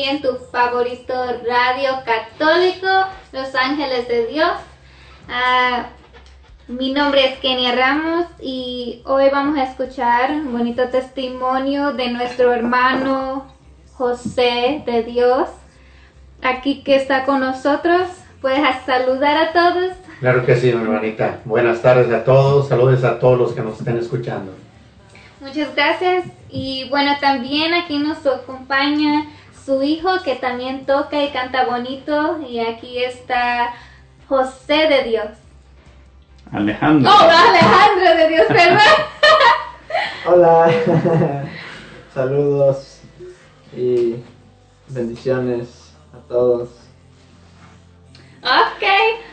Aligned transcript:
Aquí 0.05 0.15
en 0.15 0.21
tu 0.21 0.35
favorito 0.51 1.13
radio 1.47 2.01
católico, 2.05 2.87
Los 3.31 3.55
Ángeles 3.55 4.07
de 4.07 4.27
Dios. 4.27 4.51
Ah, 5.29 5.87
mi 6.67 6.91
nombre 6.91 7.25
es 7.25 7.39
Kenia 7.39 7.75
Ramos 7.75 8.27
y 8.39 9.01
hoy 9.05 9.29
vamos 9.31 9.57
a 9.57 9.63
escuchar 9.63 10.31
un 10.31 10.51
bonito 10.51 10.89
testimonio 10.89 11.93
de 11.93 12.11
nuestro 12.11 12.53
hermano 12.53 13.47
José 13.93 14.83
de 14.85 15.03
Dios, 15.03 15.49
aquí 16.41 16.83
que 16.83 16.95
está 16.95 17.23
con 17.25 17.39
nosotros. 17.39 18.07
Puedes 18.41 18.61
saludar 18.85 19.37
a 19.37 19.53
todos. 19.53 19.93
Claro 20.19 20.45
que 20.45 20.55
sí, 20.55 20.69
hermanita. 20.69 21.39
Buenas 21.45 21.81
tardes 21.81 22.11
a 22.13 22.23
todos. 22.23 22.67
Saludos 22.67 23.03
a 23.03 23.17
todos 23.17 23.39
los 23.39 23.53
que 23.53 23.61
nos 23.61 23.79
estén 23.79 23.97
escuchando. 23.97 24.53
Muchas 25.41 25.73
gracias. 25.75 26.25
Y 26.49 26.87
bueno, 26.89 27.13
también 27.19 27.73
aquí 27.73 27.97
nos 27.97 28.25
acompaña 28.25 29.25
su 29.65 29.81
hijo 29.81 30.09
que 30.23 30.35
también 30.35 30.85
toca 30.85 31.23
y 31.23 31.31
canta 31.31 31.65
bonito. 31.65 32.39
Y 32.47 32.59
aquí 32.59 33.03
está 33.03 33.73
José 34.27 34.87
de 34.87 35.03
Dios. 35.03 35.27
Alejandro. 36.51 37.11
Oh, 37.11 37.19
Alejandro 37.19 38.15
de 38.15 38.29
Dios, 38.29 38.45
perdón. 38.47 38.79
Hola. 40.27 40.71
Saludos 42.13 43.01
y 43.75 44.15
bendiciones 44.87 45.93
a 46.13 46.27
todos. 46.27 46.69
Ok, 48.41 48.83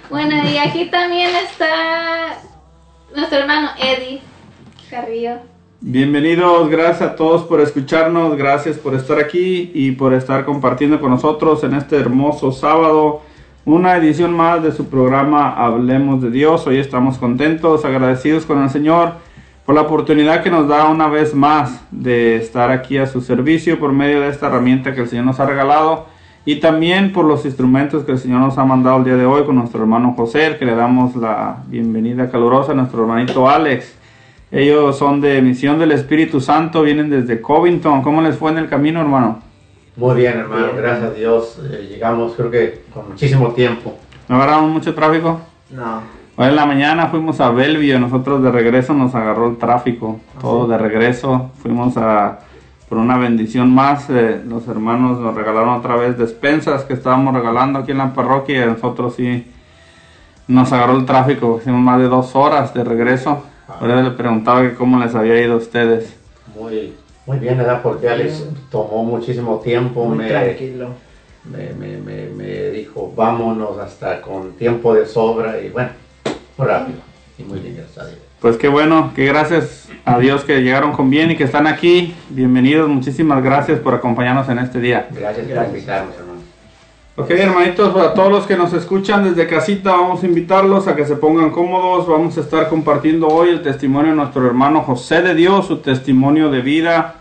bueno, 0.09 0.49
y 0.49 0.57
aquí 0.57 0.87
también 0.87 1.31
está 1.37 2.39
nuestro 3.15 3.39
hermano 3.39 3.71
Eddie 3.79 4.23
Carrillo. 4.91 5.52
Bienvenidos, 5.85 6.71
gracias 6.71 7.03
a 7.03 7.17
todos 7.17 7.43
por 7.43 7.61
escucharnos, 7.61 8.37
gracias 8.37 8.79
por 8.79 8.95
estar 8.95 9.19
aquí 9.19 9.73
y 9.75 9.91
por 9.91 10.15
estar 10.15 10.45
compartiendo 10.45 11.01
con 11.01 11.11
nosotros 11.11 11.65
en 11.65 11.75
este 11.75 11.97
hermoso 11.97 12.53
sábado 12.53 13.23
una 13.65 13.97
edición 13.97 14.33
más 14.33 14.63
de 14.63 14.71
su 14.71 14.87
programa 14.87 15.53
Hablemos 15.53 16.23
de 16.23 16.31
Dios. 16.31 16.69
Hoy 16.69 16.79
estamos 16.79 17.19
contentos, 17.19 17.85
agradecidos 17.85 18.47
con 18.47 18.63
el 18.63 18.71
Señor 18.71 19.15
por 19.67 19.75
la 19.75 19.81
oportunidad 19.81 20.45
que 20.45 20.53
nos 20.53 20.69
da 20.69 20.89
una 20.89 21.09
vez 21.09 21.35
más 21.35 21.83
de 21.91 22.37
estar 22.37 22.71
aquí 22.71 22.99
a 22.99 23.09
su 23.09 23.21
servicio 23.21 23.81
por 23.81 23.93
medio 23.93 24.21
de 24.21 24.29
esta 24.29 24.47
herramienta 24.47 24.95
que 24.95 25.01
el 25.01 25.09
Señor 25.09 25.25
nos 25.25 25.41
ha 25.41 25.47
regalado 25.47 26.07
y 26.45 26.61
también 26.61 27.13
por 27.13 27.25
los 27.25 27.45
instrumentos 27.45 28.05
que 28.05 28.13
el 28.13 28.19
Señor 28.19 28.39
nos 28.39 28.57
ha 28.57 28.65
mandado 28.65 28.99
el 28.99 29.05
día 29.05 29.17
de 29.17 29.27
hoy 29.27 29.45
con 29.45 29.57
nuestro 29.57 29.81
hermano 29.81 30.15
José, 30.17 30.55
que 30.61 30.65
le 30.65 30.77
damos 30.77 31.17
la 31.17 31.65
bienvenida 31.67 32.31
calurosa 32.31 32.71
a 32.71 32.77
nuestro 32.77 33.03
hermanito 33.03 33.51
Alex 33.51 34.02
ellos 34.53 34.99
son 34.99 35.23
de 35.23 35.41
Misión 35.41 35.79
del 35.79 35.93
Espíritu 35.93 36.39
Santo, 36.39 36.83
vienen 36.83 37.09
desde 37.09 37.41
Covington. 37.41 38.03
¿Cómo 38.03 38.21
les 38.21 38.37
fue 38.37 38.51
en 38.51 38.59
el 38.59 38.69
camino, 38.69 39.01
hermano? 39.01 39.41
Muy 39.97 40.15
bien, 40.15 40.39
hermano, 40.39 40.69
gracias 40.77 41.11
a 41.11 41.15
Dios. 41.15 41.59
Eh, 41.71 41.89
llegamos, 41.91 42.35
creo 42.37 42.51
que 42.51 42.83
con 42.93 43.09
muchísimo 43.09 43.53
tiempo. 43.53 43.97
¿No 44.29 44.37
agarramos 44.37 44.71
mucho 44.71 44.95
tráfico? 44.95 45.41
No. 45.71 46.03
Hoy 46.37 46.49
en 46.49 46.57
la 46.57 46.67
mañana 46.67 47.07
fuimos 47.07 47.41
a 47.41 47.51
Bellevue, 47.51 47.99
nosotros 47.99 48.43
de 48.43 48.51
regreso 48.51 48.93
nos 48.93 49.15
agarró 49.15 49.49
el 49.49 49.57
tráfico, 49.57 50.21
¿Ah, 50.37 50.41
todo 50.43 50.67
de 50.67 50.77
regreso. 50.77 51.51
Fuimos 51.63 51.97
a 51.97 52.41
por 52.91 52.99
una 52.99 53.17
bendición 53.17 53.75
más, 53.75 54.11
eh, 54.11 54.43
los 54.47 54.69
hermanos 54.69 55.19
nos 55.19 55.35
regalaron 55.35 55.71
otra 55.71 55.97
vez 55.97 56.19
despensas 56.19 56.85
que 56.85 56.93
estábamos 56.93 57.33
regalando 57.33 57.79
aquí 57.79 57.93
en 57.93 57.99
la 57.99 58.13
parroquia 58.13 58.65
y 58.65 58.69
nosotros 58.69 59.15
sí 59.15 59.51
nos 60.47 60.71
agarró 60.75 60.99
el 60.99 61.07
tráfico, 61.07 61.59
hicimos 61.59 61.81
más 61.81 61.99
de 61.99 62.09
dos 62.09 62.37
horas 62.37 62.75
de 62.75 62.85
regreso 62.85 63.45
Ahora 63.69 64.03
le 64.03 64.11
preguntaba 64.11 64.63
que 64.63 64.75
cómo 64.75 64.99
les 64.99 65.15
había 65.15 65.41
ido 65.41 65.55
a 65.55 65.57
ustedes. 65.57 66.15
Muy, 66.59 66.95
muy 67.27 67.39
bien, 67.39 67.57
¿verdad? 67.57 67.81
Porque 67.83 68.09
Alex 68.09 68.45
tomó 68.71 69.05
muchísimo 69.05 69.61
tiempo. 69.61 70.05
Muy 70.05 70.27
tranquilo. 70.27 70.91
Me, 71.45 71.73
me, 71.75 71.97
me, 71.97 72.27
me, 72.27 72.71
dijo, 72.71 73.13
vámonos 73.17 73.79
hasta 73.79 74.21
con 74.21 74.53
tiempo 74.53 74.95
de 74.95 75.07
sobra 75.07 75.61
y 75.61 75.71
bueno, 75.71 75.91
muy 76.57 76.67
rápido. 76.67 76.99
Y 77.39 77.43
muy 77.43 77.59
bien, 77.59 77.77
gracias 77.77 77.99
a 77.99 78.07
Dios. 78.07 78.19
Pues 78.41 78.57
qué 78.57 78.69
bueno, 78.69 79.13
que 79.15 79.25
gracias 79.27 79.89
a 80.05 80.19
Dios 80.19 80.45
que 80.45 80.63
llegaron 80.63 80.93
con 80.93 81.11
bien 81.11 81.31
y 81.31 81.37
que 81.37 81.45
están 81.45 81.67
aquí. 81.67 82.15
Bienvenidos, 82.29 82.89
muchísimas 82.89 83.43
gracias 83.43 83.79
por 83.81 83.95
acompañarnos 83.95 84.49
en 84.49 84.59
este 84.59 84.81
día. 84.81 85.09
Gracias, 85.11 85.47
gracias. 85.47 85.67
por 85.67 85.75
invitarnos, 85.77 86.15
hermano. 86.17 86.42
Ok, 87.15 87.29
hermanitos, 87.29 87.93
para 87.93 88.15
todos 88.15 88.33
los 88.33 88.47
que 88.47 88.57
nos 88.57 88.73
escuchan 88.73 89.23
desde 89.23 89.47
casita, 89.47 89.91
vamos 89.91 90.23
a 90.23 90.27
invitarlos 90.27 90.89
a 90.89 90.97
que 90.97 91.05
se 91.05 91.15
pongan 91.15 91.51
cómodos. 91.51 92.09
Vamos 92.09 92.39
a 92.39 92.41
estar 92.41 92.71
compartiendo 92.71 93.29
hoy 93.29 93.51
el 93.51 93.61
testimonio 93.61 94.13
de 94.13 94.17
nuestro 94.17 94.47
hermano 94.47 94.81
José 94.81 95.21
de 95.21 95.35
Dios, 95.35 95.67
su 95.67 95.77
testimonio 95.81 96.51
de 96.51 96.63
vida, 96.63 97.17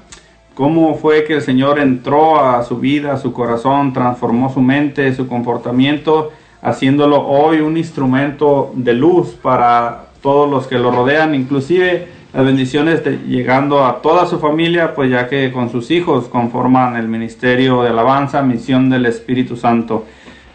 cómo 0.54 0.96
fue 0.96 1.26
que 1.26 1.34
el 1.34 1.42
Señor 1.42 1.78
entró 1.78 2.40
a 2.40 2.64
su 2.64 2.78
vida, 2.78 3.12
a 3.12 3.18
su 3.18 3.34
corazón, 3.34 3.92
transformó 3.92 4.50
su 4.54 4.62
mente, 4.62 5.14
su 5.14 5.28
comportamiento, 5.28 6.32
haciéndolo 6.62 7.28
hoy 7.28 7.60
un 7.60 7.76
instrumento 7.76 8.72
de 8.74 8.94
luz 8.94 9.32
para 9.42 10.06
todos 10.22 10.50
los 10.50 10.68
que 10.68 10.80
lo 10.80 10.92
rodean, 10.92 11.36
inclusive 11.36 12.08
las 12.34 12.46
bendiciones 12.46 13.04
llegando 13.28 13.86
a 13.86 14.02
toda 14.02 14.26
su 14.26 14.40
familia, 14.40 14.94
pues 14.94 15.12
ya 15.12 15.28
que 15.28 15.52
con 15.52 15.70
sus 15.70 15.92
hijos 15.92 16.30
conforman 16.30 16.96
el 16.96 17.10
ministerio 17.10 17.84
de 17.84 17.90
alabanza, 17.90 18.42
misión 18.42 18.90
del 18.90 19.06
Espíritu 19.06 19.58
Santo. 19.58 20.06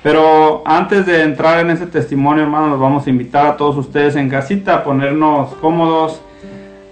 Pero 0.02 0.62
antes 0.64 1.04
de 1.04 1.22
entrar 1.22 1.60
en 1.60 1.70
ese 1.70 1.86
testimonio, 1.86 2.44
hermanos, 2.44 2.70
los 2.70 2.80
vamos 2.80 3.06
a 3.06 3.10
invitar 3.10 3.46
a 3.46 3.56
todos 3.56 3.76
ustedes 3.76 4.16
en 4.16 4.30
casita 4.30 4.76
a 4.76 4.84
ponernos 4.84 5.54
cómodos. 5.56 6.22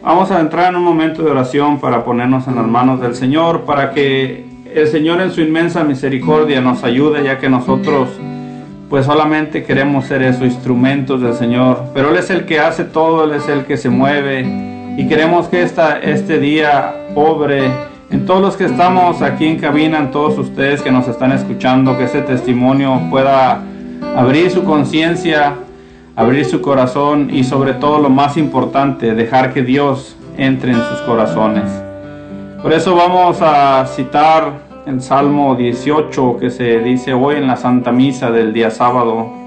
Vamos 0.02 0.30
a 0.30 0.40
entrar 0.40 0.70
en 0.70 0.76
un 0.76 0.82
momento 0.82 1.22
de 1.22 1.30
oración 1.30 1.80
para 1.80 2.04
ponernos 2.04 2.46
en 2.46 2.56
las 2.56 2.66
manos 2.66 3.00
del 3.00 3.14
Señor, 3.14 3.62
para 3.62 3.92
que 3.92 4.44
el 4.74 4.88
Señor 4.88 5.20
en 5.22 5.30
su 5.30 5.40
inmensa 5.40 5.82
misericordia 5.82 6.60
nos 6.60 6.84
ayude, 6.84 7.24
ya 7.24 7.38
que 7.38 7.48
nosotros 7.48 8.08
pues 8.90 9.06
solamente 9.06 9.64
queremos 9.64 10.04
ser 10.04 10.22
esos 10.22 10.42
instrumentos 10.42 11.22
del 11.22 11.32
Señor. 11.32 11.84
Pero 11.94 12.10
Él 12.10 12.16
es 12.16 12.28
el 12.28 12.44
que 12.44 12.60
hace 12.60 12.84
todo, 12.84 13.24
Él 13.24 13.32
es 13.32 13.48
el 13.48 13.64
que 13.64 13.78
se 13.78 13.88
mueve 13.88 14.73
y 14.96 15.08
queremos 15.08 15.48
que 15.48 15.62
esta, 15.62 15.98
este 15.98 16.38
día 16.38 16.94
obre 17.14 17.70
en 18.10 18.26
todos 18.26 18.40
los 18.40 18.56
que 18.56 18.64
estamos 18.66 19.22
aquí 19.22 19.46
en 19.46 19.58
cabina, 19.58 19.98
en 19.98 20.10
todos 20.10 20.38
ustedes 20.38 20.82
que 20.82 20.92
nos 20.92 21.08
están 21.08 21.32
escuchando, 21.32 21.98
que 21.98 22.04
ese 22.04 22.22
testimonio 22.22 23.00
pueda 23.10 23.60
abrir 24.16 24.50
su 24.50 24.62
conciencia, 24.62 25.54
abrir 26.14 26.44
su 26.44 26.60
corazón 26.60 27.30
y 27.32 27.42
sobre 27.42 27.74
todo 27.74 27.98
lo 27.98 28.10
más 28.10 28.36
importante, 28.36 29.14
dejar 29.14 29.52
que 29.52 29.62
Dios 29.62 30.16
entre 30.36 30.72
en 30.72 30.78
sus 30.78 31.00
corazones. 31.00 31.64
Por 32.62 32.72
eso 32.72 32.94
vamos 32.94 33.38
a 33.42 33.84
citar 33.86 34.52
el 34.86 35.00
Salmo 35.00 35.56
18 35.56 36.36
que 36.38 36.50
se 36.50 36.78
dice 36.80 37.14
hoy 37.14 37.36
en 37.36 37.46
la 37.46 37.56
Santa 37.56 37.90
Misa 37.90 38.30
del 38.30 38.52
día 38.52 38.70
sábado. 38.70 39.43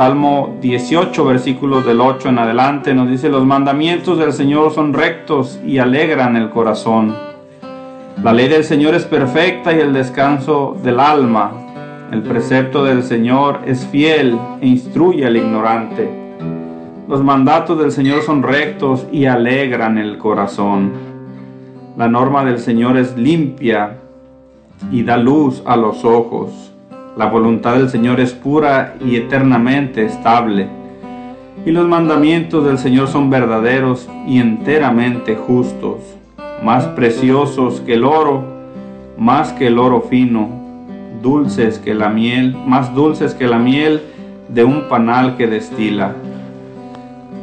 Salmo 0.00 0.56
18, 0.62 1.26
versículos 1.26 1.84
del 1.84 2.00
8 2.00 2.30
en 2.30 2.38
adelante, 2.38 2.94
nos 2.94 3.10
dice, 3.10 3.28
los 3.28 3.44
mandamientos 3.44 4.16
del 4.16 4.32
Señor 4.32 4.72
son 4.72 4.94
rectos 4.94 5.60
y 5.62 5.76
alegran 5.76 6.36
el 6.36 6.48
corazón. 6.48 7.14
La 8.22 8.32
ley 8.32 8.48
del 8.48 8.64
Señor 8.64 8.94
es 8.94 9.04
perfecta 9.04 9.74
y 9.74 9.80
el 9.80 9.92
descanso 9.92 10.74
del 10.82 11.00
alma. 11.00 11.52
El 12.10 12.22
precepto 12.22 12.82
del 12.82 13.02
Señor 13.02 13.60
es 13.66 13.84
fiel 13.88 14.38
e 14.62 14.68
instruye 14.68 15.26
al 15.26 15.36
ignorante. 15.36 16.10
Los 17.06 17.22
mandatos 17.22 17.78
del 17.78 17.92
Señor 17.92 18.22
son 18.22 18.42
rectos 18.42 19.06
y 19.12 19.26
alegran 19.26 19.98
el 19.98 20.16
corazón. 20.16 20.92
La 21.98 22.08
norma 22.08 22.42
del 22.42 22.58
Señor 22.58 22.96
es 22.96 23.18
limpia 23.18 23.98
y 24.90 25.02
da 25.02 25.18
luz 25.18 25.62
a 25.66 25.76
los 25.76 26.06
ojos. 26.06 26.69
La 27.20 27.26
voluntad 27.26 27.74
del 27.74 27.90
Señor 27.90 28.18
es 28.18 28.32
pura 28.32 28.94
y 28.98 29.16
eternamente 29.16 30.06
estable. 30.06 30.68
Y 31.66 31.70
los 31.70 31.86
mandamientos 31.86 32.64
del 32.64 32.78
Señor 32.78 33.08
son 33.08 33.28
verdaderos 33.28 34.08
y 34.26 34.38
enteramente 34.38 35.36
justos, 35.36 35.98
más 36.64 36.86
preciosos 36.86 37.82
que 37.82 37.92
el 37.92 38.04
oro, 38.04 38.42
más 39.18 39.52
que 39.52 39.66
el 39.66 39.78
oro 39.78 40.00
fino, 40.00 40.48
dulces 41.20 41.78
que 41.78 41.94
la 41.94 42.08
miel, 42.08 42.56
más 42.64 42.94
dulces 42.94 43.34
que 43.34 43.46
la 43.46 43.58
miel 43.58 44.00
de 44.48 44.64
un 44.64 44.88
panal 44.88 45.36
que 45.36 45.46
destila. 45.46 46.14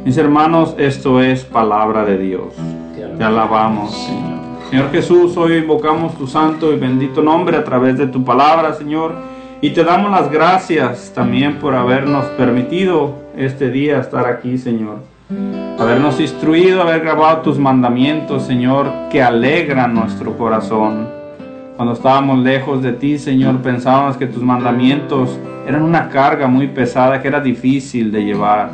Mis 0.04 0.18
hermanos, 0.18 0.74
esto 0.76 1.22
es 1.22 1.44
palabra 1.44 2.04
de 2.04 2.18
Dios. 2.18 2.52
Te 3.16 3.22
alabamos, 3.22 3.96
Señor. 3.96 4.38
Señor 4.70 4.90
Jesús, 4.90 5.36
hoy 5.36 5.58
invocamos 5.58 6.18
tu 6.18 6.26
santo 6.26 6.72
y 6.72 6.76
bendito 6.76 7.22
nombre 7.22 7.56
a 7.56 7.62
través 7.62 7.96
de 7.96 8.08
tu 8.08 8.24
palabra, 8.24 8.74
Señor. 8.74 9.27
Y 9.60 9.70
te 9.70 9.82
damos 9.82 10.12
las 10.12 10.30
gracias 10.30 11.10
también 11.12 11.56
por 11.56 11.74
habernos 11.74 12.24
permitido 12.36 13.16
este 13.36 13.70
día 13.70 13.98
estar 13.98 14.24
aquí, 14.24 14.56
Señor. 14.56 14.98
Habernos 15.80 16.20
instruido, 16.20 16.80
haber 16.80 17.00
grabado 17.00 17.38
tus 17.38 17.58
mandamientos, 17.58 18.44
Señor, 18.44 18.88
que 19.10 19.20
alegran 19.20 19.94
nuestro 19.94 20.38
corazón. 20.38 21.08
Cuando 21.74 21.94
estábamos 21.94 22.38
lejos 22.38 22.84
de 22.84 22.92
ti, 22.92 23.18
Señor, 23.18 23.58
pensábamos 23.58 24.16
que 24.16 24.28
tus 24.28 24.44
mandamientos 24.44 25.36
eran 25.66 25.82
una 25.82 26.08
carga 26.08 26.46
muy 26.46 26.68
pesada 26.68 27.20
que 27.20 27.26
era 27.26 27.40
difícil 27.40 28.12
de 28.12 28.24
llevar. 28.24 28.70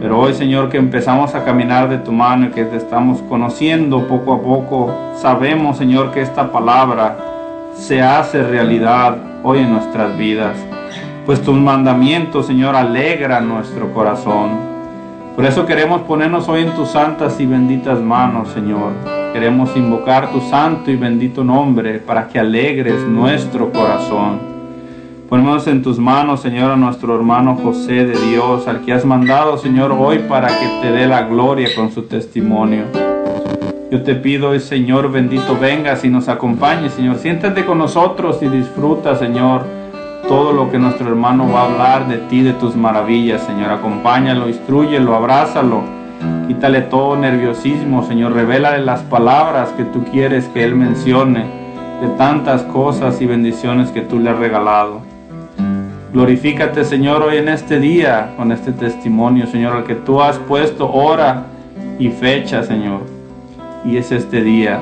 Pero 0.00 0.18
hoy, 0.18 0.32
Señor, 0.32 0.70
que 0.70 0.78
empezamos 0.78 1.34
a 1.34 1.44
caminar 1.44 1.90
de 1.90 1.98
tu 1.98 2.10
mano 2.10 2.46
y 2.46 2.50
que 2.52 2.64
te 2.64 2.76
estamos 2.76 3.20
conociendo 3.28 4.08
poco 4.08 4.32
a 4.32 4.40
poco, 4.40 4.94
sabemos, 5.14 5.76
Señor, 5.76 6.10
que 6.10 6.22
esta 6.22 6.50
palabra 6.50 7.18
se 7.74 8.00
hace 8.00 8.42
realidad 8.42 9.29
hoy 9.42 9.60
en 9.60 9.72
nuestras 9.72 10.16
vidas. 10.16 10.56
Pues 11.26 11.42
tus 11.42 11.56
mandamientos, 11.56 12.46
Señor, 12.46 12.74
alegran 12.74 13.48
nuestro 13.48 13.92
corazón. 13.92 14.70
Por 15.36 15.44
eso 15.44 15.64
queremos 15.66 16.02
ponernos 16.02 16.48
hoy 16.48 16.62
en 16.62 16.74
tus 16.74 16.88
santas 16.88 17.38
y 17.40 17.46
benditas 17.46 18.00
manos, 18.00 18.48
Señor. 18.50 18.92
Queremos 19.32 19.76
invocar 19.76 20.30
tu 20.32 20.40
santo 20.40 20.90
y 20.90 20.96
bendito 20.96 21.44
nombre 21.44 21.98
para 21.98 22.28
que 22.28 22.38
alegres 22.38 23.00
nuestro 23.02 23.72
corazón. 23.72 24.50
Ponemos 25.28 25.68
en 25.68 25.82
tus 25.82 26.00
manos, 26.00 26.40
Señor, 26.40 26.72
a 26.72 26.76
nuestro 26.76 27.14
hermano 27.14 27.56
José 27.62 28.04
de 28.04 28.18
Dios, 28.28 28.66
al 28.66 28.80
que 28.80 28.92
has 28.92 29.04
mandado, 29.04 29.56
Señor, 29.56 29.92
hoy 29.92 30.18
para 30.28 30.48
que 30.48 30.66
te 30.82 30.90
dé 30.90 31.06
la 31.06 31.22
gloria 31.22 31.68
con 31.76 31.92
su 31.92 32.02
testimonio. 32.02 33.09
Yo 33.90 34.04
te 34.04 34.14
pido, 34.14 34.56
Señor, 34.60 35.10
bendito 35.10 35.58
vengas 35.58 36.04
y 36.04 36.08
nos 36.10 36.28
acompañes, 36.28 36.92
Señor. 36.92 37.16
Siéntate 37.18 37.66
con 37.66 37.78
nosotros 37.78 38.40
y 38.40 38.46
disfruta, 38.46 39.16
Señor, 39.16 39.64
todo 40.28 40.52
lo 40.52 40.70
que 40.70 40.78
nuestro 40.78 41.08
hermano 41.08 41.50
va 41.52 41.62
a 41.62 41.64
hablar 41.64 42.06
de 42.06 42.18
ti, 42.18 42.42
de 42.42 42.52
tus 42.52 42.76
maravillas, 42.76 43.42
Señor. 43.42 43.72
Acompáñalo, 43.72 44.48
instruyelo, 44.48 45.16
abrázalo. 45.16 45.82
Quítale 46.46 46.82
todo 46.82 47.16
nerviosismo, 47.16 48.04
Señor. 48.04 48.32
Revélale 48.32 48.84
las 48.84 49.00
palabras 49.00 49.70
que 49.70 49.82
tú 49.82 50.04
quieres 50.04 50.46
que 50.54 50.62
Él 50.62 50.76
mencione 50.76 51.46
de 52.00 52.06
tantas 52.16 52.62
cosas 52.62 53.20
y 53.20 53.26
bendiciones 53.26 53.90
que 53.90 54.02
tú 54.02 54.20
le 54.20 54.30
has 54.30 54.38
regalado. 54.38 55.00
Glorifícate, 56.12 56.84
Señor, 56.84 57.24
hoy 57.24 57.38
en 57.38 57.48
este 57.48 57.80
día 57.80 58.34
con 58.36 58.52
este 58.52 58.70
testimonio, 58.70 59.48
Señor, 59.48 59.74
al 59.74 59.82
que 59.82 59.96
tú 59.96 60.22
has 60.22 60.38
puesto 60.38 60.88
hora 60.92 61.46
y 61.98 62.10
fecha, 62.10 62.62
Señor. 62.62 63.19
Y 63.84 63.96
es 63.96 64.12
este 64.12 64.42
día. 64.42 64.80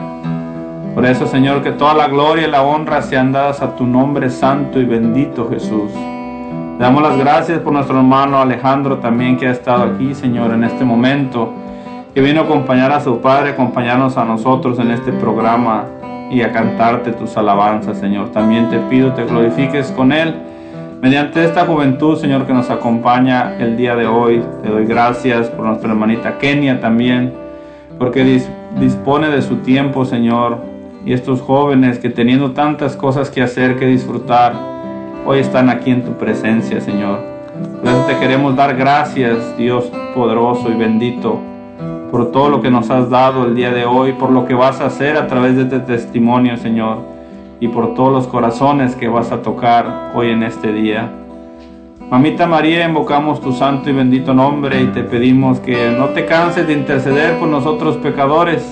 Por 0.95 1.07
eso, 1.07 1.26
Señor, 1.26 1.62
que 1.62 1.73
toda 1.73 1.95
la 1.95 2.09
gloria 2.09 2.49
y 2.49 2.50
la 2.50 2.62
honra 2.62 3.02
sean 3.02 3.33
dadas 3.33 3.62
a 3.62 3.76
tu 3.76 3.87
nombre 3.87 4.31
santo 4.31 4.81
y 4.81 4.85
bendito, 4.85 5.49
Jesús. 5.49 5.93
Le 5.93 6.85
damos 6.85 7.02
las 7.02 7.17
gracias 7.17 7.61
por 7.61 7.73
nuestro 7.73 7.99
hermano 7.99 8.40
Alejandro 8.40 8.99
también 8.99 9.37
que 9.37 9.49
ha 9.49 9.52
estado 9.52 9.85
aquí, 9.85 10.14
Señor, 10.14 10.52
en 10.52 10.64
este 10.64 10.85
momento, 10.85 11.52
que 12.14 12.21
vino 12.21 12.40
a 12.40 12.45
acompañar 12.45 12.93
a 12.93 13.00
su 13.00 13.21
Padre, 13.21 13.50
acompañarnos 13.50 14.17
a 14.17 14.25
nosotros 14.25 14.78
en 14.78 14.90
este 14.90 15.12
programa 15.12 15.85
y 16.31 16.43
a 16.43 16.52
cantarte 16.52 17.12
tus 17.12 17.37
alabanzas, 17.37 17.99
Señor. 17.99 18.31
También 18.31 18.69
te 18.69 18.78
pido, 18.78 19.12
te 19.12 19.25
glorifiques 19.25 19.93
con 19.93 20.12
él 20.12 20.35
Mediante 21.00 21.45
esta 21.45 21.64
juventud, 21.64 22.19
Señor, 22.19 22.45
que 22.45 22.52
nos 22.52 22.71
acompaña 22.71 23.55
el 23.61 23.76
día 23.76 23.95
de 23.95 24.09
hoy, 24.09 24.43
te 24.64 24.69
doy 24.69 24.85
gracias 24.85 25.49
por 25.49 25.64
nuestra 25.64 25.90
hermanita 25.90 26.38
Kenia 26.38 26.81
también, 26.81 27.33
porque 28.00 28.25
dispone 28.78 29.28
de 29.28 29.42
su 29.42 29.56
tiempo, 29.56 30.04
Señor, 30.04 30.58
y 31.04 31.12
estos 31.12 31.40
jóvenes 31.40 31.98
que 31.98 32.10
teniendo 32.10 32.52
tantas 32.52 32.96
cosas 32.96 33.30
que 33.30 33.42
hacer, 33.42 33.76
que 33.78 33.87
disfrutar, 33.87 34.54
hoy 35.26 35.38
están 35.38 35.68
aquí 35.70 35.90
en 35.90 36.04
tu 36.04 36.12
presencia, 36.12 36.80
Señor. 36.80 37.20
Por 37.80 37.90
eso 37.90 38.04
te 38.06 38.18
queremos 38.18 38.54
dar 38.56 38.76
gracias, 38.76 39.56
Dios 39.56 39.90
poderoso 40.14 40.70
y 40.70 40.75
bendito, 40.75 41.40
por 42.10 42.30
todo 42.30 42.48
lo 42.48 42.60
que 42.60 42.70
nos 42.70 42.90
has 42.90 43.10
dado 43.10 43.46
el 43.46 43.54
día 43.54 43.70
de 43.70 43.84
hoy, 43.84 44.12
por 44.12 44.30
lo 44.30 44.44
que 44.46 44.54
vas 44.54 44.80
a 44.80 44.87
hacer 44.87 45.16
a 45.16 45.26
través 45.26 45.56
de 45.56 45.62
este 45.62 45.80
testimonio, 45.80 46.56
Señor 46.56 47.18
y 47.60 47.68
por 47.68 47.94
todos 47.94 48.12
los 48.12 48.26
corazones 48.26 48.94
que 48.94 49.08
vas 49.08 49.32
a 49.32 49.42
tocar 49.42 50.12
hoy 50.14 50.30
en 50.30 50.42
este 50.42 50.72
día. 50.72 51.12
Mamita 52.10 52.46
María, 52.46 52.88
invocamos 52.88 53.38
tu 53.38 53.52
santo 53.52 53.90
y 53.90 53.92
bendito 53.92 54.32
nombre 54.32 54.80
y 54.80 54.86
te 54.86 55.02
pedimos 55.02 55.60
que 55.60 55.90
no 55.90 56.06
te 56.06 56.24
canses 56.24 56.66
de 56.66 56.72
interceder 56.72 57.38
por 57.38 57.48
nosotros 57.48 57.98
pecadores. 57.98 58.66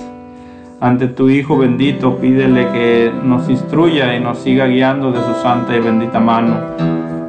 Ante 0.81 1.07
tu 1.07 1.29
Hijo 1.29 1.55
bendito, 1.55 2.17
pídele 2.17 2.67
que 2.71 3.11
nos 3.23 3.47
instruya 3.47 4.15
y 4.15 4.19
nos 4.19 4.39
siga 4.39 4.65
guiando 4.65 5.11
de 5.11 5.19
su 5.19 5.35
santa 5.43 5.77
y 5.77 5.79
bendita 5.79 6.19
mano, 6.19 6.55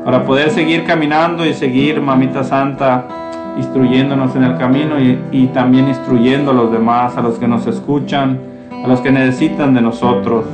para 0.03 0.25
poder 0.25 0.49
seguir 0.49 0.85
caminando 0.85 1.45
y 1.45 1.53
seguir, 1.53 2.01
Mamita 2.01 2.43
Santa, 2.43 3.05
instruyéndonos 3.59 4.35
en 4.35 4.45
el 4.45 4.57
camino 4.57 4.95
y, 4.99 5.49
también 5.49 5.89
instruyendo 5.89 6.53
a 6.53 6.55
los 6.55 6.73
demás, 6.73 7.19
a 7.19 7.21
los 7.21 7.35
que 7.39 7.47
nos 7.47 7.67
escuchan, 7.67 8.41
a 8.83 8.89
los 8.89 9.03
que 9.03 9.13
necesitan 9.13 9.75
de 9.75 9.83
nosotros. 9.83 10.47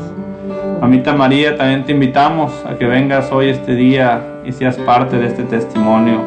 Mamita 0.80 1.14
María, 1.14 1.56
también 1.56 1.84
te 1.84 1.92
invitamos 1.92 2.52
a 2.66 2.74
que 2.76 2.86
vengas 2.86 3.30
hoy 3.30 3.50
este 3.50 3.76
día 3.76 4.33
y 4.44 4.52
seas 4.52 4.76
parte 4.76 5.16
de 5.18 5.26
este 5.26 5.44
testimonio. 5.44 6.20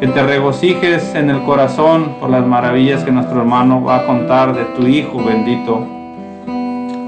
Que 0.00 0.08
te 0.08 0.22
regocijes 0.22 1.14
en 1.14 1.30
el 1.30 1.42
corazón 1.42 2.16
por 2.20 2.30
las 2.30 2.46
maravillas 2.46 3.04
que 3.04 3.12
nuestro 3.12 3.40
hermano 3.40 3.82
va 3.82 3.96
a 3.96 4.06
contar 4.06 4.54
de 4.54 4.64
tu 4.76 4.86
Hijo 4.86 5.22
bendito. 5.24 5.86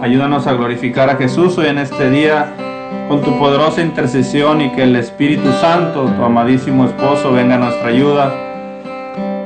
Ayúdanos 0.00 0.46
a 0.46 0.54
glorificar 0.54 1.10
a 1.10 1.16
Jesús 1.16 1.58
hoy 1.58 1.66
en 1.66 1.78
este 1.78 2.10
día 2.10 2.54
con 3.08 3.22
tu 3.22 3.38
poderosa 3.38 3.82
intercesión 3.82 4.60
y 4.60 4.70
que 4.70 4.84
el 4.84 4.96
Espíritu 4.96 5.50
Santo, 5.60 6.04
tu 6.04 6.22
amadísimo 6.22 6.84
esposo, 6.84 7.32
venga 7.32 7.56
a 7.56 7.58
nuestra 7.58 7.88
ayuda. 7.88 8.32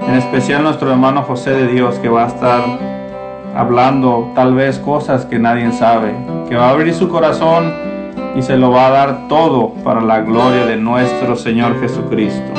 En 0.06 0.14
especial 0.14 0.62
nuestro 0.62 0.90
hermano 0.90 1.22
José 1.22 1.50
de 1.52 1.68
Dios 1.68 1.96
que 1.96 2.08
va 2.08 2.24
a 2.24 2.28
estar 2.28 2.62
hablando 3.56 4.30
tal 4.34 4.54
vez 4.54 4.78
cosas 4.78 5.24
que 5.24 5.38
nadie 5.38 5.72
sabe, 5.72 6.12
que 6.48 6.56
va 6.56 6.68
a 6.68 6.70
abrir 6.70 6.94
su 6.94 7.08
corazón 7.08 7.91
y 8.34 8.42
se 8.42 8.56
lo 8.56 8.70
va 8.70 8.86
a 8.86 8.90
dar 8.90 9.28
todo 9.28 9.74
para 9.84 10.00
la 10.00 10.20
gloria 10.20 10.66
de 10.66 10.76
nuestro 10.76 11.36
Señor 11.36 11.80
Jesucristo. 11.80 12.52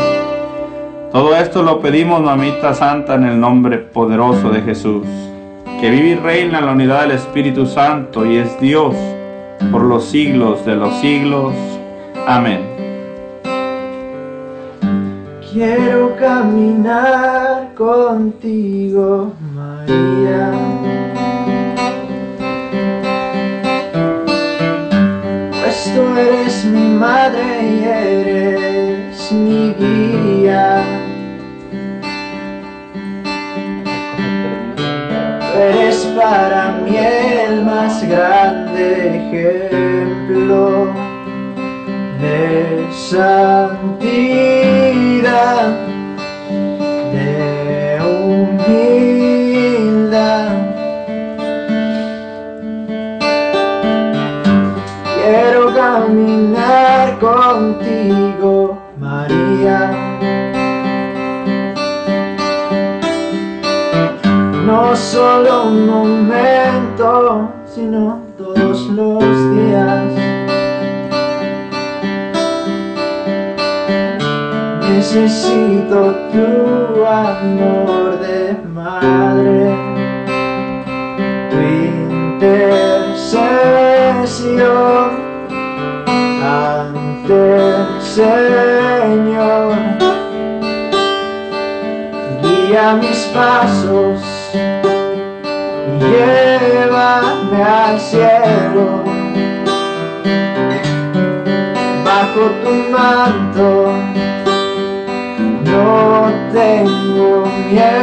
Todo 1.11 1.35
esto 1.35 1.61
lo 1.61 1.79
pedimos, 1.79 2.21
mamita 2.21 2.73
santa, 2.73 3.15
en 3.15 3.25
el 3.25 3.39
nombre 3.39 3.77
poderoso 3.77 4.49
de 4.49 4.61
Jesús, 4.61 5.05
que 5.79 5.89
vive 5.89 6.09
y 6.09 6.15
reina 6.15 6.59
en 6.59 6.65
la 6.65 6.71
unidad 6.71 7.01
del 7.01 7.11
Espíritu 7.11 7.65
Santo 7.65 8.25
y 8.25 8.37
es 8.37 8.59
Dios 8.59 8.95
por 9.71 9.83
los 9.83 10.05
siglos 10.05 10.65
de 10.65 10.75
los 10.75 10.93
siglos. 10.95 11.53
Amén. 12.27 12.61
Quiero 15.51 16.15
caminar 16.15 17.75
contigo, 17.75 19.33
María. 19.53 20.51
Tú 25.73 26.15
eres 26.15 26.65
mi 26.65 26.87
madre 26.95 27.43
y 27.63 27.83
eres 27.83 29.31
mi 29.31 29.73
guía. 29.73 30.83
Eres 35.55 36.05
para 36.15 36.71
mí 36.77 36.95
el 36.95 37.63
más 37.65 38.07
grande 38.07 39.17
ejemplo 39.17 40.93
de 42.21 42.87
santidad, 42.91 44.62
solo 65.23 65.53
un 65.67 65.87
momento, 65.87 67.49
sino 67.65 68.19
todos 68.37 68.77
los 68.89 69.23
días. 69.55 70.11
Necesito 74.89 75.99
tu 76.33 76.47
amor 77.05 78.19
de 78.19 78.41
madre, 78.73 79.59
tu 81.49 81.57
intercesión 81.87 82.67
ante 86.43 87.39
el 87.69 87.85
Señor. 88.17 89.71
Guía 92.41 92.85
mis 93.01 93.21
pasos 93.33 94.43
llévame 96.09 97.63
al 97.63 97.99
cielo. 97.99 99.03
Bajo 102.05 102.43
tu 102.63 102.73
manto 102.91 103.93
no 105.65 106.31
tengo 106.51 107.45
miedo, 107.69 107.93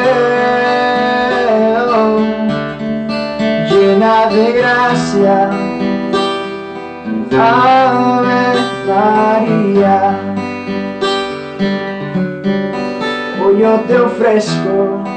llena 3.68 4.26
de 4.26 4.52
gracia, 4.52 5.50
Ave 7.32 8.42
María. 8.86 10.18
Hoy 13.42 13.54
yo 13.60 13.72
te 13.86 13.94
ofrezco 13.98 15.09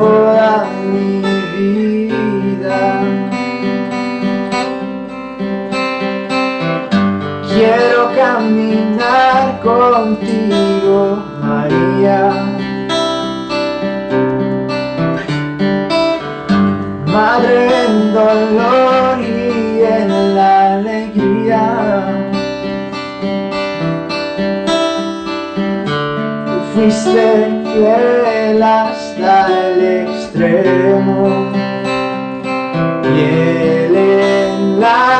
toda 0.00 0.66
mi 0.90 1.22
vida. 1.56 2.80
Quiero 7.48 8.00
caminar 8.16 9.60
contigo, 9.60 11.22
María. 11.42 12.20
Madre 17.06 17.56
en 17.84 18.14
dolor 18.14 19.20
y 19.20 19.82
en 19.82 20.34
la 20.34 20.74
alegría. 20.74 21.64
Fuiste 26.72 27.28
fiel 27.72 28.24
el 28.42 28.62
extremo. 30.40 31.52
Él 33.04 33.96
en 33.96 34.80
la 34.80 35.19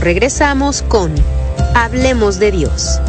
regresamos 0.00 0.82
con 0.82 1.14
Hablemos 1.74 2.38
de 2.38 2.50
Dios. 2.52 3.00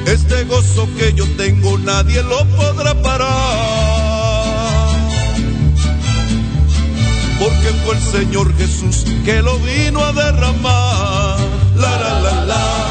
Este 0.06 0.44
gozo 0.44 0.88
que 0.98 1.14
yo 1.14 1.26
tengo 1.36 1.80
nadie 1.80 2.22
lo 2.22 2.46
podrá 2.56 2.94
parar. 3.02 3.34
Porque 7.40 7.70
fue 7.84 7.96
el 7.96 8.02
Señor 8.02 8.56
Jesús 8.56 9.06
que 9.26 9.42
lo 9.42 9.58
vino 9.60 10.04
a 10.04 10.14
derramar. 10.14 11.40
La 11.76 11.98
la 11.98 12.20
la 12.22 12.46
la, 12.46 12.83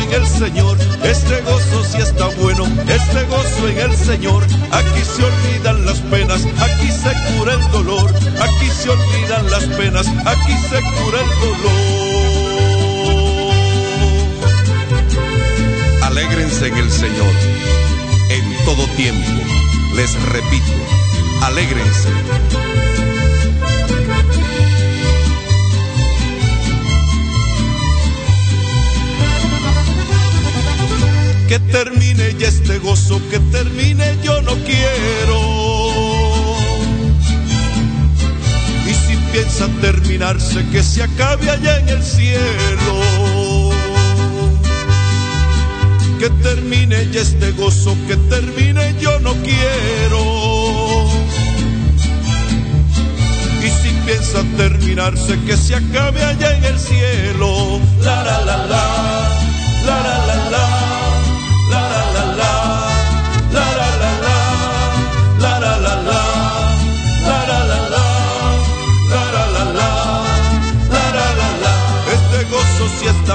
en 0.00 0.12
el 0.12 0.26
Señor, 0.26 0.76
este 1.02 1.40
gozo 1.42 1.84
sí 1.84 1.98
está 1.98 2.26
bueno, 2.40 2.64
este 2.88 3.24
gozo 3.24 3.68
en 3.68 3.78
el 3.78 3.96
Señor. 3.96 4.44
Aquí 4.70 5.02
se 5.04 5.24
olvidan 5.24 5.86
las 5.86 6.00
penas, 6.00 6.44
aquí 6.44 6.90
se 6.90 7.12
cura 7.32 7.54
el 7.54 7.70
dolor, 7.70 8.14
aquí 8.40 8.70
se 8.70 8.90
olvidan 8.90 9.50
las 9.50 9.64
penas, 9.64 10.06
aquí 10.24 10.52
se 10.68 10.82
cura 10.82 11.20
el 11.20 11.30
dolor. 11.40 11.86
Alégrense 16.02 16.68
en 16.68 16.76
el 16.76 16.90
Señor, 16.90 17.34
en 18.30 18.64
todo 18.64 18.86
tiempo, 18.96 19.42
les 19.94 20.12
repito, 20.22 20.72
alégrense. 21.42 22.08
que 31.48 31.58
termine 31.60 32.34
ya 32.38 32.48
este 32.48 32.78
gozo, 32.78 33.20
que 33.30 33.38
termine 33.38 34.16
yo 34.22 34.42
no 34.42 34.54
quiero. 34.64 35.40
Y 38.86 38.94
si 38.94 39.16
piensa 39.32 39.68
terminarse, 39.80 40.64
que 40.72 40.82
se 40.82 41.02
acabe 41.04 41.50
allá 41.50 41.78
en 41.78 41.88
el 41.88 42.02
cielo. 42.02 42.94
Que 46.18 46.30
termine 46.42 47.08
ya 47.12 47.20
este 47.20 47.52
gozo, 47.52 47.96
que 48.08 48.16
termine 48.16 48.94
yo 49.00 49.20
no 49.20 49.34
quiero. 49.34 51.06
Y 53.62 53.68
si 53.68 53.90
piensa 54.04 54.42
terminarse, 54.56 55.38
que 55.46 55.56
se 55.56 55.76
acabe 55.76 56.24
allá 56.24 56.56
en 56.56 56.64
el 56.64 56.78
cielo. 56.78 57.80
La 58.00 58.22
la 58.24 58.40
la 58.44 58.56
la, 58.66 58.84
la 59.86 60.00
la 60.02 60.26
la 60.26 60.50
la. 60.50 60.75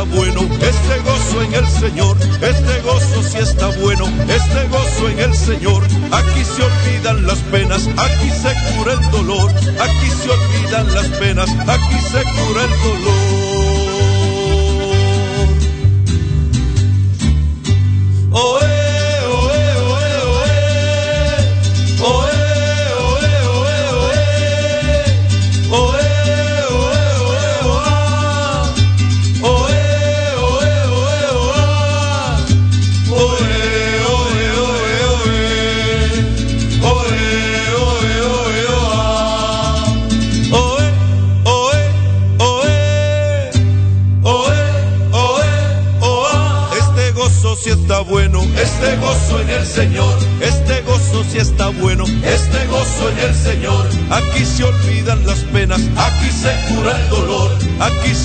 Bueno, 0.04 0.42
este 0.42 1.00
gozo 1.04 1.42
en 1.44 1.54
el 1.54 1.68
Señor, 1.68 2.18
este 2.42 2.82
gozo 2.82 3.24
sí 3.24 3.38
está 3.38 3.68
bueno, 3.82 4.06
este 4.28 4.68
gozo 4.68 5.10
en 5.10 5.20
el 5.20 5.34
Señor. 5.36 5.84
Aquí 6.12 6.44
se 6.44 6.64
olvidan 6.64 7.26
las 7.28 7.40
penas, 7.52 7.88
aquí 7.88 8.30
se 8.30 8.76
cura 8.76 8.94
el 8.94 9.12
dolor, 9.12 9.52
aquí 9.52 10.10
se 10.10 10.30
olvidan 10.30 10.94
las 10.94 11.08
penas, 11.20 11.50
aquí 11.68 12.00
se 12.12 12.24
cura 12.24 12.64
el 12.64 12.70
dolor. 12.84 13.81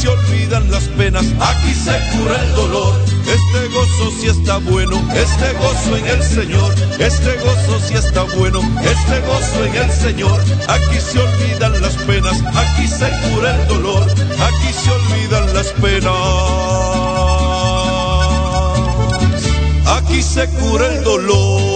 Se 0.06 0.12
olvidan 0.12 0.70
las 0.70 0.84
penas, 0.90 1.24
aquí 1.40 1.74
se 1.74 1.90
cura 2.12 2.40
el 2.40 2.54
dolor. 2.54 2.94
Este 3.26 3.68
gozo 3.74 4.10
sí 4.20 4.28
está 4.28 4.58
bueno, 4.58 4.96
este 5.14 5.52
gozo 5.54 5.96
en 5.96 6.06
el 6.06 6.22
Señor, 6.22 6.74
este 7.00 7.36
gozo 7.38 7.80
sí 7.80 7.94
está 7.94 8.22
bueno, 8.36 8.60
este 8.84 9.20
gozo 9.26 9.64
en 9.64 9.74
el 9.74 9.90
Señor. 9.90 10.40
Aquí 10.68 11.00
se 11.00 11.18
olvidan 11.18 11.82
las 11.82 11.94
penas, 11.94 12.36
aquí 12.54 12.86
se 12.86 13.10
cura 13.28 13.56
el 13.56 13.66
dolor, 13.66 14.08
aquí 14.08 14.72
se 14.72 14.90
olvidan 14.92 15.54
las 15.54 15.66
penas. 15.82 16.12
Aquí 19.86 20.22
se 20.22 20.48
cura 20.50 20.86
el 20.86 21.02
dolor. 21.02 21.75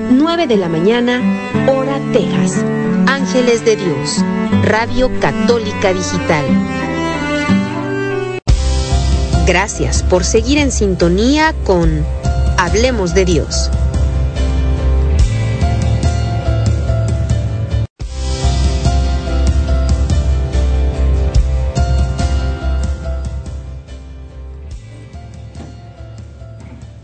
9 0.11 0.45
de 0.47 0.57
la 0.57 0.67
mañana, 0.67 1.21
hora 1.67 1.97
Texas. 2.11 2.65
Ángeles 3.07 3.63
de 3.63 3.77
Dios, 3.77 4.17
Radio 4.63 5.09
Católica 5.19 5.93
Digital. 5.93 6.45
Gracias 9.45 10.03
por 10.03 10.23
seguir 10.25 10.57
en 10.57 10.71
sintonía 10.71 11.55
con 11.63 12.05
Hablemos 12.57 13.13
de 13.13 13.25
Dios. 13.25 13.71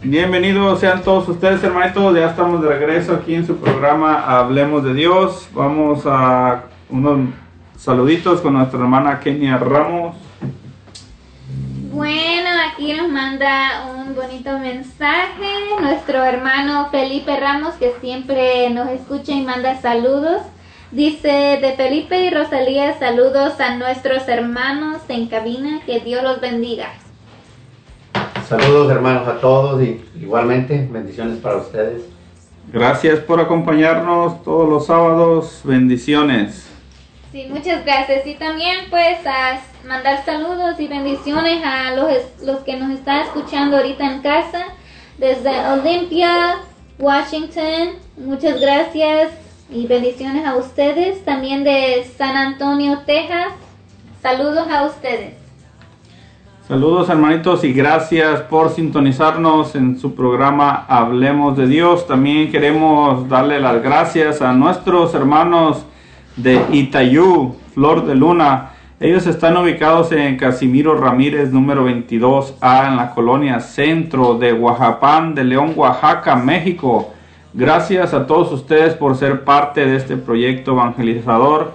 Bienvenidos 0.10 0.80
sean 0.80 1.04
todos 1.04 1.28
ustedes, 1.28 1.62
hermanitos. 1.62 2.16
Ya 2.16 2.28
estamos 2.28 2.62
de 2.62 2.70
regreso 2.70 3.14
aquí 3.14 3.36
en 3.36 3.46
su 3.46 3.58
programa 3.58 4.40
Hablemos 4.40 4.82
de 4.86 4.94
Dios. 4.94 5.50
Vamos 5.52 6.04
a 6.06 6.64
unos 6.90 7.28
saluditos 7.78 8.40
con 8.40 8.54
nuestra 8.54 8.80
hermana 8.80 9.20
Kenia 9.20 9.58
Ramos. 9.58 10.16
Bueno, 11.92 12.50
aquí 12.72 12.94
nos 12.94 13.10
manda 13.10 13.86
un 13.98 14.16
bonito 14.16 14.58
mensaje 14.60 15.76
nuestro 15.82 16.24
hermano 16.24 16.88
Felipe 16.90 17.38
Ramos 17.38 17.74
que 17.74 17.94
siempre 18.00 18.70
nos 18.70 18.88
escucha 18.88 19.34
y 19.34 19.42
manda 19.42 19.82
saludos. 19.82 20.42
Dice 20.92 21.60
de 21.62 21.74
Felipe 21.76 22.18
y 22.22 22.30
Rosalía 22.30 22.98
saludos 22.98 23.60
a 23.60 23.76
nuestros 23.76 24.26
hermanos 24.30 25.02
en 25.10 25.28
cabina, 25.28 25.82
que 25.86 26.00
Dios 26.00 26.24
los 26.24 26.40
bendiga. 26.40 26.94
Saludos 28.48 28.90
hermanos 28.90 29.28
a 29.28 29.42
todos 29.42 29.84
y 29.84 30.02
igualmente 30.22 30.88
bendiciones 30.90 31.40
para 31.40 31.58
ustedes. 31.58 32.04
Gracias 32.72 33.20
por 33.20 33.42
acompañarnos 33.42 34.42
todos 34.44 34.70
los 34.70 34.86
sábados. 34.86 35.60
Bendiciones. 35.66 36.66
Sí, 37.34 37.48
muchas 37.50 37.84
gracias. 37.84 38.26
Y 38.26 38.36
también 38.36 38.86
pues 38.90 39.18
a 39.26 39.60
mandar 39.86 40.24
saludos 40.24 40.80
y 40.80 40.88
bendiciones 40.88 41.62
a 41.66 41.92
los, 41.94 42.10
los 42.42 42.62
que 42.62 42.78
nos 42.78 42.92
están 42.92 43.20
escuchando 43.22 43.78
ahorita 43.78 44.14
en 44.14 44.22
casa 44.22 44.68
desde 45.18 45.50
Olympia, 45.68 46.60
Washington. 47.00 47.96
Muchas 48.16 48.62
gracias 48.62 49.32
y 49.70 49.88
bendiciones 49.88 50.46
a 50.46 50.56
ustedes. 50.56 51.26
También 51.26 51.66
de 51.66 52.10
San 52.18 52.38
Antonio, 52.38 53.00
Texas. 53.06 53.50
Saludos 54.22 54.70
a 54.70 54.86
ustedes. 54.86 55.37
Saludos 56.68 57.08
hermanitos 57.08 57.64
y 57.64 57.72
gracias 57.72 58.42
por 58.42 58.72
sintonizarnos 58.72 59.74
en 59.76 59.98
su 59.98 60.16
programa 60.16 60.86
Hablemos 60.90 61.56
de 61.56 61.66
Dios. 61.66 62.06
También 62.06 62.52
queremos 62.52 63.30
darle 63.30 63.62
las 63.62 63.82
gracias 63.82 64.42
a 64.42 64.52
nuestros 64.52 65.14
hermanos 65.14 65.86
de 66.36 66.62
Itayú, 66.74 67.56
Flor 67.74 68.06
de 68.06 68.16
Luna. 68.16 68.72
Ellos 69.00 69.28
están 69.28 69.56
ubicados 69.56 70.12
en 70.12 70.36
Casimiro 70.36 70.98
Ramírez 70.98 71.54
número 71.54 71.88
22A 71.88 72.90
en 72.90 72.98
la 72.98 73.12
colonia 73.16 73.62
centro 73.62 74.38
de 74.38 74.52
Oaxapán 74.52 75.36
de 75.36 75.46
León, 75.46 75.72
Oaxaca, 75.74 76.36
México. 76.36 77.14
Gracias 77.54 78.14
a 78.14 78.28
todos 78.28 78.52
ustedes 78.52 78.94
por 78.94 79.16
ser 79.16 79.46
parte 79.46 79.86
de 79.86 79.96
este 79.96 80.18
proyecto 80.18 80.74
evangelizador. 80.74 81.72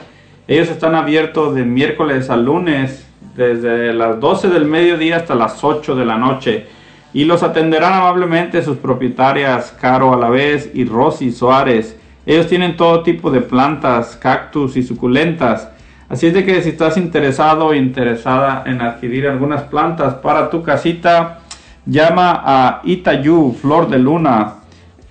Ellos 0.47 0.69
están 0.69 0.95
abiertos 0.95 1.55
de 1.55 1.65
miércoles 1.65 2.29
a 2.29 2.37
lunes 2.37 3.09
desde 3.37 3.93
las 3.93 4.21
12 4.21 4.49
del 4.49 4.67
mediodía 4.67 5.17
hasta 5.17 5.35
las 5.35 5.63
8 5.63 5.95
de 5.95 6.05
la 6.05 6.19
noche 6.19 6.67
y 7.15 7.25
los 7.25 7.43
atenderán 7.43 7.93
amablemente 7.93 8.63
sus 8.63 8.79
propietarias 8.79 9.77
Caro 9.81 10.15
Alavés 10.15 10.71
y 10.73 10.85
Rosy 10.85 11.31
Suárez. 11.31 11.97
Ellos 12.25 12.47
tienen 12.47 12.77
todo 12.77 13.03
tipo 13.03 13.31
de 13.31 13.41
plantas, 13.41 14.17
cactus 14.17 14.77
y 14.77 14.83
suculentas. 14.83 15.69
Así 16.09 16.27
es 16.27 16.35
de 16.35 16.45
que 16.45 16.63
si 16.63 16.71
estás 16.71 16.97
interesado 16.97 17.67
o 17.67 17.75
interesada 17.75 18.65
en 18.67 18.81
adquirir 18.81 19.27
algunas 19.27 19.63
plantas 19.63 20.15
para 20.15 20.49
tu 20.51 20.63
casita, 20.63 21.41
llama 21.85 22.43
a 22.45 22.81
Itayu, 22.85 23.57
Flor 23.61 23.89
de 23.89 23.99
Luna. 23.99 24.55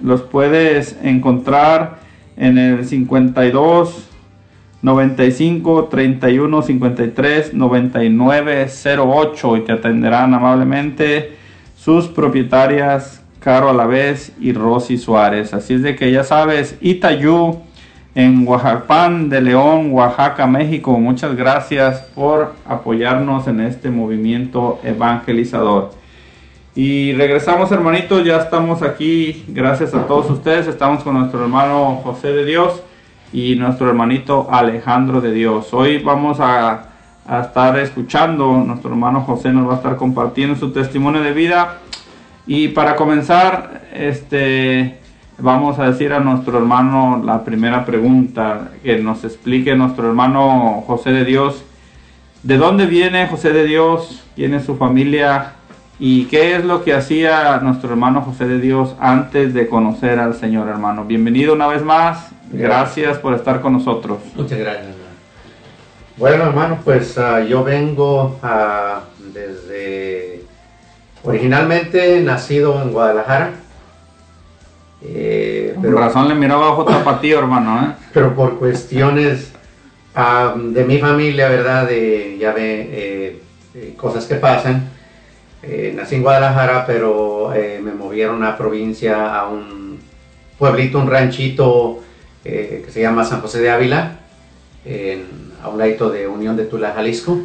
Los 0.02 0.22
puedes 0.22 0.98
encontrar 1.04 2.00
en 2.38 2.58
el 2.58 2.86
52 2.86 4.11
95 4.82 5.86
31 5.86 6.62
53 6.62 7.54
99 7.54 8.68
08 8.98 9.58
y 9.58 9.62
te 9.62 9.72
atenderán 9.74 10.34
amablemente 10.34 11.38
sus 11.76 12.08
propietarias 12.08 13.22
Caro 13.40 13.72
a 13.72 13.74
la 13.74 13.88
vez 13.88 14.34
y 14.40 14.54
Rosy 14.54 15.00
Suárez. 15.00 15.52
Así 15.56 15.74
es 15.74 15.82
de 15.82 15.96
que 15.96 16.12
ya 16.12 16.24
sabes, 16.24 16.78
Itayú 16.80 17.60
en 18.14 18.48
Oaxacan 18.48 19.30
de 19.30 19.42
León, 19.42 19.92
Oaxaca, 19.94 20.46
México. 20.46 21.00
Muchas 21.00 21.36
gracias 21.36 22.02
por 22.14 22.54
apoyarnos 22.68 23.48
en 23.48 23.62
este 23.62 23.90
movimiento 23.90 24.80
evangelizador. 24.84 25.90
Y 26.76 27.14
regresamos 27.14 27.72
hermanitos, 27.72 28.24
ya 28.24 28.38
estamos 28.38 28.84
aquí, 28.84 29.44
gracias 29.48 29.96
a 29.96 30.06
todos 30.06 30.30
ustedes, 30.30 30.68
estamos 30.68 31.04
con 31.04 31.18
nuestro 31.18 31.42
hermano 31.42 32.00
José 32.04 32.34
de 32.34 32.46
Dios 32.46 32.84
y 33.34 33.56
nuestro 33.56 33.90
hermanito 33.90 34.48
Alejandro 34.52 35.22
de 35.22 35.32
Dios. 35.32 35.74
Hoy 35.74 36.00
vamos 36.00 36.40
a, 36.40 36.88
estar 37.44 37.80
escuchando, 37.80 38.52
nuestro 38.52 38.90
hermano 38.90 39.22
José 39.22 39.54
nos 39.54 39.70
va 39.70 39.74
a 39.74 39.78
estar 39.78 39.96
compartiendo 39.96 40.56
su 40.56 40.72
testimonio 40.72 41.22
de 41.22 41.32
vida 41.32 41.78
y 42.46 42.70
para 42.70 42.98
comenzar, 42.98 43.84
este, 43.94 45.00
vamos 45.38 45.80
a 45.80 45.90
decir 45.90 46.12
a 46.12 46.20
nuestro 46.20 46.58
hermano 46.58 47.22
la 47.24 47.46
primera 47.46 47.86
pregunta, 47.86 48.72
que 48.84 48.98
nos 48.98 49.24
explique 49.24 49.76
nuestro 49.76 50.08
hermano 50.10 50.84
José 50.86 51.12
de 51.12 51.24
Dios, 51.24 51.64
¿de 52.44 52.58
dónde 52.58 52.86
viene 52.86 53.28
José 53.28 53.54
de 53.54 53.66
Dios? 53.66 54.26
¿Quién 54.36 54.54
es 54.54 54.66
su 54.66 54.76
familia? 54.76 55.54
¿Y 56.04 56.26
qué 56.26 56.56
es 56.56 56.66
lo 56.66 56.84
que 56.84 56.96
hacía 56.96 57.60
nuestro 57.60 57.92
hermano 57.92 58.24
José 58.24 58.48
de 58.48 58.60
Dios 58.60 58.96
antes 59.00 59.54
de 59.54 59.68
conocer 59.68 60.18
al 60.18 60.34
Señor 60.34 60.68
hermano? 60.68 61.06
Bienvenido 61.06 61.54
una 61.54 61.68
vez 61.68 61.84
más, 61.84 62.30
gracias 62.52 63.20
por 63.20 63.36
estar 63.36 63.62
con 63.62 63.74
nosotros. 63.74 64.18
Muchas 64.34 64.58
gracias. 64.58 64.86
hermano. 64.88 65.02
Bueno, 66.18 66.44
hermano, 66.46 66.80
pues 66.84 67.20
ah, 67.20 67.42
yo 67.42 67.64
vengo 67.64 68.40
ah, 68.42 69.02
desde 69.32 70.42
originalmente 71.24 72.20
nacido 72.22 72.82
en 72.82 72.94
Guadalajara. 72.94 73.52
eh, 75.04 75.76
Por 75.80 75.94
razón 75.94 76.28
le 76.30 76.34
miraba 76.34 76.72
ojo 76.72 76.84
tapatío, 76.84 77.38
hermano, 77.38 77.80
¿eh? 77.80 77.94
pero 78.12 78.34
por 78.34 78.58
cuestiones 78.58 79.54
ah, 80.16 80.56
de 80.58 80.84
mi 80.84 80.98
familia, 80.98 81.48
¿verdad? 81.48 81.86
De, 81.86 82.40
ya 82.42 82.54
ve, 82.54 82.90
eh, 82.92 83.42
eh, 83.76 83.94
cosas 83.96 84.26
que 84.26 84.34
pasan. 84.34 84.91
Eh, 85.64 85.94
nací 85.96 86.16
en 86.16 86.24
Guadalajara, 86.24 86.86
pero 86.88 87.54
eh, 87.54 87.80
me 87.84 87.92
movieron 87.92 88.44
a 88.44 88.58
provincia, 88.58 89.36
a 89.38 89.48
un 89.48 90.00
pueblito, 90.58 90.98
un 90.98 91.10
ranchito 91.10 92.00
eh, 92.44 92.82
que 92.86 92.92
se 92.92 93.02
llama 93.02 93.24
San 93.26 93.42
José 93.42 93.60
de 93.62 93.70
Ávila, 93.70 94.20
en- 94.86 95.52
a 95.64 95.70
un 95.70 95.78
ladito 95.78 96.10
de 96.10 96.28
Unión 96.28 96.58
de 96.58 96.66
Tula, 96.66 96.94
Jalisco. 96.94 97.40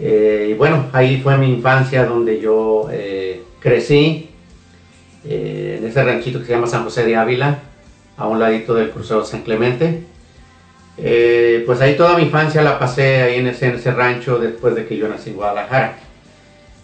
Y 0.00 0.52
bueno, 0.54 0.86
ahí 0.92 1.20
fue 1.20 1.36
mi 1.38 1.48
infancia 1.50 2.04
donde 2.04 2.40
yo 2.40 2.88
crecí, 3.60 4.30
en 5.24 5.84
ese 5.84 6.04
ranchito 6.04 6.38
que 6.40 6.44
se 6.46 6.52
llama 6.52 6.66
San 6.68 6.84
José 6.84 7.04
de 7.04 7.16
Ávila, 7.16 7.58
a 8.16 8.26
un 8.28 8.38
ladito 8.40 8.74
del 8.74 8.90
crucero 8.90 9.24
San 9.24 9.42
Clemente. 9.42 10.02
Pues 10.96 11.80
ahí 11.80 11.96
toda 11.96 12.16
mi 12.16 12.24
infancia 12.24 12.62
la 12.62 12.78
pasé 12.78 13.22
ahí 13.22 13.36
en 13.36 13.48
ese, 13.48 13.66
en 13.66 13.74
ese 13.76 13.90
rancho 13.92 14.38
después 14.38 14.74
de 14.76 14.86
que 14.86 14.96
yo 14.96 15.08
nací 15.08 15.30
en 15.30 15.36
Guadalajara. 15.36 15.98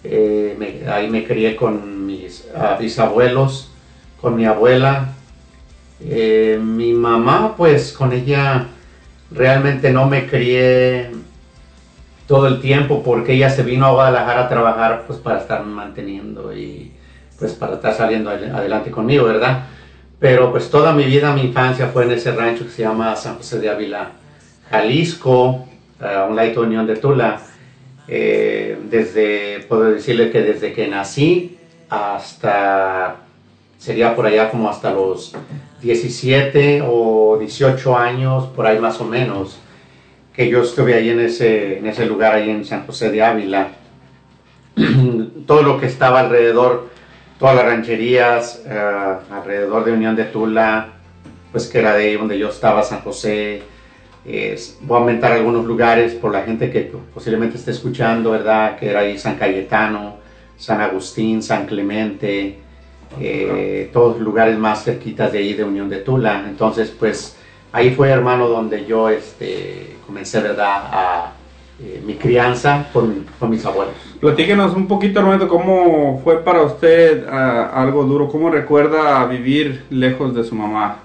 Eh, 0.05 0.87
ahí 0.93 1.09
me 1.09 1.25
crié 1.25 1.57
con 1.57 2.07
mis 2.07 2.47
ah, 2.55 2.77
bisabuelos, 2.79 3.71
con 4.21 4.37
mi 4.37 4.45
abuela. 4.45 5.15
Eh, 6.01 6.59
mi 6.63 6.93
mamá, 6.93 7.57
pues 7.57 7.93
con 7.93 8.13
ella 8.13 8.67
realmente 9.31 9.91
no 9.91 10.07
me 10.07 10.27
crié 10.27 11.11
todo 12.27 12.47
el 12.47 12.61
tiempo 12.61 13.03
porque 13.03 13.35
ella 13.35 13.51
se 13.51 13.63
vino 13.63 13.87
a 13.87 13.93
Guadalajara 13.93 14.45
a 14.45 14.49
trabajar 14.49 15.05
pues 15.07 15.19
para 15.19 15.41
estar 15.41 15.65
manteniendo 15.65 16.57
y 16.57 16.93
pues 17.39 17.53
para 17.53 17.75
estar 17.75 17.95
saliendo 17.95 18.31
adel- 18.31 18.55
adelante 18.55 18.91
conmigo, 18.91 19.25
¿verdad? 19.25 19.65
Pero 20.19 20.51
pues 20.51 20.71
toda 20.71 20.93
mi 20.93 21.05
vida, 21.05 21.33
mi 21.35 21.43
infancia 21.43 21.89
fue 21.89 22.05
en 22.05 22.13
ese 22.13 22.33
rancho 22.33 22.65
que 22.65 22.71
se 22.71 22.83
llama 22.83 23.15
San 23.17 23.37
José 23.37 23.59
de 23.59 23.69
Ávila, 23.69 24.13
Jalisco, 24.71 25.67
a 26.01 26.25
un 26.25 26.37
ladito 26.37 26.61
de 26.63 26.67
Unión 26.69 26.87
de 26.87 26.97
Tula. 26.97 27.41
Eh, 28.07 28.79
desde, 28.91 29.61
puedo 29.69 29.85
decirle 29.85 30.31
que 30.31 30.43
desde 30.43 30.73
que 30.73 30.89
nací 30.89 31.59
hasta, 31.89 33.17
sería 33.79 34.15
por 34.15 34.27
allá 34.27 34.51
como 34.51 34.69
hasta 34.69 34.93
los 34.93 35.35
17 35.83 36.83
o 36.87 37.39
18 37.39 37.97
años, 37.97 38.47
por 38.49 38.67
ahí 38.67 38.79
más 38.79 39.01
o 39.01 39.05
menos, 39.05 39.59
que 40.35 40.49
yo 40.49 40.63
estuve 40.63 40.95
ahí 40.95 41.11
en 41.11 41.21
ese, 41.21 41.79
en 41.79 41.87
ese 41.87 42.07
lugar, 42.07 42.35
ahí 42.35 42.51
en 42.51 42.65
San 42.65 42.87
José 42.87 43.11
de 43.11 43.23
Ávila. 43.23 43.69
Todo 45.47 45.63
lo 45.63 45.79
que 45.79 45.87
estaba 45.87 46.21
alrededor, 46.21 46.89
todas 47.39 47.55
las 47.55 47.65
rancherías 47.67 48.63
eh, 48.67 49.15
alrededor 49.31 49.85
de 49.85 49.93
Unión 49.93 50.17
de 50.17 50.25
Tula, 50.25 50.89
pues 51.53 51.69
que 51.69 51.79
era 51.79 51.95
de 51.95 52.05
ahí 52.05 52.17
donde 52.17 52.39
yo 52.39 52.49
estaba, 52.49 52.83
San 52.83 53.01
José. 53.03 53.63
Es- 54.25 54.79
voy 54.81 54.97
a 54.97 55.01
aumentar 55.01 55.33
algunos 55.33 55.65
lugares 55.67 56.15
por 56.15 56.33
la 56.33 56.43
gente 56.43 56.71
que 56.71 56.91
posiblemente 57.13 57.57
esté 57.57 57.73
escuchando, 57.73 58.31
¿verdad? 58.31 58.77
Que 58.79 58.91
era 58.91 59.01
ahí 59.01 59.19
San 59.19 59.37
Cayetano, 59.37 60.17
San 60.57 60.81
Agustín, 60.81 61.43
San 61.43 61.67
Clemente, 61.67 62.59
eh, 63.21 63.91
todos 63.93 64.19
lugares 64.21 64.59
más 64.59 64.85
cerquitas 64.85 65.33
de 65.33 65.39
ahí 65.39 65.53
de 65.55 65.65
Unión 65.65 65.89
de 65.89 65.99
Tula. 65.99 66.45
Entonces, 66.49 66.91
pues 66.99 67.37
ahí 67.73 67.91
fue, 67.95 68.09
hermano, 68.09 68.49
donde 68.49 68.87
yo 68.87 69.09
este, 69.09 69.97
comencé, 70.07 70.41
¿verdad? 70.41 70.83
A 70.93 71.33
eh, 71.81 72.03
mi 72.07 72.15
crianza 72.15 72.87
con, 72.93 73.27
con 73.39 73.51
mis 73.51 73.65
abuelos. 73.67 73.95
Platíquenos 74.21 74.75
un 74.75 74.87
poquito, 74.87 75.21
hermano, 75.21 75.49
cómo 75.49 76.21
fue 76.25 76.43
para 76.43 76.63
usted 76.63 77.27
ah, 77.29 77.71
algo 77.75 78.05
duro, 78.05 78.29
cómo 78.29 78.49
recuerda 78.49 79.27
vivir 79.27 79.85
lejos 79.91 80.35
de 80.35 80.45
su 80.45 80.55
mamá. 80.55 81.01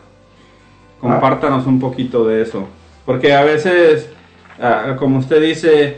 Compártanos 1.01 1.65
un 1.65 1.79
poquito 1.79 2.25
de 2.27 2.41
eso. 2.43 2.67
Porque 3.09 3.33
a 3.33 3.43
veces, 3.43 4.07
ah, 4.61 4.95
como 4.99 5.17
usted 5.17 5.41
dice, 5.41 5.97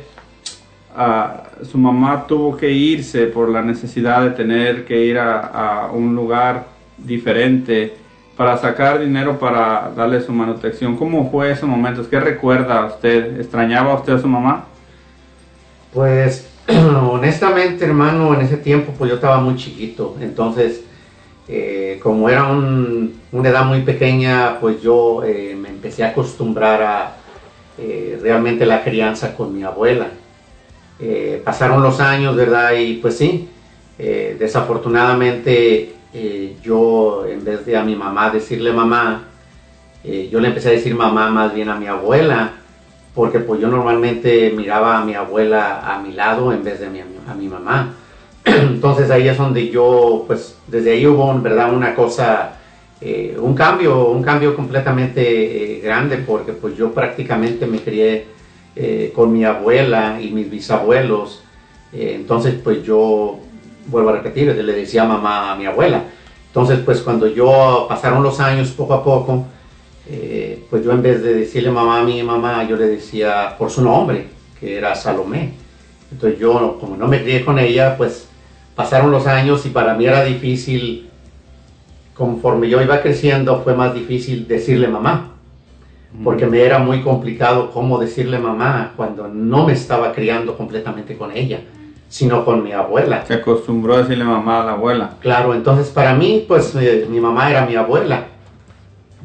ah, 0.95 1.43
su 1.69 1.77
mamá 1.77 2.25
tuvo 2.25 2.55
que 2.55 2.71
irse 2.71 3.25
por 3.25 3.49
la 3.49 3.61
necesidad 3.61 4.23
de 4.23 4.29
tener 4.29 4.85
que 4.85 5.03
ir 5.03 5.19
a, 5.19 5.41
a 5.41 5.91
un 5.91 6.15
lugar 6.15 6.67
diferente 6.97 7.93
para 8.37 8.55
sacar 8.57 8.97
dinero 9.01 9.37
para 9.37 9.91
darle 9.93 10.21
su 10.21 10.31
manutención. 10.31 10.95
¿Cómo 10.95 11.29
fue 11.29 11.51
esos 11.51 11.67
momentos? 11.67 12.07
¿Qué 12.07 12.17
recuerda 12.17 12.85
usted? 12.85 13.41
¿Extrañaba 13.41 13.93
usted 13.95 14.13
a 14.13 14.19
su 14.21 14.29
mamá? 14.29 14.67
Pues 15.93 16.47
honestamente, 17.11 17.83
hermano, 17.83 18.33
en 18.35 18.39
ese 18.39 18.55
tiempo 18.55 18.93
pues 18.97 19.09
yo 19.09 19.15
estaba 19.15 19.41
muy 19.41 19.57
chiquito, 19.57 20.15
entonces 20.21 20.85
eh, 21.49 21.99
como 22.01 22.29
era 22.29 22.45
un- 22.47 23.19
una 23.33 23.49
edad 23.49 23.65
muy 23.65 23.81
pequeña, 23.81 24.59
pues 24.61 24.81
yo 24.81 25.25
eh, 25.25 25.57
empecé 25.81 26.03
a 26.03 26.09
acostumbrar 26.09 26.83
a 26.83 27.15
eh, 27.79 28.19
realmente 28.21 28.67
la 28.67 28.83
crianza 28.83 29.35
con 29.35 29.51
mi 29.51 29.63
abuela. 29.63 30.09
Eh, 30.99 31.41
pasaron 31.43 31.81
los 31.81 31.99
años, 31.99 32.35
¿verdad? 32.35 32.73
Y 32.73 32.97
pues 32.97 33.17
sí, 33.17 33.49
eh, 33.97 34.35
desafortunadamente 34.37 35.95
yo 36.61 37.25
en 37.25 37.43
vez 37.43 37.65
de 37.65 37.77
a 37.77 37.83
mi 37.83 37.95
mamá 37.95 38.29
decirle 38.29 38.73
mamá, 38.73 39.23
yo 40.03 40.39
le 40.41 40.49
empecé 40.49 40.67
a 40.67 40.71
decir 40.73 40.93
mamá 40.93 41.29
más 41.29 41.53
bien 41.53 41.69
a 41.69 41.75
mi 41.75 41.87
abuela, 41.87 42.51
porque 43.15 43.39
pues 43.39 43.61
yo 43.61 43.69
normalmente 43.69 44.51
miraba 44.55 44.99
a 44.99 45.05
mi 45.05 45.15
abuela 45.15 45.81
a 45.89 46.01
mi 46.01 46.11
lado 46.11 46.51
en 46.51 46.63
vez 46.63 46.81
de 46.81 46.87
a 46.87 46.89
mi, 46.89 46.99
a 46.99 47.33
mi 47.33 47.47
mamá. 47.47 47.93
Entonces 48.45 49.09
ahí 49.09 49.27
es 49.27 49.37
donde 49.37 49.69
yo, 49.69 50.25
pues 50.27 50.57
desde 50.67 50.91
ahí 50.91 51.07
hubo, 51.07 51.33
¿verdad? 51.41 51.73
Una 51.73 51.95
cosa, 51.95 52.57
eh, 53.03 53.35
un 53.41 53.55
cambio, 53.55 54.09
un 54.09 54.21
cambio 54.21 54.55
completamente 54.55 55.77
eh, 55.77 55.79
grande, 55.79 56.17
porque 56.17 56.53
pues 56.53 56.77
yo 56.77 56.91
prácticamente 56.91 57.65
me 57.65 57.79
crié 57.79 58.27
eh, 58.75 59.11
con 59.15 59.33
mi 59.33 59.43
abuela 59.43 60.19
y 60.21 60.29
mis 60.29 60.49
bisabuelos. 60.49 61.43
Entonces 61.93 62.55
pues 62.63 62.83
yo, 62.83 63.39
vuelvo 63.87 64.09
a 64.11 64.13
repetir, 64.13 64.55
le 64.55 64.73
decía 64.73 65.03
mamá 65.03 65.51
a 65.51 65.55
mi 65.57 65.65
abuela. 65.65 66.03
Entonces 66.47 66.79
pues 66.85 67.01
cuando 67.01 67.27
yo 67.27 67.85
pasaron 67.89 68.23
los 68.23 68.39
años 68.39 68.69
poco 68.69 68.93
a 68.93 69.03
poco, 69.03 69.45
pues 70.69 70.85
yo 70.85 70.91
en 70.93 71.01
vez 71.01 71.21
de 71.21 71.33
decirle 71.33 71.69
mamá 71.69 71.99
a 71.99 72.03
mi 72.03 72.23
mamá, 72.23 72.65
yo 72.65 72.77
le 72.77 72.87
decía 72.87 73.55
por 73.57 73.69
su 73.69 73.81
nombre, 73.81 74.27
que 74.57 74.77
era 74.77 74.95
Salomé. 74.95 75.51
Entonces 76.13 76.39
yo, 76.39 76.77
como 76.79 76.95
no 76.95 77.07
me 77.07 77.21
crié 77.21 77.43
con 77.43 77.59
ella, 77.59 77.97
pues 77.97 78.29
pasaron 78.73 79.11
los 79.11 79.27
años 79.27 79.65
y 79.65 79.69
para 79.69 79.95
mí 79.95 80.05
era 80.05 80.23
difícil 80.23 81.10
conforme 82.15 82.69
yo 82.69 82.81
iba 82.81 83.01
creciendo 83.01 83.61
fue 83.61 83.75
más 83.75 83.93
difícil 83.93 84.47
decirle 84.47 84.87
mamá, 84.87 85.31
porque 86.23 86.45
me 86.45 86.61
era 86.61 86.79
muy 86.79 87.01
complicado 87.01 87.71
cómo 87.71 87.97
decirle 87.97 88.37
mamá 88.37 88.93
cuando 88.97 89.27
no 89.27 89.65
me 89.65 89.73
estaba 89.73 90.11
criando 90.11 90.57
completamente 90.57 91.17
con 91.17 91.31
ella, 91.31 91.61
sino 92.09 92.43
con 92.43 92.63
mi 92.63 92.73
abuela. 92.73 93.25
Se 93.25 93.35
acostumbró 93.35 93.95
a 93.95 93.99
decirle 93.99 94.25
mamá 94.25 94.61
a 94.61 94.65
la 94.65 94.71
abuela. 94.73 95.11
Claro, 95.21 95.53
entonces 95.53 95.89
para 95.89 96.13
mí, 96.13 96.43
pues 96.47 96.75
eh, 96.75 97.07
mi 97.09 97.19
mamá 97.19 97.49
era 97.49 97.65
mi 97.65 97.75
abuela 97.75 98.25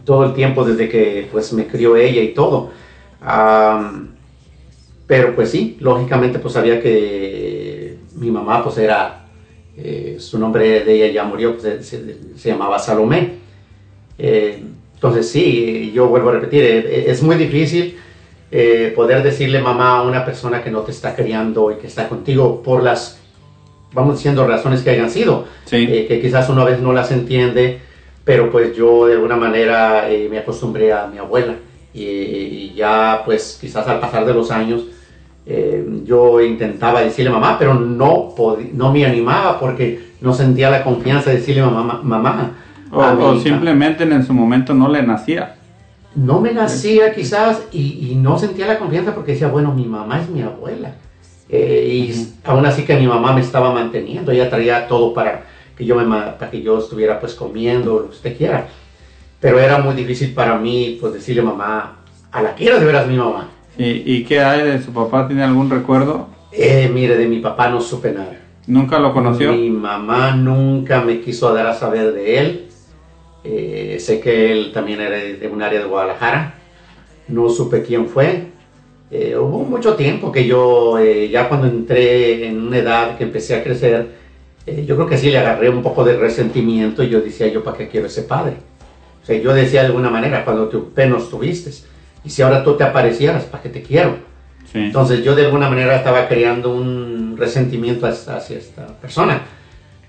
todo 0.04 0.24
el 0.24 0.32
tiempo 0.32 0.64
desde 0.64 0.88
que 0.88 1.28
pues 1.30 1.52
me 1.52 1.66
crió 1.66 1.96
ella 1.96 2.22
y 2.22 2.32
todo. 2.32 2.70
Pero 5.06 5.34
pues 5.34 5.50
sí, 5.50 5.76
lógicamente 5.80 6.38
pues 6.38 6.54
sabía 6.54 6.80
que 6.80 7.98
mi 8.14 8.30
mamá 8.30 8.62
pues 8.62 8.78
era, 8.78 9.25
eh, 9.78 10.16
su 10.18 10.38
nombre 10.38 10.84
de 10.84 10.92
ella 10.94 11.12
ya 11.12 11.24
murió, 11.24 11.56
se, 11.60 11.82
se- 11.82 12.16
se 12.36 12.48
llamaba 12.48 12.78
Salomé. 12.78 13.32
Eh, 14.18 14.62
entonces 14.94 15.28
sí, 15.30 15.92
yo 15.94 16.08
vuelvo 16.08 16.30
a 16.30 16.32
repetir, 16.32 16.64
eh, 16.64 17.04
es 17.10 17.22
muy 17.22 17.36
difícil 17.36 17.96
eh, 18.50 18.92
poder 18.96 19.22
decirle 19.22 19.60
mamá 19.60 19.98
a 19.98 20.02
una 20.02 20.24
persona 20.24 20.62
que 20.62 20.70
no 20.70 20.80
te 20.80 20.92
está 20.92 21.14
criando 21.14 21.70
y 21.70 21.76
que 21.76 21.86
está 21.86 22.08
contigo 22.08 22.62
por 22.62 22.82
las, 22.82 23.18
vamos 23.92 24.16
diciendo, 24.16 24.46
razones 24.46 24.82
que 24.82 24.90
hayan 24.90 25.10
sido 25.10 25.44
Sí. 25.66 25.86
que 26.08 26.20
quizás 26.22 26.48
una 26.48 26.64
vez 26.64 26.80
no 26.80 26.92
las 26.92 27.10
entiende, 27.12 27.80
pero 28.24 28.50
pues 28.50 28.74
yo 28.76 29.06
de 29.06 29.14
alguna 29.14 29.36
manera 29.36 30.08
me 30.30 30.38
acostumbré 30.38 30.92
a 30.92 31.06
mi 31.06 31.18
abuela 31.18 31.56
y, 31.92 32.02
y 32.04 32.72
ya 32.74 33.22
pues 33.24 33.58
quizás 33.60 33.86
al 33.88 34.00
pasar 34.00 34.24
de 34.24 34.32
los 34.34 34.50
años 34.50 34.84
eh, 35.46 36.02
yo 36.04 36.40
intentaba 36.40 37.00
decirle 37.02 37.30
mamá, 37.30 37.56
pero 37.58 37.74
no, 37.74 38.34
no 38.74 38.92
me 38.92 39.06
animaba 39.06 39.60
porque 39.60 40.10
no 40.20 40.34
sentía 40.34 40.70
la 40.70 40.82
confianza 40.82 41.30
de 41.30 41.36
decirle 41.36 41.62
mamá. 41.62 42.00
mamá 42.02 42.52
O, 42.90 43.38
simplemente 43.38 44.02
en 44.04 44.24
su 44.24 44.34
momento 44.34 44.74
no 44.74 44.88
le 44.88 45.02
nacía. 45.02 45.54
no 46.14 46.40
me 46.40 46.52
nacía 46.52 47.14
quizás 47.14 47.62
y, 47.72 48.10
y 48.10 48.14
no 48.16 48.38
sentía 48.38 48.66
la 48.66 48.78
confianza 48.78 49.14
porque 49.14 49.32
decía, 49.32 49.48
bueno, 49.48 49.72
mi 49.72 49.84
mamá 49.84 50.20
es 50.20 50.28
mi 50.28 50.42
abuela. 50.42 50.94
Eh, 51.48 52.10
y 52.10 52.28
aún 52.44 52.66
así 52.66 52.82
que 52.82 52.96
mi 52.96 53.06
mamá 53.06 53.32
me 53.32 53.40
estaba 53.40 53.72
manteniendo, 53.72 54.32
ella 54.32 54.50
traía 54.50 54.88
todo 54.88 55.14
para 55.14 55.44
que 55.76 55.84
yo, 55.84 55.94
me, 55.94 56.04
para 56.04 56.50
que 56.50 56.62
yo 56.62 56.78
estuviera 56.78 57.20
pues 57.20 57.34
comiendo, 57.34 58.00
lo 58.00 58.08
que 58.08 58.16
usted 58.16 58.36
quiera. 58.36 58.66
Pero 59.38 59.60
era 59.60 59.78
muy 59.78 59.94
difícil 59.94 60.34
para 60.34 60.58
mí 60.58 60.98
pues 61.00 61.12
decirle 61.12 61.42
mamá, 61.42 61.98
a 62.32 62.42
la 62.42 62.54
quiero 62.54 62.80
de 62.80 62.86
veras 62.86 63.06
mi 63.06 63.16
mamá. 63.16 63.50
¿Y, 63.78 64.14
y 64.14 64.24
qué 64.24 64.40
hay 64.40 64.62
de 64.62 64.82
su 64.82 64.92
papá? 64.92 65.26
¿Tiene 65.26 65.42
algún 65.42 65.70
recuerdo? 65.70 66.28
Eh, 66.52 66.90
mire, 66.92 67.16
de 67.16 67.26
mi 67.26 67.40
papá 67.40 67.68
no 67.68 67.80
supe 67.80 68.12
nada. 68.12 68.40
¿Nunca 68.66 68.98
lo 68.98 69.12
conoció? 69.12 69.52
Mi 69.52 69.70
mamá 69.70 70.34
nunca 70.34 71.02
me 71.02 71.20
quiso 71.20 71.52
dar 71.54 71.66
a 71.66 71.74
saber 71.74 72.12
de 72.12 72.38
él. 72.38 72.68
Eh, 73.44 73.98
sé 74.00 74.20
que 74.20 74.52
él 74.52 74.72
también 74.72 75.00
era 75.00 75.16
de 75.16 75.48
un 75.52 75.62
área 75.62 75.80
de 75.80 75.86
Guadalajara. 75.86 76.54
No 77.28 77.48
supe 77.48 77.82
quién 77.82 78.06
fue. 78.06 78.46
Eh, 79.10 79.36
hubo 79.36 79.60
mucho 79.60 79.94
tiempo 79.94 80.32
que 80.32 80.46
yo, 80.46 80.98
eh, 80.98 81.28
ya 81.28 81.48
cuando 81.48 81.68
entré 81.68 82.48
en 82.48 82.60
una 82.60 82.78
edad 82.78 83.16
que 83.16 83.24
empecé 83.24 83.54
a 83.54 83.62
crecer, 83.62 84.08
eh, 84.66 84.84
yo 84.84 84.96
creo 84.96 85.06
que 85.06 85.16
sí 85.16 85.30
le 85.30 85.38
agarré 85.38 85.68
un 85.68 85.82
poco 85.82 86.02
de 86.02 86.16
resentimiento 86.16 87.04
y 87.04 87.08
yo 87.08 87.20
decía, 87.20 87.46
yo 87.46 87.62
para 87.62 87.76
qué 87.76 87.88
quiero 87.88 88.08
ese 88.08 88.22
padre. 88.22 88.54
O 89.22 89.26
sea, 89.26 89.38
yo 89.38 89.54
decía 89.54 89.82
de 89.82 89.88
alguna 89.88 90.10
manera, 90.10 90.44
cuando 90.44 90.68
tú 90.68 90.88
apenas 90.92 91.28
tuviste, 91.28 91.70
y 92.26 92.30
si 92.30 92.42
ahora 92.42 92.64
tú 92.64 92.76
te 92.76 92.82
aparecieras, 92.82 93.44
¿para 93.44 93.62
qué 93.62 93.68
te 93.68 93.82
quiero? 93.82 94.16
Sí. 94.70 94.78
Entonces 94.78 95.22
yo 95.22 95.36
de 95.36 95.44
alguna 95.44 95.70
manera 95.70 95.94
estaba 95.94 96.26
creando 96.26 96.74
un 96.74 97.36
resentimiento 97.38 98.04
hacia, 98.04 98.58
esta 98.58 98.88
persona. 99.00 99.42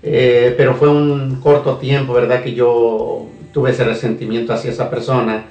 Eh, 0.02 0.52
pero 0.56 0.74
fue 0.74 0.88
un 0.88 1.40
corto 1.40 1.76
tiempo, 1.76 2.12
¿verdad? 2.12 2.42
Que 2.42 2.54
yo 2.54 3.26
tuve 3.52 3.70
ese 3.70 3.84
resentimiento 3.84 4.52
hacia 4.52 4.72
esa 4.72 4.90
persona. 4.90 5.44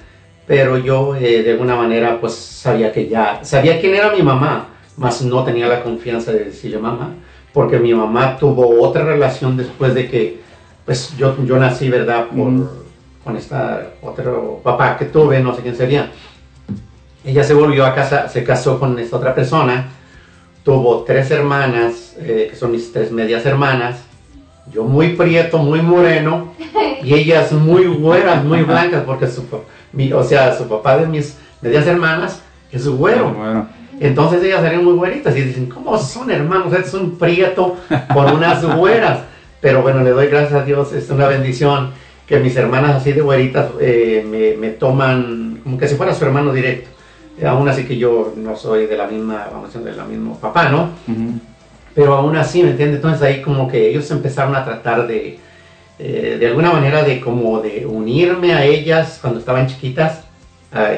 Pero 0.45 0.77
yo 0.77 1.15
eh, 1.15 1.41
de 1.41 1.51
alguna 1.51 1.77
manera 1.77 2.19
pues 2.19 2.33
sabía 2.33 2.91
que 2.91 3.07
ya, 3.07 3.39
sabía 3.43 3.79
quién 3.79 3.95
era 3.95 4.11
mi 4.11 4.21
mamá, 4.21 4.67
mas 4.97 5.21
no 5.21 5.45
tenía 5.45 5.67
la 5.67 5.83
confianza 5.83 6.33
de 6.33 6.45
decirle 6.45 6.79
mamá. 6.79 7.13
Porque 7.53 7.79
mi 7.79 7.93
mamá 7.93 8.37
tuvo 8.37 8.81
otra 8.81 9.05
relación 9.05 9.55
después 9.55 9.93
de 9.93 10.09
que 10.09 10.41
pues 10.83 11.15
yo, 11.17 11.33
yo 11.45 11.57
nací, 11.57 11.89
¿verdad? 11.89 12.27
Por, 12.27 12.47
Ujú. 12.47 12.69
Con 13.23 13.35
esta 13.35 13.91
otro 14.01 14.61
papá 14.63 14.95
que 14.97 15.03
tuve, 15.03 15.41
no 15.41 15.53
sé 15.53 15.61
quién 15.61 15.75
sería. 15.75 16.09
Ella 17.27 17.43
se 17.43 17.53
volvió 17.53 17.85
a 17.85 17.93
casa, 17.93 18.27
se 18.29 18.43
casó 18.43 18.79
con 18.79 18.97
esta 18.97 19.17
otra 19.17 19.35
persona, 19.35 19.85
tuvo 20.63 21.03
tres 21.03 21.29
hermanas, 21.31 22.15
eh, 22.19 22.47
que 22.49 22.55
son 22.55 22.71
mis 22.71 22.91
tres 22.91 23.11
medias 23.11 23.45
hermanas, 23.45 23.97
yo 24.73 24.83
muy 24.83 25.09
prieto, 25.15 25.57
muy 25.59 25.81
moreno, 25.81 26.53
y 27.03 27.13
ellas 27.13 27.51
muy 27.51 27.85
güeras, 27.85 28.43
muy 28.43 28.61
blancas, 28.63 29.03
porque 29.05 29.27
su, 29.27 29.43
mi- 29.93 30.11
o 30.13 30.23
sea, 30.23 30.57
su 30.57 30.67
papá 30.67 30.97
de 30.97 31.05
mis 31.07 31.37
medias 31.61 31.85
hermanas 31.85 32.41
es 32.71 32.87
güero. 32.87 33.31
Bueno, 33.33 33.67
Entonces 33.99 34.43
ellas 34.43 34.63
eran 34.63 34.83
muy 34.85 34.93
güeritas 34.93 35.35
y 35.35 35.41
dicen, 35.41 35.67
¿cómo 35.67 35.97
son 35.97 36.29
hermanos? 36.31 36.71
Es 36.73 36.93
un 36.93 37.17
prieto 37.17 37.77
con 38.13 38.31
unas 38.35 38.63
güeras. 38.77 39.19
Pero 39.59 39.81
bueno, 39.81 40.03
le 40.03 40.11
doy 40.11 40.27
gracias 40.27 40.53
a 40.53 40.63
Dios, 40.63 40.93
es 40.93 41.09
una 41.09 41.27
bendición 41.27 41.91
que 42.27 42.39
mis 42.39 42.55
hermanas 42.57 42.95
así 42.97 43.11
de 43.13 43.21
güeritas 43.21 43.67
eh, 43.81 44.25
me, 44.29 44.55
me 44.55 44.71
toman 44.73 45.61
como 45.63 45.77
que 45.77 45.87
si 45.87 45.95
fuera 45.95 46.13
su 46.13 46.23
hermano 46.25 46.53
directo. 46.53 46.89
Eh, 47.39 47.45
aún 47.45 47.67
así 47.69 47.83
que 47.85 47.97
yo 47.97 48.33
no 48.35 48.55
soy 48.55 48.85
de 48.87 48.97
la 48.97 49.07
misma, 49.07 49.47
vamos 49.51 49.65
a 49.65 49.67
decir, 49.79 49.81
de 49.91 49.95
la 49.97 50.05
misma 50.05 50.33
papá, 50.35 50.69
¿no? 50.69 50.89
ujú. 51.07 51.39
Pero 51.93 52.13
aún 52.15 52.35
así, 52.35 52.61
¿me 52.63 52.71
entiendes? 52.71 52.97
Entonces 52.97 53.21
ahí 53.23 53.41
como 53.41 53.67
que 53.67 53.89
ellos 53.89 54.09
empezaron 54.11 54.55
a 54.55 54.63
tratar 54.63 55.07
de, 55.07 55.39
eh, 55.99 56.37
de 56.39 56.47
alguna 56.47 56.71
manera 56.71 57.03
de 57.03 57.19
como 57.19 57.59
de 57.59 57.85
unirme 57.87 58.53
a 58.53 58.63
ellas 58.65 59.17
cuando 59.21 59.39
estaban 59.39 59.67
chiquitas, 59.67 60.21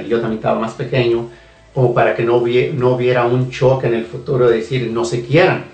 y 0.05 0.09
yo 0.09 0.19
también 0.19 0.39
estaba 0.39 0.59
más 0.59 0.73
pequeño, 0.73 1.29
como 1.73 1.93
para 1.93 2.13
que 2.15 2.23
no, 2.23 2.41
hubie- 2.41 2.73
no 2.73 2.89
hubiera 2.95 3.25
un 3.25 3.49
choque 3.49 3.87
en 3.87 3.93
el 3.93 4.05
futuro 4.05 4.49
de 4.49 4.57
decir 4.57 4.89
no 4.91 5.05
se 5.05 5.23
quieran. 5.25 5.65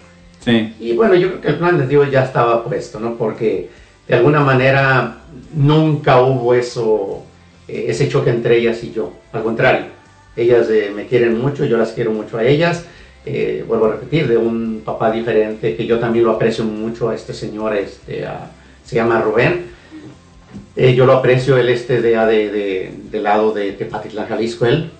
sí. 0.41 0.73
Y 0.79 0.93
bueno, 0.93 1.15
yo 1.15 1.29
creo 1.29 1.41
que 1.41 1.47
el 1.47 1.55
plan 1.55 1.77
de 1.79 1.87
Dios 1.87 2.11
ya 2.11 2.23
estaba 2.23 2.63
puesto, 2.63 2.99
¿no? 2.99 3.15
Porque 3.15 3.69
de 4.07 4.15
alguna 4.15 4.41
manera 4.41 5.17
nunca 5.55 6.21
hubo 6.21 6.53
eso, 6.53 7.23
eh, 7.67 7.85
ese 7.87 8.07
choque 8.09 8.29
entre 8.29 8.57
ellas 8.57 8.83
y 8.83 8.91
yo. 8.91 9.11
Al 9.33 9.41
contrario, 9.41 9.85
ellas 10.35 10.67
eh, 10.69 10.91
me 10.95 11.05
quieren 11.07 11.39
mucho, 11.39 11.65
yo 11.65 11.77
las 11.77 11.91
quiero 11.91 12.11
mucho 12.11 12.37
a 12.37 12.43
ellas. 12.43 12.85
Eh, 13.25 13.63
vuelvo 13.67 13.85
a 13.87 13.91
repetir, 13.93 14.27
de 14.27 14.37
un 14.37 14.81
papá 14.85 15.11
diferente, 15.11 15.75
que 15.75 15.85
yo 15.87 15.97
también 15.99 16.25
lo 16.25 16.31
aprecio 16.31 16.63
mucho 16.63 17.09
a 17.09 17.15
este 17.15 17.33
señor, 17.33 17.75
este, 17.75 18.25
a- 18.25 18.51
se 18.83 18.95
llama 18.95 19.19
Rubén. 19.21 19.65
Eh, 20.75 20.93
yo 20.93 21.05
lo 21.05 21.13
aprecio, 21.13 21.57
él 21.57 21.69
este 21.69 22.01
de, 22.01 22.11
de, 22.17 22.51
de- 22.51 22.91
del 23.11 23.23
lado 23.23 23.51
de 23.53 23.71
Tepatitlán, 23.71 24.27
Jalisco, 24.27 24.65
él. 24.65 24.91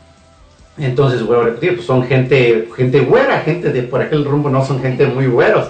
Entonces, 0.77 1.23
vuelvo 1.25 1.43
a 1.43 1.45
repetir, 1.45 1.75
pues 1.75 1.85
son 1.87 2.03
gente, 2.05 2.67
gente 2.75 2.99
güera, 3.01 3.39
gente 3.41 3.71
de 3.71 3.83
por 3.83 4.01
aquel 4.01 4.25
rumbo, 4.25 4.49
no 4.49 4.65
son 4.65 4.81
gente 4.81 5.05
muy 5.05 5.27
güeros. 5.27 5.67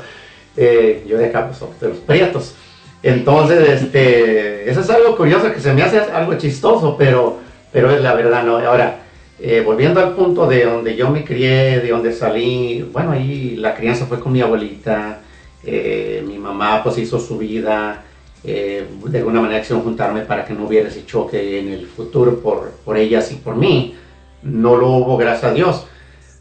Eh, 0.58 1.04
yo 1.08 1.18
de 1.18 1.26
acá, 1.26 1.48
pues, 1.50 1.60
de 1.82 1.90
los 1.90 1.98
prietos. 1.98 2.56
Entonces, 3.04 3.82
este, 3.84 4.70
eso 4.70 4.80
es 4.82 4.90
algo 4.90 5.16
curioso 5.16 5.52
que 5.54 5.60
se 5.60 5.74
me 5.74 5.84
hace 5.84 6.00
algo 6.00 6.36
chistoso, 6.36 6.96
pero, 6.98 7.38
pero 7.72 7.92
es 7.92 8.02
la 8.02 8.14
verdad, 8.16 8.44
¿no? 8.44 8.58
Ahora, 8.58 9.00
eh, 9.40 9.62
volviendo 9.66 10.00
al 10.00 10.16
punto 10.16 10.48
de 10.48 10.66
donde 10.66 10.96
yo 10.96 11.10
me 11.10 11.26
crié, 11.26 11.80
de 11.82 11.90
donde 11.90 12.14
salí, 12.14 12.88
bueno, 12.92 13.12
ahí 13.12 13.56
la 13.58 13.76
crianza 13.76 14.06
fue 14.06 14.20
con 14.20 14.32
mi 14.32 14.42
abuelita, 14.42 15.22
eh, 15.64 16.24
mi 16.26 16.38
mamá 16.38 16.82
pues 16.84 16.98
hizo 16.98 17.20
su 17.20 17.38
vida, 17.38 18.04
eh, 18.44 18.86
de 19.08 19.18
alguna 19.18 19.42
manera 19.42 19.60
quisieron 19.60 19.84
juntarme 19.84 20.22
para 20.22 20.46
que 20.46 20.54
no 20.54 20.68
hubiera 20.68 20.88
ese 20.88 21.06
choque 21.06 21.60
en 21.60 21.74
el 21.74 21.88
futuro 21.88 22.40
por, 22.40 22.72
por 22.86 22.98
ellas 22.98 23.32
y 23.32 23.36
por 23.36 23.56
mí. 23.56 23.96
No 24.44 24.76
lo 24.76 24.90
hubo, 24.90 25.18
gracias 25.18 25.52
a 25.52 25.54
Dios. 25.54 25.88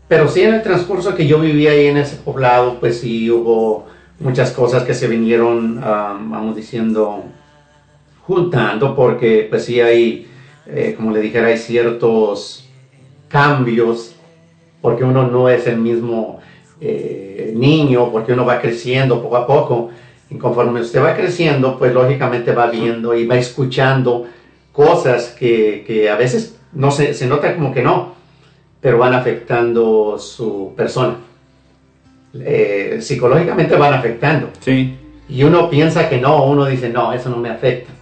Pero 0.06 0.28
sí 0.28 0.42
en 0.42 0.54
el 0.54 0.62
transcurso 0.62 1.14
que 1.14 1.26
yo 1.26 1.40
vivía 1.40 1.70
ahí 1.70 1.86
en 1.86 1.96
ese 1.96 2.16
poblado, 2.16 2.78
pues 2.78 3.00
sí 3.00 3.30
hubo 3.30 3.86
muchas 4.20 4.52
cosas 4.52 4.84
que 4.84 4.94
se 4.94 5.08
vinieron, 5.08 5.80
ah, 5.82 6.16
vamos 6.20 6.54
diciendo, 6.54 7.24
juntando, 8.26 8.94
porque 8.94 9.46
pues 9.48 9.64
sí 9.64 9.80
hay, 9.80 10.28
eh, 10.66 10.94
como 10.96 11.10
le 11.10 11.20
dijera, 11.20 11.48
hay 11.48 11.58
ciertos 11.58 12.63
cambios, 13.28 14.14
porque 14.80 15.04
uno 15.04 15.26
no 15.26 15.48
es 15.48 15.66
el 15.66 15.78
mismo 15.78 16.40
eh, 16.80 17.52
niño, 17.54 18.10
porque 18.12 18.32
uno 18.32 18.44
va 18.44 18.60
creciendo 18.60 19.22
poco 19.22 19.36
a 19.36 19.46
poco. 19.46 19.90
Y 20.30 20.36
conforme 20.36 20.80
usted 20.80 21.02
va 21.02 21.14
creciendo, 21.14 21.78
pues 21.78 21.92
lógicamente 21.92 22.52
va 22.52 22.66
viendo 22.66 23.14
y 23.14 23.26
va 23.26 23.36
escuchando 23.36 24.26
cosas 24.72 25.34
que, 25.38 25.84
que 25.86 26.10
a 26.10 26.16
veces 26.16 26.58
no 26.72 26.90
se, 26.90 27.14
se 27.14 27.26
nota 27.26 27.54
como 27.54 27.72
que 27.72 27.82
no, 27.82 28.14
pero 28.80 28.98
van 28.98 29.14
afectando 29.14 30.18
su 30.18 30.72
persona. 30.76 31.16
Eh, 32.34 32.98
psicológicamente 33.00 33.76
van 33.76 33.94
afectando. 33.94 34.50
Sí, 34.60 34.96
Y 35.28 35.44
uno 35.44 35.70
piensa 35.70 36.08
que 36.08 36.18
no, 36.18 36.44
uno 36.44 36.66
dice, 36.66 36.88
no, 36.88 37.12
eso 37.12 37.30
no 37.30 37.36
me 37.36 37.48
afecta. 37.48 37.92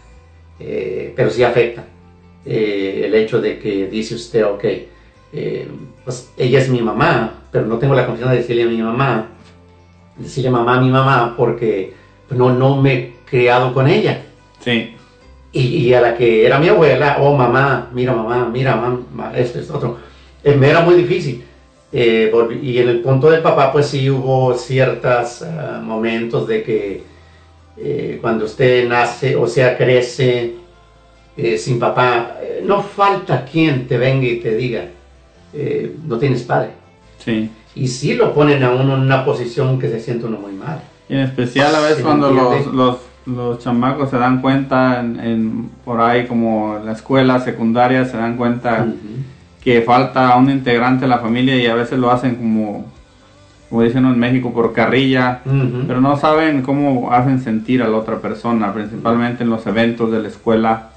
Eh, 0.58 1.12
pero 1.14 1.30
sí 1.30 1.42
afecta. 1.42 1.84
Eh, 2.44 3.02
el 3.06 3.14
hecho 3.14 3.40
de 3.40 3.58
que 3.58 3.86
dice 3.86 4.14
usted, 4.14 4.44
ok, 4.44 4.64
eh, 5.32 5.68
pues 6.04 6.30
ella 6.36 6.58
es 6.58 6.68
mi 6.68 6.80
mamá, 6.80 7.40
pero 7.50 7.66
no 7.66 7.78
tengo 7.78 7.94
la 7.94 8.06
confianza 8.06 8.32
de 8.32 8.40
decirle 8.40 8.64
a 8.64 8.66
mi 8.66 8.82
mamá, 8.82 9.28
decirle 10.16 10.50
mamá 10.50 10.78
a 10.78 10.80
mi 10.80 10.90
mamá, 10.90 11.34
porque 11.36 11.94
pues, 12.28 12.38
no, 12.38 12.52
no 12.52 12.80
me 12.80 12.92
he 12.94 13.12
criado 13.24 13.72
con 13.74 13.88
ella. 13.88 14.22
sí. 14.60 14.96
Y, 15.54 15.60
y 15.60 15.92
a 15.92 16.00
la 16.00 16.16
que 16.16 16.46
era 16.46 16.58
mi 16.58 16.68
abuela, 16.68 17.18
oh 17.20 17.36
mamá, 17.36 17.90
mira 17.92 18.14
mamá, 18.14 18.48
mira 18.50 18.74
mamá, 18.74 19.32
esto, 19.36 19.60
esto, 19.60 19.76
otro. 19.76 19.98
Eh, 20.42 20.54
me 20.56 20.70
era 20.70 20.80
muy 20.80 20.94
difícil. 20.94 21.44
Eh, 21.92 22.32
y 22.62 22.78
en 22.78 22.88
el 22.88 23.00
punto 23.00 23.30
del 23.30 23.42
papá, 23.42 23.70
pues 23.70 23.86
sí 23.86 24.08
hubo 24.08 24.54
ciertos 24.54 25.44
momentos 25.82 26.48
de 26.48 26.62
que 26.62 27.02
eh, 27.76 28.18
cuando 28.20 28.46
usted 28.46 28.88
nace, 28.88 29.36
o 29.36 29.46
sea, 29.46 29.76
crece 29.76 30.54
eh, 31.36 31.58
sin 31.58 31.78
papá, 31.78 32.38
no 32.64 32.82
falta 32.82 33.44
quien 33.44 33.86
te 33.86 33.98
venga 33.98 34.26
y 34.26 34.36
te 34.36 34.56
diga, 34.56 34.86
eh, 35.52 35.96
no 36.06 36.18
tienes 36.18 36.42
padre. 36.42 36.70
Sí. 37.18 37.50
Y 37.74 37.88
sí 37.88 38.14
lo 38.14 38.34
ponen 38.34 38.62
a 38.62 38.70
uno 38.70 38.94
en 38.94 39.00
una 39.02 39.24
posición 39.24 39.78
que 39.78 39.88
se 39.88 40.00
siente 40.00 40.26
uno 40.26 40.38
muy 40.38 40.52
mal. 40.52 40.80
Y 41.08 41.14
en 41.14 41.20
especial 41.20 41.74
a 41.74 41.80
veces 41.80 41.98
Sí, 41.98 42.02
cuando 42.02 42.30
los, 42.30 42.66
los, 42.74 42.96
los 43.26 43.58
chamacos 43.58 44.10
se 44.10 44.18
dan 44.18 44.40
cuenta 44.40 45.00
en, 45.00 45.20
en- 45.20 45.70
por 45.84 46.00
ahí 46.00 46.26
como 46.26 46.76
en 46.78 46.86
la 46.86 46.92
escuela 46.92 47.38
secundaria 47.40 48.04
se 48.04 48.16
dan 48.16 48.36
cuenta 48.36 48.86
que 49.62 49.80
falta 49.82 50.36
un 50.36 50.50
integrante 50.50 51.02
de 51.02 51.08
la 51.08 51.18
familia 51.18 51.56
y 51.56 51.66
a 51.66 51.74
veces 51.74 51.98
lo 51.98 52.10
hacen 52.10 52.34
como, 52.34 52.84
como 53.70 53.82
dicen 53.82 54.04
en 54.06 54.18
México, 54.18 54.52
por 54.52 54.72
carrilla, 54.72 55.40
pero 55.86 56.00
no 56.00 56.16
saben 56.16 56.62
cómo 56.62 57.12
hacen 57.12 57.40
sentir 57.40 57.80
a 57.82 57.88
la 57.88 57.96
otra 57.96 58.16
persona, 58.18 58.72
principalmente 58.74 59.44
en 59.44 59.50
los 59.50 59.64
eventos 59.66 60.10
de 60.10 60.20
la 60.20 60.28
escuela, 60.28 60.90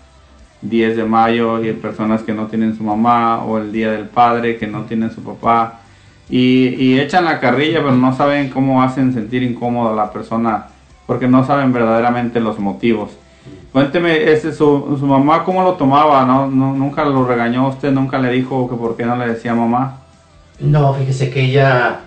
10 0.70 0.98
de 0.98 1.04
mayo, 1.06 1.64
y 1.64 1.74
personas 1.74 2.22
que 2.24 2.34
no 2.34 2.48
tienen 2.48 2.76
su 2.76 2.84
mamá, 2.84 3.44
o 3.44 3.58
el 3.58 3.72
Día 3.72 3.92
del 3.92 4.06
Padre, 4.06 4.58
que 4.58 4.68
no 4.68 4.84
tienen 4.84 5.12
su 5.12 5.24
papá, 5.24 5.82
y, 6.30 6.70
y 6.76 7.00
echan 7.00 7.26
la 7.26 7.40
carrilla, 7.40 7.80
pero 7.80 7.96
no 7.96 8.16
saben 8.16 8.50
cómo 8.50 8.82
hacen 8.82 9.14
sentir 9.14 9.44
incómoda 9.44 9.94
a 9.94 9.96
la 9.96 10.12
persona, 10.12 10.68
porque 11.06 11.28
no 11.28 11.46
saben 11.46 11.72
verdaderamente 11.72 12.40
los 12.40 12.60
motivos. 12.60 13.12
Cuénteme, 13.72 14.32
ese, 14.32 14.54
su, 14.54 14.96
su 14.98 15.06
mamá 15.06 15.44
cómo 15.44 15.62
lo 15.62 15.74
tomaba, 15.74 16.26
¿No, 16.26 16.48
no, 16.48 16.74
nunca 16.74 17.04
lo 17.04 17.26
regañó 17.28 17.68
usted, 17.68 17.92
nunca 17.92 18.18
le 18.18 18.32
dijo 18.32 18.70
que 18.70 18.76
por 18.76 18.96
qué 18.96 19.06
no 19.06 19.18
le 19.18 19.28
decía 19.28 19.54
mamá. 19.54 20.00
No, 20.60 20.94
fíjese 20.94 21.30
que 21.30 21.42
ella, 21.42 22.00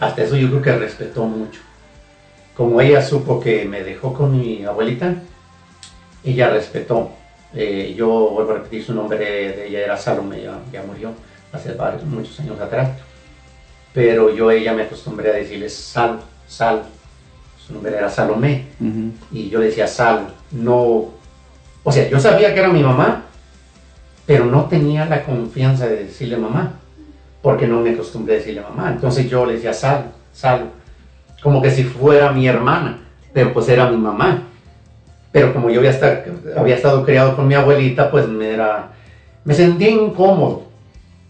hasta 0.00 0.22
eso 0.22 0.36
yo 0.36 0.48
creo 0.48 0.62
que 0.62 0.76
respetó 0.78 1.24
mucho. 1.26 1.60
Como 2.56 2.80
ella 2.80 3.02
supo 3.02 3.38
que 3.38 3.66
me 3.66 3.82
dejó 3.82 4.14
con 4.14 4.40
mi 4.40 4.64
abuelita, 4.64 5.16
ella 6.24 6.48
respetó. 6.48 7.10
Eh, 7.54 7.94
yo 7.96 8.08
vuelvo 8.08 8.52
a 8.52 8.54
repetir, 8.56 8.84
su 8.84 8.94
nombre 8.94 9.18
de 9.18 9.68
ella 9.68 9.80
era 9.80 9.96
Salome, 9.96 10.42
ya, 10.42 10.58
ya 10.72 10.82
murió 10.82 11.12
hace 11.52 11.72
varios, 11.72 12.04
muchos 12.04 12.38
años 12.40 12.60
atrás. 12.60 12.90
Pero 13.92 14.34
yo 14.34 14.50
ella 14.50 14.74
me 14.74 14.82
acostumbré 14.82 15.30
a 15.30 15.34
decirle 15.34 15.68
Sal, 15.68 16.20
Sal. 16.46 16.82
Su 17.66 17.72
nombre 17.72 17.96
era 17.96 18.10
Salomé. 18.10 18.66
Y 19.32 19.48
yo 19.48 19.58
le 19.58 19.66
decía 19.66 19.86
Sal, 19.86 20.28
no. 20.52 21.10
O 21.82 21.92
sea, 21.92 22.08
yo 22.08 22.20
sabía 22.20 22.52
que 22.52 22.60
era 22.60 22.68
mi 22.68 22.82
mamá, 22.82 23.24
pero 24.26 24.44
no 24.44 24.66
tenía 24.66 25.06
la 25.06 25.24
confianza 25.24 25.86
de 25.86 26.04
decirle 26.04 26.36
mamá, 26.36 26.74
porque 27.42 27.66
no 27.66 27.80
me 27.80 27.90
acostumbré 27.90 28.34
a 28.34 28.38
decirle 28.38 28.60
mamá. 28.60 28.90
Entonces 28.90 29.30
yo 29.30 29.46
le 29.46 29.54
decía 29.54 29.72
Sal, 29.72 30.12
Sal, 30.32 30.70
como 31.42 31.62
que 31.62 31.70
si 31.70 31.84
fuera 31.84 32.32
mi 32.32 32.46
hermana, 32.46 32.98
pero 33.32 33.52
pues 33.52 33.68
era 33.68 33.90
mi 33.90 33.96
mamá. 33.96 34.42
Pero 35.36 35.52
como 35.52 35.68
yo 35.68 35.80
había, 35.80 35.90
estar- 35.90 36.24
había 36.56 36.76
estado 36.76 37.04
criado 37.04 37.36
con 37.36 37.46
mi 37.46 37.52
abuelita, 37.52 38.10
pues 38.10 38.26
me 38.26 38.48
era. 38.54 38.92
Me 39.44 39.52
sentía 39.52 39.90
incómodo. 39.90 40.62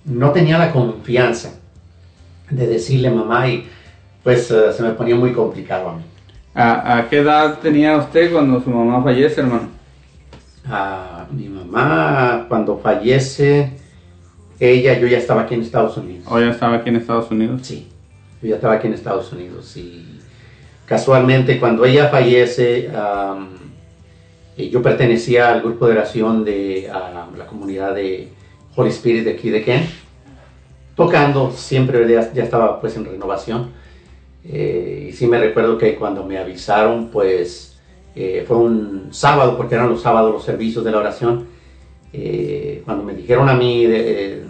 No 0.04 0.30
tenía 0.30 0.58
la 0.58 0.70
confianza 0.70 1.50
de 2.48 2.68
decirle 2.68 3.10
mamá 3.10 3.48
y 3.48 3.66
pues 4.22 4.48
eh, 4.52 4.72
se 4.72 4.84
me 4.84 4.90
ponía 4.90 5.16
muy 5.16 5.32
complicado 5.32 5.88
a 5.88 5.96
mí. 5.96 6.02
¿A, 6.54 6.98
a 6.98 7.08
qué 7.08 7.18
edad 7.18 7.58
tenía 7.58 7.96
usted 7.96 8.30
cuando 8.32 8.60
su 8.62 8.70
mamá 8.70 9.02
fallece, 9.02 9.40
hermano? 9.40 9.70
a 10.68 11.26
mi 11.32 11.48
mamá 11.48 12.46
cuando 12.48 12.78
fallece, 12.78 13.72
ella, 14.60 14.98
yo 15.00 15.08
ya 15.08 15.18
estaba 15.18 15.42
aquí 15.42 15.54
en 15.56 15.62
Estados 15.62 15.96
Unidos. 15.96 16.26
¿O 16.30 16.38
ya 16.38 16.50
estaba 16.50 16.76
aquí 16.76 16.90
en 16.90 16.96
Estados 16.96 17.28
Unidos? 17.32 17.60
Sí, 17.64 17.88
yo 18.40 18.50
ya 18.50 18.54
estaba 18.54 18.74
aquí 18.74 18.86
en 18.86 18.94
Estados 18.94 19.32
Unidos 19.32 19.76
y 19.76 20.20
casualmente 20.84 21.58
cuando 21.58 21.84
ella 21.84 22.08
fallece, 22.08 22.88
am, 22.96 23.65
eh, 24.56 24.68
yo 24.70 24.82
pertenecía 24.82 25.50
al 25.52 25.60
grupo 25.62 25.86
de 25.86 25.92
oración 25.92 26.44
de 26.44 26.90
am, 26.90 27.36
la 27.36 27.46
comunidad 27.46 27.94
de 27.94 28.28
Holy 28.74 28.90
Spirit 28.90 29.24
de 29.24 29.32
aquí 29.32 29.50
de 29.50 29.62
Kent, 29.64 29.86
tocando, 30.94 31.50
siempre 31.52 32.10
ya, 32.10 32.32
ya 32.32 32.42
estaba 32.44 32.80
pues 32.80 32.96
en 32.96 33.04
renovación. 33.04 33.70
Eh, 34.44 35.08
y 35.10 35.12
sí 35.12 35.26
me 35.26 35.38
recuerdo 35.38 35.76
que 35.76 35.96
cuando 35.96 36.24
me 36.24 36.38
avisaron, 36.38 37.08
pues 37.10 37.78
eh, 38.14 38.44
fue 38.46 38.56
un 38.56 39.08
sábado, 39.10 39.56
porque 39.56 39.74
eran 39.74 39.88
los 39.90 40.02
sábados 40.02 40.32
los 40.32 40.44
servicios 40.44 40.84
de 40.84 40.90
la 40.90 40.98
oración. 40.98 41.46
Eh, 42.12 42.82
cuando 42.84 43.04
me 43.04 43.12
dijeron 43.14 43.48
a 43.48 43.54
mí 43.54 43.84
de, 43.86 44.02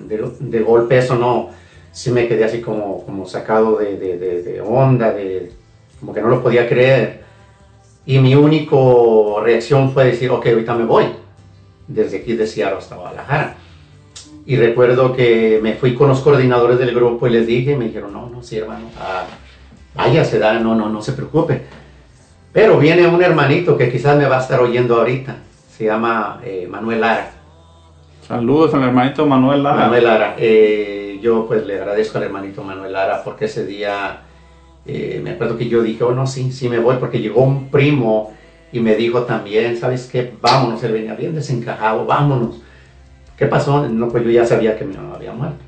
de- 0.08 0.30
de 0.38 0.60
golpe 0.60 0.98
eso, 0.98 1.16
no, 1.16 1.50
sí 1.90 2.10
me 2.12 2.28
quedé 2.28 2.44
así 2.44 2.60
como, 2.60 3.04
como 3.04 3.26
sacado 3.26 3.78
de- 3.78 3.96
de 3.96 4.60
onda, 4.60 5.12
de, 5.12 5.50
como 5.98 6.12
que 6.14 6.20
no 6.20 6.28
lo 6.28 6.42
podía 6.42 6.68
creer. 6.68 7.25
Y 8.06 8.20
mi 8.20 8.36
único 8.36 9.40
reacción 9.42 9.90
fue 9.90 10.04
decir, 10.04 10.30
ok, 10.30 10.46
ahorita 10.46 10.74
me 10.76 10.84
voy, 10.84 11.06
desde 11.88 12.18
aquí 12.18 12.34
de 12.34 12.46
Seattle 12.46 12.78
hasta 12.78 12.94
Guadalajara. 12.94 13.56
Y 14.46 14.56
recuerdo 14.56 15.12
que 15.12 15.58
me 15.60 15.74
fui 15.74 15.94
con 15.94 16.08
los 16.08 16.20
coordinadores 16.20 16.78
del 16.78 16.94
grupo 16.94 17.26
y 17.26 17.30
les 17.30 17.48
dije, 17.48 17.72
y 17.72 17.76
me 17.76 17.86
dijeron, 17.86 18.12
no, 18.12 18.28
no, 18.28 18.44
sí, 18.44 18.58
hermano, 18.58 18.86
ah, 19.00 19.24
vaya, 19.96 20.24
se 20.24 20.38
da, 20.38 20.60
no, 20.60 20.76
no, 20.76 20.88
no 20.88 21.02
se 21.02 21.14
preocupe. 21.14 21.62
Pero 22.52 22.78
viene 22.78 23.08
un 23.08 23.20
hermanito 23.20 23.76
que 23.76 23.90
quizás 23.90 24.16
me 24.16 24.26
va 24.26 24.38
a 24.38 24.40
estar 24.40 24.60
oyendo 24.60 24.96
ahorita, 24.96 25.38
se 25.68 25.86
llama 25.86 26.40
eh, 26.44 26.68
Manuel 26.70 27.00
Lara. 27.00 27.32
Saludos 28.26 28.72
al 28.74 28.84
hermanito 28.84 29.26
Manuel 29.26 29.64
Lara. 29.64 29.76
Manuel 29.76 30.04
Lara, 30.04 30.34
eh, 30.38 31.18
yo 31.20 31.44
pues 31.48 31.66
le 31.66 31.74
agradezco 31.74 32.18
al 32.18 32.24
hermanito 32.24 32.62
Manuel 32.62 32.92
Lara 32.92 33.24
porque 33.24 33.46
ese 33.46 33.66
día 33.66 34.25
eh, 34.86 35.20
me 35.22 35.30
acuerdo 35.30 35.56
que 35.56 35.68
yo 35.68 35.82
dije, 35.82 36.04
oh 36.04 36.12
no, 36.12 36.26
sí, 36.26 36.52
sí 36.52 36.68
me 36.68 36.78
voy 36.78 36.96
porque 36.98 37.20
llegó 37.20 37.42
un 37.42 37.70
primo 37.70 38.32
y 38.72 38.80
me 38.80 38.94
dijo 38.94 39.22
también, 39.22 39.76
¿sabes 39.76 40.08
qué? 40.10 40.32
Vámonos, 40.40 40.82
él 40.82 40.92
venía 40.92 41.14
bien 41.14 41.34
desencajado, 41.34 42.04
vámonos. 42.04 42.60
¿Qué 43.36 43.46
pasó? 43.46 43.88
No, 43.88 44.08
pues 44.08 44.24
yo 44.24 44.30
ya 44.30 44.46
sabía 44.46 44.78
que 44.78 44.84
mi 44.84 44.96
mamá 44.96 45.16
había 45.16 45.32
muerto. 45.32 45.58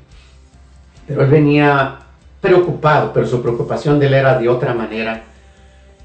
Pero 1.07 1.23
él 1.23 1.29
venía 1.29 1.99
preocupado, 2.41 3.11
pero 3.13 3.27
su 3.27 3.41
preocupación 3.41 3.99
de 3.99 4.07
él 4.07 4.13
era 4.13 4.39
de 4.39 4.47
otra 4.47 4.73
manera. 4.73 5.23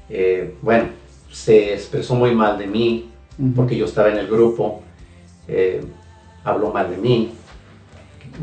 Eh, 0.09 0.55
bueno, 0.61 0.89
se 1.31 1.73
expresó 1.73 2.15
muy 2.15 2.33
mal 2.35 2.57
de 2.57 2.67
mí 2.67 3.09
porque 3.55 3.75
yo 3.75 3.85
estaba 3.85 4.09
en 4.09 4.17
el 4.17 4.27
grupo. 4.27 4.81
eh, 5.47 5.83
habló 6.43 6.71
mal 6.71 6.89
de 6.89 6.97
mí. 6.97 7.31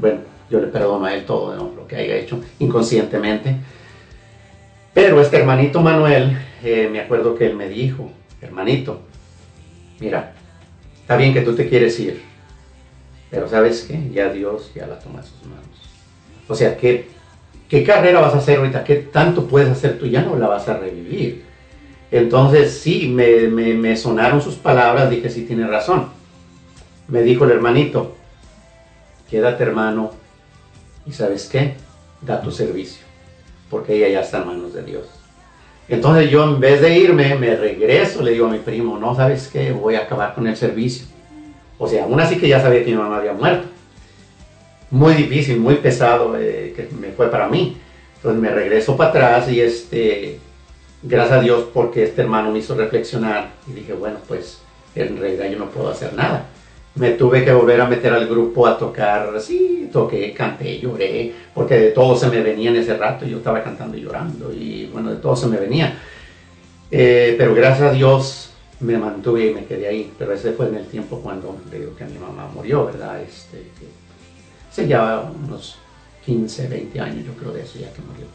Bueno, 0.01 0.20
yo 0.51 0.61
le 0.61 0.66
perdono 0.66 1.07
a 1.07 1.14
él 1.14 1.25
todo 1.25 1.57
¿no? 1.57 1.73
lo 1.75 1.87
que 1.87 1.97
haya 1.97 2.16
hecho 2.16 2.41
inconscientemente. 2.59 3.57
Pero 4.95 5.20
este 5.20 5.38
hermanito 5.38 5.80
Manuel, 5.80 6.38
eh, 6.62 6.88
me 6.90 7.01
acuerdo 7.01 7.34
que 7.34 7.47
él 7.47 7.57
me 7.57 7.68
dijo, 7.68 8.11
hermanito, 8.40 9.01
mira, 10.01 10.32
está 11.01 11.16
bien 11.16 11.32
que 11.32 11.40
tú 11.43 11.55
te 11.55 11.68
quieres 11.68 11.99
ir, 11.99 12.22
pero 13.30 13.49
¿sabes 13.49 13.82
qué? 13.88 14.11
Ya 14.12 14.28
Dios 14.28 14.70
ya 14.74 14.86
la 14.86 14.99
toma 14.99 15.20
en 15.20 15.24
sus 15.24 15.43
manos. 15.45 15.64
O 16.49 16.55
sea, 16.55 16.76
¿qué, 16.76 17.09
¿qué 17.70 17.82
carrera 17.84 18.20
vas 18.20 18.34
a 18.34 18.38
hacer 18.38 18.59
ahorita? 18.59 18.84
¿Qué 18.84 18.97
tanto 18.97 19.47
puedes 19.49 19.70
hacer 19.70 19.99
tú? 19.99 20.07
Ya 20.07 20.22
no 20.22 20.36
la 20.36 20.49
vas 20.49 20.68
a 20.68 20.76
revivir. 20.76 21.45
Entonces 22.11 22.72
sí, 22.78 23.09
me, 23.09 23.49
me- 23.49 23.72
me 23.72 23.97
sonaron 23.97 24.43
sus 24.43 24.57
palabras, 24.57 25.09
dije, 25.09 25.30
sí, 25.30 25.45
tiene 25.47 25.66
razón. 25.66 26.09
Me 27.09 27.22
dijo 27.22 27.47
el 27.47 27.53
hermanito, 27.53 28.14
quédate 29.30 29.62
hermano, 29.64 30.11
y 31.07 31.12
¿sabes 31.12 31.49
qué? 31.51 31.74
Da 32.20 32.43
tu 32.43 32.51
servicio, 32.51 33.05
porque 33.73 33.97
ella 33.97 34.09
ya 34.09 34.20
está 34.20 34.43
en 34.43 34.49
manos 34.49 34.75
de 34.75 34.83
Dios. 34.83 35.07
Entonces 35.89 36.31
yo 36.31 36.45
en 36.45 36.61
vez 36.61 36.83
de 36.83 36.99
irme, 36.99 37.35
me 37.37 37.57
regreso, 37.57 38.23
le 38.23 38.33
digo 38.33 38.47
a 38.47 38.51
mi 38.51 38.59
primo, 38.59 38.99
no, 38.99 39.16
¿sabes 39.16 39.49
qué? 39.51 39.73
Voy 39.73 39.95
a 39.95 40.01
acabar 40.01 40.35
con 40.35 40.47
el 40.47 40.57
servicio. 40.59 41.07
O 41.79 41.89
sea, 41.89 42.05
aún 42.05 42.20
así 42.20 42.39
que 42.39 42.47
ya 42.47 42.61
sabía 42.61 42.85
que 42.85 42.91
mi 42.91 42.99
mamá 42.99 43.16
había 43.16 43.33
muerto. 43.33 43.66
Muy 44.91 45.14
difícil, 45.14 45.59
muy 45.59 45.77
pesado 45.77 46.37
eh, 46.39 46.75
que 46.77 46.87
me 46.95 47.12
fue 47.12 47.31
para 47.31 47.49
mí. 47.49 47.79
Entonces 48.16 48.43
me 48.43 48.51
regreso 48.51 48.95
para 48.95 49.09
atrás 49.09 49.51
y 49.51 49.61
este, 49.62 50.39
gracias 51.03 51.39
a 51.39 51.41
Dios 51.41 51.64
porque 51.73 52.05
este 52.05 52.20
hermano 52.20 52.53
me 52.53 52.59
hizo 52.59 52.75
reflexionar 52.75 53.53
y 53.66 53.73
dije, 53.73 53.95
bueno, 53.95 54.18
pues 54.29 54.61
en 54.95 55.16
realidad 55.16 55.47
yo 55.51 55.59
no 55.59 55.70
puedo 55.70 55.89
hacer 55.89 56.12
nada. 56.12 56.45
Me 56.95 57.12
tuve 57.12 57.45
que 57.45 57.53
volver 57.53 57.80
a 57.80 57.88
meter 57.88 58.12
al 58.12 58.26
grupo 58.26 58.66
a 58.66 58.76
tocar, 58.76 59.40
sí, 59.40 59.88
toqué, 59.90 60.32
canté, 60.34 60.78
lloré, 60.78 61.32
porque 61.55 61.74
de 61.74 61.90
todo 61.90 62.14
se 62.16 62.28
me 62.28 62.43
venía 62.43 62.70
en 62.70 62.76
ese 62.76 62.97
rato, 62.97 63.24
yo 63.24 63.38
estaba 63.38 63.62
cantando 63.62 63.97
y 63.97 64.03
llorando 64.03 64.53
y 64.53 64.90
bueno, 64.93 65.11
de 65.11 65.16
todo 65.16 65.34
se 65.34 65.47
me 65.47 65.57
venía. 65.57 65.99
Eh, 66.90 67.34
pero 67.38 67.55
gracias 67.55 67.90
a 67.90 67.93
Dios 67.93 68.53
me 68.80 68.99
mantuve 68.99 69.47
y 69.47 69.55
me 69.55 69.64
quedé 69.64 69.88
ahí, 69.88 70.12
pero 70.18 70.32
ese 70.32 70.53
fue 70.53 70.68
en 70.68 70.74
el 70.74 70.86
tiempo 70.86 71.20
cuando 71.20 71.57
digo 71.70 71.97
que 71.97 72.05
mi 72.05 72.18
mamá 72.18 72.49
murió, 72.53 72.84
¿verdad? 72.84 73.22
Este, 73.22 73.59
que 73.78 73.86
se 74.70 74.86
lleva 74.86 75.32
unos 75.45 75.78
15, 76.26 76.68
20 76.68 77.01
años 77.01 77.24
yo 77.26 77.32
creo 77.32 77.53
de 77.53 77.62
eso 77.62 77.78
ya 77.78 77.93
que 77.93 78.03
murió. 78.03 78.26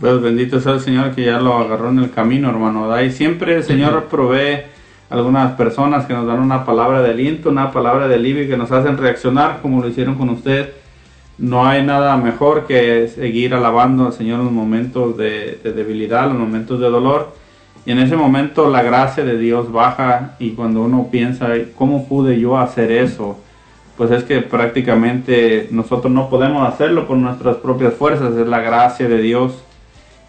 Pues 0.00 0.20
bendito 0.20 0.60
sea 0.60 0.72
el 0.74 0.80
Señor 0.80 1.14
que 1.14 1.24
ya 1.24 1.38
lo 1.38 1.54
agarró 1.54 1.88
en 1.90 2.00
el 2.00 2.10
camino, 2.10 2.50
hermano. 2.50 3.02
Y 3.02 3.10
siempre 3.10 3.56
el 3.56 3.64
Señor 3.64 4.04
provee 4.04 4.62
algunas 5.08 5.52
personas 5.52 6.06
que 6.06 6.14
nos 6.14 6.26
dan 6.26 6.40
una 6.40 6.64
palabra 6.64 7.02
de 7.02 7.10
aliento, 7.10 7.50
una 7.50 7.70
palabra 7.70 8.08
de 8.08 8.16
alivio 8.16 8.48
que 8.48 8.56
nos 8.56 8.72
hacen 8.72 8.98
reaccionar 8.98 9.60
como 9.62 9.80
lo 9.80 9.88
hicieron 9.88 10.16
con 10.16 10.30
usted. 10.30 10.70
No 11.38 11.66
hay 11.66 11.84
nada 11.84 12.16
mejor 12.16 12.66
que 12.66 13.08
seguir 13.08 13.54
alabando 13.54 14.06
al 14.06 14.12
Señor 14.12 14.40
en 14.40 14.46
los 14.46 14.54
momentos 14.54 15.16
de, 15.16 15.60
de 15.62 15.72
debilidad, 15.72 16.24
en 16.24 16.30
los 16.30 16.38
momentos 16.38 16.80
de 16.80 16.88
dolor. 16.88 17.34
Y 17.84 17.92
en 17.92 17.98
ese 17.98 18.16
momento 18.16 18.68
la 18.68 18.82
gracia 18.82 19.24
de 19.24 19.38
Dios 19.38 19.70
baja 19.70 20.34
y 20.40 20.50
cuando 20.50 20.82
uno 20.82 21.08
piensa, 21.10 21.50
¿cómo 21.76 22.08
pude 22.08 22.40
yo 22.40 22.58
hacer 22.58 22.90
eso? 22.90 23.38
Pues 23.96 24.10
es 24.10 24.24
que 24.24 24.40
prácticamente 24.40 25.68
nosotros 25.70 26.12
no 26.12 26.28
podemos 26.28 26.68
hacerlo 26.68 27.06
por 27.06 27.16
nuestras 27.16 27.56
propias 27.56 27.94
fuerzas, 27.94 28.34
es 28.34 28.46
la 28.46 28.60
gracia 28.60 29.08
de 29.08 29.18
Dios 29.18 29.62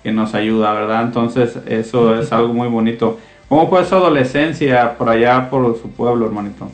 que 0.04 0.12
nos 0.12 0.36
ayuda, 0.36 0.72
¿verdad? 0.74 1.02
Entonces 1.02 1.58
eso 1.66 2.18
es 2.18 2.32
algo 2.32 2.54
muy 2.54 2.68
bonito. 2.68 3.18
¿Cómo 3.50 3.70
fue 3.70 3.86
su 3.86 3.95
adolescencia 3.95 4.98
por 4.98 5.08
allá, 5.08 5.50
por 5.50 5.78
su 5.78 5.89
pueblo, 5.89 6.26
hermanito? 6.26 6.70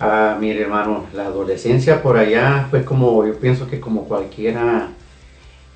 Ah, 0.00 0.36
mire 0.40 0.62
hermano, 0.62 1.04
la 1.14 1.26
adolescencia 1.26 2.02
por 2.02 2.18
allá 2.18 2.66
fue 2.68 2.84
como, 2.84 3.24
yo 3.24 3.38
pienso 3.38 3.68
que 3.68 3.78
como 3.78 4.08
cualquiera, 4.08 4.88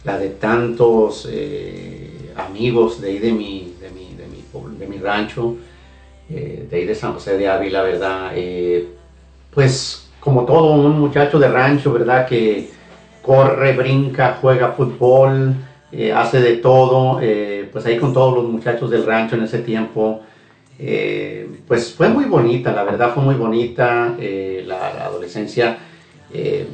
la 0.02 0.18
de 0.18 0.30
tantos 0.30 1.28
eh, 1.30 2.32
amigos 2.36 3.00
de 3.00 3.10
ahí 3.10 3.18
de 3.20 3.32
mi, 3.32 3.74
de 3.80 3.90
mi, 3.90 4.16
de 4.16 4.26
mi, 4.26 4.76
de 4.76 4.86
mi 4.88 4.98
rancho, 4.98 5.54
eh, 6.28 6.66
de 6.68 6.76
ahí 6.76 6.84
de 6.84 6.96
San 6.96 7.12
José 7.12 7.38
de 7.38 7.48
Ávila, 7.48 7.82
¿verdad? 7.82 8.32
Eh, 8.34 8.88
pues 9.54 10.10
como 10.18 10.44
todo 10.46 10.72
un 10.72 10.98
muchacho 10.98 11.38
de 11.38 11.48
rancho, 11.48 11.92
¿verdad? 11.92 12.26
Que 12.26 12.68
corre, 13.22 13.72
brinca, 13.74 14.38
juega 14.40 14.72
fútbol, 14.72 15.54
hace 16.14 16.40
de 16.40 16.56
todo, 16.56 17.20
pues 17.72 17.86
ahí 17.86 17.98
con 17.98 18.12
todos 18.12 18.34
los 18.34 18.44
muchachos 18.50 18.90
del 18.90 19.06
rancho 19.06 19.36
en 19.36 19.42
ese 19.42 19.60
tiempo. 19.60 20.22
Eh, 20.82 21.46
pues 21.68 21.92
fue 21.92 22.08
muy 22.08 22.24
bonita, 22.24 22.72
la 22.72 22.84
verdad 22.84 23.12
fue 23.12 23.22
muy 23.22 23.34
bonita 23.34 24.16
eh, 24.18 24.64
la, 24.66 25.04
adolescencia, 25.04 25.76
eh, 26.32 26.66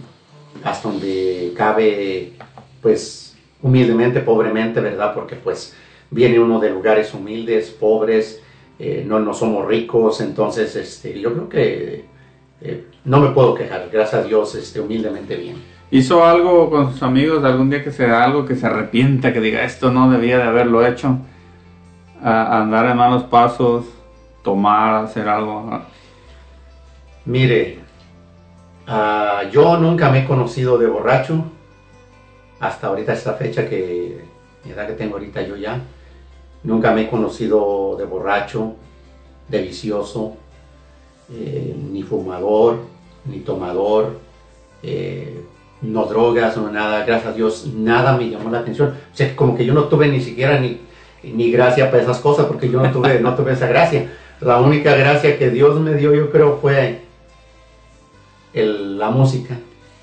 hasta 0.62 0.88
donde 0.88 1.52
cabe, 1.56 2.34
pues 2.80 3.36
humildemente, 3.60 4.20
pobremente, 4.20 4.80
¿verdad? 4.80 5.12
Porque 5.12 5.34
pues 5.34 5.74
viene 6.08 6.38
uno 6.38 6.60
de 6.60 6.70
lugares 6.70 7.12
humildes, 7.14 7.70
pobres, 7.70 8.40
eh, 8.78 9.04
no, 9.04 9.18
no 9.18 9.34
somos 9.34 9.66
ricos, 9.66 10.20
entonces 10.20 10.76
este, 10.76 11.18
yo 11.18 11.32
creo 11.32 11.48
que 11.48 12.04
no 13.04 13.20
me 13.20 13.30
puedo 13.30 13.54
quejar, 13.56 13.88
gracias 13.92 14.22
a 14.22 14.26
Dios, 14.26 14.54
este, 14.54 14.80
humildemente 14.80 15.34
bien. 15.34 15.56
¿Hizo 15.90 16.24
algo 16.24 16.70
con 16.70 16.92
sus 16.92 17.02
amigos 17.02 17.42
algún 17.42 17.70
día 17.70 17.82
que 17.82 17.90
sea 17.90 18.22
algo 18.22 18.46
que 18.46 18.54
se 18.54 18.66
arrepienta, 18.66 19.32
que 19.32 19.40
diga 19.40 19.64
esto 19.64 19.90
no 19.90 20.10
debía 20.10 20.38
de 20.38 20.44
haberlo 20.44 20.86
hecho? 20.86 21.18
Andar 22.22 22.86
en 22.86 22.96
malos 22.96 23.24
pasos, 23.24 23.95
tomar, 24.46 25.04
hacer 25.04 25.28
algo. 25.28 25.82
Mire, 27.24 27.80
ah, 28.86 29.42
yo 29.50 29.76
nunca 29.76 30.08
me 30.08 30.20
he 30.20 30.24
conocido 30.24 30.78
de 30.78 30.86
borracho, 30.86 31.44
hasta 32.60 32.86
ahorita 32.86 33.12
esta 33.12 33.32
fecha 33.34 33.68
que, 33.68 34.24
la 34.64 34.72
edad 34.72 34.86
que 34.86 34.92
tengo 34.92 35.14
ahorita 35.14 35.42
yo 35.42 35.56
ya, 35.56 35.82
nunca 36.62 36.92
me 36.92 37.02
he 37.02 37.10
conocido 37.10 37.96
de 37.98 38.04
borracho, 38.04 38.76
de 39.48 39.62
vicioso, 39.62 40.36
eh, 41.32 41.74
ni 41.90 42.04
fumador, 42.04 42.78
ni 43.24 43.40
tomador, 43.40 44.20
eh, 44.84 45.42
no 45.82 46.04
drogas, 46.04 46.56
no 46.56 46.70
nada, 46.70 47.04
gracias 47.04 47.32
a 47.32 47.36
Dios, 47.36 47.66
nada 47.74 48.16
me 48.16 48.30
llamó 48.30 48.50
la 48.50 48.60
atención. 48.60 48.90
O 48.90 49.16
sea, 49.16 49.34
como 49.34 49.56
que 49.56 49.66
yo 49.66 49.74
no 49.74 49.84
tuve 49.84 50.06
ni 50.06 50.20
siquiera 50.20 50.60
ni, 50.60 50.80
ni 51.24 51.50
gracia 51.50 51.90
para 51.90 52.04
esas 52.04 52.20
cosas, 52.20 52.46
porque 52.46 52.70
yo 52.70 52.80
no 52.80 52.92
tuve, 52.92 53.18
no 53.18 53.34
tuve 53.34 53.52
esa 53.52 53.66
gracia. 53.66 54.08
La 54.40 54.60
única 54.60 54.94
gracia 54.94 55.38
que 55.38 55.50
Dios 55.50 55.80
me 55.80 55.94
dio, 55.94 56.14
yo 56.14 56.30
creo, 56.30 56.58
fue 56.60 57.00
el- 58.52 58.98
la 58.98 59.10
música. 59.10 59.56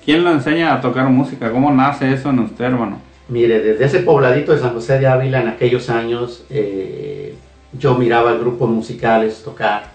¿Quién 0.04 0.24
lo 0.24 0.32
enseña 0.32 0.74
a 0.74 0.82
tocar 0.82 1.08
música? 1.10 1.52
¿Cómo 1.52 1.72
nace 1.72 2.12
eso 2.12 2.30
en 2.30 2.40
usted, 2.40 2.66
hermano? 2.66 3.00
Mire, 3.30 3.62
desde 3.62 3.86
ese 3.86 4.00
pobladito 4.00 4.52
de 4.52 4.60
San 4.60 4.74
José 4.74 5.00
de 5.00 5.08
Ávila 5.08 5.42
en 5.42 5.48
aquellos 5.48 5.90
años, 5.90 6.44
eh, 6.50 7.36
yo 7.78 7.96
miraba 7.96 8.34
grupos 8.34 8.70
musicales 8.70 9.42
tocar 9.44 9.92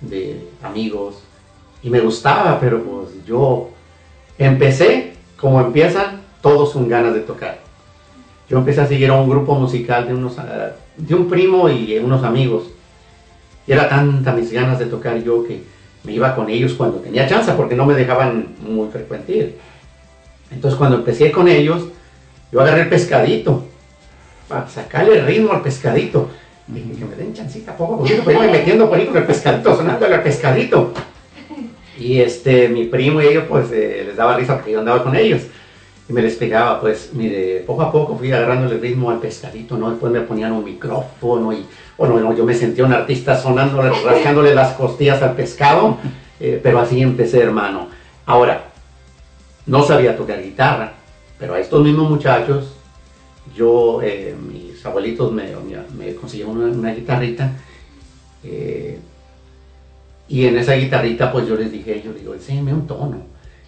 de 0.00 0.48
amigos 0.62 1.22
y 1.82 1.90
me 1.90 2.00
gustaba, 2.00 2.58
pero 2.60 2.82
pues 2.82 3.24
yo 3.26 3.68
empecé 4.38 5.12
como 5.38 5.60
empiezan 5.60 6.22
todos 6.40 6.72
con 6.72 6.88
ganas 6.88 7.12
de 7.14 7.20
tocar. 7.20 7.58
Yo 8.48 8.58
empecé 8.58 8.80
a 8.80 8.86
seguir 8.86 9.10
a 9.10 9.14
un 9.14 9.28
grupo 9.28 9.54
musical 9.54 10.06
de, 10.06 10.14
unos, 10.14 10.36
de 10.96 11.14
un 11.14 11.28
primo 11.28 11.68
y 11.68 11.98
unos 11.98 12.24
amigos. 12.24 12.64
Y 13.66 13.72
era 13.72 13.88
tanta 13.88 14.32
mis 14.32 14.52
ganas 14.52 14.78
de 14.78 14.86
tocar 14.86 15.22
yo 15.22 15.44
que 15.44 15.62
me 16.04 16.12
iba 16.12 16.34
con 16.34 16.50
ellos 16.50 16.74
cuando 16.74 16.98
tenía 16.98 17.26
chance, 17.26 17.50
porque 17.52 17.74
no 17.74 17.86
me 17.86 17.94
dejaban 17.94 18.48
muy 18.60 18.88
frecuente 18.88 19.32
ir. 19.32 19.58
Entonces 20.50 20.78
cuando 20.78 20.98
empecé 20.98 21.32
con 21.32 21.48
ellos, 21.48 21.86
yo 22.52 22.60
agarré 22.60 22.82
el 22.82 22.88
pescadito 22.88 23.64
para 24.48 24.68
sacarle 24.68 25.18
el 25.18 25.26
ritmo 25.26 25.52
al 25.52 25.62
pescadito. 25.62 26.28
Dije, 26.66 26.92
que 26.98 27.04
me 27.04 27.16
den 27.16 27.34
chancita 27.34 27.76
poco 27.76 27.94
a 27.94 27.98
poquito 27.98 28.22
para 28.22 28.38
irme 28.38 28.58
metiendo 28.58 28.88
por 28.88 28.98
ahí 28.98 29.06
con 29.06 29.16
el 29.16 29.24
pescadito, 29.24 29.76
sonándole 29.76 30.14
al 30.14 30.22
pescadito. 30.22 30.92
Y 31.98 32.20
este, 32.20 32.68
mi 32.68 32.84
primo 32.84 33.20
y 33.22 33.26
ellos, 33.26 33.44
pues 33.48 33.70
eh, 33.72 34.04
les 34.06 34.16
daba 34.16 34.36
risa 34.36 34.54
porque 34.54 34.72
yo 34.72 34.80
andaba 34.80 35.02
con 35.02 35.14
ellos. 35.14 35.42
Y 36.08 36.12
me 36.12 36.20
les 36.20 36.32
explicaba, 36.32 36.80
pues, 36.80 37.10
mire, 37.14 37.64
poco 37.66 37.82
a 37.82 37.90
poco 37.90 38.16
fui 38.16 38.30
agarrando 38.30 38.70
el 38.70 38.80
ritmo 38.80 39.10
al 39.10 39.20
pescadito, 39.20 39.78
¿no? 39.78 39.90
Después 39.90 40.12
me 40.12 40.20
ponían 40.20 40.52
un 40.52 40.64
micrófono 40.64 41.52
y, 41.52 41.64
bueno, 41.96 42.20
no, 42.20 42.36
yo 42.36 42.44
me 42.44 42.54
sentía 42.54 42.84
un 42.84 42.92
artista 42.92 43.36
sonando, 43.36 43.80
rascándole 43.80 44.54
las 44.54 44.74
costillas 44.74 45.22
al 45.22 45.34
pescado, 45.34 45.96
eh, 46.40 46.60
pero 46.62 46.78
así 46.78 47.00
empecé, 47.00 47.40
hermano. 47.40 47.88
Ahora, 48.26 48.64
no 49.66 49.82
sabía 49.82 50.14
tocar 50.14 50.42
guitarra, 50.42 50.92
pero 51.38 51.54
a 51.54 51.60
estos 51.60 51.82
mismos 51.82 52.10
muchachos, 52.10 52.74
yo, 53.56 54.02
eh, 54.02 54.34
mis 54.52 54.84
abuelitos 54.84 55.32
me, 55.32 55.52
me, 55.96 56.14
consiguieron 56.16 56.58
una, 56.58 56.92
guitarrita, 56.92 57.50
eh, 58.42 58.98
y 60.28 60.46
en 60.46 60.58
esa 60.58 60.74
guitarrita, 60.74 61.32
pues 61.32 61.46
yo 61.46 61.54
les 61.56 61.72
dije, 61.72 62.02
yo 62.04 62.12
digo, 62.12 62.34
enséñame 62.34 62.74
un 62.74 62.86
tono. 62.86 63.22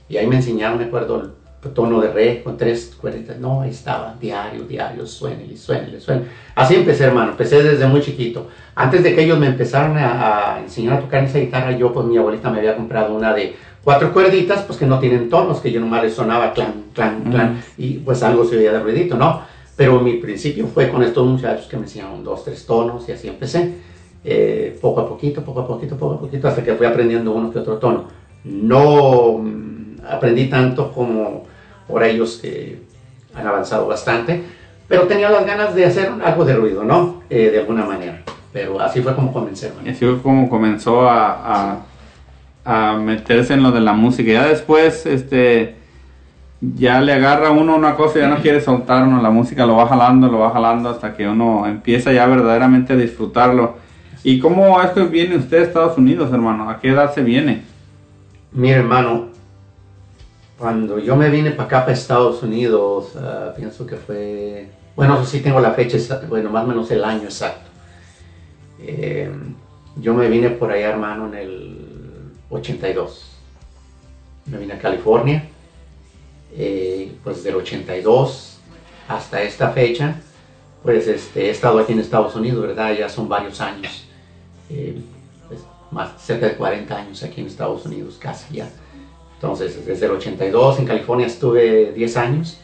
Y 0.09 0.16
ahí 0.16 0.26
me 0.26 0.37
enseñaron, 0.37 0.78
me 0.78 0.84
acuerdo, 0.84 1.34
tono 1.74 2.00
de 2.00 2.12
re 2.12 2.42
con 2.42 2.57
tres 2.57 2.96
cuerditas. 3.00 3.38
No, 3.38 3.62
ahí 3.62 3.70
estaba, 3.70 4.14
diario, 4.20 4.64
diario, 4.64 5.07
suénele, 5.07 5.57
suénele, 5.57 6.00
suénele. 6.00 6.28
Así 6.54 6.74
empecé, 6.74 7.04
hermano, 7.04 7.32
empecé 7.32 7.62
desde 7.62 7.86
muy 7.86 8.00
chiquito. 8.00 8.48
Antes 8.74 9.02
de 9.02 9.14
que 9.14 9.24
ellos 9.24 9.38
me 9.38 9.46
empezaran 9.46 9.96
a, 9.96 10.54
a 10.54 10.61
enseñar 10.61 10.98
a 10.98 11.00
tocar 11.00 11.24
esa 11.24 11.38
guitarra, 11.38 11.72
yo, 11.72 11.92
pues 11.92 12.07
mi 12.07 12.16
abuelita 12.16 12.50
me 12.50 12.59
había 12.59 12.76
comprado 12.76 13.14
una 13.14 13.34
de 13.34 13.57
cuatro 13.86 14.12
cuerditas, 14.12 14.62
pues 14.62 14.78
que 14.78 14.84
no 14.86 14.98
tienen 14.98 15.30
tonos, 15.30 15.61
que 15.61 15.70
yo 15.70 15.80
nomás 15.80 16.02
les 16.02 16.14
sonaba 16.14 16.52
clan, 16.52 16.86
clan, 16.92 17.22
clan, 17.30 17.62
y 17.78 17.98
pues 17.98 18.20
algo 18.24 18.44
se 18.44 18.57
oía 18.57 18.72
de 18.72 18.80
ruidito, 18.80 19.16
¿no? 19.16 19.42
Pero 19.76 20.00
mi 20.00 20.14
principio 20.14 20.66
fue 20.66 20.88
con 20.88 21.04
estos 21.04 21.24
muchachos 21.24 21.66
que 21.66 21.76
me 21.76 21.84
enseñaron 21.84 22.24
dos, 22.24 22.44
tres 22.44 22.66
tonos 22.66 23.09
y 23.09 23.12
así 23.12 23.28
empecé. 23.28 23.74
Eh, 24.24 24.76
poco 24.80 25.02
a 25.02 25.09
poquito, 25.09 25.44
poco 25.44 25.61
a 25.61 25.68
poquito, 25.68 25.96
poco 25.96 26.14
a 26.14 26.20
poquito, 26.20 26.48
hasta 26.48 26.64
que 26.64 26.74
fui 26.74 26.84
aprendiendo 26.84 27.30
uno 27.32 27.52
que 27.52 27.61
otro 27.61 27.76
tono. 27.76 28.09
No 28.42 29.38
mm, 29.38 29.76
aprendí 30.09 30.46
tanto 30.46 30.92
como 30.92 31.44
por 31.88 32.02
ellos 32.02 32.38
que 32.42 32.82
han 33.34 33.46
avanzado 33.46 33.86
bastante, 33.86 34.42
pero 34.88 35.02
tenía 35.02 35.30
las 35.30 35.46
ganas 35.46 35.74
de 35.74 35.84
hacer 35.84 36.11
algo 36.24 36.44
de 36.44 36.54
ruido, 36.54 36.84
¿no? 36.84 37.22
Eh, 37.28 37.50
de 37.50 37.61
alguna 37.61 37.84
manera. 37.84 38.22
Pero 38.52 38.80
así 38.80 39.02
fue 39.02 39.14
como 39.14 39.32
comencé. 39.32 39.72
Y 39.84 39.90
así 39.90 40.04
fue 40.04 40.22
como 40.22 40.48
comenzó 40.48 41.09
a, 41.09 41.82
a, 42.64 42.92
a 42.92 42.96
meterse 42.96 43.54
en 43.54 43.62
lo 43.62 43.72
de 43.72 43.80
la 43.80 43.92
música. 43.92 44.32
Ya 44.32 44.46
después, 44.46 45.04
este, 45.07 45.76
ya 46.61 47.00
le 47.00 47.12
agarra 47.12 47.50
uno 47.50 47.76
una 47.76 47.96
cosa 47.96 48.18
y 48.18 48.22
ya 48.22 48.28
no 48.28 48.38
quiere 48.38 48.61
soltar 48.61 49.07
uno. 49.07 49.20
La 49.20 49.30
música 49.30 49.66
lo 49.66 49.76
va 49.76 49.88
jalando, 49.88 50.28
lo 50.28 50.38
va 50.38 50.50
jalando 50.50 50.88
hasta 50.88 51.14
que 51.14 51.28
uno 51.28 51.66
empieza 51.66 52.12
ya 52.12 52.26
verdaderamente 52.26 52.94
a 52.94 52.96
disfrutarlo. 52.96 53.76
¿Y 54.24 54.38
cómo 54.38 54.80
es 54.80 54.90
que 54.90 55.04
viene 55.04 55.36
usted 55.36 55.59
a 55.59 55.62
Estados 55.62 55.98
Unidos, 55.98 56.32
hermano? 56.32 56.70
¿A 56.70 56.80
qué 56.80 56.88
edad 56.88 57.12
se 57.14 57.22
viene? 57.22 57.62
Mira, 58.52 58.78
hermano, 58.78 59.26
cuando 60.59 60.98
yo 60.98 61.16
me 61.16 61.28
vine 61.28 61.50
para 61.50 61.64
acá, 61.64 61.80
para 61.80 61.92
Estados 61.92 62.42
Unidos, 62.42 63.12
ah, 63.16 63.52
pienso 63.57 63.86
que 63.86 63.96
fue, 63.96 64.68
bueno, 64.94 65.24
sí 65.24 65.40
tengo 65.40 65.61
la 65.61 65.72
fecha 65.72 65.96
exacta, 65.96 66.26
bueno, 66.26 66.50
más 66.50 66.64
o 66.64 66.68
menos 66.68 66.90
el 66.90 67.04
año 67.04 67.24
exacto. 67.24 67.68
Eh, 68.80 69.30
yo 69.96 70.14
me 70.14 70.28
vine 70.28 70.50
por 70.50 70.70
allá, 70.70 70.90
hermano, 70.90 71.26
en 71.28 71.34
el 71.34 71.78
82. 72.50 73.32
Me 74.46 74.59
vine 74.59 74.74
a 74.74 74.78
California, 74.78 75.48
eh, 76.57 77.12
pues 77.22 77.42
del 77.42 77.57
82 77.57 78.59
hasta 79.09 79.42
esta 79.42 79.70
fecha, 79.70 80.16
pues 80.82 81.07
este, 81.07 81.46
he 81.46 81.50
estado 81.50 81.78
aquí 81.78 81.92
en 81.92 82.00
Estados 82.00 82.34
Unidos, 82.34 82.62
¿verdad? 82.62 82.94
Ya 82.96 83.09
son 83.09 83.28
varios 83.28 83.61
años. 83.61 84.07
Eh, 84.70 85.00
pues, 85.48 85.61
más 85.90 86.20
cerca 86.22 86.46
de 86.46 86.57
40 86.57 86.96
años 86.96 87.22
aquí 87.22 87.40
en 87.40 87.46
Estados 87.46 87.84
Unidos, 87.86 88.16
casi 88.18 88.54
ya. 88.54 88.70
Entonces, 89.37 89.84
desde 89.87 90.07
el 90.07 90.12
82 90.12 90.80
en 90.80 90.87
California 90.87 91.26
estuve 91.26 91.93
10 91.93 92.16
años 92.16 92.61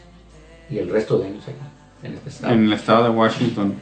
y 0.69 0.79
el 0.79 0.89
resto 0.89 1.19
de 1.19 1.27
años 1.27 1.43
acá, 1.43 1.67
en 2.01 2.13
este 2.13 2.29
estado. 2.29 2.53
En 2.53 2.65
el 2.65 2.73
estado 2.73 3.03
de 3.03 3.09
Washington. 3.11 3.75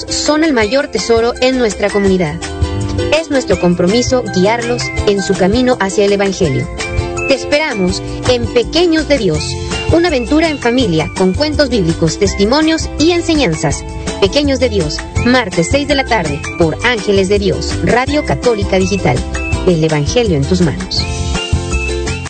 Son 0.00 0.44
el 0.44 0.52
mayor 0.52 0.88
tesoro 0.88 1.34
en 1.40 1.58
nuestra 1.58 1.90
comunidad. 1.90 2.36
Es 3.18 3.30
nuestro 3.30 3.60
compromiso 3.60 4.22
guiarlos 4.34 4.82
en 5.06 5.22
su 5.22 5.34
camino 5.34 5.76
hacia 5.80 6.04
el 6.04 6.12
Evangelio. 6.12 6.68
Te 7.28 7.34
esperamos 7.34 8.02
en 8.28 8.46
Pequeños 8.52 9.08
de 9.08 9.18
Dios, 9.18 9.44
una 9.92 10.08
aventura 10.08 10.48
en 10.48 10.58
familia 10.58 11.10
con 11.16 11.34
cuentos 11.34 11.68
bíblicos, 11.68 12.18
testimonios 12.18 12.88
y 12.98 13.12
enseñanzas. 13.12 13.84
Pequeños 14.20 14.60
de 14.60 14.68
Dios, 14.68 14.98
martes 15.26 15.68
6 15.70 15.88
de 15.88 15.94
la 15.94 16.04
tarde 16.04 16.40
por 16.58 16.76
Ángeles 16.84 17.28
de 17.28 17.38
Dios, 17.38 17.78
Radio 17.84 18.24
Católica 18.24 18.76
Digital. 18.76 19.18
El 19.66 19.82
Evangelio 19.84 20.36
en 20.36 20.44
tus 20.44 20.60
manos. 20.60 21.04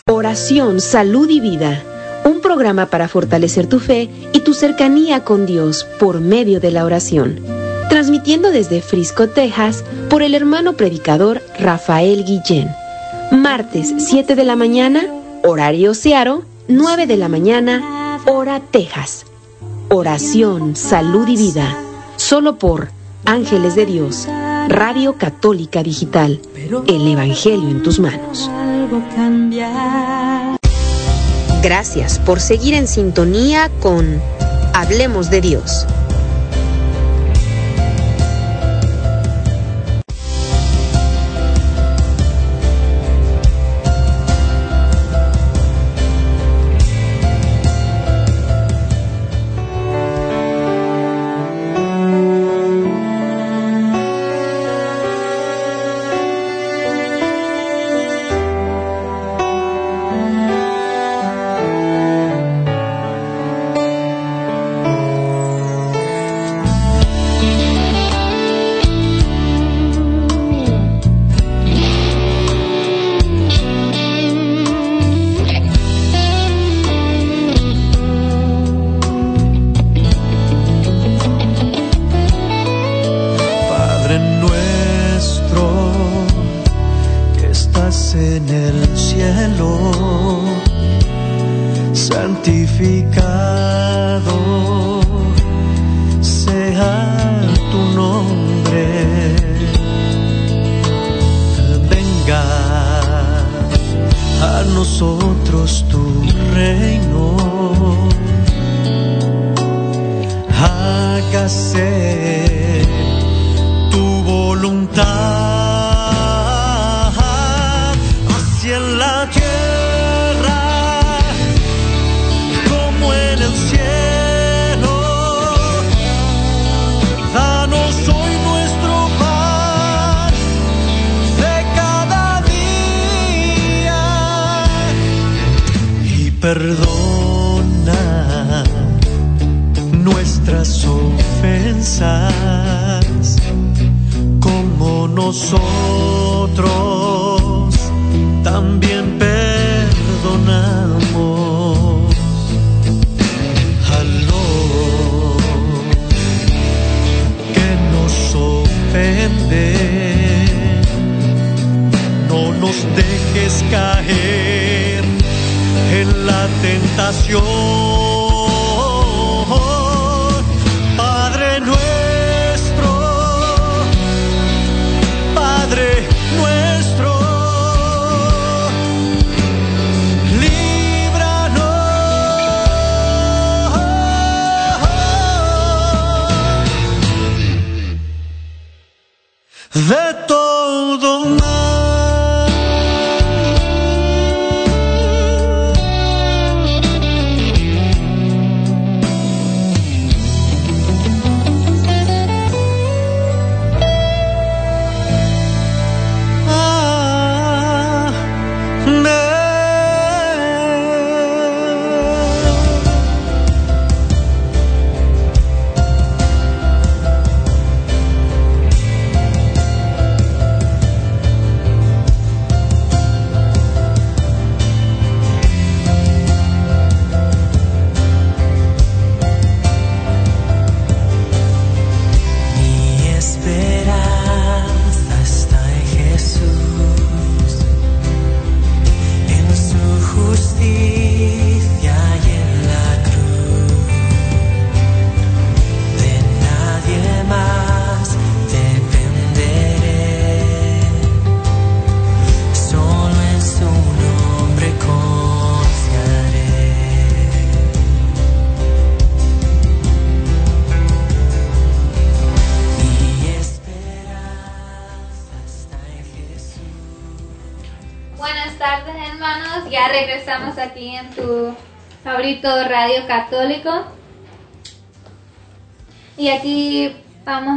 Oración, 0.07 0.81
salud 0.81 1.29
y 1.31 1.41
vida. 1.41 1.83
Un 2.25 2.41
programa 2.41 2.87
para 2.87 3.09
fortalecer 3.09 3.69
tu 3.69 3.79
fe 3.79 4.09
y 4.33 4.41
tu 4.41 4.55
cercanía 4.55 5.25
con 5.25 5.47
Dios 5.47 5.87
por 5.99 6.21
medio 6.21 6.61
de 6.61 6.71
la 6.71 6.85
oración. 6.85 7.52
Transmitiendo 7.93 8.53
desde 8.53 8.81
Frisco, 8.81 9.29
Texas, 9.29 9.85
por 10.09 10.23
el 10.23 10.35
hermano 10.35 10.73
predicador 10.79 11.43
Rafael 11.59 12.25
Guillén. 12.25 12.75
Martes 13.31 13.93
7 13.99 14.35
de 14.35 14.45
la 14.45 14.57
mañana, 14.57 15.05
horario 15.45 15.93
Searo, 15.93 16.43
9 16.69 17.07
de 17.07 17.19
la 17.19 17.29
mañana, 17.29 18.19
hora 18.27 18.63
Texas. 18.71 19.27
Oración, 19.91 20.75
salud 20.75 21.29
y 21.29 21.37
vida. 21.37 21.77
Solo 22.17 22.57
por 22.57 22.89
Ángeles 23.27 23.75
de 23.75 23.85
Dios, 23.85 24.27
Radio 24.69 25.19
Católica 25.19 25.83
Digital. 25.83 26.41
El 26.87 27.07
Evangelio 27.07 27.69
en 27.69 27.83
tus 27.83 28.01
manos. 28.01 28.51
Gracias 31.63 32.19
por 32.21 32.41
seguir 32.41 32.73
en 32.73 32.89
sintonía 32.89 33.71
con 33.83 34.19
Hablemos 34.73 35.29
de 35.29 35.43
Dios. 35.43 35.87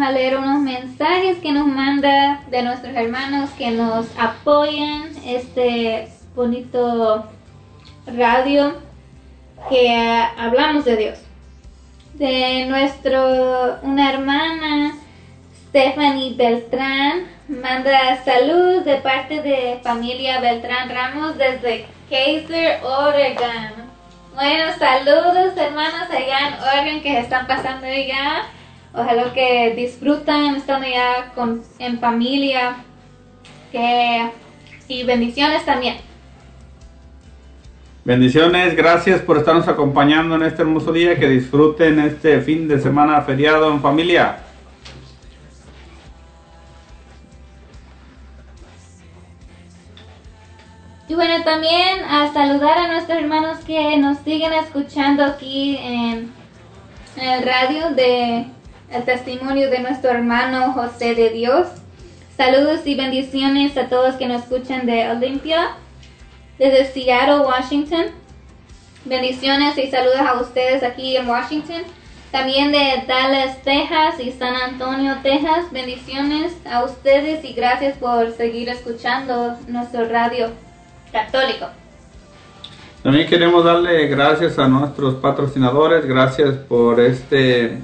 A 0.06 0.12
leer 0.12 0.38
unos 0.38 0.62
mensajes 0.62 1.40
que 1.40 1.52
nos 1.52 1.66
manda 1.66 2.42
de 2.52 2.62
nuestros 2.62 2.96
hermanos 2.96 3.50
que 3.58 3.72
nos 3.72 4.06
apoyan 4.20 5.10
este 5.26 6.10
bonito 6.36 7.26
radio 8.06 8.76
que 9.68 9.96
ah, 9.96 10.32
hablamos 10.38 10.86
de 10.86 10.98
Dios. 10.98 11.20
De 12.14 12.68
nuestro, 12.68 13.80
una 13.82 14.12
hermana, 14.12 14.96
Stephanie 15.70 16.36
Beltrán, 16.36 17.26
manda 17.48 18.24
salud 18.24 18.84
de 18.84 18.98
parte 18.98 19.42
de 19.42 19.80
familia 19.82 20.40
Beltrán 20.40 20.88
Ramos 20.90 21.36
desde 21.40 21.88
Kaiser, 22.12 22.80
Oregon. 22.84 23.90
Bueno, 24.36 24.66
saludos 24.78 25.58
hermanos 25.58 26.10
allá 26.12 26.48
en 26.48 26.80
Oregon 26.80 27.02
que 27.02 27.12
se 27.12 27.20
están 27.22 27.48
pasando 27.48 27.88
allá. 27.88 28.46
Ojalá 28.98 29.34
que 29.34 29.74
disfrutan 29.76 30.56
estando 30.56 30.88
ya 30.88 31.34
con, 31.36 31.62
en 31.80 32.00
familia. 32.00 32.78
Que, 33.72 34.30
y 34.88 35.04
bendiciones 35.04 35.66
también. 35.66 35.98
Bendiciones, 38.06 38.76
gracias 38.76 39.20
por 39.20 39.38
estarnos 39.38 39.68
acompañando 39.68 40.36
en 40.36 40.44
este 40.44 40.62
hermoso 40.62 40.94
día. 40.94 41.20
Que 41.20 41.28
disfruten 41.28 42.00
este 42.00 42.40
fin 42.40 42.70
de 42.70 42.80
semana 42.80 43.20
feriado 43.22 43.70
en 43.70 43.82
familia. 43.82 44.38
Y 51.10 51.16
bueno, 51.16 51.44
también 51.44 52.04
a 52.10 52.32
saludar 52.32 52.78
a 52.78 52.88
nuestros 52.88 53.18
hermanos 53.18 53.58
que 53.66 53.98
nos 53.98 54.20
siguen 54.20 54.54
escuchando 54.54 55.24
aquí 55.24 55.78
en 55.78 56.32
el 57.18 57.44
radio 57.44 57.92
de 57.92 58.55
el 58.92 59.04
testimonio 59.04 59.70
de 59.70 59.80
nuestro 59.80 60.12
hermano 60.12 60.74
José 60.74 61.16
de 61.16 61.30
Dios. 61.30 61.68
Saludos 62.38 62.82
y 62.86 62.96
bendiciones 62.96 63.78
a 63.78 63.88
todos 63.88 64.16
que 64.16 64.28
nos 64.28 64.44
escuchan 64.44 64.86
de 64.86 65.10
Olympia, 65.10 65.70
desde 66.60 66.86
Seattle, 66.86 67.40
Washington. 67.40 68.06
Bendiciones 69.06 69.78
y 69.78 69.88
saludos 69.88 70.20
a 70.20 70.42
ustedes 70.42 70.84
aquí 70.84 71.16
en 71.16 71.30
Washington. 71.30 71.84
También 72.32 72.72
de 72.72 73.04
Dallas, 73.08 73.62
Texas 73.62 74.20
y 74.20 74.32
San 74.32 74.56
Antonio, 74.56 75.16
Texas. 75.24 75.72
Bendiciones 75.72 76.54
a 76.70 76.84
ustedes 76.84 77.46
y 77.46 77.54
gracias 77.54 77.98
por 77.98 78.32
seguir 78.34 78.68
escuchando 78.68 79.58
nuestro 79.68 80.10
radio 80.10 80.50
católico. 81.12 81.68
También 83.04 83.28
queremos 83.28 83.64
darle 83.64 84.08
gracias 84.08 84.58
a 84.58 84.68
nuestros 84.68 85.16
patrocinadores, 85.16 86.06
gracias 86.06 86.56
por 86.56 87.00
este 87.00 87.78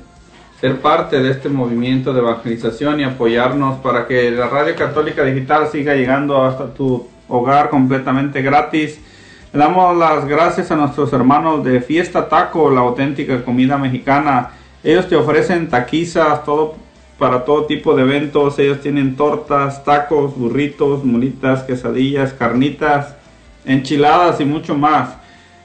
ser 0.61 0.79
parte 0.79 1.19
de 1.19 1.31
este 1.31 1.49
movimiento 1.49 2.13
de 2.13 2.19
evangelización 2.19 2.99
y 2.99 3.03
apoyarnos 3.03 3.79
para 3.79 4.05
que 4.05 4.29
la 4.29 4.47
radio 4.47 4.75
católica 4.75 5.23
digital 5.23 5.67
siga 5.71 5.95
llegando 5.95 6.45
hasta 6.45 6.71
tu 6.71 7.07
hogar 7.27 7.71
completamente 7.71 8.43
gratis. 8.43 8.99
Le 9.51 9.59
damos 9.59 9.97
las 9.97 10.27
gracias 10.27 10.69
a 10.69 10.75
nuestros 10.75 11.11
hermanos 11.13 11.63
de 11.63 11.81
Fiesta 11.81 12.29
Taco, 12.29 12.69
la 12.69 12.81
auténtica 12.81 13.43
comida 13.43 13.79
mexicana. 13.79 14.51
Ellos 14.83 15.07
te 15.09 15.15
ofrecen 15.15 15.67
taquizas, 15.67 16.43
todo 16.45 16.75
para 17.17 17.43
todo 17.43 17.65
tipo 17.65 17.95
de 17.95 18.03
eventos. 18.03 18.59
Ellos 18.59 18.81
tienen 18.81 19.15
tortas, 19.15 19.83
tacos, 19.83 20.37
burritos, 20.37 21.03
mulitas, 21.03 21.63
quesadillas, 21.63 22.33
carnitas, 22.33 23.15
enchiladas 23.65 24.39
y 24.39 24.45
mucho 24.45 24.75
más. 24.75 25.20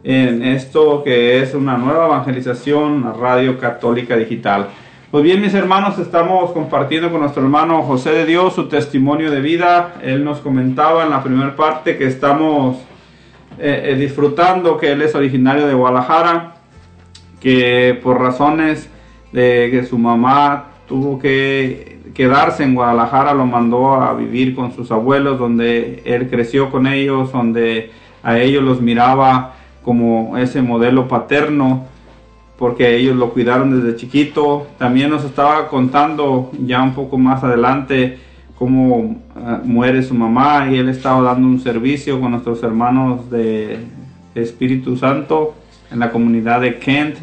en 0.06 0.42
esto 0.42 1.04
que 1.04 1.42
es 1.42 1.54
una 1.54 1.78
nueva 1.78 2.06
evangelización, 2.06 3.04
la 3.04 3.12
radio 3.12 3.60
católica 3.60 4.16
digital. 4.16 4.70
Pues 5.12 5.24
bien, 5.24 5.42
mis 5.42 5.54
hermanos, 5.54 6.00
estamos 6.00 6.52
compartiendo 6.52 7.12
con 7.12 7.22
nuestro 7.22 7.44
hermano 7.44 7.84
José 7.84 8.12
de 8.12 8.26
Dios 8.26 8.54
su 8.54 8.70
testimonio 8.70 9.32
de 9.32 9.42
vida. 9.42 9.96
Él 10.02 10.24
nos 10.24 10.40
comentaba 10.40 11.04
en 11.04 11.10
la 11.10 11.22
primera 11.22 11.56
parte 11.58 11.98
que 11.98 12.08
estamos 12.08 12.78
eh, 13.60 13.90
eh, 13.92 13.96
disfrutando, 13.96 14.78
que 14.78 14.94
él 14.94 15.02
es 15.02 15.14
originario 15.14 15.68
de 15.68 15.74
Guadalajara, 15.74 16.56
que 17.42 18.00
por 18.02 18.22
razones 18.22 18.90
de 19.34 19.70
que 19.72 19.84
su 19.84 19.98
mamá 19.98 20.68
tuvo 20.88 21.20
que 21.20 22.00
quedarse 22.14 22.64
en 22.64 22.76
Guadalajara, 22.76 23.34
lo 23.34 23.46
mandó 23.46 23.94
a 23.96 24.14
vivir 24.14 24.56
con 24.56 24.74
sus 24.74 24.92
abuelos, 24.92 25.38
donde 25.40 26.02
él 26.06 26.30
creció 26.30 26.72
con 26.72 26.88
ellos, 26.88 27.32
donde 27.32 27.92
a 28.24 28.40
ellos 28.40 28.64
los 28.64 28.82
miraba 28.82 29.54
como 29.84 30.38
ese 30.38 30.62
modelo 30.62 31.08
paterno 31.08 31.86
porque 32.58 32.96
ellos 32.96 33.16
lo 33.16 33.32
cuidaron 33.32 33.82
desde 33.82 33.98
chiquito. 33.98 34.68
También 34.78 35.10
nos 35.10 35.24
estaba 35.24 35.68
contando 35.68 36.52
ya 36.66 36.82
un 36.82 36.94
poco 36.94 37.18
más 37.18 37.44
adelante 37.44 38.18
cómo 38.58 38.96
uh, 38.96 39.20
muere 39.64 40.02
su 40.02 40.16
mamá 40.16 40.68
y 40.72 40.78
él 40.78 40.90
estaba 40.90 41.22
dando 41.22 41.48
un 41.48 41.60
servicio 41.60 42.20
con 42.20 42.32
nuestros 42.32 42.64
hermanos 42.64 43.30
de 43.30 43.80
Espíritu 44.34 44.98
Santo 44.98 45.54
en 45.92 46.00
la 46.00 46.12
comunidad 46.12 46.62
de 46.62 46.80
Kent 46.80 47.18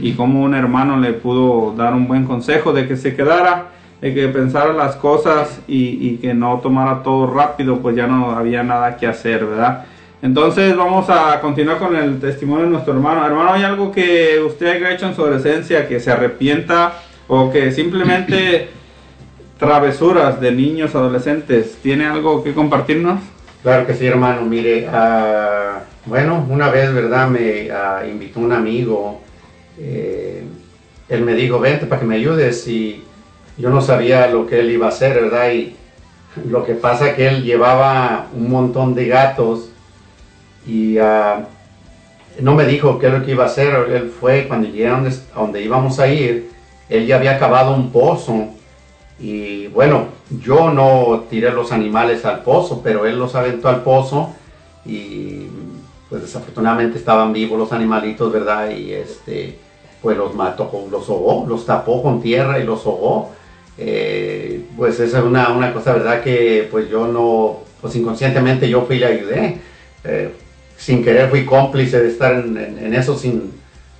y 0.00 0.12
cómo 0.12 0.42
un 0.42 0.54
hermano 0.54 0.98
le 0.98 1.12
pudo 1.12 1.74
dar 1.76 1.94
un 1.94 2.06
buen 2.06 2.24
consejo 2.24 2.72
de 2.72 2.86
que 2.86 2.96
se 2.96 3.14
quedara, 3.14 3.66
de 4.00 4.14
que 4.14 4.28
pensara 4.28 4.72
las 4.72 4.96
cosas 4.96 5.60
y, 5.66 6.08
y 6.08 6.16
que 6.16 6.34
no 6.34 6.60
tomara 6.60 7.02
todo 7.02 7.26
rápido, 7.26 7.78
pues 7.78 7.96
ya 7.96 8.06
no 8.06 8.30
había 8.30 8.62
nada 8.62 8.96
que 8.96 9.06
hacer, 9.06 9.44
¿verdad? 9.44 9.84
Entonces 10.22 10.76
vamos 10.76 11.08
a 11.08 11.40
continuar 11.40 11.78
con 11.78 11.96
el 11.96 12.20
testimonio 12.20 12.66
de 12.66 12.70
nuestro 12.72 12.92
hermano. 12.92 13.24
Hermano, 13.24 13.52
¿hay 13.54 13.62
algo 13.62 13.90
que 13.90 14.38
usted 14.46 14.66
haya 14.66 14.92
hecho 14.92 15.06
en 15.06 15.14
su 15.14 15.22
adolescencia 15.22 15.88
que 15.88 15.98
se 15.98 16.10
arrepienta 16.10 16.92
o 17.26 17.50
que 17.50 17.72
simplemente 17.72 18.68
travesuras 19.58 20.38
de 20.40 20.52
niños, 20.52 20.94
adolescentes? 20.94 21.78
¿Tiene 21.82 22.06
algo 22.06 22.44
que 22.44 22.52
compartirnos? 22.52 23.20
Claro 23.62 23.86
que 23.86 23.94
sí, 23.94 24.06
hermano. 24.06 24.42
Mire, 24.42 24.88
ah, 24.92 25.80
bueno, 26.04 26.46
una 26.50 26.68
vez, 26.68 26.92
¿verdad? 26.92 27.28
Me 27.28 27.70
ah, 27.70 28.02
invitó 28.06 28.40
un 28.40 28.52
amigo. 28.52 29.22
Eh, 29.80 30.44
él 31.08 31.22
me 31.22 31.34
dijo, 31.34 31.58
vente 31.58 31.86
para 31.86 32.00
que 32.00 32.06
me 32.06 32.16
ayudes. 32.16 32.66
Y 32.68 33.02
yo 33.56 33.70
no 33.70 33.80
sabía 33.80 34.28
lo 34.28 34.46
que 34.46 34.60
él 34.60 34.70
iba 34.70 34.86
a 34.86 34.90
hacer, 34.90 35.14
¿verdad? 35.14 35.52
Y 35.52 35.74
lo 36.48 36.64
que 36.64 36.74
pasa 36.74 37.16
que 37.16 37.26
él 37.26 37.42
llevaba 37.42 38.28
un 38.34 38.50
montón 38.50 38.94
de 38.94 39.08
gatos 39.08 39.70
y 40.66 40.98
ah, 40.98 41.46
no 42.40 42.54
me 42.54 42.64
dijo 42.64 42.98
qué 42.98 43.08
es 43.08 43.12
lo 43.12 43.24
que 43.24 43.32
iba 43.32 43.44
a 43.44 43.48
hacer. 43.48 43.74
Él 43.90 44.10
fue 44.10 44.46
cuando 44.46 44.68
donde, 44.68 45.22
a 45.34 45.40
donde 45.40 45.62
íbamos 45.62 45.98
a 45.98 46.08
ir. 46.08 46.50
Él 46.88 47.06
ya 47.06 47.16
había 47.16 47.36
acabado 47.36 47.74
un 47.74 47.90
pozo 47.90 48.48
y 49.20 49.66
bueno, 49.68 50.06
yo 50.42 50.70
no 50.70 51.24
tiré 51.28 51.52
los 51.52 51.72
animales 51.72 52.24
al 52.24 52.42
pozo, 52.42 52.80
pero 52.82 53.04
él 53.06 53.18
los 53.18 53.34
aventó 53.34 53.68
al 53.68 53.82
pozo 53.82 54.34
y 54.84 55.46
pues 56.08 56.22
desafortunadamente 56.22 56.98
estaban 56.98 57.32
vivos 57.32 57.58
los 57.58 57.72
animalitos, 57.72 58.32
¿verdad? 58.32 58.70
Y 58.70 58.92
este, 58.92 59.58
pues 60.02 60.16
los 60.16 60.34
mató, 60.34 60.70
los 60.90 61.08
ahogó, 61.08 61.46
los 61.48 61.66
tapó 61.66 62.02
con 62.02 62.20
tierra 62.22 62.58
y 62.58 62.64
los 62.64 62.84
ahogó. 62.86 63.30
Eh, 63.78 64.64
pues 64.76 65.00
esa 65.00 65.18
es 65.18 65.24
una, 65.24 65.48
una 65.50 65.72
cosa, 65.72 65.92
¿verdad? 65.94 66.22
Que 66.22 66.68
pues 66.70 66.88
yo 66.90 67.06
no, 67.06 67.58
pues 67.80 67.96
inconscientemente 67.96 68.68
yo 68.68 68.82
fui 68.82 68.96
y 68.96 69.00
le 69.00 69.06
ayudé. 69.06 69.58
Eh, 70.04 70.34
sin 70.76 71.02
querer 71.04 71.28
fui 71.28 71.44
cómplice 71.44 72.00
de 72.00 72.08
estar 72.08 72.32
en, 72.32 72.56
en- 72.56 72.78
en 72.78 72.94
eso 72.94 73.16
sin, 73.16 73.52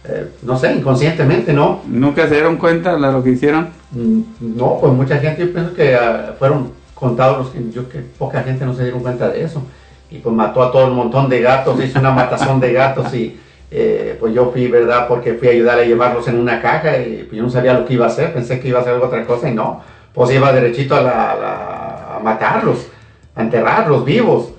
eh, 0.04 0.28
no 0.42 0.58
sé, 0.58 0.72
inconscientemente, 0.74 1.52
¿no? 1.52 1.80
¿Nunca 1.86 2.26
se 2.26 2.34
dieron 2.34 2.56
cuenta 2.56 2.94
de 2.94 3.00
lo 3.00 3.22
que 3.22 3.30
hicieron? 3.30 3.68
Mm, 3.92 4.20
No, 4.56 4.78
pues 4.80 4.92
mucha 4.92 5.18
gente, 5.18 5.46
yo 5.46 5.52
pienso 5.52 5.74
que 5.74 5.94
ah, 5.94 6.34
fueron 6.38 6.72
contados 6.94 7.38
los 7.38 7.48
que, 7.50 7.70
yo 7.70 7.88
que 7.88 7.98
poca 7.98 8.42
gente 8.42 8.64
no 8.64 8.74
se 8.74 8.82
dieron 8.84 9.00
cuenta 9.00 9.28
de 9.28 9.42
eso. 9.42 9.62
Y 10.10 10.18
pues 10.18 10.34
mató 10.34 10.62
a 10.62 10.72
todo 10.72 10.86
un 10.88 10.96
montón 10.96 11.28
de 11.28 11.40
gatos, 11.40 11.78
hizo 11.84 11.98
una 12.00 12.10
matazón 12.10 12.58
de 12.60 12.72
gatos 12.72 13.12
y 13.14 13.38
eh, 13.70 14.16
pues 14.18 14.34
yo 14.34 14.50
fui, 14.50 14.66
¿verdad? 14.68 15.06
Porque 15.08 15.34
fui 15.34 15.48
a 15.48 15.50
ayudarle 15.52 15.82
a 15.82 15.86
llevarlos 15.86 16.26
en 16.28 16.38
una 16.38 16.60
caja 16.60 16.98
y 16.98 17.24
pues 17.24 17.36
yo 17.36 17.42
no 17.42 17.50
sabía 17.50 17.74
lo 17.74 17.84
que 17.84 17.94
iba 17.94 18.06
a 18.06 18.08
hacer, 18.08 18.32
pensé 18.32 18.58
que 18.60 18.68
iba 18.68 18.78
a 18.78 18.82
hacer 18.82 18.94
otra 18.94 19.24
cosa 19.24 19.48
y 19.48 19.54
no, 19.54 19.80
pues 20.12 20.30
iba 20.32 20.52
derechito 20.52 20.96
a, 20.96 21.00
la, 21.02 21.34
la- 21.34 22.16
a 22.16 22.20
matarlos, 22.22 22.88
a 23.36 23.42
enterrarlos 23.42 24.04
vivos. 24.04 24.52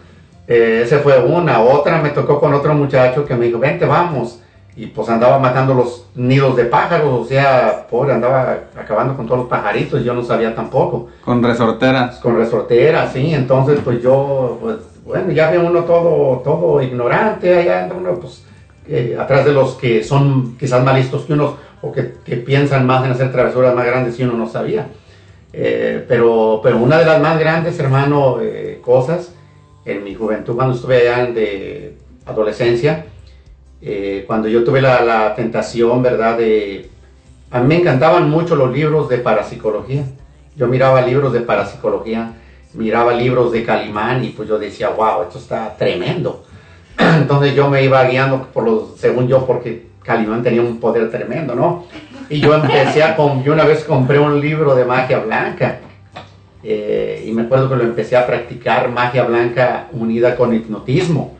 Eh, 0.47 0.81
esa 0.83 0.99
fue 0.99 1.19
una, 1.23 1.61
otra 1.61 2.01
me 2.01 2.09
tocó 2.09 2.39
con 2.39 2.53
otro 2.53 2.73
muchacho 2.73 3.25
que 3.25 3.35
me 3.35 3.45
dijo, 3.47 3.59
vente, 3.59 3.85
vamos. 3.85 4.39
Y 4.75 4.87
pues 4.87 5.09
andaba 5.09 5.37
matando 5.37 5.73
los 5.73 6.07
nidos 6.15 6.55
de 6.55 6.63
pájaros, 6.63 7.09
o 7.09 7.25
sea, 7.25 7.85
pobre, 7.89 8.13
andaba 8.13 8.57
acabando 8.79 9.17
con 9.17 9.25
todos 9.27 9.41
los 9.41 9.49
pajaritos, 9.49 10.01
yo 10.03 10.13
no 10.13 10.23
sabía 10.23 10.55
tampoco. 10.55 11.09
Con 11.25 11.43
resorteras. 11.43 12.19
Con 12.19 12.37
resorteras, 12.37 13.11
sí, 13.11 13.33
entonces 13.33 13.79
pues 13.83 14.01
yo, 14.01 14.57
pues 14.61 14.77
bueno, 15.05 15.31
ya 15.33 15.51
ve 15.51 15.57
uno 15.57 15.81
todo, 15.81 16.37
todo 16.39 16.81
ignorante, 16.81 17.53
allá 17.59 17.83
anda 17.83 17.95
uno 17.95 18.13
pues 18.15 18.45
eh, 18.91 19.17
atrás 19.19 19.45
de 19.45 19.53
los 19.53 19.75
que 19.75 20.03
son 20.03 20.57
quizás 20.57 20.83
más 20.83 20.95
listos 20.95 21.23
que 21.23 21.33
unos 21.33 21.55
o 21.81 21.91
que, 21.91 22.13
que 22.23 22.37
piensan 22.37 22.85
más 22.85 23.05
en 23.05 23.11
hacer 23.11 23.31
travesuras 23.31 23.73
más 23.73 23.85
grandes 23.85 24.19
y 24.19 24.23
uno 24.23 24.33
no 24.33 24.47
sabía. 24.47 24.87
Eh, 25.53 26.05
pero, 26.07 26.61
pero 26.63 26.77
una 26.77 26.97
de 26.97 27.05
las 27.05 27.21
más 27.21 27.39
grandes, 27.39 27.77
hermano, 27.79 28.39
eh, 28.41 28.79
cosas 28.83 29.33
en 29.85 30.03
mi 30.03 30.13
juventud, 30.13 30.55
cuando 30.55 30.75
estuve 30.75 31.09
allá 31.09 31.25
de 31.31 31.97
adolescencia, 32.25 33.05
eh, 33.81 34.23
cuando 34.27 34.47
yo 34.47 34.63
tuve 34.63 34.81
la, 34.81 35.01
la 35.01 35.35
tentación, 35.35 36.01
¿verdad? 36.03 36.37
De, 36.37 36.89
a 37.49 37.59
mí 37.59 37.67
me 37.67 37.79
encantaban 37.79 38.29
mucho 38.29 38.55
los 38.55 38.71
libros 38.71 39.09
de 39.09 39.17
parapsicología. 39.17 40.03
Yo 40.55 40.67
miraba 40.67 41.01
libros 41.01 41.33
de 41.33 41.41
parapsicología, 41.41 42.33
miraba 42.73 43.13
libros 43.13 43.51
de 43.51 43.63
Calimán 43.63 44.23
y 44.23 44.29
pues 44.29 44.47
yo 44.47 44.59
decía, 44.59 44.89
wow, 44.89 45.23
esto 45.23 45.39
está 45.39 45.75
tremendo. 45.77 46.43
Entonces 46.97 47.55
yo 47.55 47.69
me 47.69 47.83
iba 47.83 48.03
guiando 48.03 48.47
por 48.53 48.63
los, 48.63 48.97
según 48.97 49.27
yo, 49.27 49.45
porque 49.45 49.87
Calimán 50.03 50.43
tenía 50.43 50.61
un 50.61 50.79
poder 50.79 51.09
tremendo, 51.09 51.55
¿no? 51.55 51.85
Y 52.29 52.39
yo 52.39 52.53
empecé 52.53 53.03
a, 53.03 53.17
yo 53.43 53.53
una 53.53 53.65
vez 53.65 53.83
compré 53.83 54.19
un 54.19 54.39
libro 54.39 54.73
de 54.73 54.85
magia 54.85 55.19
blanca 55.19 55.79
eh, 56.63 57.25
y 57.27 57.31
me 57.31 57.43
acuerdo 57.43 57.69
que 57.69 57.75
lo 57.75 57.83
empecé 57.83 58.15
a 58.15 58.25
practicar 58.25 58.89
magia 58.89 59.23
blanca 59.23 59.87
unida 59.91 60.35
con 60.35 60.53
hipnotismo, 60.53 61.35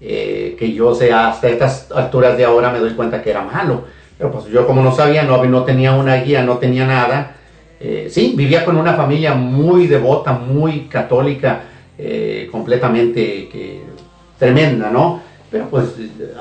eh, 0.00 0.56
que 0.58 0.72
yo 0.72 0.94
sé 0.94 1.12
hasta 1.12 1.48
estas 1.48 1.90
alturas 1.90 2.36
de 2.36 2.44
ahora 2.44 2.70
me 2.70 2.78
doy 2.78 2.92
cuenta 2.92 3.22
que 3.22 3.30
era 3.30 3.42
malo, 3.42 3.84
pero 4.16 4.30
pues 4.30 4.46
yo 4.46 4.66
como 4.66 4.82
no 4.82 4.94
sabía, 4.94 5.22
no, 5.24 5.44
no 5.44 5.64
tenía 5.64 5.92
una 5.94 6.16
guía, 6.16 6.42
no 6.42 6.58
tenía 6.58 6.86
nada, 6.86 7.36
eh, 7.84 8.06
sí, 8.10 8.34
vivía 8.36 8.64
con 8.64 8.76
una 8.76 8.94
familia 8.94 9.34
muy 9.34 9.88
devota, 9.88 10.32
muy 10.32 10.82
católica, 10.82 11.62
eh, 11.98 12.48
completamente 12.52 13.48
que, 13.48 13.71
tremenda, 14.42 14.90
¿no? 14.90 15.22
Pero 15.52 15.68
pues 15.68 15.84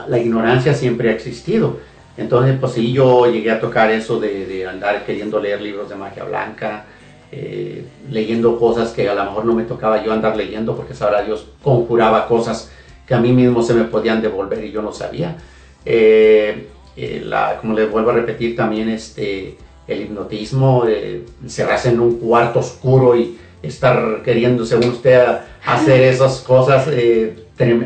la 0.08 0.18
ignorancia 0.18 0.74
siempre 0.74 1.10
ha 1.10 1.14
existido. 1.14 1.78
Entonces, 2.18 2.58
pues 2.60 2.72
sí, 2.72 2.92
yo 2.92 3.32
llegué 3.32 3.52
a 3.52 3.60
tocar 3.60 3.92
eso 3.92 4.20
de, 4.20 4.66
andar 4.68 5.06
queriendo 5.06 5.40
leer 5.40 5.62
libros 5.62 5.88
de 5.88 5.96
magia 5.96 6.24
blanca, 6.24 6.86
eh, 7.32 7.86
leyendo 8.10 8.58
cosas 8.58 8.90
que 8.90 9.08
a 9.08 9.14
lo 9.14 9.24
mejor 9.24 9.46
no 9.46 9.54
me 9.54 9.66
tocaba 9.66 10.04
yo 10.04 10.12
andar 10.12 10.36
leyendo 10.36 10.76
porque 10.76 10.96
sabrá 10.96 11.22
Dios 11.22 11.48
conjuraba 11.62 12.28
cosas 12.28 12.72
que 13.06 13.14
a 13.14 13.20
mí 13.20 13.32
mismo 13.34 13.62
se 13.62 13.76
me 13.76 13.84
podían 13.84 14.20
devolver 14.20 14.66
y 14.66 14.72
yo 14.72 14.82
no 14.82 14.92
sabía. 14.92 15.38
Eh, 15.86 16.68
eh, 16.98 17.32
como 17.62 17.76
les 17.76 17.90
vuelvo 17.90 18.10
a 18.10 18.14
repetir 18.14 18.56
también 18.56 18.90
este, 18.90 19.58
el 19.88 20.02
hipnotismo, 20.02 20.86
encerrarse 21.44 21.90
en 21.90 22.00
un 22.00 22.18
cuarto 22.18 22.60
oscuro 22.60 23.16
y 23.16 23.38
estar 23.62 24.24
queriendo, 24.24 24.66
según 24.66 24.90
usted, 24.90 25.24
hacer 25.64 26.02
esas 26.02 26.40
cosas, 26.40 26.88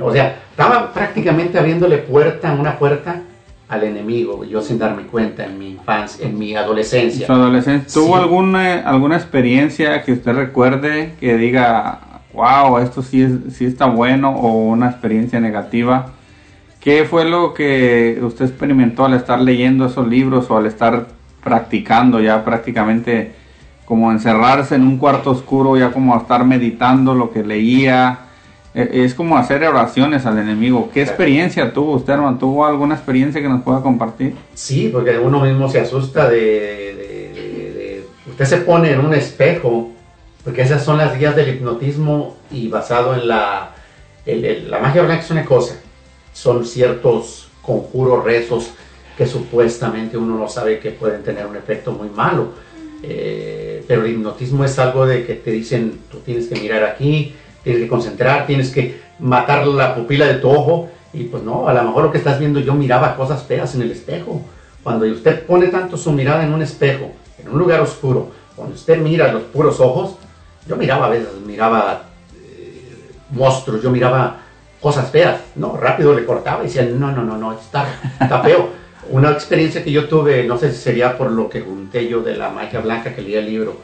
o 0.01 0.11
sea, 0.13 0.39
estaba 0.51 0.93
prácticamente 0.93 1.59
abriéndole 1.59 1.97
puerta, 1.97 2.53
una 2.53 2.77
puerta 2.77 3.21
al 3.67 3.83
enemigo, 3.83 4.43
yo 4.45 4.61
sin 4.61 4.77
darme 4.77 5.03
cuenta 5.03 5.45
en 5.45 5.57
mi 5.57 5.71
infancia, 5.71 6.25
en 6.25 6.37
mi 6.37 6.55
adolescencia. 6.55 7.25
Su 7.25 7.33
adolescencia. 7.33 7.91
¿Tuvo 7.93 8.15
Sí. 8.15 8.21
alguna, 8.21 8.81
alguna 8.81 9.15
experiencia 9.17 10.03
que 10.03 10.13
usted 10.13 10.33
recuerde 10.33 11.13
que 11.19 11.35
diga, 11.35 11.99
wow, 12.33 12.77
esto 12.77 13.01
sí, 13.01 13.23
es, 13.23 13.31
sí 13.55 13.65
está 13.65 13.85
bueno 13.87 14.29
o 14.31 14.53
una 14.67 14.89
experiencia 14.91 15.39
negativa? 15.39 16.11
¿Qué 16.79 17.05
fue 17.05 17.25
lo 17.25 17.55
que 17.55 18.19
usted 18.21 18.45
experimentó 18.45 19.05
al 19.05 19.15
estar 19.15 19.41
leyendo 19.41 19.87
esos 19.87 20.07
libros 20.07 20.51
o 20.51 20.57
al 20.57 20.67
estar 20.67 21.07
practicando 21.43 22.19
ya 22.19 22.45
prácticamente 22.45 23.33
como 23.85 24.11
encerrarse 24.11 24.75
en 24.75 24.83
un 24.83 24.97
cuarto 24.97 25.31
oscuro, 25.31 25.75
ya 25.77 25.91
como 25.91 26.15
estar 26.15 26.45
meditando 26.45 27.15
lo 27.15 27.31
que 27.31 27.43
leía? 27.43 28.19
Eh, 28.75 29.03
Es 29.05 29.13
como 29.13 29.37
hacer 29.37 29.63
oraciones 29.63 30.25
al 30.25 30.37
enemigo. 30.37 30.89
¿Qué 30.93 31.01
experiencia 31.01 31.71
tuvo 31.73 31.93
usted, 31.93 32.13
hermano? 32.13 32.37
¿Tuvo 32.37 32.65
alguna 32.65 32.95
experiencia 32.95 33.41
que 33.41 33.47
nos 33.47 33.63
pueda 33.63 33.81
compartir? 33.81 34.35
Sí, 34.53 34.89
porque 34.91 35.17
uno 35.17 35.39
mismo 35.39 35.69
se 35.69 35.79
asusta 35.79 36.29
de, 36.29 36.37
de- 36.39 37.31
de- 37.33 37.73
de- 37.73 38.05
Usted 38.29 38.45
se 38.45 38.57
pone 38.57 38.91
en 38.91 38.99
un 38.99 39.13
espejo, 39.13 39.91
porque 40.43 40.61
esas 40.63 40.83
son 40.83 40.97
las 40.97 41.17
guías 41.17 41.35
del 41.35 41.49
hipnotismo 41.55 42.35
y 42.51 42.67
basado 42.67 43.13
en 43.15 43.27
la... 43.27 43.71
el- 44.25 44.43
el- 44.43 44.69
la 44.71 44.79
magia 44.79 45.03
blanca 45.03 45.23
es 45.23 45.31
una 45.31 45.45
cosa, 45.45 45.75
son 46.33 46.65
ciertos 46.65 47.47
conjuros, 47.61 48.23
rezos 48.25 48.71
que 49.17 49.25
supuestamente 49.25 50.17
uno 50.17 50.37
no 50.37 50.49
sabe 50.49 50.79
que 50.79 50.91
pueden 50.91 51.23
tener 51.23 51.45
un 51.45 51.55
efecto 51.55 51.93
muy 51.93 52.09
malo. 52.09 52.49
Eh, 53.03 53.83
pero 53.87 54.03
el 54.03 54.11
hipnotismo 54.11 54.65
es 54.65 54.77
algo 54.79 55.05
de 55.05 55.25
que 55.25 55.35
te 55.35 55.51
dicen, 55.51 55.99
tú 56.11 56.19
tienes 56.19 56.47
que 56.47 56.59
mirar 56.59 56.83
aquí, 56.83 57.33
tienes 57.65 57.81
que 57.81 57.87
concentrar, 57.89 58.45
tienes 58.45 58.71
que 58.71 59.01
matar 59.19 59.65
la 59.67 59.95
pupila 59.95 60.27
de 60.27 60.35
tu 60.35 60.49
ojo. 60.49 60.89
Y 61.11 61.23
pues 61.25 61.43
no, 61.43 61.67
a 61.67 61.73
lo 61.73 61.83
mejor 61.83 62.03
lo 62.03 62.11
que 62.11 62.19
estás 62.19 62.39
viendo, 62.39 62.59
yo 62.59 62.73
miraba 62.73 63.15
cosas 63.15 63.43
feas 63.43 63.73
en 63.75 63.81
el 63.81 63.91
espejo. 63.91 64.41
Cuando 64.83 65.05
usted 65.05 65.45
pone 65.45 65.67
tanto 65.67 65.97
su 65.97 66.11
mirada 66.11 66.43
en 66.43 66.53
un 66.53 66.61
espejo, 66.61 67.11
en 67.39 67.49
un 67.49 67.57
lugar 67.57 67.81
oscuro, 67.81 68.29
cuando 68.55 68.75
usted 68.75 68.99
mira 68.99 69.33
los 69.33 69.43
puros 69.43 69.79
ojos, 69.79 70.15
yo 70.67 70.75
miraba 70.75 71.07
a 71.07 71.09
veces, 71.09 71.29
miraba 71.45 72.03
eh, 72.35 73.11
monstruos, 73.31 73.81
yo 73.81 73.89
miraba 73.89 74.37
cosas 74.79 75.09
feas, 75.09 75.41
¿no? 75.55 75.75
Rápido 75.75 76.13
le 76.13 76.25
cortaba 76.25 76.61
y 76.61 76.67
decía, 76.67 76.83
no, 76.83 77.11
no, 77.11 77.23
no, 77.23 77.37
no, 77.37 77.53
está, 77.53 77.87
está 78.21 78.41
feo. 78.41 78.69
Una 79.09 79.31
experiencia 79.31 79.83
que 79.83 79.91
yo 79.91 80.07
tuve, 80.07 80.43
no 80.45 80.57
sé 80.57 80.71
si 80.71 80.77
sería 80.77 81.17
por 81.17 81.31
lo 81.31 81.49
que 81.49 81.61
junté 81.61 82.07
yo 82.07 82.21
de 82.21 82.35
la 82.35 82.49
magia 82.49 82.79
blanca 82.81 83.15
que 83.15 83.21
leía 83.21 83.39
el 83.39 83.45
libro 83.45 83.77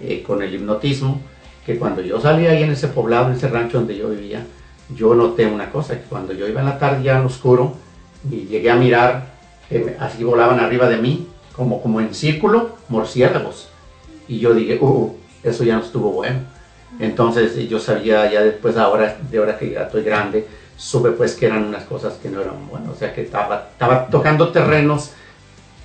eh, 0.00 0.22
con 0.24 0.42
el 0.42 0.54
hipnotismo, 0.54 1.20
que 1.68 1.78
cuando 1.78 2.00
yo 2.00 2.18
salía 2.18 2.52
ahí 2.52 2.62
en 2.62 2.70
ese 2.70 2.88
poblado, 2.88 3.26
en 3.28 3.36
ese 3.36 3.46
rancho 3.46 3.76
donde 3.76 3.94
yo 3.94 4.08
vivía, 4.08 4.46
yo 4.96 5.14
noté 5.14 5.44
una 5.46 5.68
cosa, 5.70 5.96
que 5.98 6.06
cuando 6.08 6.32
yo 6.32 6.48
iba 6.48 6.60
en 6.60 6.66
la 6.66 6.78
tarde 6.78 7.02
ya 7.02 7.18
en 7.18 7.26
oscuro 7.26 7.74
y 8.30 8.46
llegué 8.46 8.70
a 8.70 8.74
mirar, 8.76 9.26
me- 9.70 9.94
así 10.00 10.24
volaban 10.24 10.60
arriba 10.60 10.88
de 10.88 10.96
mí, 10.96 11.28
como, 11.54 11.82
como 11.82 12.00
en 12.00 12.14
círculo, 12.14 12.70
murciélagos. 12.88 13.68
Y 14.28 14.38
yo 14.38 14.54
dije, 14.54 14.78
uh, 14.80 15.14
eso 15.42 15.62
ya 15.62 15.76
no 15.76 15.82
estuvo 15.82 16.10
bueno. 16.10 16.38
Entonces 17.00 17.54
eh, 17.58 17.68
yo 17.68 17.78
sabía 17.78 18.32
ya 18.32 18.40
después, 18.40 18.78
ahora, 18.78 19.18
de 19.30 19.36
ahora 19.36 19.58
que 19.58 19.72
ya 19.72 19.82
estoy 19.82 20.02
grande, 20.04 20.46
supe 20.78 21.10
pues 21.10 21.34
que 21.34 21.44
eran 21.46 21.64
unas 21.64 21.84
cosas 21.84 22.14
que 22.14 22.30
no 22.30 22.40
eran 22.40 22.66
buenas. 22.70 22.88
O 22.88 22.94
sea 22.94 23.12
que 23.14 23.20
estaba, 23.20 23.68
estaba 23.72 24.06
tocando 24.06 24.52
terrenos 24.52 25.10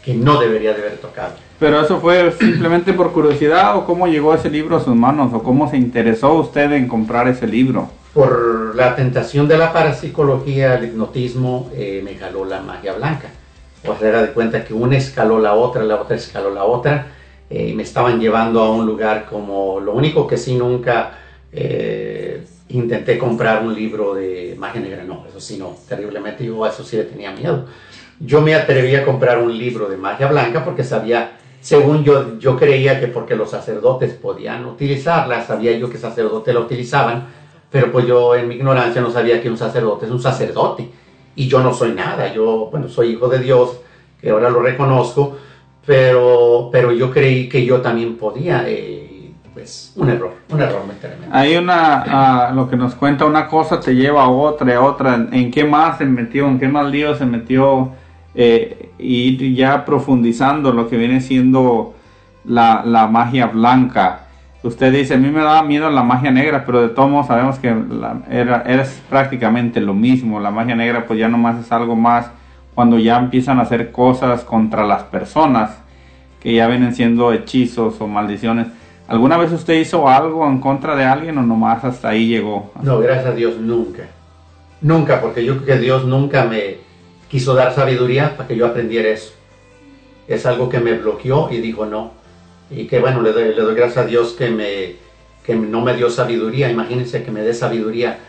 que 0.04 0.14
no 0.14 0.40
debería 0.40 0.74
de 0.74 0.82
haber 0.82 0.98
tocado. 0.98 1.34
Pero 1.60 1.80
eso 1.80 2.00
fue 2.00 2.32
simplemente 2.32 2.94
por 2.94 3.14
curiosidad 3.14 3.78
o 3.78 3.86
cómo 3.86 4.08
llegó 4.08 4.34
ese 4.34 4.50
libro 4.50 4.78
a 4.78 4.84
sus 4.84 4.96
manos 4.96 5.34
o 5.34 5.42
cómo 5.42 5.70
se 5.70 5.78
interesó 5.78 6.34
usted 6.34 6.72
en 6.74 6.88
comprar 6.88 7.28
ese 7.28 7.48
libro. 7.48 7.90
Por 8.14 8.76
la 8.76 8.96
tentación 8.96 9.48
de 9.48 9.58
la 9.58 9.72
parapsicología, 9.72 10.76
el 10.76 10.86
hipnotismo, 10.86 11.72
eh, 11.74 12.02
me 12.04 12.16
jaló 12.16 12.46
la 12.46 12.62
magia 12.62 12.94
blanca. 12.94 13.30
O 13.88 13.96
sea, 13.96 14.10
era 14.10 14.22
de 14.22 14.32
cuenta 14.32 14.64
que 14.64 14.74
una 14.74 14.98
escaló 14.98 15.40
la 15.40 15.54
otra, 15.54 15.84
la 15.84 15.96
otra 15.96 16.16
escaló 16.16 16.50
la 16.50 16.64
otra, 16.64 17.08
eh, 17.50 17.70
y 17.70 17.74
me 17.74 17.84
estaban 17.84 18.20
llevando 18.20 18.62
a 18.62 18.72
un 18.72 18.86
lugar 18.86 19.26
como, 19.30 19.80
lo 19.80 19.94
único 19.94 20.28
que 20.28 20.38
sí 20.38 20.56
nunca 20.56 21.18
eh, 21.52 22.44
intenté 22.70 23.18
comprar 23.18 23.64
un 23.64 23.74
libro 23.74 24.16
de 24.16 24.56
magia 24.58 24.82
negra, 24.82 25.04
no, 25.04 25.26
eso 25.28 25.40
sí 25.40 25.58
no, 25.58 25.76
terriblemente 25.88 26.46
yo 26.46 26.64
a 26.64 26.70
eso 26.70 26.84
sí 26.84 26.98
le 26.98 27.04
tenía 27.04 27.32
miedo. 27.32 27.66
Yo 28.20 28.42
me 28.42 28.56
atreví 28.56 28.96
a 28.96 29.06
comprar 29.06 29.40
un 29.40 29.58
libro 29.58 29.88
de 29.90 29.98
magia 29.98 30.28
blanca 30.28 30.64
porque 30.64 30.84
sabía 30.84 31.32
según 31.64 32.04
yo, 32.04 32.38
yo 32.40 32.58
creía 32.58 33.00
que 33.00 33.08
porque 33.08 33.38
los 33.38 33.50
sacerdotes 33.50 34.12
podían 34.16 34.66
utilizarla, 34.66 35.46
sabía 35.46 35.72
yo 35.78 35.90
que 35.90 35.98
sacerdotes 35.98 36.54
la 36.54 36.60
utilizaban, 36.60 37.24
pero 37.72 37.90
pues 37.90 38.06
yo 38.06 38.36
en 38.36 38.50
mi 38.50 38.56
ignorancia 38.56 39.02
no 39.02 39.10
sabía 39.10 39.42
que 39.42 39.50
un 39.50 39.58
sacerdote 39.58 40.06
es 40.06 40.12
un 40.12 40.22
sacerdote. 40.22 40.90
Y 41.38 41.48
yo 41.48 41.64
no 41.64 41.74
soy 41.74 41.94
nada, 41.94 42.34
yo, 42.34 42.68
bueno, 42.70 42.90
soy 42.90 43.12
hijo 43.12 43.30
de 43.30 43.40
Dios, 43.40 43.80
que 44.20 44.32
ahora 44.32 44.50
lo 44.50 44.62
reconozco, 44.62 45.38
pero, 45.86 46.68
pero 46.70 46.92
yo 46.92 47.10
creí 47.10 47.48
que 47.48 47.66
yo 47.66 47.80
también 47.80 48.18
podía. 48.18 48.66
eh, 48.68 49.32
pues 49.54 49.94
un 49.96 50.10
error, 50.10 50.34
un 50.50 50.62
error 50.62 50.84
muy 50.86 50.96
tremendo. 50.96 51.28
Hay 51.32 51.56
una, 51.56 52.04
ah, 52.06 52.52
lo 52.54 52.70
que 52.70 52.76
nos 52.76 52.94
cuenta 52.96 53.24
una 53.24 53.48
cosa 53.48 53.80
te 53.80 53.96
lleva 53.96 54.24
a 54.24 54.30
otra, 54.30 54.76
a 54.76 54.82
otra. 54.82 55.16
¿En, 55.16 55.34
en 55.34 55.52
qué 55.52 55.64
más 55.64 55.98
se 56.00 56.06
metió? 56.06 56.46
¿En 56.48 56.60
qué 56.60 56.68
más 56.68 56.88
lío 56.92 57.16
se 57.16 57.26
metió? 57.26 57.92
Eh, 58.36 58.92
y 58.98 59.54
ya 59.56 59.86
profundizando 59.86 60.72
lo 60.72 60.90
que 60.90 60.98
viene 60.98 61.22
siendo 61.22 61.94
la, 62.46 62.84
la 62.86 63.08
magia 63.08 63.48
blanca. 63.48 64.22
Usted 64.64 64.94
dice, 64.94 65.16
a 65.16 65.18
mí 65.18 65.30
me 65.30 65.42
daba 65.42 65.62
miedo 65.64 65.90
la 65.90 66.04
magia 66.04 66.32
negra, 66.32 66.66
pero 66.66 66.82
de 66.82 66.90
todos 66.90 67.28
sabemos 67.28 67.60
que 67.60 67.76
era, 68.30 68.62
es 68.62 69.02
prácticamente 69.10 69.82
lo 69.82 69.94
mismo. 69.94 70.40
La 70.40 70.52
magia 70.52 70.76
negra 70.76 71.06
pues 71.06 71.20
ya 71.20 71.28
nomás 71.28 71.60
es 71.60 71.72
algo 71.72 71.96
más 71.96 72.32
cuando 72.74 72.98
ya 72.98 73.18
empiezan 73.18 73.60
a 73.60 73.64
hacer 73.64 73.92
cosas 73.92 74.44
contra 74.44 74.86
las 74.86 75.04
personas, 75.04 75.78
que 76.40 76.54
ya 76.54 76.68
vienen 76.68 76.96
siendo 76.96 77.34
hechizos 77.34 78.00
o 78.00 78.08
maldiciones. 78.08 78.68
¿Alguna 79.08 79.38
vez 79.38 79.52
usted 79.52 79.74
hizo 79.76 80.08
algo 80.08 80.48
en 80.48 80.60
contra 80.60 80.96
de 80.96 81.04
alguien 81.04 81.38
o 81.38 81.44
nomás 81.44 81.84
hasta 81.84 82.10
ahí 82.10 82.28
llegó? 82.28 82.72
No, 82.82 83.00
gracias 83.00 83.28
a 83.28 83.32
Dios, 83.36 83.58
nunca. 83.60 84.04
Nunca, 84.82 85.22
porque 85.22 85.44
yo 85.44 85.58
creo 85.58 85.66
que 85.66 85.82
Dios 85.84 86.06
nunca 86.06 86.46
me 86.46 86.78
quiso 87.34 87.56
dar 87.56 87.74
sabiduría 87.74 88.38
para 88.38 88.48
que 88.48 88.56
yo 88.56 88.68
aprendiera 88.68 89.10
eso. 89.10 89.32
Es 90.28 90.46
algo 90.46 90.70
que 90.70 90.80
me 90.80 90.94
bloqueó 90.94 91.50
y 91.52 91.58
dijo 91.58 91.88
no. 91.88 92.12
Y 92.70 92.86
que 92.86 93.00
bueno, 93.00 93.24
le 93.24 93.32
doy, 93.34 93.56
le 93.56 93.62
doy 93.62 93.74
gracias 93.74 94.06
a 94.06 94.08
Dios 94.08 94.34
que, 94.34 94.52
me, 94.52 94.98
que 95.44 95.56
no 95.56 95.82
me 95.82 95.96
dio 95.96 96.12
sabiduría. 96.12 96.70
Imagínense 96.70 97.24
que 97.24 97.32
me 97.32 97.42
dé 97.42 97.56
sabiduría. 97.56 98.20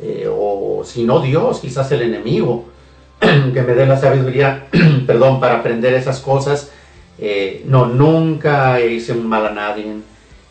eh, 0.00 0.28
o 0.30 0.82
si 0.84 1.02
no 1.02 1.18
Dios, 1.20 1.58
quizás 1.58 1.90
el 1.90 2.02
enemigo, 2.02 2.66
que 3.20 3.62
me 3.62 3.74
dé 3.74 3.84
la 3.84 3.96
sabiduría, 3.96 4.66
perdón, 5.08 5.40
para 5.40 5.56
aprender 5.56 5.92
esas 5.94 6.20
cosas. 6.20 6.70
Eh, 7.18 7.64
no, 7.66 7.86
nunca 7.86 8.80
hice 8.80 9.12
un 9.12 9.26
mal 9.26 9.44
a 9.46 9.50
nadie. 9.50 9.86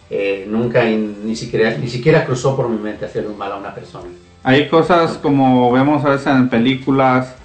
eh, 0.10 0.46
nunca 0.50 0.84
ni, 0.84 1.36
siquiera, 1.38 1.78
ni 1.78 1.88
siquiera 1.88 2.26
cruzó 2.26 2.58
por 2.58 2.68
mi 2.68 2.78
mente 2.78 3.06
hacer 3.06 3.26
un 3.26 3.38
mal 3.38 3.54
a 3.54 3.56
una 3.56 3.74
persona. 3.74 4.10
Hay 4.44 4.68
cosas 4.68 5.18
como 5.18 5.72
vemos 5.72 6.04
a 6.04 6.10
veces 6.10 6.28
en 6.28 6.50
películas 6.50 7.36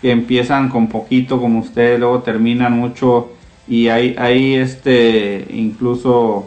que 0.00 0.10
empiezan 0.10 0.68
con 0.68 0.88
poquito 0.88 1.40
como 1.40 1.60
usted, 1.60 1.98
luego 1.98 2.20
terminan 2.22 2.72
mucho 2.72 3.32
y 3.66 3.88
hay, 3.88 4.14
hay 4.18 4.54
este 4.54 5.46
incluso 5.50 6.46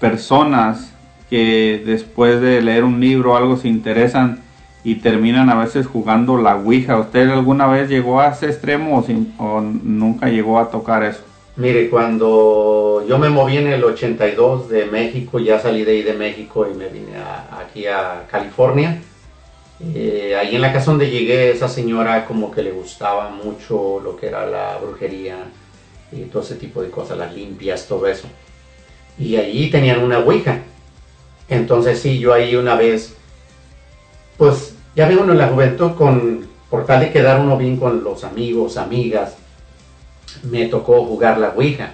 personas 0.00 0.92
que 1.28 1.82
después 1.84 2.40
de 2.40 2.60
leer 2.62 2.84
un 2.84 3.00
libro 3.00 3.32
o 3.32 3.36
algo 3.36 3.56
se 3.56 3.68
interesan 3.68 4.40
y 4.82 4.96
terminan 4.96 5.50
a 5.50 5.56
veces 5.56 5.86
jugando 5.86 6.38
la 6.38 6.56
Ouija. 6.56 6.98
¿Usted 6.98 7.28
alguna 7.30 7.66
vez 7.66 7.88
llegó 7.88 8.20
a 8.20 8.28
ese 8.28 8.46
extremo 8.46 9.04
o 9.38 9.60
nunca 9.60 10.28
llegó 10.28 10.58
a 10.58 10.70
tocar 10.70 11.02
eso? 11.04 11.20
Mire, 11.56 11.90
cuando 11.90 13.04
yo 13.06 13.18
me 13.18 13.28
moví 13.28 13.58
en 13.58 13.66
el 13.66 13.84
82 13.84 14.70
de 14.70 14.86
México, 14.86 15.38
ya 15.38 15.58
salí 15.58 15.84
de 15.84 15.92
ahí 15.92 16.02
de 16.02 16.14
México 16.14 16.66
y 16.72 16.76
me 16.76 16.88
vine 16.88 17.16
a- 17.18 17.60
aquí 17.60 17.86
a 17.86 18.22
California. 18.30 18.98
Eh, 19.94 20.36
ahí 20.38 20.56
en 20.56 20.60
la 20.60 20.72
casa 20.72 20.90
donde 20.90 21.10
llegué, 21.10 21.50
esa 21.50 21.68
señora 21.68 22.26
como 22.26 22.50
que 22.50 22.62
le 22.62 22.70
gustaba 22.70 23.30
mucho 23.30 24.00
lo 24.00 24.16
que 24.16 24.26
era 24.26 24.46
la 24.46 24.76
brujería 24.76 25.38
y 26.12 26.22
todo 26.24 26.42
ese 26.42 26.56
tipo 26.56 26.82
de 26.82 26.90
cosas, 26.90 27.16
las 27.16 27.34
limpias, 27.34 27.86
todo 27.86 28.06
eso. 28.06 28.28
Y 29.18 29.36
allí 29.36 29.70
tenían 29.70 30.02
una 30.02 30.18
ouija. 30.18 30.60
Entonces 31.48 32.00
sí, 32.00 32.18
yo 32.18 32.32
ahí 32.32 32.54
una 32.56 32.74
vez, 32.74 33.14
pues 34.36 34.74
ya 34.94 35.08
ve 35.08 35.16
uno 35.16 35.32
en 35.32 35.38
la 35.38 35.48
juventud 35.48 35.94
con, 35.94 36.46
por 36.68 36.86
tal 36.86 37.00
de 37.00 37.10
quedar 37.10 37.40
uno 37.40 37.56
bien 37.56 37.76
con 37.76 38.04
los 38.04 38.24
amigos, 38.24 38.76
amigas, 38.76 39.36
me 40.42 40.66
tocó 40.66 41.04
jugar 41.04 41.38
la 41.38 41.50
Ouija. 41.50 41.92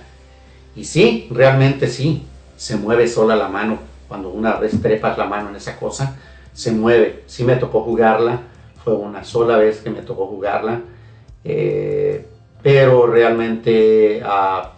Y 0.75 0.85
sí, 0.85 1.29
realmente 1.31 1.89
sí, 1.89 2.27
se 2.57 2.77
mueve 2.77 3.09
sola 3.09 3.37
la 3.37 3.49
mano. 3.49 3.79
Cuando 4.09 4.29
una 4.31 4.57
vez 4.57 4.81
trepas 4.81 5.19
la 5.19 5.25
mano 5.25 5.51
en 5.51 5.57
esa 5.57 5.77
cosa, 5.77 6.17
se 6.57 6.73
mueve. 6.73 7.23
Sí 7.27 7.45
me 7.45 7.57
tocó 7.57 7.83
jugarla, 7.83 8.41
fue 8.83 8.95
una 8.95 9.23
sola 9.25 9.59
vez 9.59 9.81
que 9.81 9.91
me 9.91 10.01
tocó 10.03 10.27
jugarla. 10.27 10.81
eh, 11.45 12.27
pero 12.63 13.07
realmente, 13.07 14.21
ah, 14.25 14.73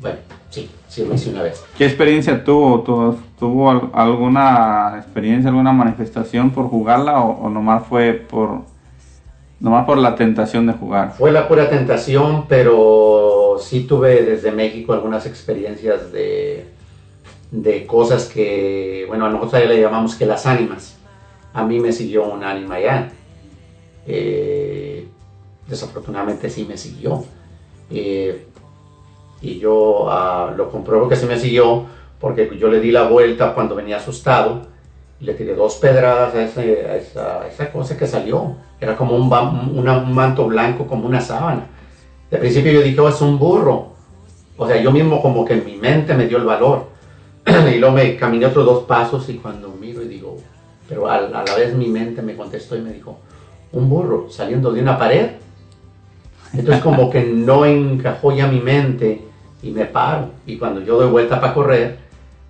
bueno, 0.00 0.16
sí, 0.48 0.70
sí 0.88 1.04
lo 1.04 1.12
hice 1.14 1.28
una 1.28 1.42
vez. 1.42 1.62
¿Qué 1.76 1.84
experiencia 1.84 2.42
tuvo? 2.42 2.80
¿Tu- 2.80 3.18
¿Tuvo 3.38 3.70
al- 3.70 3.90
alguna 3.92 4.94
experiencia, 4.96 5.50
alguna 5.50 5.72
manifestación 5.72 6.50
por 6.50 6.68
jugarla 6.70 7.20
o, 7.20 7.42
o 7.46 7.50
nomás 7.50 7.86
fue 7.86 8.12
por 8.14 8.62
nomás 9.58 9.84
por 9.84 9.98
la 9.98 10.14
tentación 10.14 10.66
de 10.66 10.72
jugar? 10.72 11.12
Fue 11.18 11.30
la 11.32 11.46
pura 11.48 11.68
tentación, 11.68 12.46
pero 12.48 13.56
sí 13.60 13.82
tuve 13.84 14.22
desde 14.22 14.50
México 14.52 14.94
algunas 14.94 15.26
experiencias 15.26 16.10
de, 16.12 16.64
de 17.50 17.84
cosas 17.86 18.26
que, 18.26 19.04
bueno, 19.08 19.26
a 19.26 19.30
nosotros 19.30 19.66
le 19.68 19.78
llamamos 19.80 20.14
que 20.14 20.24
las 20.24 20.46
ánimas. 20.46 20.96
A 21.52 21.64
mí 21.64 21.80
me 21.80 21.92
siguió 21.92 22.24
un 22.24 22.44
ánima 22.44 22.76
allá. 22.76 23.10
Eh, 24.06 25.06
desafortunadamente 25.66 26.50
sí 26.50 26.64
me 26.64 26.76
siguió. 26.76 27.24
Eh, 27.90 28.46
y 29.42 29.58
yo 29.58 30.10
ah, 30.10 30.52
lo 30.56 30.70
compruebo 30.70 31.08
que 31.08 31.16
sí 31.16 31.26
me 31.26 31.38
siguió 31.38 31.86
porque 32.20 32.50
yo 32.58 32.68
le 32.68 32.80
di 32.80 32.90
la 32.90 33.08
vuelta 33.08 33.54
cuando 33.54 33.74
venía 33.74 33.96
asustado 33.96 34.68
y 35.20 35.24
le 35.24 35.34
tiré 35.34 35.54
dos 35.54 35.76
pedradas 35.76 36.34
a, 36.34 36.96
esa, 37.46 37.72
cosa 37.72 37.96
que 37.96 38.06
salió. 38.06 38.56
Era 38.80 38.96
como 38.96 39.16
un, 39.16 39.28
manto 40.14 40.46
blanco, 40.46 40.86
como 40.86 41.06
una 41.06 41.20
sábana. 41.20 41.66
De 42.30 42.38
principio 42.38 42.72
yo 42.72 42.82
dije, 42.82 43.00
oh, 43.00 43.08
es 43.08 43.20
un 43.20 43.38
burro. 43.38 43.88
O 44.56 44.66
sea, 44.66 44.80
yo 44.80 44.90
mismo 44.92 45.20
como 45.20 45.44
que 45.44 45.54
en 45.54 45.64
mi 45.64 45.76
mente 45.76 46.14
me 46.14 46.26
dio 46.26 46.38
el 46.38 46.44
valor. 46.44 46.86
y 47.74 47.78
luego 47.78 47.94
me 47.94 48.16
caminé 48.16 48.46
otros 48.46 48.64
dos 48.64 48.84
pasos 48.84 49.28
y 49.28 49.36
cuando 49.36 49.70
pero 50.90 51.08
a, 51.08 51.14
a 51.14 51.44
la 51.44 51.54
vez 51.54 51.72
mi 51.72 51.86
mente 51.86 52.20
me 52.20 52.36
contestó 52.36 52.76
y 52.76 52.80
me 52.80 52.92
dijo, 52.92 53.20
un 53.72 53.88
burro 53.88 54.28
saliendo 54.28 54.72
de 54.72 54.82
una 54.82 54.98
pared. 54.98 55.30
Entonces 56.52 56.82
como 56.82 57.08
que 57.08 57.22
no 57.22 57.64
encajó 57.64 58.32
ya 58.34 58.48
mi 58.48 58.60
mente 58.60 59.22
y 59.62 59.70
me 59.70 59.86
paro. 59.86 60.30
Y 60.46 60.58
cuando 60.58 60.80
yo 60.80 60.98
doy 60.98 61.08
vuelta 61.08 61.40
para 61.40 61.54
correr, 61.54 61.98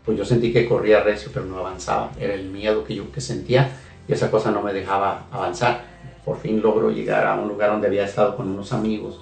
pues 0.07 0.17
yo 0.17 0.25
sentí 0.25 0.55
que 0.55 0.67
corría 0.67 1.03
recio, 1.03 1.31
pero 1.35 1.45
no 1.45 1.59
avanzaba. 1.59 2.13
Era 2.19 2.33
el 2.33 2.49
miedo 2.49 2.83
que 2.83 2.95
yo 2.95 3.13
que 3.13 3.21
sentía 3.21 3.71
y 4.09 4.13
esa 4.15 4.31
cosa 4.31 4.51
no 4.51 4.63
me 4.63 4.73
dejaba 4.73 5.27
avanzar. 5.31 5.85
Por 6.25 6.39
fin 6.39 6.63
logro 6.63 6.91
llegar 6.91 7.27
a 7.27 7.35
un 7.35 7.47
lugar 7.47 7.71
donde 7.71 7.89
había 7.89 8.07
estado 8.07 8.37
con 8.37 8.49
unos 8.49 8.73
amigos. 8.73 9.21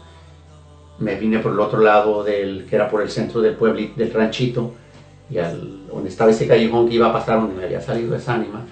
Me 1.01 1.17
vine 1.17 1.41
por 1.41 1.53
el 1.53 1.59
otro 1.59 1.81
lado 1.81 2.23
del 2.23 2.67
que 2.71 2.77
era 2.77 2.89
por 2.89 3.03
el 3.03 3.11
centro 3.11 3.41
del 3.41 3.55
pueblo 3.57 3.81
del 3.97 4.13
ranchito 4.13 4.75
y 5.29 5.39
al, 5.39 5.87
donde 5.89 6.09
estaba 6.09 6.31
ese 6.31 6.47
callejón 6.47 6.89
que 6.89 6.95
iba 6.95 7.09
a 7.09 7.13
pasar 7.13 7.41
donde 7.41 7.55
me 7.55 7.65
había 7.65 7.81
salido 7.81 8.17
esa 8.17 8.35
ánima, 8.35 8.65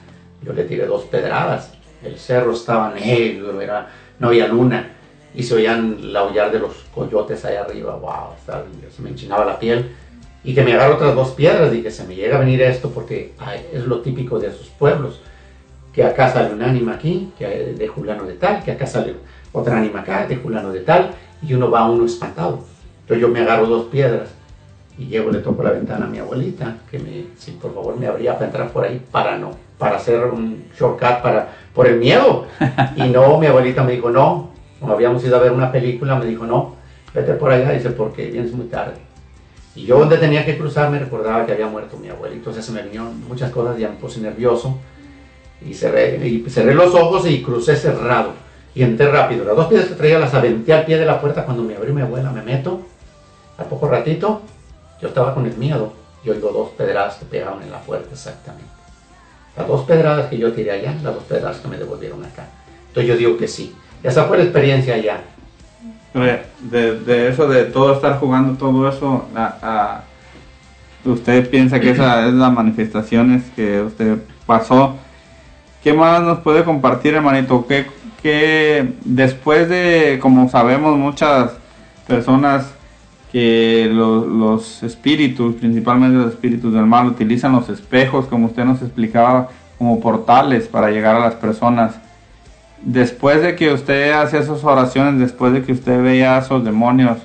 yo 0.42 0.52
le 0.52 0.64
tiré 0.64 0.86
dos 0.86 1.04
pedradas. 1.04 1.72
El 2.02 2.18
cerro 2.18 2.52
estaba 2.52 2.92
negro, 2.92 3.60
era, 3.60 3.88
no 4.18 4.28
había 4.28 4.46
luna 4.48 4.92
y 5.34 5.42
se 5.42 5.54
oían 5.54 5.98
el 6.00 6.16
aullar 6.16 6.50
de 6.52 6.58
los 6.60 6.72
coyotes 6.94 7.44
allá 7.44 7.62
arriba. 7.62 7.96
Wow, 7.96 8.34
estaba- 8.38 8.64
se 8.94 9.02
me 9.02 9.10
enchinaba 9.10 9.44
la 9.44 9.58
piel. 9.58 9.92
Y 10.44 10.54
que 10.54 10.62
me 10.62 10.74
agarro 10.74 10.94
otras 10.94 11.14
dos 11.14 11.30
piedras 11.32 11.74
y 11.74 11.82
que 11.82 11.90
se 11.90 12.04
me 12.04 12.14
llega 12.14 12.36
a 12.36 12.40
venir 12.40 12.62
esto 12.62 12.90
porque 12.90 13.32
es 13.72 13.84
lo 13.84 14.00
típico 14.00 14.38
de 14.38 14.48
esos 14.48 14.68
pueblos. 14.68 15.20
Que 15.92 16.04
acá 16.04 16.30
sale 16.32 16.52
un 16.54 16.62
ánima 16.62 16.94
aquí, 16.94 17.32
que 17.38 17.46
de 17.76 17.88
Juliano 17.88 18.24
de 18.24 18.34
tal, 18.34 18.62
que 18.62 18.70
acá 18.72 18.86
sale 18.86 19.14
otra 19.52 19.78
ánima 19.78 20.00
acá, 20.00 20.26
de 20.26 20.36
Juliano 20.36 20.70
de 20.70 20.80
tal, 20.80 21.12
y 21.42 21.54
uno 21.54 21.70
va 21.70 21.90
uno 21.90 22.04
espantado. 22.04 22.60
Entonces 23.00 23.20
yo 23.22 23.28
me 23.28 23.40
agarro 23.40 23.66
dos 23.66 23.86
piedras 23.86 24.28
y 24.98 25.06
llego, 25.06 25.30
le 25.30 25.40
toco 25.40 25.62
la 25.62 25.70
ventana 25.70 26.04
a 26.04 26.08
mi 26.08 26.18
abuelita, 26.18 26.76
que 26.90 26.98
me, 26.98 27.26
si 27.36 27.52
por 27.52 27.74
favor 27.74 27.96
me 27.98 28.06
abría 28.06 28.34
para 28.34 28.46
entrar 28.46 28.70
por 28.70 28.84
ahí, 28.84 29.02
para 29.10 29.38
no, 29.38 29.50
para 29.78 29.96
hacer 29.96 30.24
un 30.24 30.64
shortcut, 30.78 31.22
para, 31.22 31.54
por 31.74 31.86
el 31.86 31.98
miedo. 31.98 32.46
Y 32.96 33.08
no, 33.08 33.38
mi 33.38 33.46
abuelita 33.46 33.82
me 33.82 33.92
dijo, 33.92 34.10
no, 34.10 34.50
como 34.80 34.92
habíamos 34.92 35.24
ido 35.24 35.36
a 35.36 35.40
ver 35.40 35.52
una 35.52 35.70
película, 35.70 36.16
me 36.16 36.26
dijo, 36.26 36.46
no, 36.46 36.76
vete 37.14 37.34
por 37.34 37.52
allá, 37.52 37.72
dice, 37.72 37.90
porque 37.90 38.30
vienes 38.30 38.52
muy 38.52 38.66
tarde. 38.66 38.94
Y 39.74 39.84
yo 39.84 39.98
donde 39.98 40.16
tenía 40.16 40.44
que 40.44 40.56
cruzar 40.56 40.90
me 40.90 40.98
recordaba 40.98 41.44
que 41.44 41.52
había 41.52 41.66
muerto 41.66 41.98
mi 41.98 42.08
abuelito, 42.08 42.38
entonces 42.38 42.64
se 42.64 42.72
me 42.72 42.82
vinieron 42.82 43.22
muchas 43.28 43.50
cosas, 43.50 43.78
ya 43.78 43.90
me 43.90 43.96
puse 43.96 44.20
nervioso. 44.20 44.78
Y 45.64 45.74
cerré, 45.74 46.26
y 46.26 46.44
cerré 46.48 46.74
los 46.74 46.94
ojos 46.94 47.28
y 47.28 47.42
crucé 47.42 47.76
cerrado. 47.76 48.32
Y 48.74 48.82
entré 48.82 49.10
rápido. 49.10 49.44
Las 49.44 49.56
dos 49.56 49.66
piedras 49.66 49.88
que 49.88 49.94
traía 49.94 50.18
las 50.18 50.34
aventé 50.34 50.72
al 50.72 50.84
pie 50.84 50.98
de 50.98 51.06
la 51.06 51.18
puerta. 51.18 51.46
Cuando 51.46 51.62
me 51.62 51.74
abrió 51.74 51.94
mi 51.94 52.02
abuela, 52.02 52.30
me 52.30 52.42
meto. 52.42 52.82
Al 53.56 53.66
poco 53.66 53.88
ratito, 53.88 54.42
yo 55.00 55.08
estaba 55.08 55.34
con 55.34 55.46
el 55.46 55.56
miedo. 55.56 55.94
Y 56.24 56.30
oigo 56.30 56.50
dos 56.50 56.70
pedradas 56.70 57.16
que 57.16 57.24
pegaron 57.24 57.62
en 57.62 57.70
la 57.70 57.80
puerta 57.80 58.10
exactamente. 58.12 58.75
Las 59.56 59.68
dos 59.68 59.82
pedradas 59.82 60.26
que 60.26 60.38
yo 60.38 60.52
tiré 60.52 60.72
allá, 60.72 60.94
las 61.02 61.14
dos 61.14 61.24
pedradas 61.24 61.58
que 61.58 61.68
me 61.68 61.78
devolvieron 61.78 62.24
acá. 62.24 62.46
Entonces 62.88 63.08
yo 63.08 63.16
digo 63.16 63.36
que 63.36 63.48
sí. 63.48 63.74
Esa 64.02 64.24
fue 64.24 64.38
la 64.38 64.44
experiencia 64.44 64.94
allá. 64.94 65.20
De, 66.14 67.28
eso, 67.28 67.46
de 67.48 67.64
todo 67.64 67.94
estar 67.94 68.18
jugando, 68.18 68.56
todo 68.56 68.88
eso, 68.88 69.26
usted 71.04 71.50
piensa 71.50 71.78
que 71.78 71.90
esa 71.90 72.26
es 72.26 72.32
las 72.32 72.52
manifestaciones 72.52 73.44
que 73.54 73.82
usted 73.82 74.18
pasó. 74.46 74.96
¿Qué 75.82 75.92
más 75.92 76.22
nos 76.22 76.38
puede 76.40 76.64
compartir, 76.64 77.14
hermanito? 77.14 77.66
¿Qué, 77.66 77.86
qué 78.22 78.94
después 79.04 79.68
de, 79.68 80.18
como 80.20 80.48
sabemos, 80.48 80.96
muchas 80.96 81.52
personas 82.06 82.75
que 83.36 83.90
lo- 83.92 84.24
los 84.24 84.82
espíritus, 84.82 85.56
principalmente 85.56 86.16
los 86.16 86.32
espíritus 86.32 86.72
del 86.72 86.86
mal, 86.86 87.06
utilizan 87.08 87.52
los 87.52 87.68
espejos, 87.68 88.24
como 88.24 88.46
usted 88.46 88.64
nos 88.64 88.80
explicaba, 88.80 89.48
como 89.76 90.00
portales 90.00 90.68
para 90.68 90.88
llegar 90.90 91.16
a 91.16 91.20
las 91.20 91.34
personas. 91.34 91.96
Después 92.80 93.42
de 93.42 93.54
que 93.54 93.74
usted 93.74 94.12
hace 94.12 94.38
esas 94.38 94.64
oraciones, 94.64 95.20
después 95.20 95.52
de 95.52 95.62
que 95.62 95.72
usted 95.72 96.02
veía 96.02 96.36
a 96.36 96.38
esos 96.38 96.64
demonios, 96.64 97.18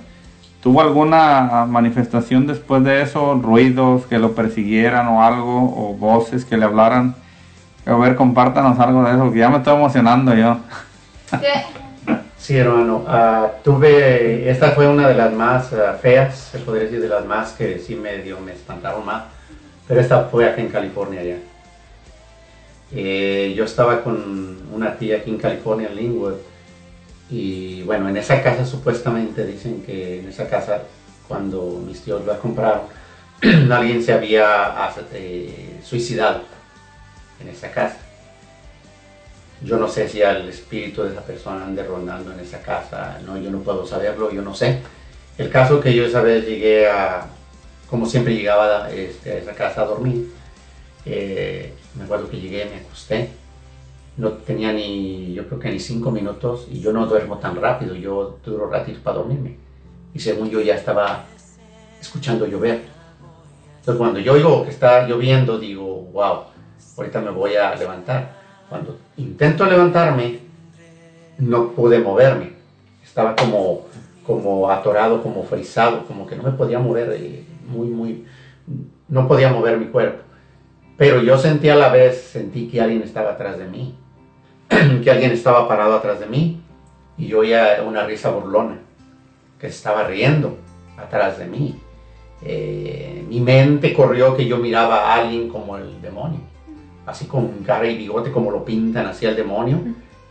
¿tuvo 0.61 0.81
alguna 0.81 1.65
manifestación 1.69 2.45
después 2.45 2.83
de 2.83 3.03
eso? 3.03 3.35
¿Ruidos 3.41 4.05
que 4.07 4.19
lo 4.19 4.33
persiguieran 4.35 5.07
o 5.07 5.23
algo? 5.23 5.63
¿O 5.63 5.93
voces 5.97 6.43
que 6.43 6.57
le 6.57 6.65
hablaran? 6.65 7.15
A 7.85 7.93
ver, 7.95 8.17
compártanos 8.17 8.77
algo 8.79 9.05
de 9.05 9.11
eso, 9.11 9.23
porque 9.23 9.39
ya 9.39 9.49
me 9.49 9.59
estoy 9.59 9.75
emocionando 9.77 10.35
yo. 10.35 10.57
¿Qué? 11.39 11.80
Sí, 12.41 12.57
hermano. 12.57 13.05
ah, 13.07 13.51
tuve, 13.63 14.49
esta 14.49 14.71
fue 14.71 14.87
una 14.87 15.07
de 15.07 15.13
las 15.13 15.31
más 15.31 15.71
ah, 15.73 15.93
feas, 16.01 16.49
se 16.51 16.57
podría 16.57 16.85
decir 16.85 16.99
de 16.99 17.07
las 17.07 17.23
más 17.23 17.51
que 17.51 17.77
sí 17.77 17.95
me 17.95 18.17
dio, 18.17 18.39
me 18.39 18.53
espantaron 18.53 19.05
más. 19.05 19.25
Pero 19.87 20.01
esta 20.01 20.23
fue 20.23 20.49
aquí 20.49 20.61
en 20.61 20.69
California 20.69 21.23
ya. 21.23 21.35
Eh, 22.93 23.53
yo 23.55 23.63
estaba 23.63 24.03
con 24.03 24.57
una 24.73 24.97
tía 24.97 25.17
aquí 25.17 25.29
en 25.29 25.37
California, 25.37 25.89
en 25.89 25.95
Linwood. 25.95 26.33
Y 27.29 27.83
bueno, 27.83 28.09
en 28.09 28.17
esa 28.17 28.41
casa 28.41 28.65
supuestamente 28.65 29.45
dicen 29.45 29.83
que 29.83 30.21
en 30.21 30.29
esa 30.29 30.49
casa, 30.49 30.81
cuando 31.27 31.79
mis 31.85 32.01
tíos 32.01 32.25
la 32.25 32.39
compraron, 32.39 32.87
alguien 33.71 34.01
se 34.01 34.13
había 34.13 34.83
ah, 34.83 34.91
eh, 35.13 35.79
suicidado 35.83 36.41
en 37.39 37.49
esa 37.49 37.69
casa. 37.69 37.97
Yo 39.63 39.77
no 39.77 39.87
sé 39.87 40.09
si 40.09 40.21
el 40.21 40.49
espíritu 40.49 41.03
de 41.03 41.11
esa 41.11 41.21
persona 41.21 41.65
ande 41.65 41.83
rondando 41.83 42.31
en 42.33 42.39
esa 42.39 42.61
casa, 42.61 43.19
no, 43.25 43.37
yo 43.37 43.51
no 43.51 43.59
puedo 43.59 43.85
saberlo, 43.85 44.31
yo 44.31 44.41
no 44.41 44.55
sé. 44.55 44.79
El 45.37 45.49
caso 45.49 45.79
que 45.79 45.93
yo 45.93 46.05
esa 46.05 46.21
vez 46.21 46.47
llegué 46.47 46.89
a, 46.89 47.27
como 47.89 48.05
siempre 48.05 48.33
llegaba 48.33 48.89
este, 48.91 49.31
a 49.31 49.37
esa 49.37 49.53
casa 49.53 49.83
a 49.83 49.85
dormir, 49.85 50.31
eh, 51.05 51.73
me 51.95 52.05
acuerdo 52.05 52.29
que 52.29 52.39
llegué, 52.39 52.65
me 52.65 52.77
acosté, 52.77 53.29
no 54.17 54.31
tenía 54.31 54.73
ni, 54.73 55.33
yo 55.33 55.47
creo 55.47 55.59
que 55.59 55.69
ni 55.69 55.79
cinco 55.79 56.11
minutos, 56.11 56.67
y 56.71 56.79
yo 56.79 56.91
no 56.91 57.05
duermo 57.05 57.37
tan 57.37 57.55
rápido, 57.55 57.95
yo 57.95 58.39
duro 58.43 58.67
ratito 58.67 58.99
para 59.03 59.17
dormirme. 59.17 59.57
Y 60.13 60.19
según 60.19 60.49
yo 60.49 60.59
ya 60.59 60.75
estaba 60.75 61.25
escuchando 61.99 62.45
llover. 62.45 62.81
Entonces 63.79 63.97
cuando 63.97 64.19
yo 64.19 64.33
oigo 64.33 64.63
que 64.63 64.71
está 64.71 65.07
lloviendo, 65.07 65.57
digo, 65.57 65.85
wow, 66.13 66.43
ahorita 66.97 67.21
me 67.21 67.31
voy 67.31 67.55
a 67.55 67.75
levantar. 67.75 68.40
Cuando 68.71 68.97
intento 69.17 69.65
levantarme, 69.65 70.39
no 71.39 71.71
pude 71.71 71.99
moverme. 71.99 72.53
Estaba 73.03 73.35
como, 73.35 73.81
como 74.25 74.71
atorado, 74.71 75.21
como 75.21 75.43
frisado, 75.43 76.05
como 76.05 76.25
que 76.25 76.37
no 76.37 76.43
me 76.43 76.51
podía 76.51 76.79
mover, 76.79 77.11
eh, 77.17 77.43
muy, 77.67 77.89
muy, 77.89 78.25
no 79.09 79.27
podía 79.27 79.51
mover 79.51 79.77
mi 79.77 79.87
cuerpo. 79.87 80.23
Pero 80.95 81.21
yo 81.21 81.37
sentí 81.37 81.67
a 81.67 81.75
la 81.75 81.89
vez, 81.89 82.29
sentí 82.31 82.69
que 82.69 82.79
alguien 82.79 83.01
estaba 83.01 83.31
atrás 83.31 83.59
de 83.59 83.67
mí, 83.67 83.93
que 85.03 85.11
alguien 85.11 85.33
estaba 85.33 85.67
parado 85.67 85.97
atrás 85.97 86.21
de 86.21 86.27
mí, 86.27 86.61
y 87.17 87.27
yo 87.27 87.39
oía 87.39 87.83
una 87.85 88.05
risa 88.05 88.31
burlona, 88.31 88.77
que 89.59 89.67
estaba 89.67 90.05
riendo 90.05 90.55
atrás 90.95 91.37
de 91.37 91.45
mí. 91.45 91.77
Eh, 92.41 93.25
mi 93.27 93.41
mente 93.41 93.93
corrió 93.93 94.33
que 94.33 94.45
yo 94.45 94.55
miraba 94.59 95.11
a 95.11 95.15
alguien 95.15 95.49
como 95.49 95.75
el 95.75 96.01
demonio 96.01 96.51
así 97.05 97.25
con 97.25 97.63
cara 97.63 97.87
y 97.87 97.97
bigote 97.97 98.31
como 98.31 98.51
lo 98.51 98.63
pintan 98.63 99.07
así 99.07 99.25
al 99.25 99.35
demonio, 99.35 99.79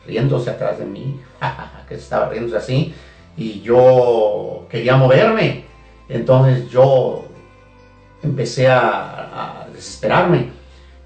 riéndose 0.06 0.50
atrás 0.50 0.78
de 0.78 0.86
mí, 0.86 1.20
que 1.88 1.94
estaba 1.94 2.28
riéndose 2.28 2.56
así, 2.56 2.94
y 3.36 3.60
yo 3.60 4.66
quería 4.70 4.96
moverme. 4.96 5.64
Entonces 6.08 6.68
yo 6.70 7.24
empecé 8.22 8.68
a, 8.68 9.62
a 9.62 9.68
desesperarme 9.72 10.48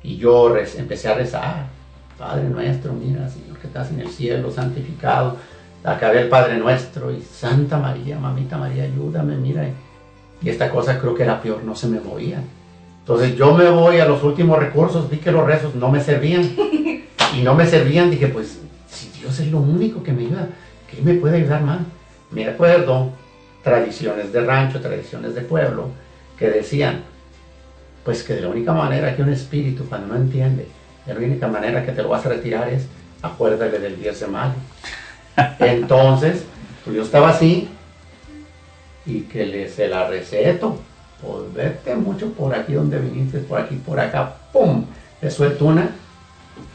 y 0.03 0.17
yo 0.17 0.57
empecé 0.57 1.09
a 1.09 1.15
rezar. 1.15 1.67
Padre 2.19 2.45
nuestro, 2.45 2.93
mira, 2.93 3.29
Señor 3.29 3.59
que 3.59 3.67
estás 3.67 3.91
en 3.91 4.01
el 4.01 4.11
cielo, 4.11 4.51
santificado. 4.51 5.37
Acabé 5.83 6.23
el 6.23 6.29
Padre 6.29 6.57
nuestro 6.59 7.11
y 7.11 7.21
Santa 7.21 7.79
María, 7.79 8.19
mamita 8.19 8.57
María, 8.57 8.85
ayúdame, 8.85 9.37
mira. 9.37 9.69
Y 10.41 10.49
esta 10.49 10.71
cosa 10.71 10.99
creo 10.99 11.15
que 11.15 11.23
era 11.23 11.41
peor, 11.41 11.65
no 11.65 11.75
se 11.75 11.89
me 11.89 12.01
movía. 12.01 12.43
Entonces 13.05 13.37
yo 13.37 13.53
me 13.53 13.69
voy 13.69 13.99
a 13.99 14.07
los 14.07 14.23
últimos 14.23 14.59
recursos, 14.59 15.11
vi 15.11 15.19
que 15.19 15.31
los 15.31 15.47
rezos 15.47 15.75
no 15.75 15.91
me 15.91 16.01
servían. 16.01 16.51
Y 17.37 17.43
no 17.43 17.53
me 17.57 17.67
servían, 17.67 18.13
dije, 18.13 18.29
pues 18.29 18.61
si 18.89 19.09
Dios 19.19 19.41
es 19.41 19.51
lo 19.51 19.59
único 19.59 20.05
que 20.05 20.13
me 20.13 20.23
ayuda, 20.23 20.51
¿qué 20.89 21.03
me 21.03 21.15
puede 21.15 21.39
ayudar 21.39 21.63
más? 21.63 21.81
Me 22.31 22.47
acuerdo 22.47 23.11
tradiciones 23.65 24.33
de 24.33 24.41
rancho, 24.43 24.81
tradiciones 24.81 25.35
de 25.35 25.41
pueblo, 25.41 25.89
que 26.39 26.49
decían, 26.49 27.03
pues 28.05 28.23
que 28.23 28.35
de 28.35 28.43
la 28.43 28.49
única 28.51 28.73
manera 28.73 29.17
que 29.17 29.23
un 29.23 29.31
espíritu 29.31 29.85
cuando 29.89 30.15
no 30.15 30.17
entiende, 30.17 30.69
de 31.07 31.13
la 31.13 31.19
única 31.19 31.49
manera 31.49 31.85
que 31.85 31.91
te 31.91 32.05
lo 32.05 32.11
vas 32.11 32.25
a 32.25 32.29
retirar 32.29 32.69
es 32.69 32.87
acuérdale 33.21 33.81
del 33.81 34.01
10 34.01 34.21
de 34.21 34.27
mayo. 34.29 34.55
Entonces, 35.59 36.45
pues 36.85 36.95
yo 36.95 37.03
estaba 37.03 37.31
así 37.31 37.69
y 39.07 39.23
que 39.23 39.45
le 39.45 39.69
se 39.69 39.89
la 39.89 40.09
receto, 40.09 40.79
pues 41.27 41.55
vete 41.55 41.95
mucho 41.97 42.31
por 42.33 42.55
aquí 42.55 42.75
donde 42.75 42.99
viniste, 42.99 43.39
por 43.39 43.61
aquí, 43.61 43.77
por 43.77 43.99
acá, 43.99 44.35
¡pum! 44.53 44.85
Le 45.21 45.31
suelto 45.31 45.67
una 45.67 45.89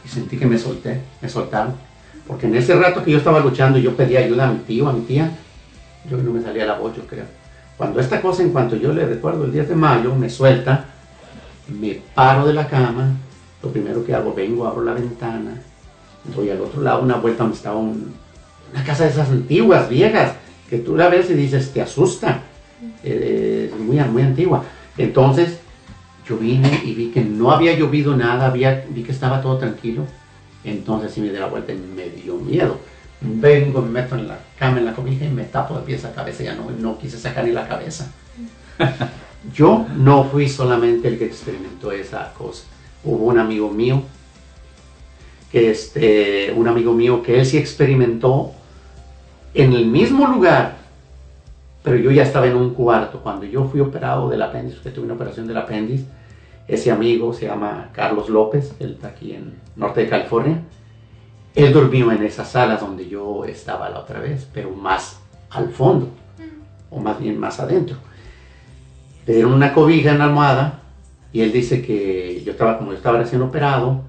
y 0.03 0.07
sentí 0.07 0.37
que 0.37 0.45
me 0.45 0.57
solté, 0.57 1.01
me 1.21 1.29
soltaron. 1.29 1.73
Porque 2.27 2.47
en 2.47 2.55
ese 2.55 2.75
rato 2.75 3.03
que 3.03 3.11
yo 3.11 3.17
estaba 3.17 3.39
luchando, 3.39 3.77
yo 3.79 3.95
pedí 3.95 4.17
ayuda 4.17 4.47
a 4.47 4.51
mi 4.51 4.59
tío, 4.59 4.87
a 4.89 4.93
mi 4.93 5.01
tía, 5.01 5.31
yo 6.09 6.17
no 6.17 6.31
me 6.31 6.41
salía 6.41 6.65
la 6.65 6.77
voz, 6.77 6.95
yo 6.95 7.05
creo. 7.07 7.25
Cuando 7.77 7.99
esta 7.99 8.21
cosa, 8.21 8.43
en 8.43 8.49
cuanto 8.51 8.75
yo 8.75 8.91
le 8.93 9.05
recuerdo 9.05 9.45
el 9.45 9.51
10 9.51 9.69
de 9.69 9.75
mayo, 9.75 10.13
me 10.15 10.29
suelta, 10.29 10.85
me 11.67 12.01
paro 12.13 12.45
de 12.45 12.53
la 12.53 12.67
cama, 12.67 13.11
lo 13.63 13.69
primero 13.71 14.05
que 14.05 14.13
hago, 14.13 14.33
vengo, 14.33 14.67
abro 14.67 14.83
la 14.83 14.93
ventana, 14.93 15.61
voy 16.35 16.49
al 16.49 16.61
otro 16.61 16.81
lado, 16.81 17.01
una 17.01 17.15
vuelta 17.15 17.43
donde 17.43 17.57
estaba 17.57 17.77
un- 17.77 18.13
una 18.73 18.83
casa 18.83 19.03
de 19.05 19.09
esas 19.11 19.29
antiguas, 19.29 19.89
viejas, 19.89 20.33
que 20.69 20.77
tú 20.79 20.95
la 20.95 21.09
ves 21.09 21.29
y 21.29 21.33
dices, 21.33 21.71
te 21.73 21.81
asusta, 21.81 22.43
eh, 23.03 23.71
es 23.71 23.79
muy, 23.79 23.97
muy 23.97 24.21
antigua. 24.21 24.63
Entonces, 24.97 25.59
yo 26.27 26.37
vine 26.37 26.81
y 26.85 26.93
vi 26.93 27.11
que 27.11 27.21
no 27.21 27.51
había 27.51 27.77
llovido 27.77 28.15
nada, 28.15 28.47
había, 28.47 28.85
vi 28.89 29.03
que 29.03 29.11
estaba 29.11 29.41
todo 29.41 29.57
tranquilo. 29.57 30.03
Entonces 30.63 31.13
sí 31.13 31.21
me 31.21 31.29
di 31.29 31.37
la 31.37 31.47
vuelta 31.47 31.71
y 31.71 31.77
me 31.77 32.09
dio 32.09 32.35
miedo. 32.35 32.77
Vengo, 33.21 33.81
me 33.81 33.89
meto 33.89 34.15
en 34.15 34.27
la 34.27 34.39
cama, 34.57 34.79
en 34.79 34.85
la 34.85 34.93
cobija 34.93 35.25
y 35.25 35.29
me 35.29 35.43
tapo 35.43 35.75
de 35.75 35.81
pies 35.81 36.05
a 36.05 36.13
cabeza. 36.13 36.43
Ya 36.43 36.55
no, 36.55 36.69
no 36.71 36.97
quise 36.97 37.17
sacar 37.17 37.45
ni 37.45 37.51
la 37.51 37.67
cabeza. 37.67 38.11
Yo 39.53 39.85
no 39.95 40.25
fui 40.25 40.49
solamente 40.49 41.07
el 41.07 41.17
que 41.17 41.25
experimentó 41.25 41.91
esa 41.91 42.33
cosa. 42.33 42.63
Hubo 43.03 43.25
un 43.25 43.39
amigo 43.39 43.71
mío, 43.71 44.03
que 45.51 45.71
este, 45.71 46.53
un 46.55 46.67
amigo 46.67 46.93
mío 46.93 47.23
que 47.23 47.39
él 47.39 47.45
sí 47.45 47.57
experimentó 47.57 48.51
en 49.53 49.73
el 49.73 49.85
mismo 49.85 50.27
lugar, 50.27 50.78
pero 51.83 51.97
yo 51.97 52.11
ya 52.11 52.23
estaba 52.23 52.47
en 52.47 52.55
un 52.55 52.73
cuarto. 52.73 53.21
Cuando 53.21 53.45
yo 53.45 53.65
fui 53.65 53.79
operado 53.79 54.29
del 54.29 54.41
apéndice, 54.41 54.79
que 54.81 54.91
tuve 54.91 55.05
una 55.05 55.13
operación 55.13 55.47
del 55.47 55.57
apéndice, 55.57 56.05
ese 56.67 56.91
amigo 56.91 57.33
se 57.33 57.47
llama 57.47 57.89
Carlos 57.93 58.29
López, 58.29 58.75
él 58.79 58.91
está 58.91 59.07
aquí 59.09 59.33
en 59.33 59.55
norte 59.75 60.01
de 60.01 60.09
California. 60.09 60.61
Él 61.55 61.73
durmió 61.73 62.11
en 62.11 62.23
esa 62.23 62.45
sala 62.45 62.77
donde 62.77 63.09
yo 63.09 63.43
estaba 63.45 63.89
la 63.89 63.99
otra 63.99 64.19
vez, 64.19 64.47
pero 64.53 64.69
más 64.71 65.19
al 65.49 65.69
fondo, 65.69 66.09
o 66.91 66.99
más 66.99 67.19
bien 67.19 67.39
más 67.39 67.59
adentro. 67.59 67.97
Le 69.25 69.33
dieron 69.33 69.53
una 69.53 69.73
cobija 69.73 70.11
en 70.11 70.19
la 70.19 70.25
almohada 70.25 70.79
y 71.33 71.41
él 71.41 71.51
dice 71.51 71.81
que 71.81 72.43
yo 72.45 72.51
estaba, 72.51 72.77
como 72.77 72.91
yo 72.91 72.97
estaba 72.97 73.17
recién 73.17 73.41
operado, 73.41 74.01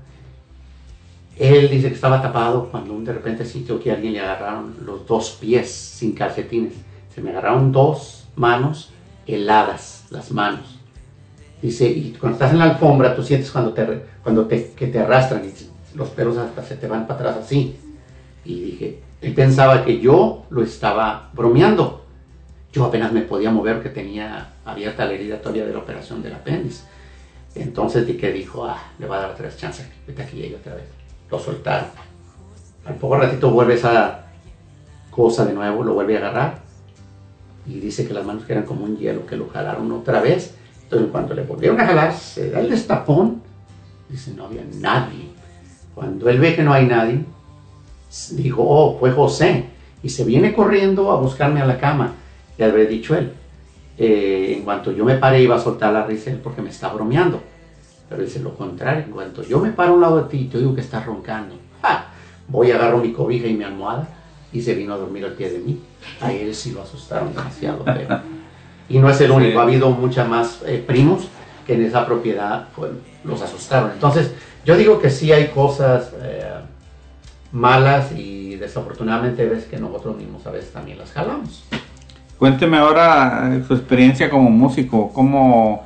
él 1.38 1.70
dice 1.70 1.88
que 1.88 1.94
estaba 1.94 2.20
tapado 2.20 2.68
cuando 2.70 2.98
de 3.00 3.12
repente 3.14 3.46
sintió 3.46 3.80
que 3.80 3.90
alguien 3.90 4.12
le 4.12 4.20
agarraron 4.20 4.76
los 4.84 5.06
dos 5.06 5.38
pies 5.40 5.70
sin 5.70 6.12
calcetines. 6.12 6.74
Se 7.14 7.20
me 7.20 7.30
agarraron 7.30 7.72
dos 7.72 8.28
manos 8.36 8.90
heladas, 9.26 10.04
las 10.10 10.30
manos. 10.30 10.78
Dice, 11.60 11.86
y 11.86 12.16
cuando 12.18 12.36
estás 12.36 12.52
en 12.52 12.58
la 12.58 12.64
alfombra, 12.64 13.14
tú 13.14 13.22
sientes 13.22 13.50
cuando 13.50 13.72
te, 13.72 14.04
cuando 14.22 14.46
te, 14.46 14.72
que 14.72 14.86
te 14.86 14.98
arrastran 14.98 15.44
y 15.44 15.96
los 15.96 16.08
pelos 16.10 16.38
hasta 16.38 16.62
se 16.62 16.76
te 16.76 16.86
van 16.86 17.06
para 17.06 17.20
atrás 17.20 17.44
así. 17.44 17.76
Y 18.44 18.60
dije, 18.60 19.02
él 19.20 19.34
pensaba 19.34 19.84
que 19.84 20.00
yo 20.00 20.46
lo 20.50 20.62
estaba 20.62 21.30
bromeando. 21.34 22.06
Yo 22.72 22.84
apenas 22.84 23.12
me 23.12 23.22
podía 23.22 23.50
mover, 23.50 23.82
que 23.82 23.90
tenía 23.90 24.52
abierta 24.64 25.04
la 25.04 25.12
herida 25.12 25.40
todavía 25.40 25.66
de 25.66 25.72
la 25.72 25.80
operación 25.80 26.22
del 26.22 26.34
apéndice. 26.34 26.84
Entonces 27.54 28.06
que 28.16 28.32
dijo, 28.32 28.64
ah, 28.64 28.78
le 28.98 29.06
va 29.06 29.18
a 29.18 29.22
dar 29.22 29.34
tres 29.34 29.56
chances, 29.56 29.86
ahorita 30.02 30.26
que 30.26 30.36
llegue 30.36 30.56
otra 30.56 30.76
vez. 30.76 30.84
Lo 31.30 31.38
soltaron. 31.38 31.88
Al 32.86 32.94
poco 32.94 33.16
ratito 33.16 33.50
vuelve 33.50 33.74
esa, 33.74 34.26
cosa 35.10 35.44
de 35.44 35.52
nuevo, 35.52 35.82
lo 35.82 35.94
vuelve 35.94 36.16
a 36.16 36.20
agarrar 36.20 36.69
y 37.66 37.80
dice 37.80 38.06
que 38.06 38.14
las 38.14 38.24
manos 38.24 38.44
eran 38.48 38.64
como 38.64 38.84
un 38.84 38.96
hielo, 38.96 39.26
que 39.26 39.36
lo 39.36 39.48
jalaron 39.48 39.90
otra 39.92 40.20
vez. 40.20 40.54
Entonces 40.82 41.08
cuando 41.10 41.34
le 41.34 41.42
volvieron 41.42 41.80
a 41.80 41.86
jalar, 41.86 42.14
se 42.14 42.50
da 42.50 42.60
el 42.60 42.70
destapón, 42.70 43.42
dice, 44.08 44.32
no 44.34 44.46
había 44.46 44.62
nadie. 44.80 45.30
Cuando 45.94 46.28
él 46.28 46.40
ve 46.40 46.56
que 46.56 46.62
no 46.62 46.72
hay 46.72 46.86
nadie, 46.86 47.24
dijo, 48.32 48.64
oh, 48.66 48.98
fue 48.98 49.12
José, 49.12 49.66
y 50.02 50.08
se 50.08 50.24
viene 50.24 50.52
corriendo 50.52 51.12
a 51.12 51.20
buscarme 51.20 51.60
a 51.60 51.66
la 51.66 51.78
cama, 51.78 52.14
y 52.58 52.62
habré 52.62 52.86
dicho 52.86 53.14
él. 53.14 53.32
Eh, 53.98 54.54
en 54.56 54.62
cuanto 54.62 54.92
yo 54.92 55.04
me 55.04 55.16
paré 55.16 55.42
iba 55.42 55.56
a 55.56 55.60
soltar 55.60 55.92
la 55.92 56.06
risa 56.06 56.30
él 56.30 56.40
porque 56.42 56.62
me 56.62 56.70
está 56.70 56.88
bromeando. 56.88 57.42
Pero 58.08 58.22
dice 58.22 58.40
lo 58.40 58.54
contrario, 58.54 59.04
en 59.04 59.10
cuanto 59.12 59.42
yo 59.42 59.60
me 59.60 59.70
paro 59.70 59.92
a 59.92 59.94
un 59.94 60.00
lado 60.00 60.22
de 60.22 60.28
ti 60.28 60.38
y 60.38 60.48
te 60.48 60.58
digo 60.58 60.74
que 60.74 60.80
estás 60.80 61.04
roncando, 61.06 61.54
¡ja! 61.82 62.06
voy, 62.48 62.70
agarro 62.72 62.98
mi 62.98 63.12
cobija 63.12 63.46
y 63.46 63.54
mi 63.54 63.62
almohada 63.62 64.08
y 64.52 64.60
se 64.62 64.74
vino 64.74 64.94
a 64.94 64.96
dormir 64.96 65.24
al 65.24 65.32
pie 65.32 65.50
de 65.50 65.58
mí. 65.58 65.80
A 66.20 66.32
él 66.32 66.54
sí 66.54 66.72
lo 66.72 66.82
asustaron 66.82 67.34
demasiado. 67.34 67.84
pero- 67.84 68.20
Y 68.88 68.98
no 68.98 69.08
es 69.08 69.20
el 69.20 69.30
único, 69.30 69.52
Sí. 69.52 69.56
ha 69.58 69.62
habido 69.62 69.90
muchas 69.90 70.28
más 70.28 70.60
eh, 70.66 70.82
primos 70.84 71.28
que 71.66 71.74
en 71.74 71.84
esa 71.84 72.04
propiedad 72.06 72.66
pues, 72.74 72.90
los 73.24 73.40
asustaron. 73.40 73.92
Entonces, 73.92 74.32
yo 74.64 74.76
digo 74.76 75.00
que 75.00 75.10
sí 75.10 75.30
hay 75.32 75.48
cosas 75.48 76.12
eh, 76.22 76.42
malas 77.52 78.12
y 78.12 78.56
desafortunadamente 78.56 79.46
ves 79.46 79.64
que 79.64 79.78
nosotros 79.78 80.16
mismos 80.16 80.46
a 80.46 80.50
veces 80.50 80.72
también 80.72 80.98
las 80.98 81.12
jalamos. 81.12 81.64
Cuénteme 82.38 82.78
ahora 82.78 83.50
eh, 83.54 83.62
su 83.66 83.74
experiencia 83.74 84.30
como 84.30 84.50
músico, 84.50 85.12
cómo 85.12 85.84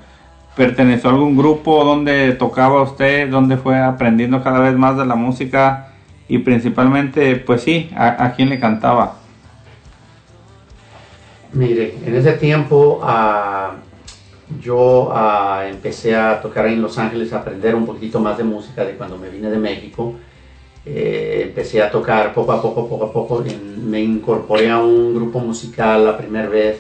perteneció 0.57 1.11
a 1.11 1.13
algún 1.13 1.37
grupo, 1.37 1.85
dónde 1.85 2.33
tocaba 2.33 2.83
usted, 2.83 3.29
dónde 3.29 3.57
fue 3.57 3.79
aprendiendo 3.79 4.43
cada 4.43 4.61
vez 4.61 4.75
más 4.77 4.97
de 4.97 5.05
la 5.05 5.17
música 5.17 5.89
y 6.29 6.39
principalmente, 6.39 7.37
pues 7.37 7.63
sí, 7.63 7.91
a, 7.97 8.25
a 8.25 8.35
quién 8.35 8.49
le 8.49 8.59
cantaba. 8.59 9.17
Mire, 11.53 11.95
en 12.05 12.15
ese 12.17 12.33
tiempo 12.33 13.01
ah, 13.03 13.75
yo 14.61 15.11
ah, 15.13 15.65
empecé 15.69 16.17
a 16.17 16.41
tocar 16.41 16.67
en 16.67 16.83
Los 16.83 16.99
Ángeles, 16.99 17.33
a 17.33 17.39
aprender 17.39 17.75
un 17.75 17.87
poquito 17.87 18.19
más 18.21 18.37
de 18.39 18.45
música 18.45 18.85
de 18.85 18.95
cuando 18.95 19.17
me 19.19 19.29
vine 19.29 19.51
de 19.51 19.59
México. 19.59 20.15
Eh, 20.87 21.45
empecé 21.49 21.83
a 21.83 21.91
tocar 21.91 22.35
poco 22.35 22.53
a 22.53 22.61
poco, 22.61 22.89
poco 22.89 23.05
a 23.05 23.13
poco. 23.13 23.45
en- 23.45 23.89
me 23.89 24.01
incorporé 24.01 24.71
a 24.71 24.79
un 24.79 25.15
grupo 25.15 25.39
musical 25.39 26.05
la 26.05 26.17
primera 26.19 26.49
vez 26.49 26.79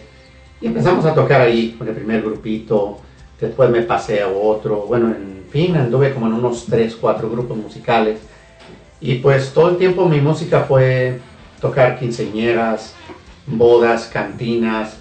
y 0.60 0.66
empezamos 0.66 1.04
a 1.04 1.14
tocar 1.14 1.40
ahí 1.40 1.74
con 1.78 1.86
el 1.88 1.94
primer 1.94 2.22
grupito. 2.22 2.98
Después 3.40 3.70
me 3.70 3.82
pasé 3.82 4.22
a 4.22 4.28
otro. 4.28 4.84
Bueno, 4.88 5.08
en 5.08 5.44
fin, 5.50 5.76
anduve 5.76 6.12
como 6.12 6.26
en 6.26 6.32
unos 6.34 6.66
3, 6.66 6.96
4 6.96 7.30
grupos 7.30 7.56
musicales. 7.56 8.18
Y 9.04 9.16
pues 9.16 9.52
todo 9.52 9.68
el 9.68 9.76
tiempo 9.76 10.08
mi 10.08 10.18
música 10.22 10.60
fue 10.66 11.20
tocar 11.60 11.98
quinceñeras, 11.98 12.94
bodas, 13.46 14.06
cantinas, 14.10 14.96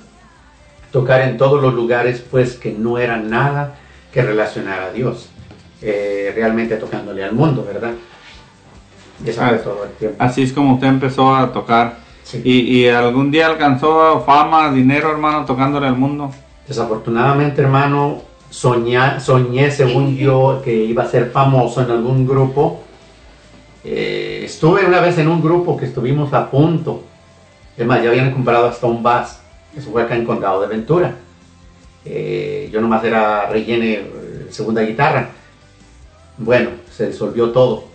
tocar 0.91 1.21
en 1.21 1.37
todos 1.37 1.61
los 1.61 1.73
lugares 1.73 2.21
pues 2.29 2.55
que 2.55 2.73
no 2.73 2.97
era 2.97 3.15
nada 3.15 3.75
que 4.11 4.21
relacionar 4.21 4.81
a 4.81 4.91
Dios, 4.91 5.29
Eh, 5.81 6.31
realmente 6.35 6.75
tocándole 6.77 7.23
al 7.23 7.33
mundo, 7.33 7.63
¿verdad? 7.65 7.91
Y 9.25 9.29
eso 9.29 9.39
fue 9.41 9.55
Ah, 9.55 9.61
todo 9.63 9.83
el 9.85 9.91
tiempo. 9.91 10.15
Así 10.19 10.43
es 10.43 10.51
como 10.53 10.73
usted 10.75 10.87
empezó 10.87 11.33
a 11.35 11.51
tocar. 11.53 11.97
Sí. 12.23 12.41
Y, 12.43 12.57
y 12.79 12.87
algún 12.89 13.31
día 13.31 13.47
alcanzó 13.47 14.21
fama, 14.25 14.71
dinero, 14.71 15.11
hermano, 15.11 15.45
tocándole 15.45 15.87
al 15.87 15.95
mundo. 15.97 16.29
Desafortunadamente, 16.67 17.61
hermano, 17.61 18.21
soñá- 18.49 19.19
soñé 19.21 19.71
según 19.71 20.15
yo 20.17 20.61
que 20.63 20.73
iba 20.73 21.03
a 21.03 21.07
ser 21.07 21.31
famoso 21.31 21.81
en 21.81 21.91
algún 21.91 22.25
grupo. 22.27 22.82
Eh, 23.83 24.41
estuve 24.45 24.85
una 24.85 25.01
vez 25.01 25.17
en 25.17 25.27
un 25.27 25.41
grupo 25.41 25.75
que 25.77 25.85
estuvimos 25.85 26.33
a 26.33 26.49
punto. 26.49 27.03
Es 27.77 27.85
más, 27.85 28.01
ya 28.01 28.09
habían 28.09 28.31
comprado 28.31 28.67
hasta 28.67 28.87
un 28.87 29.03
bus. 29.03 29.37
Eso 29.75 29.91
fue 29.91 30.03
acá 30.03 30.15
en 30.15 30.25
Condado 30.25 30.61
de 30.61 30.67
Ventura. 30.67 31.15
Eh, 32.05 32.69
yo 32.71 32.81
nomás 32.81 33.03
era 33.03 33.49
rellene 33.49 33.93
eh, 33.93 34.47
segunda 34.49 34.81
guitarra. 34.81 35.29
Bueno, 36.37 36.71
se 36.91 37.07
disolvió 37.07 37.51
todo. 37.51 37.85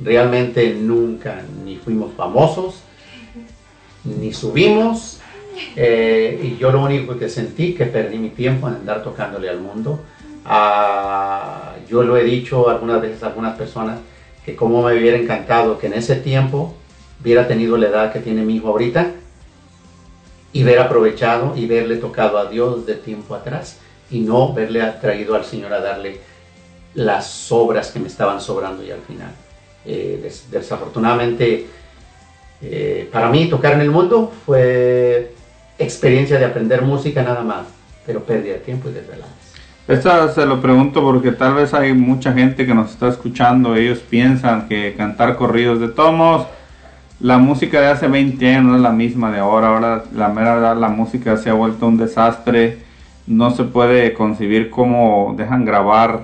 Realmente 0.00 0.74
nunca 0.74 1.42
ni 1.64 1.76
fuimos 1.76 2.12
famosos, 2.14 2.82
ni 4.04 4.32
subimos. 4.32 5.20
Eh, 5.76 6.40
y 6.42 6.56
yo 6.58 6.72
lo 6.72 6.82
único 6.82 7.16
que 7.18 7.28
sentí 7.28 7.74
que 7.74 7.86
perdí 7.86 8.18
mi 8.18 8.30
tiempo 8.30 8.68
en 8.68 8.74
andar 8.74 9.02
tocándole 9.02 9.48
al 9.48 9.60
mundo. 9.60 10.00
Ah, 10.44 11.74
yo 11.88 12.02
lo 12.02 12.16
he 12.16 12.24
dicho 12.24 12.68
algunas 12.68 13.00
veces 13.00 13.22
a 13.22 13.26
algunas 13.28 13.56
personas 13.56 13.98
que 14.44 14.56
como 14.56 14.82
me 14.82 14.96
hubiera 14.98 15.16
encantado 15.16 15.78
que 15.78 15.86
en 15.86 15.94
ese 15.94 16.16
tiempo 16.16 16.74
hubiera 17.20 17.46
tenido 17.46 17.76
la 17.76 17.88
edad 17.88 18.12
que 18.12 18.20
tiene 18.20 18.42
mi 18.42 18.56
hijo 18.56 18.68
ahorita 18.68 19.10
y 20.52 20.62
ver 20.64 20.78
aprovechado 20.80 21.54
y 21.56 21.66
verle 21.66 21.96
tocado 21.96 22.38
a 22.38 22.46
Dios 22.46 22.84
de 22.86 22.94
tiempo 22.96 23.34
atrás 23.34 23.78
y 24.10 24.20
no 24.20 24.52
verle 24.52 24.82
traído 25.00 25.34
al 25.34 25.44
Señor 25.44 25.72
a 25.72 25.80
darle 25.80 26.20
las 26.94 27.50
obras 27.50 27.90
que 27.90 28.00
me 28.00 28.08
estaban 28.08 28.40
sobrando 28.40 28.82
ya 28.82 28.94
al 28.94 29.00
final. 29.02 29.30
Eh, 29.86 30.20
des- 30.22 30.50
desafortunadamente, 30.50 31.66
eh, 32.60 33.08
para 33.10 33.28
mí 33.30 33.48
tocar 33.48 33.72
en 33.74 33.80
el 33.80 33.90
mundo 33.90 34.30
fue 34.44 35.32
experiencia 35.78 36.38
de 36.38 36.44
aprender 36.44 36.82
música 36.82 37.22
nada 37.22 37.42
más, 37.42 37.66
pero 38.04 38.22
pérdida 38.22 38.54
de 38.54 38.60
tiempo 38.60 38.90
y 38.90 38.92
desveladas. 38.92 39.30
Esto 39.92 40.32
se 40.32 40.46
lo 40.46 40.62
pregunto 40.62 41.02
porque 41.02 41.32
tal 41.32 41.52
vez 41.52 41.74
hay 41.74 41.92
mucha 41.92 42.32
gente 42.32 42.64
que 42.64 42.72
nos 42.72 42.92
está 42.92 43.08
escuchando, 43.08 43.76
ellos 43.76 43.98
piensan 43.98 44.66
que 44.66 44.94
cantar 44.96 45.36
corridos 45.36 45.80
de 45.80 45.88
todos 45.88 46.14
modos, 46.14 46.46
la 47.20 47.36
música 47.36 47.78
de 47.78 47.88
hace 47.88 48.08
20 48.08 48.54
años 48.54 48.64
no 48.64 48.76
es 48.76 48.80
la 48.80 48.90
misma 48.90 49.30
de 49.30 49.40
ahora, 49.40 49.68
ahora 49.68 50.04
la 50.14 50.30
mera 50.30 50.54
verdad 50.54 50.78
la 50.78 50.88
música 50.88 51.36
se 51.36 51.50
ha 51.50 51.52
vuelto 51.52 51.86
un 51.86 51.98
desastre, 51.98 52.78
no 53.26 53.50
se 53.50 53.64
puede 53.64 54.14
concebir 54.14 54.70
cómo 54.70 55.34
dejan 55.36 55.66
grabar 55.66 56.20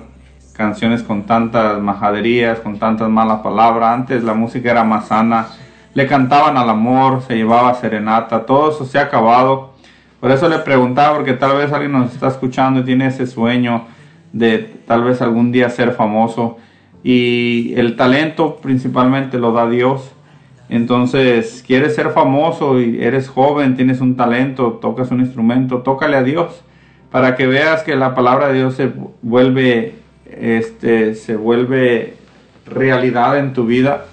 canciones 0.53 1.03
con 1.03 1.27
tantas 1.27 1.79
majaderías, 1.79 2.57
con 2.61 2.79
tantas 2.79 3.07
malas 3.07 3.41
palabras, 3.41 3.93
antes 3.93 4.23
la 4.23 4.33
música 4.33 4.71
era 4.71 4.83
más 4.83 5.09
sana, 5.09 5.45
le 5.93 6.07
cantaban 6.07 6.57
al 6.57 6.71
amor, 6.71 7.21
se 7.21 7.35
llevaba 7.35 7.75
serenata, 7.75 8.47
todo 8.47 8.71
eso 8.71 8.83
se 8.83 8.97
ha 8.97 9.03
acabado. 9.03 9.77
Por 10.19 10.31
eso 10.31 10.49
le 10.49 10.59
preguntaba, 10.59 11.15
porque 11.15 11.33
tal 11.33 11.57
vez 11.57 11.71
alguien 11.71 11.93
nos 11.93 12.13
está 12.13 12.27
escuchando 12.27 12.81
y 12.81 12.83
tiene 12.83 13.07
ese 13.07 13.25
sueño 13.25 13.85
de 14.33 14.59
tal 14.85 15.03
vez 15.03 15.21
algún 15.21 15.51
día 15.51 15.69
ser 15.69 15.91
famoso. 15.91 16.57
Y 17.03 17.73
el 17.77 17.95
talento 17.95 18.57
principalmente 18.57 19.39
lo 19.39 19.53
da 19.53 19.69
Dios. 19.69 20.11
Entonces, 20.67 21.63
quieres 21.65 21.95
ser 21.95 22.09
famoso 22.11 22.79
y 22.79 23.01
eres 23.01 23.29
joven, 23.29 23.75
tienes 23.75 24.01
un 24.01 24.15
talento, 24.15 24.73
tocas 24.81 25.09
un 25.11 25.21
instrumento, 25.21 25.79
tócale 25.79 26.17
a 26.17 26.23
Dios 26.23 26.63
para 27.11 27.35
que 27.35 27.47
veas 27.47 27.83
que 27.83 27.95
la 27.95 28.13
palabra 28.13 28.49
de 28.49 28.55
Dios 28.55 28.75
se 28.75 28.91
vuelve, 29.21 29.95
este, 30.25 31.15
se 31.15 31.35
vuelve 31.35 32.13
realidad 32.65 33.37
en 33.39 33.53
tu 33.53 33.65
vida. 33.65 34.05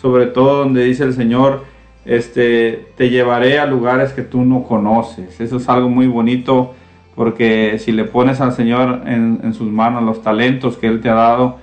Sobre 0.00 0.26
todo 0.26 0.58
donde 0.58 0.84
dice 0.84 1.04
el 1.04 1.14
Señor, 1.14 1.64
este, 2.04 2.88
te 2.96 3.10
llevaré 3.10 3.58
a 3.58 3.66
lugares 3.66 4.12
que 4.12 4.22
tú 4.22 4.44
no 4.44 4.64
conoces. 4.64 5.40
Eso 5.40 5.56
es 5.56 5.68
algo 5.68 5.88
muy 5.88 6.06
bonito 6.06 6.74
porque 7.14 7.78
si 7.78 7.92
le 7.92 8.04
pones 8.04 8.40
al 8.40 8.52
Señor 8.52 9.02
en, 9.06 9.54
sus 9.54 9.70
manos 9.70 10.02
los 10.02 10.22
talentos 10.22 10.76
que 10.76 10.88
Él 10.88 11.00
te 11.00 11.08
ha 11.08 11.14
dado, 11.14 11.58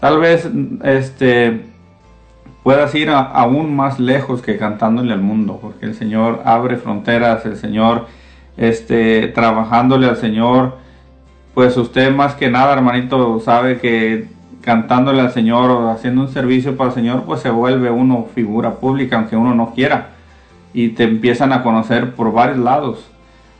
tal 0.00 0.20
vez 0.20 0.48
este, 0.84 1.62
puedas 2.62 2.94
ir 2.94 3.10
aún 3.10 3.74
más 3.74 3.98
lejos 3.98 4.42
que 4.42 4.56
cantándole 4.56 5.12
al 5.12 5.20
mundo, 5.20 5.58
porque 5.60 5.86
el 5.86 5.94
Señor 5.94 6.42
abre 6.44 6.76
fronteras, 6.76 7.44
el 7.46 7.56
Señor 7.56 8.06
este, 8.56 9.28
trabajándole 9.28 10.06
al 10.06 10.16
Señor, 10.16 10.78
pues 11.54 11.76
usted 11.76 12.14
más 12.14 12.34
que 12.34 12.48
nada, 12.48 12.72
hermanito, 12.72 13.40
sabe 13.40 13.78
que 13.78 14.28
cantándole 14.62 15.20
al 15.20 15.32
Señor 15.32 15.70
o 15.70 15.90
haciendo 15.90 16.22
un 16.22 16.28
servicio 16.28 16.76
para 16.76 16.90
el 16.90 16.94
Señor, 16.94 17.24
pues 17.24 17.40
se 17.40 17.50
vuelve 17.50 17.90
uno 17.90 18.26
figura 18.34 18.74
pública, 18.74 19.16
aunque 19.16 19.36
uno 19.36 19.54
no 19.54 19.74
quiera, 19.74 20.10
y 20.72 20.90
te 20.90 21.04
empiezan 21.04 21.52
a 21.52 21.62
conocer 21.62 22.14
por 22.14 22.32
varios 22.32 22.58
lados. 22.58 23.08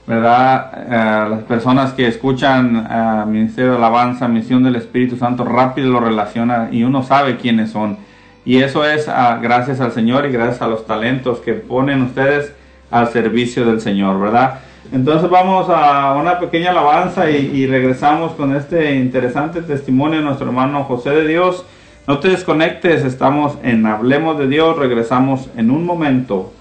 ¿Verdad? 0.05 0.73
Eh, 0.75 1.31
las 1.31 1.43
personas 1.45 1.93
que 1.93 2.09
escuchan 2.09 2.89
eh, 2.91 3.25
Ministerio 3.29 3.73
de 3.73 3.77
Alabanza, 3.77 4.27
Misión 4.27 4.65
del 4.65 4.75
Espíritu 4.75 5.17
Santo, 5.17 5.45
rápido 5.45 5.91
lo 5.91 6.01
relaciona 6.01 6.69
y 6.73 6.83
uno 6.83 7.05
sabe 7.05 7.37
quiénes 7.37 7.71
son. 7.71 7.99
Y 8.45 8.59
eso 8.59 8.85
es 8.85 9.09
ah, 9.09 9.39
gracias 9.41 9.81
al 9.81 9.93
Señor 9.93 10.27
y 10.27 10.33
gracias 10.33 10.61
a 10.61 10.67
los 10.67 10.87
talentos 10.87 11.39
que 11.39 11.53
ponen 11.53 12.03
ustedes 12.03 12.53
al 12.91 13.09
servicio 13.09 13.65
del 13.65 13.81
Señor, 13.81 14.19
¿verdad? 14.19 14.61
Entonces 14.93 15.31
vamos 15.31 15.69
a 15.71 16.15
una 16.21 16.39
pequeña 16.39 16.71
alabanza 16.71 17.31
y, 17.31 17.67
regresamos 17.67 18.33
con 18.33 18.55
este 18.55 18.95
interesante 18.95 19.63
testimonio 19.63 20.19
de 20.19 20.25
nuestro 20.25 20.47
hermano 20.47 20.85
José 20.85 21.11
de 21.11 21.27
Dios. 21.27 21.65
No 22.07 22.19
te 22.19 22.29
desconectes, 22.29 23.03
estamos 23.03 23.57
en 23.63 23.87
Hablemos 23.87 24.39
de 24.39 24.49
Dios, 24.49 24.77
regresamos 24.77 25.49
en 25.57 25.71
un 25.71 25.87
momento. 25.87 26.53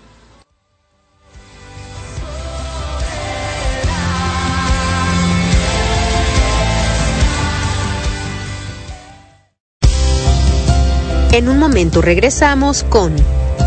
En 11.33 11.49
un 11.49 11.59
momento 11.59 12.01
regresamos 12.01 12.83
con 12.83 13.13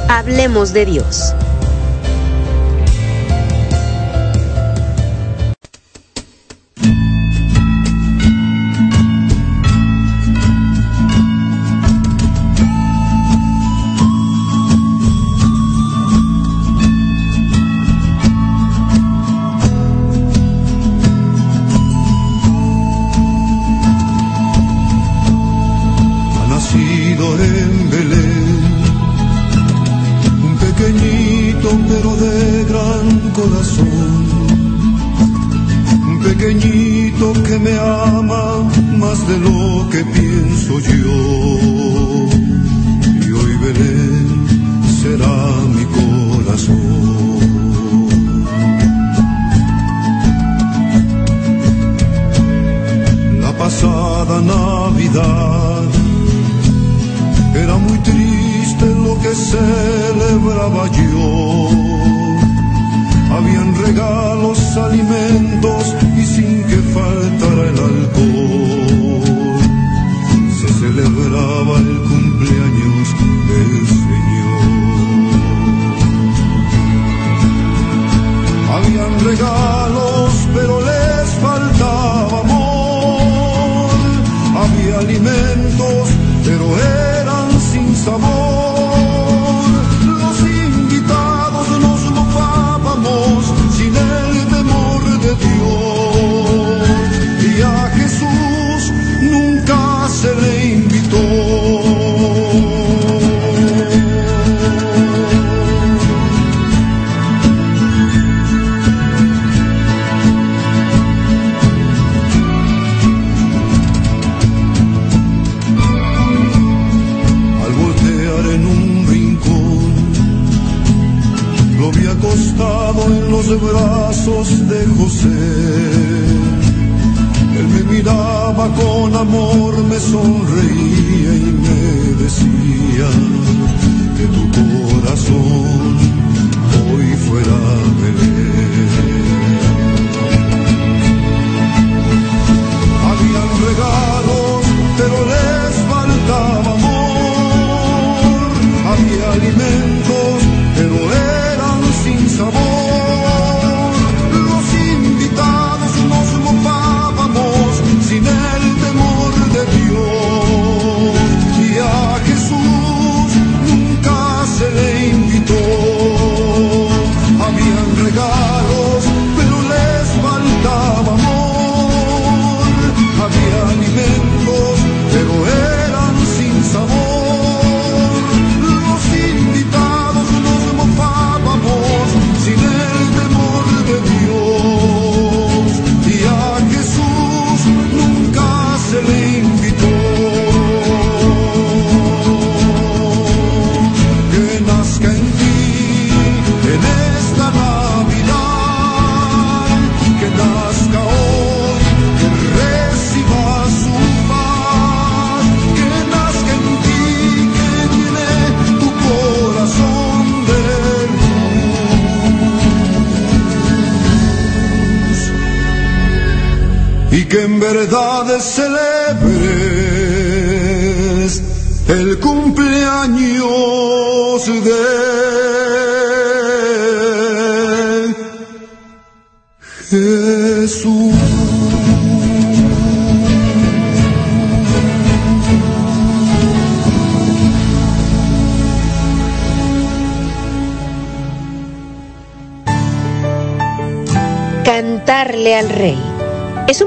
Hablemos 0.09 0.73
de 0.73 0.87
Dios. 0.87 1.35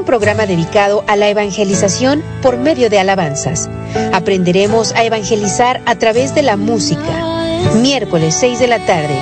Programa 0.08 0.48
dedicado 0.48 1.04
a 1.06 1.16
la 1.16 1.30
evangelización 1.30 2.24
por 2.42 2.58
medio 2.58 2.90
de 2.90 2.98
alabanzas. 2.98 3.70
Aprenderemos 4.14 4.94
a 4.94 5.04
evangelizar 5.04 5.82
a 5.86 5.96
través 5.96 6.34
de 6.34 6.42
la 6.42 6.58
música. 6.58 7.62
Miércoles 7.76 8.36
6 8.40 8.58
de 8.58 8.68
la 8.68 8.84
tarde. 8.86 9.16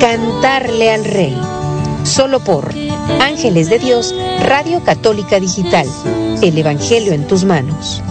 Cantarle 0.00 0.90
al 0.90 1.04
Rey. 1.04 1.38
Solo 2.02 2.40
por 2.40 2.74
Ángeles 3.20 3.68
de 3.68 3.78
Dios, 3.78 4.12
Radio 4.40 4.82
Católica 4.82 5.38
Digital. 5.38 5.86
El 6.40 6.58
Evangelio 6.58 7.12
en 7.12 7.28
tus 7.28 7.44
manos. 7.44 8.02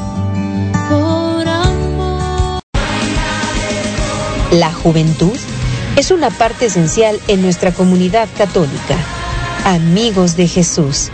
La 4.52 4.72
juventud 4.72 5.38
es 5.96 6.12
una 6.12 6.30
parte 6.30 6.68
esencial 6.68 7.20
en 7.28 7.42
nuestra 7.42 7.72
comunidad 7.72 8.30
católica. 8.38 8.96
Amigos 9.66 10.36
de 10.38 10.48
Jesús, 10.48 11.10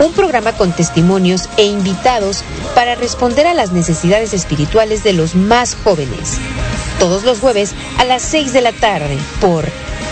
un 0.00 0.12
programa 0.12 0.52
con 0.52 0.72
testimonios 0.72 1.48
e 1.56 1.64
invitados 1.64 2.44
para 2.74 2.94
responder 2.94 3.46
a 3.46 3.54
las 3.54 3.72
necesidades 3.72 4.32
espirituales 4.34 5.02
de 5.02 5.12
los 5.12 5.34
más 5.34 5.76
jóvenes. 5.82 6.38
Todos 6.98 7.24
los 7.24 7.40
jueves 7.40 7.74
a 7.98 8.04
las 8.04 8.22
6 8.22 8.52
de 8.52 8.60
la 8.60 8.72
tarde 8.72 9.18
por 9.40 9.64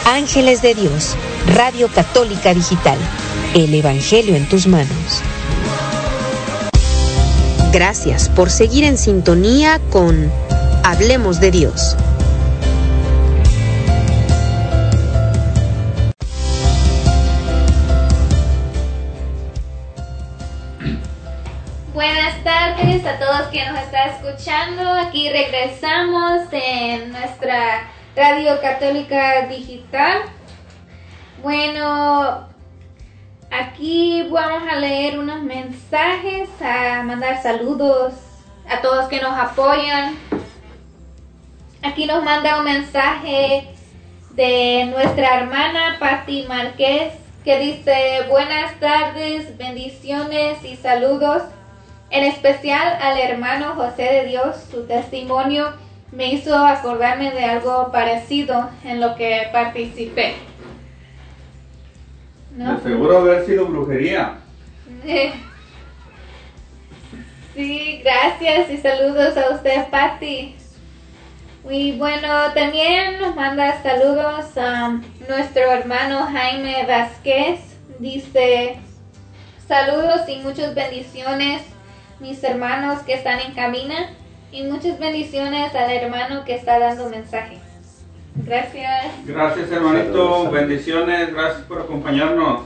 Ángeles 0.07 0.63
de 0.63 0.75
Dios, 0.75 1.17
Radio 1.55 1.89
Católica 1.89 2.55
Digital. 2.55 2.99
El 3.55 3.75
Evangelio 3.75 4.37
en 4.37 4.49
tus 4.49 4.67
manos. 4.67 5.23
Gracias 7.73 8.29
por 8.29 8.51
seguir 8.51 8.85
en 8.85 8.99
sintonía 8.99 9.81
con 9.91 10.31
Hablemos 10.83 11.41
de 11.41 11.51
Dios. 11.51 11.97
Regresamos 25.67 26.43
en 26.53 27.11
nuestra 27.11 27.89
radio 28.15 28.61
católica 28.61 29.47
digital. 29.49 30.23
Bueno, 31.43 32.47
aquí 33.51 34.29
vamos 34.31 34.63
a 34.71 34.77
leer 34.77 35.19
unos 35.19 35.43
mensajes, 35.43 36.49
a 36.61 37.03
mandar 37.03 37.43
saludos 37.43 38.15
a 38.69 38.81
todos 38.81 39.09
que 39.09 39.21
nos 39.21 39.37
apoyan 39.37 40.17
Aquí 41.83 42.07
nos 42.07 42.23
manda 42.23 42.59
un 42.59 42.65
mensaje 42.65 43.69
de 44.31 44.87
nuestra 44.87 45.39
hermana 45.39 45.97
Patti 45.99 46.45
Márquez 46.49 47.13
que 47.45 47.59
dice 47.59 48.27
buenas 48.29 48.79
tardes, 48.81 49.57
bendiciones 49.57 50.65
y 50.65 50.77
saludos. 50.77 51.43
En 52.11 52.24
especial 52.24 52.99
al 53.01 53.19
hermano 53.19 53.74
José 53.74 54.03
de 54.03 54.24
Dios, 54.27 54.57
su 54.70 54.87
testimonio 54.87 55.73
me 56.12 56.33
hizo 56.33 56.57
acordarme 56.57 57.31
de 57.33 57.45
algo 57.45 57.91
parecido 57.91 58.70
en 58.85 59.01
lo 59.01 59.16
que 59.16 59.49
participé. 59.53 60.35
¿No? 62.57 62.77
De 62.77 62.83
seguro 62.83 63.19
haber 63.19 63.45
sido 63.45 63.66
brujería. 63.66 64.39
Sí, 67.57 68.03
gracias 68.05 68.70
y 68.70 68.77
saludos 68.77 69.35
a 69.39 69.55
usted, 69.55 69.89
Patti. 69.89 70.55
Y 71.70 71.93
bueno, 71.99 72.28
también 72.55 73.19
nos 73.19 73.35
manda 73.35 73.83
saludos 73.83 74.59
a 74.59 75.01
nuestro 75.27 75.62
hermano 75.62 76.27
Jaime 76.27 76.85
Vázquez. 76.87 77.61
Dice, 77.99 78.77
saludos 79.66 80.28
y 80.28 80.37
muchas 80.41 80.74
bendiciones, 80.74 81.62
mis 82.21 82.43
hermanos 82.45 83.03
que 83.03 83.15
están 83.15 83.41
en 83.41 83.53
cabina. 83.55 84.11
Y 84.53 84.63
muchas 84.63 84.99
bendiciones 84.99 85.75
al 85.75 85.91
hermano 85.91 86.45
que 86.45 86.55
está 86.55 86.79
dando 86.79 87.09
mensaje. 87.11 87.59
Gracias. 88.37 89.07
Gracias 89.25 89.71
hermanito, 89.73 90.13
Saludos. 90.13 90.53
bendiciones, 90.53 91.33
gracias 91.35 91.63
por 91.63 91.81
acompañarnos. 91.81 92.61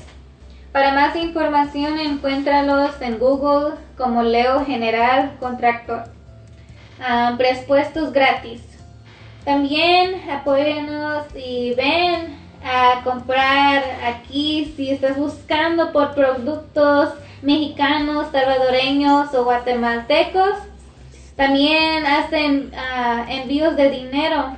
Para 0.71 0.95
más 0.95 1.15
información, 1.15 1.99
encuéntralos 1.99 2.99
en 3.01 3.19
Google 3.19 3.75
como 3.95 4.23
Leo 4.23 4.65
General 4.65 5.37
Contractor. 5.39 6.17
Presupuestos 7.37 8.11
gratis. 8.11 8.61
También 9.45 10.29
apóyanos 10.29 11.25
y 11.35 11.73
ven 11.73 12.37
a 12.63 13.01
comprar 13.03 13.83
aquí 14.03 14.73
si 14.75 14.91
estás 14.91 15.17
buscando 15.17 15.91
por 15.91 16.13
productos 16.13 17.13
mexicanos, 17.41 18.27
salvadoreños 18.31 19.33
o 19.33 19.45
guatemaltecos. 19.45 20.55
También 21.35 22.05
hacen 22.05 22.71
ah, 22.75 23.25
envíos 23.29 23.75
de 23.77 23.89
dinero 23.89 24.57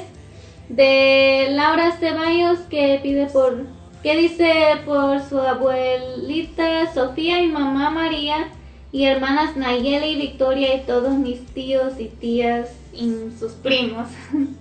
de 0.70 1.50
Laura 1.52 1.92
Ceballos, 1.98 2.60
que 2.70 3.00
pide 3.04 3.26
por, 3.26 3.66
que 4.02 4.16
dice 4.16 4.54
por 4.86 5.22
su 5.22 5.40
abuelita 5.40 6.94
Sofía 6.94 7.42
y 7.42 7.48
mamá 7.48 7.90
María, 7.90 8.48
y 8.94 9.06
hermanas 9.06 9.58
Nayeli, 9.58 10.16
Victoria 10.16 10.76
y 10.76 10.82
todos 10.82 11.14
mis 11.14 11.46
tíos 11.48 12.00
y 12.00 12.06
tías 12.06 12.70
y 12.94 13.14
sus 13.38 13.54
primos. 13.54 14.08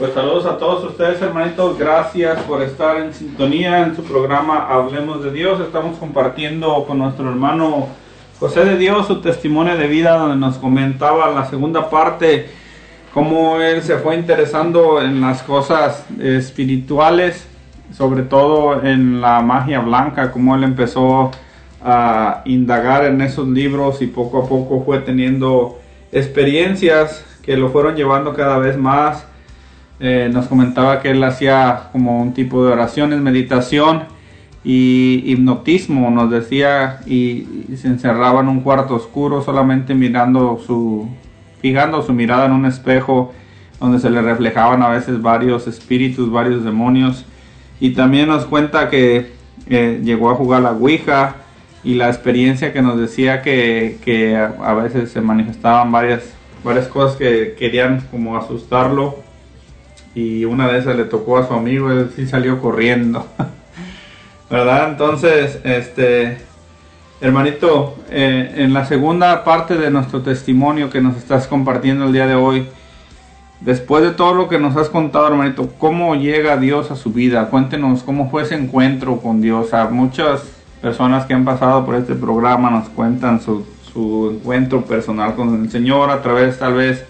Pues 0.00 0.14
saludos 0.14 0.46
a 0.46 0.56
todos 0.56 0.82
ustedes 0.82 1.20
hermanitos, 1.20 1.78
gracias 1.78 2.40
por 2.44 2.62
estar 2.62 2.96
en 2.96 3.12
sintonía 3.12 3.82
en 3.82 3.94
su 3.94 4.02
programa 4.02 4.66
Hablemos 4.66 5.22
de 5.22 5.30
Dios. 5.30 5.60
Estamos 5.60 5.98
compartiendo 5.98 6.86
con 6.86 6.96
nuestro 6.96 7.28
hermano 7.28 7.86
José 8.38 8.64
de 8.64 8.78
Dios 8.78 9.06
su 9.08 9.20
testimonio 9.20 9.76
de 9.76 9.86
vida 9.88 10.16
donde 10.16 10.36
nos 10.36 10.56
comentaba 10.56 11.28
en 11.28 11.34
la 11.34 11.44
segunda 11.44 11.90
parte 11.90 12.48
cómo 13.12 13.60
él 13.60 13.82
se 13.82 13.98
fue 13.98 14.14
interesando 14.14 15.02
en 15.02 15.20
las 15.20 15.42
cosas 15.42 16.06
espirituales, 16.18 17.46
sobre 17.92 18.22
todo 18.22 18.82
en 18.82 19.20
la 19.20 19.42
magia 19.42 19.80
blanca, 19.80 20.32
cómo 20.32 20.54
él 20.54 20.64
empezó 20.64 21.30
a 21.84 22.40
indagar 22.46 23.04
en 23.04 23.20
esos 23.20 23.46
libros 23.46 24.00
y 24.00 24.06
poco 24.06 24.44
a 24.44 24.48
poco 24.48 24.82
fue 24.82 25.00
teniendo 25.00 25.78
experiencias 26.10 27.22
que 27.42 27.58
lo 27.58 27.68
fueron 27.68 27.96
llevando 27.96 28.32
cada 28.32 28.56
vez 28.56 28.78
más 28.78 29.26
eh, 30.02 30.30
nos 30.32 30.46
comentaba 30.46 31.02
que 31.02 31.10
él 31.10 31.22
hacía 31.22 31.90
como 31.92 32.22
un 32.22 32.32
tipo 32.32 32.64
de 32.64 32.72
oraciones, 32.72 33.20
meditación 33.20 34.04
y 34.64 35.22
hipnotismo, 35.26 36.10
nos 36.10 36.30
decía, 36.30 37.00
y, 37.06 37.46
se 37.76 37.88
encerraba 37.88 38.40
en 38.40 38.48
un 38.48 38.60
cuarto 38.60 38.94
oscuro 38.94 39.42
solamente 39.42 39.94
mirando 39.94 40.58
su, 40.66 41.06
fijando 41.60 42.02
su 42.02 42.14
mirada 42.14 42.46
en 42.46 42.52
un 42.52 42.64
espejo 42.64 43.34
donde 43.78 43.98
se 43.98 44.08
le 44.08 44.22
reflejaban 44.22 44.82
a 44.82 44.88
veces 44.88 45.20
varios 45.20 45.66
espíritus, 45.66 46.30
varios 46.30 46.64
demonios. 46.64 47.26
Y 47.78 47.90
también 47.90 48.28
nos 48.28 48.46
cuenta 48.46 48.88
que 48.88 49.32
eh, 49.68 50.00
llegó 50.02 50.30
a 50.30 50.34
jugar 50.34 50.62
la 50.62 50.72
Ouija 50.72 51.36
y 51.84 51.94
la 51.94 52.08
experiencia 52.08 52.72
que 52.72 52.80
nos 52.80 52.98
decía 52.98 53.42
que, 53.42 54.36
a 54.62 54.74
veces 54.74 55.10
se 55.10 55.20
manifestaban 55.20 55.92
varias, 55.92 56.32
varias 56.64 56.88
cosas 56.88 57.16
que 57.16 57.54
querían 57.58 58.00
como 58.10 58.36
asustarlo 58.36 59.29
y 60.14 60.44
una 60.44 60.68
de 60.68 60.78
esas 60.78 60.96
le 60.96 61.04
tocó 61.04 61.38
a 61.38 61.46
su 61.46 61.54
amigo, 61.54 61.90
él 61.90 62.10
sí 62.14 62.26
salió 62.26 62.60
corriendo. 62.60 63.26
¿Verdad? 64.50 64.90
Entonces, 64.90 65.60
este, 65.62 66.38
hermanito, 67.20 67.96
eh, 68.10 68.52
en 68.56 68.72
la 68.72 68.84
segunda 68.84 69.44
parte 69.44 69.76
de 69.76 69.90
nuestro 69.90 70.22
testimonio 70.22 70.90
que 70.90 71.00
nos 71.00 71.16
estás 71.16 71.46
compartiendo 71.46 72.06
el 72.06 72.12
día 72.12 72.26
de 72.26 72.34
hoy, 72.34 72.66
después 73.60 74.02
de 74.02 74.10
todo 74.10 74.34
lo 74.34 74.48
que 74.48 74.58
nos 74.58 74.76
has 74.76 74.88
contado, 74.88 75.28
hermanito, 75.28 75.68
¿cómo 75.78 76.16
llega 76.16 76.56
Dios 76.56 76.90
a 76.90 76.96
su 76.96 77.12
vida? 77.12 77.48
Cuéntenos 77.48 78.02
cómo 78.02 78.28
fue 78.28 78.42
ese 78.42 78.56
encuentro 78.56 79.18
con 79.18 79.40
Dios. 79.40 79.68
Muchas 79.92 80.42
personas 80.82 81.26
que 81.26 81.34
han 81.34 81.44
pasado 81.44 81.86
por 81.86 81.94
este 81.94 82.14
programa 82.16 82.70
nos 82.70 82.88
cuentan 82.88 83.40
su, 83.40 83.64
su 83.92 84.32
encuentro 84.34 84.84
personal 84.84 85.36
con 85.36 85.62
el 85.62 85.70
Señor 85.70 86.10
a 86.10 86.22
través 86.22 86.58
tal 86.58 86.74
vez 86.74 87.04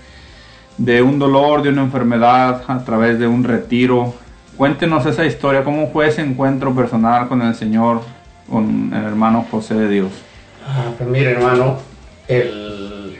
de 0.80 1.02
un 1.02 1.18
dolor, 1.18 1.62
de 1.62 1.68
una 1.68 1.82
enfermedad, 1.82 2.62
a 2.66 2.84
través 2.84 3.18
de 3.18 3.26
un 3.26 3.44
retiro. 3.44 4.14
Cuéntenos 4.56 5.04
esa 5.04 5.26
historia, 5.26 5.62
cómo 5.62 5.90
fue 5.90 6.08
ese 6.08 6.22
encuentro 6.22 6.74
personal 6.74 7.28
con 7.28 7.42
el 7.42 7.54
Señor, 7.54 8.00
con 8.48 8.90
el 8.94 9.04
hermano 9.04 9.46
José 9.50 9.74
de 9.74 9.88
Dios. 9.88 10.10
Ah, 10.66 10.90
pues 10.96 11.08
mire, 11.08 11.32
hermano, 11.32 11.76
el, 12.28 13.18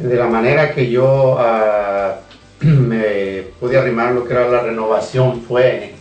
de 0.00 0.16
la 0.16 0.26
manera 0.26 0.72
que 0.74 0.90
yo 0.90 1.36
ah, 1.38 2.20
me 2.60 3.42
pude 3.60 3.78
arrimar 3.78 4.12
lo 4.12 4.24
que 4.24 4.32
era 4.32 4.48
la 4.48 4.62
renovación 4.62 5.42
fue, 5.42 5.94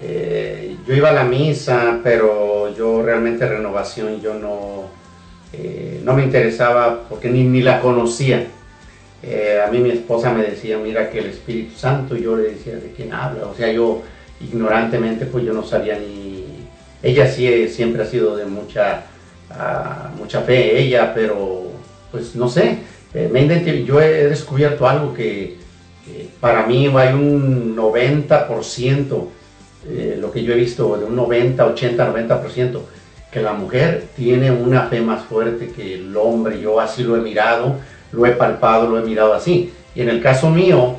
eh, 0.00 0.76
yo 0.86 0.94
iba 0.94 1.08
a 1.08 1.14
la 1.14 1.24
misa, 1.24 1.98
pero 2.04 2.72
yo 2.76 3.02
realmente 3.02 3.48
renovación 3.48 4.20
yo 4.20 4.34
no, 4.34 4.99
eh, 5.52 6.00
no 6.04 6.14
me 6.14 6.24
interesaba 6.24 7.08
porque 7.08 7.28
ni, 7.28 7.44
ni 7.44 7.62
la 7.62 7.80
conocía. 7.80 8.46
Eh, 9.22 9.60
a 9.66 9.70
mí 9.70 9.78
mi 9.78 9.90
esposa 9.90 10.32
me 10.32 10.42
decía, 10.42 10.78
mira 10.78 11.10
que 11.10 11.18
el 11.18 11.26
Espíritu 11.26 11.76
Santo, 11.76 12.16
yo 12.16 12.36
le 12.36 12.50
decía, 12.50 12.74
¿de 12.74 12.92
quién 12.96 13.12
habla? 13.12 13.46
O 13.46 13.54
sea, 13.54 13.70
yo 13.70 14.02
ignorantemente 14.40 15.26
pues 15.26 15.44
yo 15.44 15.52
no 15.52 15.64
sabía 15.64 15.98
ni... 15.98 16.44
Ella 17.02 17.30
sí 17.30 17.46
eh, 17.46 17.68
siempre 17.68 18.02
ha 18.02 18.06
sido 18.06 18.36
de 18.36 18.46
mucha, 18.46 19.04
ah, 19.50 20.10
mucha 20.16 20.42
fe, 20.42 20.78
ella, 20.78 21.12
pero 21.14 21.64
pues 22.10 22.34
no 22.34 22.48
sé, 22.48 22.78
me 23.14 23.84
yo 23.84 24.00
he 24.00 24.28
descubierto 24.28 24.86
algo 24.88 25.14
que, 25.14 25.56
para 26.40 26.66
mí 26.66 26.86
hay 26.96 27.14
un 27.14 27.76
90%, 27.76 29.24
eh, 29.88 30.18
lo 30.20 30.30
que 30.30 30.42
yo 30.42 30.52
he 30.52 30.56
visto, 30.56 30.96
de 30.96 31.04
un 31.04 31.16
90, 31.16 31.64
80, 31.66 32.12
90%, 32.12 32.80
que 33.30 33.40
la 33.40 33.52
mujer 33.52 34.08
tiene 34.16 34.50
una 34.50 34.82
fe 34.82 35.00
más 35.00 35.22
fuerte 35.22 35.68
que 35.68 35.94
el 35.94 36.16
hombre, 36.16 36.60
yo 36.60 36.80
así 36.80 37.04
lo 37.04 37.16
he 37.16 37.20
mirado, 37.20 37.76
lo 38.12 38.26
he 38.26 38.32
palpado, 38.32 38.88
lo 38.88 38.98
he 38.98 39.02
mirado 39.02 39.34
así. 39.34 39.72
Y 39.94 40.02
en 40.02 40.08
el 40.08 40.20
caso 40.20 40.50
mío, 40.50 40.96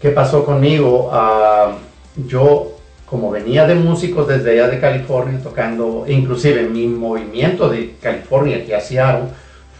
¿qué 0.00 0.10
pasó 0.10 0.44
conmigo? 0.44 1.10
Ah, 1.12 1.76
yo, 2.16 2.76
como 3.04 3.30
venía 3.30 3.66
de 3.66 3.74
músicos 3.74 4.26
desde 4.26 4.52
allá 4.52 4.68
de 4.68 4.80
California 4.80 5.38
tocando, 5.42 6.04
inclusive 6.08 6.62
mi 6.62 6.86
movimiento 6.86 7.68
de 7.68 7.94
California 8.00 8.56
aquí 8.56 8.72
a 8.72 8.80
Seattle, 8.80 9.28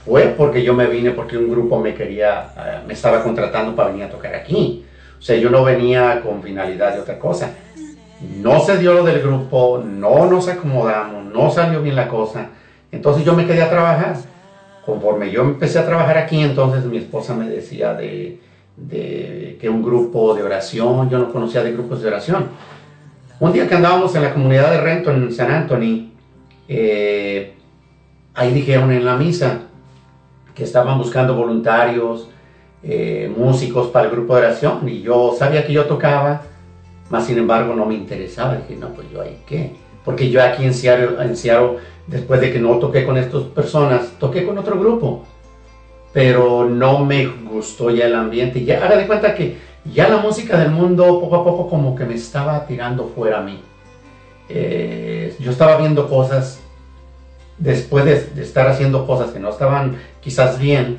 fue 0.05 0.35
porque 0.37 0.63
yo 0.63 0.75
me 0.75 0.87
vine 0.87 1.13
porque 1.13 1.39
un 1.39 1.51
grupo 1.51 1.81
me 1.81 1.95
quería, 1.95 2.51
ah, 2.57 2.83
me 2.87 2.93
estaba 2.93 3.23
contratando 3.23 3.75
para 3.75 3.89
venir 3.89 4.05
a 4.05 4.11
tocar 4.11 4.35
aquí. 4.35 4.85
O 5.19 5.23
sea, 5.23 5.37
yo 5.37 5.49
no 5.49 5.65
venía 5.65 6.21
con 6.23 6.43
finalidad 6.43 6.93
de 6.95 7.01
otra 7.01 7.19
cosa. 7.19 7.55
No 8.21 8.61
se 8.61 8.79
dio 8.79 8.95
lo 8.95 9.05
del 9.05 9.21
grupo, 9.21 9.83
no 9.85 10.27
nos 10.27 10.49
acomodamos, 10.49 11.25
no 11.33 11.51
salió 11.51 11.83
bien 11.83 11.97
la 11.97 12.09
cosa. 12.09 12.49
Entonces 12.91 13.25
yo 13.25 13.35
me 13.35 13.47
quedé 13.47 13.63
a 13.63 13.71
trabajar. 13.71 14.17
Conforme 14.85 15.31
yo 15.31 15.43
empecé 15.43 15.79
a 15.79 15.87
trabajar 15.87 16.17
aquí, 16.17 16.41
entonces 16.41 16.85
mi 16.85 16.97
esposa 16.97 17.35
me 17.35 17.49
decía 17.49 17.93
de, 17.93 18.41
que 19.61 19.69
un 19.69 19.83
grupo 19.83 20.35
de 20.35 20.45
oración, 20.45 21.11
yo 21.11 21.19
no 21.19 21.33
conocía 21.33 21.63
de 21.63 21.73
grupos 21.73 22.01
de 22.01 22.09
oración. 22.09 22.49
Un 23.39 23.53
día 23.53 23.69
que 23.69 23.75
andábamos 23.75 24.15
en 24.15 24.23
la 24.23 24.33
comunidad 24.33 24.71
de 24.71 24.81
Renton, 24.81 25.23
en 25.23 25.33
San 25.33 25.51
Anthony, 25.51 26.13
eh, 26.69 27.55
ahí 28.35 28.53
dijeron 28.53 28.93
en 28.93 29.05
la 29.05 29.17
misa 29.17 29.61
que 30.55 30.65
estaban 30.65 30.97
buscando 30.97 31.35
voluntarios, 31.35 32.31
eh, 32.83 33.31
músicos 33.37 33.89
para 33.89 34.07
el 34.07 34.13
grupo 34.13 34.37
de 34.37 34.47
oración, 34.47 34.89
y 34.89 35.03
yo 35.03 35.35
sabía 35.37 35.67
que 35.67 35.73
yo 35.73 35.85
tocaba, 35.85 36.43
más 37.11 37.27
sin 37.27 37.39
embargo 37.39 37.75
no 37.75 37.87
me 37.87 37.95
interesaba. 37.95 38.57
Dije, 38.57 38.77
no, 38.81 38.91
pues 38.91 39.11
yo 39.11 39.23
ahí 39.23 39.39
qué. 39.47 39.73
Porque 40.05 40.31
yo 40.31 40.43
aquí 40.43 40.65
en 40.65 40.75
Seattle, 40.75 41.17
en 41.21 41.37
Seattle, 41.37 41.79
después 42.07 42.41
de 42.41 42.53
que 42.53 42.59
no 42.59 42.79
toqué 42.79 43.05
con 43.05 43.17
estas 43.17 43.43
personas, 43.45 44.13
toqué 44.19 44.47
con 44.47 44.59
otro 44.59 44.79
grupo. 44.79 45.25
Pero 46.13 46.69
no 46.69 47.05
me 47.05 47.27
gustó 47.27 47.91
ya 47.91 48.07
el 48.07 48.15
ambiente. 48.15 48.65
Ya 48.65 48.85
haga 48.85 48.97
de 48.97 49.07
cuenta 49.07 49.35
que 49.35 49.57
ya 49.93 50.09
la 50.09 50.19
música 50.19 50.59
del 50.59 50.71
mundo 50.71 51.21
poco 51.21 51.37
a 51.37 51.45
poco 51.45 51.69
como 51.69 51.95
que 51.95 52.05
me 52.05 52.15
estaba 52.15 52.67
tirando 52.67 53.09
fuera 53.15 53.39
a 53.39 53.43
mí. 53.43 53.61
Eh, 54.49 55.35
yo 55.41 55.51
estaba 55.51 55.77
viendo 55.77 56.09
cosas 56.09 56.61
después 57.59 58.05
de, 58.05 58.21
de 58.21 58.43
estar 58.43 58.69
haciendo 58.69 59.07
cosas 59.07 59.31
que 59.31 59.41
no 59.41 59.51
estaban 59.51 59.97
quizás 60.21 60.59
bien 60.59 60.99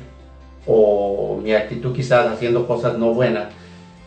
o 0.66 1.40
mi 1.42 1.54
actitud 1.54 1.94
quizás 1.94 2.26
haciendo 2.26 2.66
cosas 2.66 2.98
no 2.98 3.14
buenas. 3.14 3.48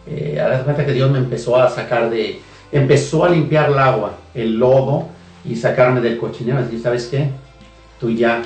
Eh, 0.07 0.41
de 0.57 0.64
cuenta 0.64 0.86
que 0.86 0.94
Dios 0.94 1.11
me 1.11 1.19
empezó 1.19 1.56
a 1.57 1.69
sacar 1.69 2.10
de, 2.10 2.40
empezó 2.72 3.23
a 3.26 3.30
limpiar 3.30 3.69
el 3.69 3.78
agua, 3.78 4.15
el 4.34 4.57
lodo 4.57 5.07
y 5.45 5.56
sacarme 5.56 6.02
del 6.02 6.18
cochinero. 6.18 6.60
Así, 6.60 6.80
¿sabes 6.80 7.06
qué? 7.06 7.30
Tú 7.99 8.10
ya 8.11 8.41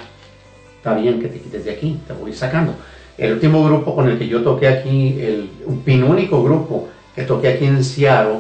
está 0.78 0.94
bien 0.96 1.20
que 1.22 1.28
te 1.28 1.40
quites 1.40 1.66
de 1.66 1.72
aquí, 1.72 2.00
te 2.06 2.14
voy 2.14 2.34
sacando. 2.34 2.76
El 3.18 3.34
último 3.34 3.64
grupo 3.64 3.96
con 3.96 4.10
el 4.10 4.18
que 4.20 4.28
yo 4.28 4.42
toqué 4.44 4.68
aquí, 4.68 5.18
el 5.20 5.50
un 5.66 5.82
pin- 5.84 6.04
único 6.04 6.44
grupo 6.44 6.90
que 7.16 7.24
toqué 7.24 7.50
aquí 7.50 7.66
en 7.66 7.82
Seattle, 7.84 8.40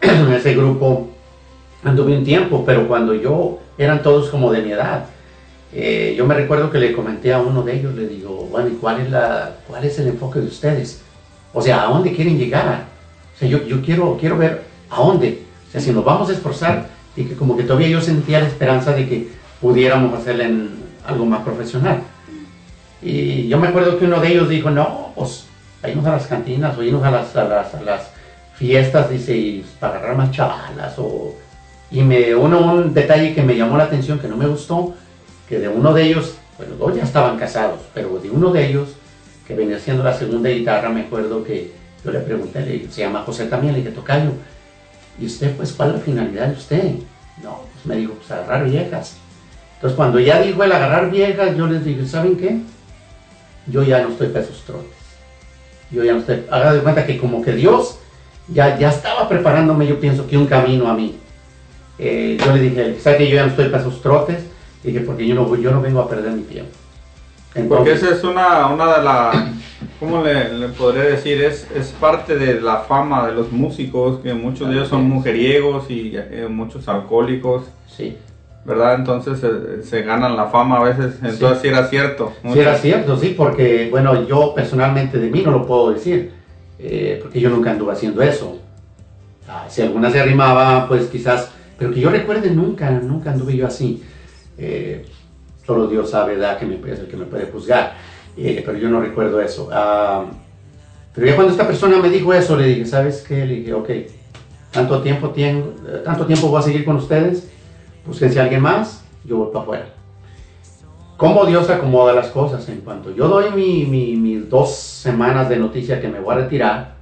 ese 0.36 0.54
grupo 0.54 1.08
anduve 1.82 2.16
un 2.16 2.24
tiempo, 2.24 2.62
pero 2.66 2.86
cuando 2.86 3.14
yo 3.14 3.58
eran 3.78 4.02
todos 4.02 4.28
como 4.28 4.52
de 4.52 4.62
mi 4.62 4.72
edad. 4.72 5.06
Eh, 5.74 6.14
yo 6.18 6.26
me 6.26 6.34
recuerdo 6.34 6.70
que 6.70 6.76
le 6.78 6.92
comenté 6.92 7.32
a 7.32 7.38
uno 7.40 7.62
de 7.62 7.74
ellos, 7.78 7.94
le 7.94 8.06
digo, 8.06 8.46
bueno, 8.50 8.68
¿y 8.68 8.72
cuál 8.72 9.00
es, 9.00 9.10
la, 9.10 9.56
cuál 9.66 9.82
es 9.84 9.98
el 9.98 10.08
enfoque 10.08 10.40
de 10.40 10.46
ustedes? 10.46 11.00
O 11.52 11.60
sea, 11.60 11.82
¿a 11.82 11.86
dónde 11.86 12.12
quieren 12.12 12.38
llegar? 12.38 12.84
O 13.34 13.38
sea, 13.38 13.48
yo, 13.48 13.82
quiero, 13.82 14.16
quiero 14.18 14.38
ver 14.38 14.62
a 14.90 14.96
dónde. 14.96 15.42
O 15.68 15.72
sea, 15.72 15.80
si 15.80 15.92
nos 15.92 16.04
vamos 16.04 16.28
a 16.30 16.32
esforzar, 16.32 16.88
y 17.16 17.24
que 17.24 17.34
como 17.34 17.56
que 17.56 17.64
todavía 17.64 17.88
yo 17.88 18.00
sentía 18.00 18.40
la 18.40 18.48
esperanza 18.48 18.92
de 18.92 19.08
que 19.08 19.28
pudiéramos 19.60 20.18
hacerle 20.18 20.44
en 20.44 20.70
algo 21.06 21.26
más 21.26 21.42
profesional. 21.42 22.02
Y 23.02 23.48
yo 23.48 23.58
me 23.58 23.68
acuerdo 23.68 23.98
que 23.98 24.04
uno 24.04 24.20
de 24.20 24.28
ellos 24.28 24.48
dijo, 24.48 24.70
no, 24.70 25.12
pues, 25.14 25.46
a 25.82 25.88
irnos 25.88 26.06
a 26.06 26.12
las 26.12 26.26
cantinas, 26.26 26.76
o 26.78 26.82
irnos 26.82 27.02
a 27.02 27.10
las, 27.10 27.36
a 27.36 27.44
las, 27.44 27.74
a 27.74 27.82
las 27.82 28.10
fiestas, 28.54 29.10
dice, 29.10 29.36
y 29.36 29.66
para 29.80 29.96
agarrar 29.96 30.16
más 30.16 30.30
chavalas, 30.30 30.94
o... 30.98 31.34
Y 31.90 32.00
me, 32.00 32.34
uno, 32.34 32.72
un 32.72 32.94
detalle 32.94 33.34
que 33.34 33.42
me 33.42 33.54
llamó 33.54 33.76
la 33.76 33.84
atención, 33.84 34.18
que 34.18 34.28
no 34.28 34.36
me 34.36 34.46
gustó, 34.46 34.94
que 35.46 35.58
de 35.58 35.68
uno 35.68 35.92
de 35.92 36.04
ellos, 36.04 36.36
bueno, 36.56 36.76
dos 36.76 36.96
ya 36.96 37.02
estaban 37.02 37.38
casados, 37.38 37.80
pero 37.92 38.18
de 38.18 38.30
uno 38.30 38.50
de 38.50 38.66
ellos, 38.66 38.88
que 39.52 39.58
venía 39.60 39.76
haciendo 39.76 40.02
la 40.02 40.14
segunda 40.16 40.48
guitarra, 40.48 40.88
me 40.88 41.02
acuerdo 41.02 41.44
que 41.44 41.72
yo 42.04 42.10
le 42.10 42.20
pregunté, 42.20 42.60
le- 42.60 42.90
se 42.90 43.02
llama 43.02 43.22
José 43.24 43.46
también, 43.46 43.74
le 43.74 43.80
dije, 43.80 43.92
Tocayo, 43.92 44.30
¿y 45.20 45.26
usted, 45.26 45.54
pues, 45.56 45.72
cuál 45.72 45.90
es 45.90 45.94
la 45.96 46.00
finalidad 46.00 46.46
de 46.48 46.54
usted? 46.56 46.84
No, 47.42 47.60
pues 47.72 47.86
me 47.86 47.96
dijo, 47.96 48.14
pues, 48.14 48.30
agarrar 48.30 48.68
viejas. 48.68 49.16
Entonces, 49.76 49.96
cuando 49.96 50.18
ya 50.20 50.40
dijo 50.40 50.62
el 50.64 50.72
agarrar 50.72 51.10
viejas, 51.10 51.56
yo 51.56 51.66
les 51.66 51.84
dije, 51.84 52.06
¿saben 52.06 52.36
qué? 52.36 52.58
Yo 53.66 53.82
ya 53.82 54.02
no 54.02 54.08
estoy 54.10 54.28
para 54.28 54.44
esos 54.44 54.62
trotes. 54.64 54.90
Yo 55.90 56.02
ya 56.04 56.12
no 56.12 56.20
estoy, 56.20 56.44
haga 56.50 56.72
de 56.72 56.80
cuenta 56.80 57.04
que 57.06 57.18
como 57.18 57.42
que 57.42 57.52
Dios 57.52 57.98
ya, 58.48 58.78
ya 58.78 58.88
estaba 58.88 59.28
preparándome, 59.28 59.86
yo 59.86 60.00
pienso 60.00 60.26
que 60.26 60.36
un 60.38 60.46
camino 60.46 60.88
a 60.88 60.94
mí. 60.94 61.16
Eh, 61.98 62.38
yo 62.44 62.52
le 62.54 62.60
dije, 62.62 62.98
¿sabe 63.00 63.18
que 63.18 63.28
yo 63.28 63.36
ya 63.36 63.42
no 63.44 63.50
estoy 63.50 63.66
para 63.68 63.82
esos 63.82 64.00
trotes? 64.00 64.38
Dije, 64.82 65.00
porque 65.00 65.26
yo 65.26 65.34
no, 65.34 65.54
yo 65.56 65.70
no 65.70 65.80
vengo 65.80 66.00
a 66.00 66.08
perder 66.08 66.32
mi 66.32 66.42
tiempo. 66.42 66.72
Porque 67.68 67.92
esa 67.92 68.10
es 68.10 68.24
una, 68.24 68.68
una 68.68 68.96
de 68.96 69.04
las, 69.04 69.36
¿cómo 70.00 70.22
le, 70.22 70.52
le 70.54 70.68
podría 70.68 71.04
decir? 71.04 71.42
Es, 71.42 71.68
es 71.74 71.88
parte 71.88 72.36
de 72.36 72.60
la 72.60 72.78
fama 72.78 73.26
de 73.26 73.34
los 73.34 73.52
músicos, 73.52 74.20
que 74.20 74.32
muchos 74.34 74.68
de 74.68 74.74
ellos 74.74 74.88
son 74.88 75.08
mujeriegos 75.08 75.90
y 75.90 76.12
eh, 76.14 76.46
muchos 76.48 76.88
alcohólicos, 76.88 77.64
sí, 77.86 78.16
¿verdad? 78.64 78.94
Entonces 78.94 79.42
eh, 79.42 79.82
se 79.82 80.02
ganan 80.02 80.36
la 80.36 80.46
fama 80.46 80.78
a 80.78 80.84
veces, 80.84 81.16
entonces 81.22 81.60
sí, 81.62 81.68
era 81.68 81.86
cierto. 81.88 82.32
sí 82.52 82.58
era 82.58 82.76
cierto, 82.76 83.16
sí, 83.16 83.34
porque, 83.36 83.88
bueno, 83.90 84.26
yo 84.26 84.54
personalmente 84.54 85.18
de 85.18 85.30
mí 85.30 85.42
no 85.44 85.50
lo 85.50 85.66
puedo 85.66 85.92
decir, 85.92 86.32
eh, 86.78 87.18
porque 87.22 87.40
yo 87.40 87.50
nunca 87.50 87.72
anduve 87.72 87.92
haciendo 87.92 88.22
eso. 88.22 88.58
Ah, 89.48 89.66
si 89.68 89.82
alguna 89.82 90.10
se 90.10 90.20
arrimaba, 90.20 90.88
pues 90.88 91.06
quizás, 91.06 91.50
pero 91.78 91.92
que 91.92 92.00
yo 92.00 92.10
recuerde 92.10 92.50
nunca, 92.50 92.90
nunca 92.90 93.32
anduve 93.32 93.56
yo 93.56 93.66
así. 93.66 94.02
Eh, 94.56 95.04
solo 95.72 95.86
Dios 95.86 96.10
sabe, 96.10 96.34
¿verdad? 96.34 96.58
Que 96.58 96.66
me, 96.66 96.74
es 96.92 96.98
el 97.00 97.06
que 97.06 97.16
me 97.16 97.24
puede 97.24 97.46
juzgar, 97.46 97.94
Eh, 98.36 98.62
pero 98.64 98.78
yo 98.78 98.88
no 98.88 99.00
recuerdo 99.00 99.40
eso. 99.40 99.68
Ah, 99.72 100.24
pero 101.14 101.26
ya 101.26 101.34
cuando 101.34 101.52
esta 101.52 101.66
persona 101.66 101.98
me 101.98 102.08
dijo 102.08 102.32
eso, 102.32 102.56
le 102.56 102.66
dije, 102.66 102.86
¿sabes 102.86 103.22
qué? 103.26 103.44
Le 103.44 103.56
dije, 103.56 103.74
ok, 103.74 103.90
tanto 104.70 105.02
tiempo, 105.02 105.30
tengo, 105.30 105.74
tanto 106.04 106.24
tiempo 106.26 106.48
voy 106.48 106.58
a 106.58 106.62
seguir 106.62 106.84
con 106.84 106.96
ustedes, 106.96 107.50
búsquense 108.06 108.38
a 108.40 108.44
alguien 108.44 108.62
más, 108.62 109.04
yo 109.24 109.36
voy 109.36 109.48
para 109.52 109.62
afuera. 109.64 109.86
¿Cómo 111.18 111.44
Dios 111.44 111.68
acomoda 111.70 112.12
las 112.14 112.28
cosas? 112.28 112.66
En 112.68 112.80
cuanto 112.80 113.14
yo 113.14 113.28
doy 113.28 113.50
mi- 113.54 113.84
mi- 113.84 114.16
mis 114.16 114.48
dos 114.48 114.74
semanas 114.74 115.48
de 115.48 115.56
noticia 115.56 116.00
que 116.00 116.08
me 116.08 116.18
voy 116.20 116.34
a 116.34 116.38
retirar, 116.38 116.94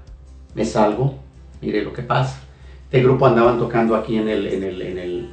me 0.55 0.65
salgo, 0.65 1.15
mire 1.63 1.83
lo 1.83 1.93
que 1.93 2.03
pasa. 2.03 2.41
Este 2.85 3.03
grupo 3.03 3.25
andaban 3.27 3.59
tocando 3.59 3.95
aquí 3.95 4.17
en 4.17 4.29
el, 4.29 4.47
en 4.49 4.65
el, 4.65 4.83
en 4.83 4.99
el, 4.99 5.31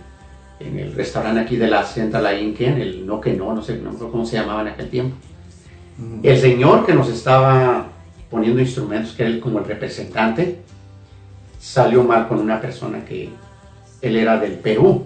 en 0.59 0.79
el 0.79 0.93
restaurante 0.93 1.41
aquí 1.41 1.55
de 1.57 1.67
la 1.67 1.83
Central 1.83 2.41
Inken, 2.41 2.81
el 2.81 3.05
No 3.05 3.21
que 3.21 3.33
No, 3.33 3.53
no 3.53 3.61
sé 3.61 3.77
no 3.77 3.91
cómo 3.93 4.25
se 4.25 4.37
llamaba 4.37 4.61
en 4.61 4.67
aquel 4.69 4.89
tiempo. 4.89 5.15
El 6.23 6.37
señor 6.39 6.85
que 6.85 6.93
nos 6.93 7.09
estaba 7.09 7.87
poniendo 8.29 8.59
instrumentos, 8.61 9.13
que 9.13 9.23
era 9.23 9.31
el- 9.31 9.39
como 9.39 9.59
el 9.59 9.65
representante, 9.65 10.59
salió 11.59 12.03
mal 12.03 12.27
con 12.27 12.39
una 12.39 12.59
persona 12.61 13.03
que 13.05 13.29
él 14.01 14.15
era 14.15 14.37
del 14.39 14.53
Perú. 14.53 15.05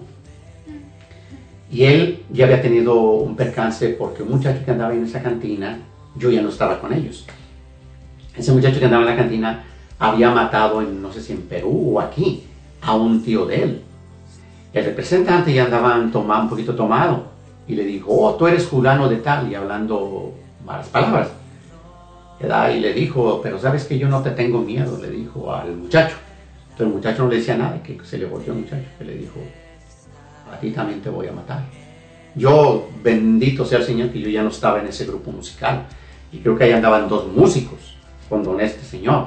Y 1.70 1.84
él 1.84 2.22
ya 2.30 2.44
había 2.44 2.60
tenido 2.60 3.00
un 3.00 3.34
percance 3.36 3.88
porque 3.90 4.22
un 4.22 4.30
muchacho 4.32 4.62
que 4.64 4.70
andaba 4.70 4.92
en 4.92 5.04
esa 5.04 5.22
cantina, 5.22 5.78
yo 6.16 6.30
ya 6.30 6.42
no 6.42 6.50
estaba 6.50 6.78
con 6.80 6.92
ellos. 6.92 7.24
Ese 8.36 8.52
muchacho 8.52 8.78
que 8.78 8.84
andaba 8.84 9.02
en 9.04 9.10
la 9.10 9.16
cantina 9.16 9.64
había 9.98 10.30
matado, 10.30 10.82
en, 10.82 11.00
no 11.00 11.10
sé 11.12 11.22
si 11.22 11.32
en 11.32 11.42
Perú 11.42 11.92
o 11.96 12.00
aquí, 12.00 12.42
a 12.82 12.94
un 12.94 13.22
tío 13.22 13.46
de 13.46 13.62
él. 13.62 13.82
El 14.72 14.84
representante 14.84 15.52
ya 15.52 15.64
andaba 15.64 15.96
un 15.96 16.48
poquito 16.48 16.74
tomado 16.74 17.24
y 17.68 17.74
le 17.74 17.84
dijo, 17.84 18.10
oh, 18.10 18.34
tú 18.34 18.46
eres 18.46 18.66
fulano 18.66 19.08
de 19.08 19.16
tal, 19.16 19.50
y 19.50 19.54
hablando 19.54 20.32
malas 20.64 20.88
palabras. 20.88 21.28
Y 22.40 22.80
le 22.80 22.92
dijo, 22.92 23.40
pero 23.42 23.58
sabes 23.58 23.84
que 23.84 23.98
yo 23.98 24.08
no 24.08 24.20
te 24.22 24.30
tengo 24.30 24.60
miedo, 24.60 24.98
le 25.00 25.10
dijo 25.10 25.54
al 25.54 25.76
muchacho. 25.76 26.16
Entonces 26.70 26.86
el 26.86 26.92
muchacho 26.92 27.22
no 27.22 27.28
le 27.28 27.36
decía 27.36 27.56
nada, 27.56 27.82
que 27.82 27.98
se 28.02 28.18
le 28.18 28.26
volvió 28.26 28.52
al 28.52 28.60
muchacho, 28.60 28.88
que 28.98 29.04
le 29.04 29.14
dijo, 29.14 29.38
a 30.52 30.58
ti 30.58 30.70
también 30.70 31.00
te 31.00 31.10
voy 31.10 31.28
a 31.28 31.32
matar. 31.32 31.62
Yo, 32.34 32.88
bendito 33.02 33.64
sea 33.64 33.78
el 33.78 33.84
Señor, 33.84 34.10
que 34.10 34.20
yo 34.20 34.28
ya 34.28 34.42
no 34.42 34.48
estaba 34.48 34.80
en 34.80 34.86
ese 34.86 35.04
grupo 35.04 35.30
musical. 35.30 35.84
Y 36.32 36.38
creo 36.38 36.56
que 36.56 36.64
ahí 36.64 36.72
andaban 36.72 37.08
dos 37.08 37.28
músicos 37.28 37.94
con 38.28 38.42
don 38.42 38.60
este 38.60 38.82
señor. 38.84 39.26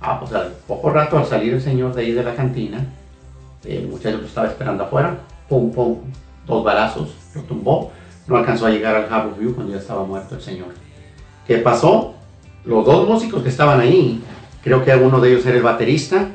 Ah, 0.00 0.20
pues 0.20 0.32
al 0.32 0.52
poco 0.66 0.90
rato, 0.90 1.18
al 1.18 1.26
salir 1.26 1.52
el 1.54 1.60
señor 1.60 1.92
de 1.92 2.02
ahí 2.02 2.12
de 2.12 2.22
la 2.22 2.36
cantina, 2.36 2.86
el 3.66 3.88
muchacho 3.88 4.20
que 4.20 4.26
estaba 4.26 4.48
esperando 4.48 4.84
afuera, 4.84 5.18
pum, 5.48 5.70
pum, 5.72 5.98
dos 6.46 6.64
balazos, 6.64 7.14
lo 7.34 7.42
tumbó. 7.42 7.92
No 8.26 8.36
alcanzó 8.36 8.66
a 8.66 8.70
llegar 8.70 8.96
al 8.96 9.12
Harbor 9.12 9.38
View 9.38 9.54
cuando 9.54 9.72
ya 9.72 9.78
estaba 9.78 10.04
muerto 10.04 10.34
el 10.34 10.40
señor. 10.42 10.68
¿Qué 11.46 11.58
pasó? 11.58 12.14
Los 12.64 12.84
dos 12.84 13.08
músicos 13.08 13.42
que 13.42 13.48
estaban 13.48 13.78
ahí, 13.80 14.20
creo 14.62 14.84
que 14.84 14.92
uno 14.96 15.20
de 15.20 15.30
ellos 15.30 15.46
era 15.46 15.56
el 15.56 15.62
baterista 15.62 16.28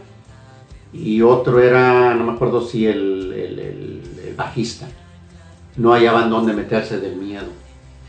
y 0.94 1.22
otro 1.22 1.60
era, 1.62 2.14
no 2.14 2.24
me 2.26 2.32
acuerdo 2.34 2.62
si 2.62 2.86
el, 2.86 3.34
el- 3.34 3.60
el- 3.60 4.02
el 4.30 4.36
bajista. 4.36 4.88
No 5.78 5.94
hallaban 5.94 6.30
dónde 6.30 6.53
meterse 6.53 6.99
del 6.99 7.16
miedo. 7.18 7.48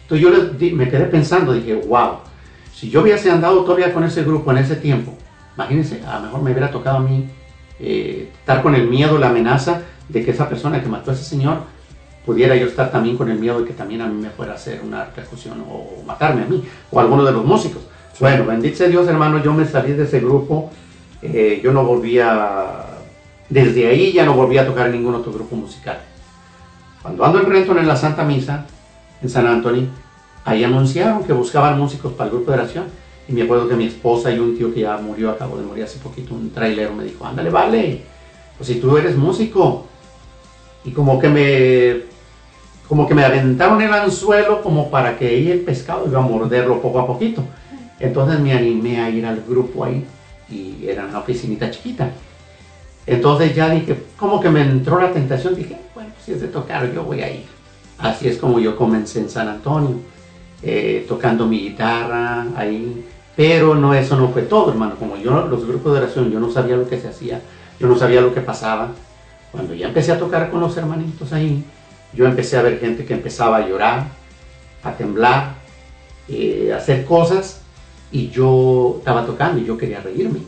Entonces 0.02 0.22
yo 0.22 0.30
les 0.30 0.58
di- 0.58 0.72
me 0.72 0.88
quedé 0.88 1.04
pensando, 1.06 1.52
dije, 1.52 1.74
wow, 1.74 2.18
si 2.74 2.90
yo 2.90 3.02
hubiese 3.02 3.30
andado 3.30 3.62
todavía 3.64 3.92
con 3.92 4.04
ese 4.04 4.22
grupo 4.24 4.50
en 4.52 4.58
ese 4.58 4.76
tiempo, 4.76 5.14
imagínense, 5.56 6.02
a 6.04 6.18
lo 6.18 6.26
mejor 6.26 6.42
me 6.42 6.50
hubiera 6.52 6.70
tocado 6.70 6.98
a 6.98 7.00
mí 7.00 7.28
eh, 7.80 8.30
estar 8.32 8.62
con 8.62 8.74
el 8.74 8.88
miedo, 8.88 9.18
la 9.18 9.28
amenaza 9.28 9.82
de 10.08 10.24
que 10.24 10.30
esa 10.30 10.48
persona 10.48 10.82
que 10.82 10.88
mató 10.88 11.10
a 11.10 11.14
ese 11.14 11.24
señor, 11.24 11.58
pudiera 12.24 12.54
yo 12.54 12.66
estar 12.66 12.90
también 12.90 13.16
con 13.16 13.30
el 13.30 13.38
miedo 13.38 13.60
de 13.60 13.66
que 13.66 13.72
también 13.72 14.00
a 14.00 14.06
mí 14.06 14.20
me 14.20 14.30
fuera 14.30 14.52
a 14.52 14.54
hacer 14.56 14.80
una 14.84 15.04
repercusión 15.04 15.64
o 15.68 16.02
matarme 16.06 16.42
a 16.42 16.46
mí 16.46 16.62
o 16.90 16.98
a 16.98 17.02
alguno 17.02 17.24
de 17.24 17.32
los 17.32 17.44
músicos. 17.44 17.82
Bueno, 18.20 18.46
bendito 18.46 18.86
Dios 18.86 19.08
hermano, 19.08 19.42
yo 19.42 19.52
me 19.52 19.64
salí 19.64 19.92
de 19.92 20.04
ese 20.04 20.20
grupo, 20.20 20.70
eh, 21.22 21.60
yo 21.62 21.72
no 21.72 21.84
volví 21.84 22.20
a, 22.20 22.86
desde 23.48 23.88
ahí 23.88 24.12
ya 24.12 24.24
no 24.24 24.34
volví 24.34 24.58
a 24.58 24.66
tocar 24.66 24.86
en 24.86 24.92
ningún 24.92 25.14
otro 25.14 25.32
grupo 25.32 25.56
musical. 25.56 25.98
Cuando 27.02 27.24
ando 27.24 27.40
en 27.40 27.50
Renton 27.50 27.78
en 27.78 27.88
la 27.88 27.96
Santa 27.96 28.22
Misa, 28.24 28.64
en 29.20 29.28
San 29.28 29.46
Antonio, 29.46 29.86
ahí 30.44 30.62
anunciaron 30.62 31.24
que 31.24 31.32
buscaban 31.32 31.78
músicos 31.78 32.12
para 32.12 32.30
el 32.30 32.36
grupo 32.36 32.52
de 32.52 32.58
oración. 32.58 32.84
Y 33.28 33.32
me 33.32 33.42
acuerdo 33.42 33.68
que 33.68 33.76
mi 33.76 33.86
esposa 33.86 34.30
y 34.30 34.38
un 34.38 34.56
tío 34.56 34.72
que 34.74 34.80
ya 34.80 34.96
murió, 34.98 35.30
acabó 35.30 35.56
de 35.56 35.64
morir 35.64 35.84
hace 35.84 35.98
poquito, 35.98 36.34
un 36.34 36.50
trailero, 36.50 36.92
me 36.94 37.04
dijo, 37.04 37.24
ándale, 37.24 37.50
vale, 37.50 38.02
pues 38.56 38.68
si 38.68 38.76
tú 38.76 38.96
eres 38.96 39.16
músico. 39.16 39.86
Y 40.84 40.90
como 40.90 41.18
que 41.18 41.28
me 41.28 42.12
como 42.88 43.06
que 43.06 43.14
me 43.14 43.24
aventaron 43.24 43.80
el 43.80 43.92
anzuelo 43.92 44.60
como 44.60 44.90
para 44.90 45.16
que 45.16 45.26
ahí 45.26 45.50
el 45.50 45.60
pescado 45.60 46.06
iba 46.06 46.18
a 46.18 46.22
morderlo 46.22 46.82
poco 46.82 46.98
a 46.98 47.06
poquito. 47.06 47.42
Entonces 47.98 48.38
me 48.40 48.52
animé 48.52 49.00
a 49.00 49.08
ir 49.08 49.24
al 49.24 49.42
grupo 49.48 49.84
ahí 49.84 50.04
y 50.50 50.86
era 50.86 51.06
una 51.06 51.20
oficinita 51.20 51.70
chiquita. 51.70 52.10
Entonces 53.06 53.54
ya 53.54 53.70
dije, 53.70 53.96
como 54.18 54.40
que 54.40 54.50
me 54.50 54.60
entró 54.60 55.00
la 55.00 55.12
tentación, 55.12 55.54
dije, 55.54 55.76
bueno, 55.94 56.10
si 56.22 56.32
es 56.32 56.40
de 56.40 56.48
tocar, 56.48 56.92
yo 56.92 57.04
voy 57.04 57.22
a 57.22 57.30
ir. 57.30 57.44
Así 57.98 58.28
es 58.28 58.36
como 58.36 58.58
yo 58.58 58.76
comencé 58.76 59.20
en 59.20 59.30
San 59.30 59.48
Antonio, 59.48 59.96
eh, 60.62 61.06
tocando 61.08 61.46
mi 61.46 61.60
guitarra 61.60 62.46
ahí. 62.56 63.04
Pero 63.36 63.74
no, 63.74 63.94
eso 63.94 64.16
no 64.16 64.28
fue 64.28 64.42
todo, 64.42 64.70
hermano. 64.70 64.96
Como 64.96 65.16
yo, 65.16 65.46
los 65.46 65.66
grupos 65.66 65.92
de 65.92 66.00
oración, 66.00 66.30
yo 66.30 66.40
no 66.40 66.50
sabía 66.50 66.76
lo 66.76 66.88
que 66.88 67.00
se 67.00 67.08
hacía, 67.08 67.40
yo 67.80 67.86
no 67.86 67.96
sabía 67.96 68.20
lo 68.20 68.34
que 68.34 68.40
pasaba. 68.40 68.90
Cuando 69.50 69.74
ya 69.74 69.88
empecé 69.88 70.12
a 70.12 70.18
tocar 70.18 70.50
con 70.50 70.60
los 70.60 70.76
hermanitos 70.76 71.32
ahí, 71.32 71.64
yo 72.12 72.26
empecé 72.26 72.56
a 72.56 72.62
ver 72.62 72.78
gente 72.78 73.04
que 73.04 73.14
empezaba 73.14 73.58
a 73.58 73.68
llorar, 73.68 74.06
a 74.82 74.92
temblar, 74.92 75.54
eh, 76.28 76.70
a 76.72 76.76
hacer 76.76 77.04
cosas, 77.04 77.60
y 78.10 78.28
yo 78.28 78.96
estaba 78.98 79.24
tocando 79.24 79.60
y 79.60 79.64
yo 79.64 79.78
quería 79.78 80.00
reírme. 80.00 80.40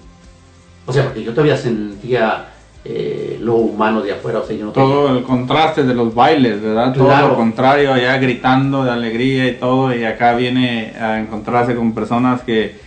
O 0.87 0.93
sea, 0.93 1.05
porque 1.05 1.23
yo 1.23 1.33
todavía 1.33 1.57
sentía 1.57 2.54
eh, 2.85 3.39
lo 3.41 3.55
humano 3.55 4.03
de 4.03 4.13
afuera, 4.13 4.41
o 4.41 4.45
sea, 4.47 4.55
yo 4.57 4.67
no 4.67 4.73
Todo 4.73 5.17
el 5.17 5.23
contraste 5.25 5.85
de 5.85 5.95
los 5.95 6.15
bailes, 6.15 6.61
¿verdad? 6.61 6.93
Todo 6.93 7.07
Claro. 7.07 7.29
lo 7.29 7.37
contrario, 7.37 7.93
allá 7.93 8.19
gritando 8.19 8.85
de 8.85 8.91
alegría 8.91 9.49
y 9.49 9.53
todo, 9.55 9.95
y 9.95 10.05
acá 10.05 10.35
viene 10.35 10.93
a 11.01 11.19
encontrarse 11.19 11.75
con 11.75 11.95
personas 11.95 12.43
que 12.43 12.83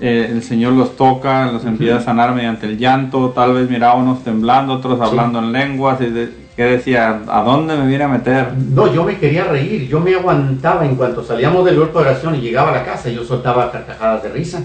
eh, 0.00 0.28
el 0.32 0.42
Señor 0.42 0.72
los 0.74 0.96
toca, 0.96 1.50
los 1.52 1.64
empieza 1.64 1.96
a 1.96 2.00
sanar 2.00 2.34
mediante 2.34 2.66
el 2.66 2.78
llanto, 2.78 3.30
tal 3.30 3.52
vez 3.54 3.68
miraba 3.70 3.94
unos 3.96 4.22
temblando, 4.24 4.74
otros 4.74 5.00
hablando 5.00 5.38
en 5.40 5.52
lenguas, 5.52 6.00
y 6.00 6.06
de- 6.06 6.48
que 6.56 6.64
decía, 6.64 7.20
¿a 7.28 7.42
dónde 7.42 7.76
me 7.76 7.86
viene 7.86 8.02
a 8.04 8.08
meter? 8.08 8.52
No, 8.56 8.92
yo 8.92 9.04
me 9.04 9.16
quería 9.18 9.44
reír, 9.44 9.86
yo 9.88 10.00
me 10.00 10.12
aguantaba 10.14 10.84
en 10.84 10.96
cuanto 10.96 11.22
salíamos 11.22 11.64
del 11.64 11.76
grupo 11.76 12.00
de 12.00 12.08
oración 12.10 12.34
y 12.34 12.40
llegaba 12.40 12.70
a 12.70 12.78
la 12.78 12.84
casa, 12.84 13.08
yo 13.10 13.22
soltaba 13.24 13.70
carcajadas 13.70 14.24
de 14.24 14.28
risa. 14.30 14.62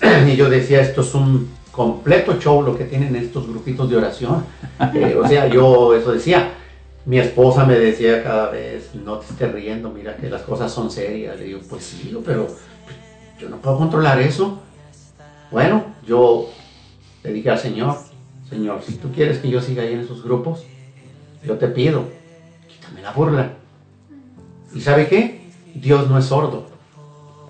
Y 0.26 0.36
yo 0.36 0.48
decía, 0.48 0.80
esto 0.80 1.02
es 1.02 1.14
un 1.14 1.48
completo 1.78 2.36
show 2.40 2.60
lo 2.60 2.76
que 2.76 2.84
tienen 2.84 3.14
estos 3.14 3.48
grupitos 3.48 3.88
de 3.88 3.96
oración. 3.96 4.44
Eh, 4.94 5.16
o 5.16 5.26
sea, 5.26 5.46
yo 5.46 5.94
eso 5.94 6.12
decía. 6.12 6.54
Mi 7.06 7.18
esposa 7.18 7.64
me 7.64 7.78
decía 7.78 8.22
cada 8.22 8.50
vez, 8.50 8.94
no 8.94 9.16
te 9.16 9.26
estés 9.30 9.50
riendo, 9.50 9.88
mira 9.88 10.16
que 10.16 10.28
las 10.28 10.42
cosas 10.42 10.70
son 10.70 10.90
serias. 10.90 11.38
Le 11.38 11.46
digo, 11.46 11.60
pues 11.70 11.84
sí, 11.84 12.14
pero 12.26 12.48
yo 13.40 13.48
no 13.48 13.56
puedo 13.56 13.78
controlar 13.78 14.20
eso. 14.20 14.60
Bueno, 15.50 15.84
yo 16.06 16.50
le 17.22 17.32
dije 17.32 17.48
al 17.48 17.58
Señor, 17.58 17.96
Señor, 18.50 18.82
si 18.82 18.94
tú 18.94 19.10
quieres 19.10 19.38
que 19.38 19.48
yo 19.48 19.62
siga 19.62 19.84
ahí 19.84 19.94
en 19.94 20.00
esos 20.00 20.22
grupos, 20.22 20.64
yo 21.42 21.56
te 21.56 21.68
pido, 21.68 22.04
quítame 22.68 23.00
la 23.00 23.12
burla. 23.12 23.52
¿Y 24.74 24.80
sabe 24.80 25.08
qué? 25.08 25.40
Dios 25.74 26.10
no 26.10 26.18
es 26.18 26.26
sordo. 26.26 26.66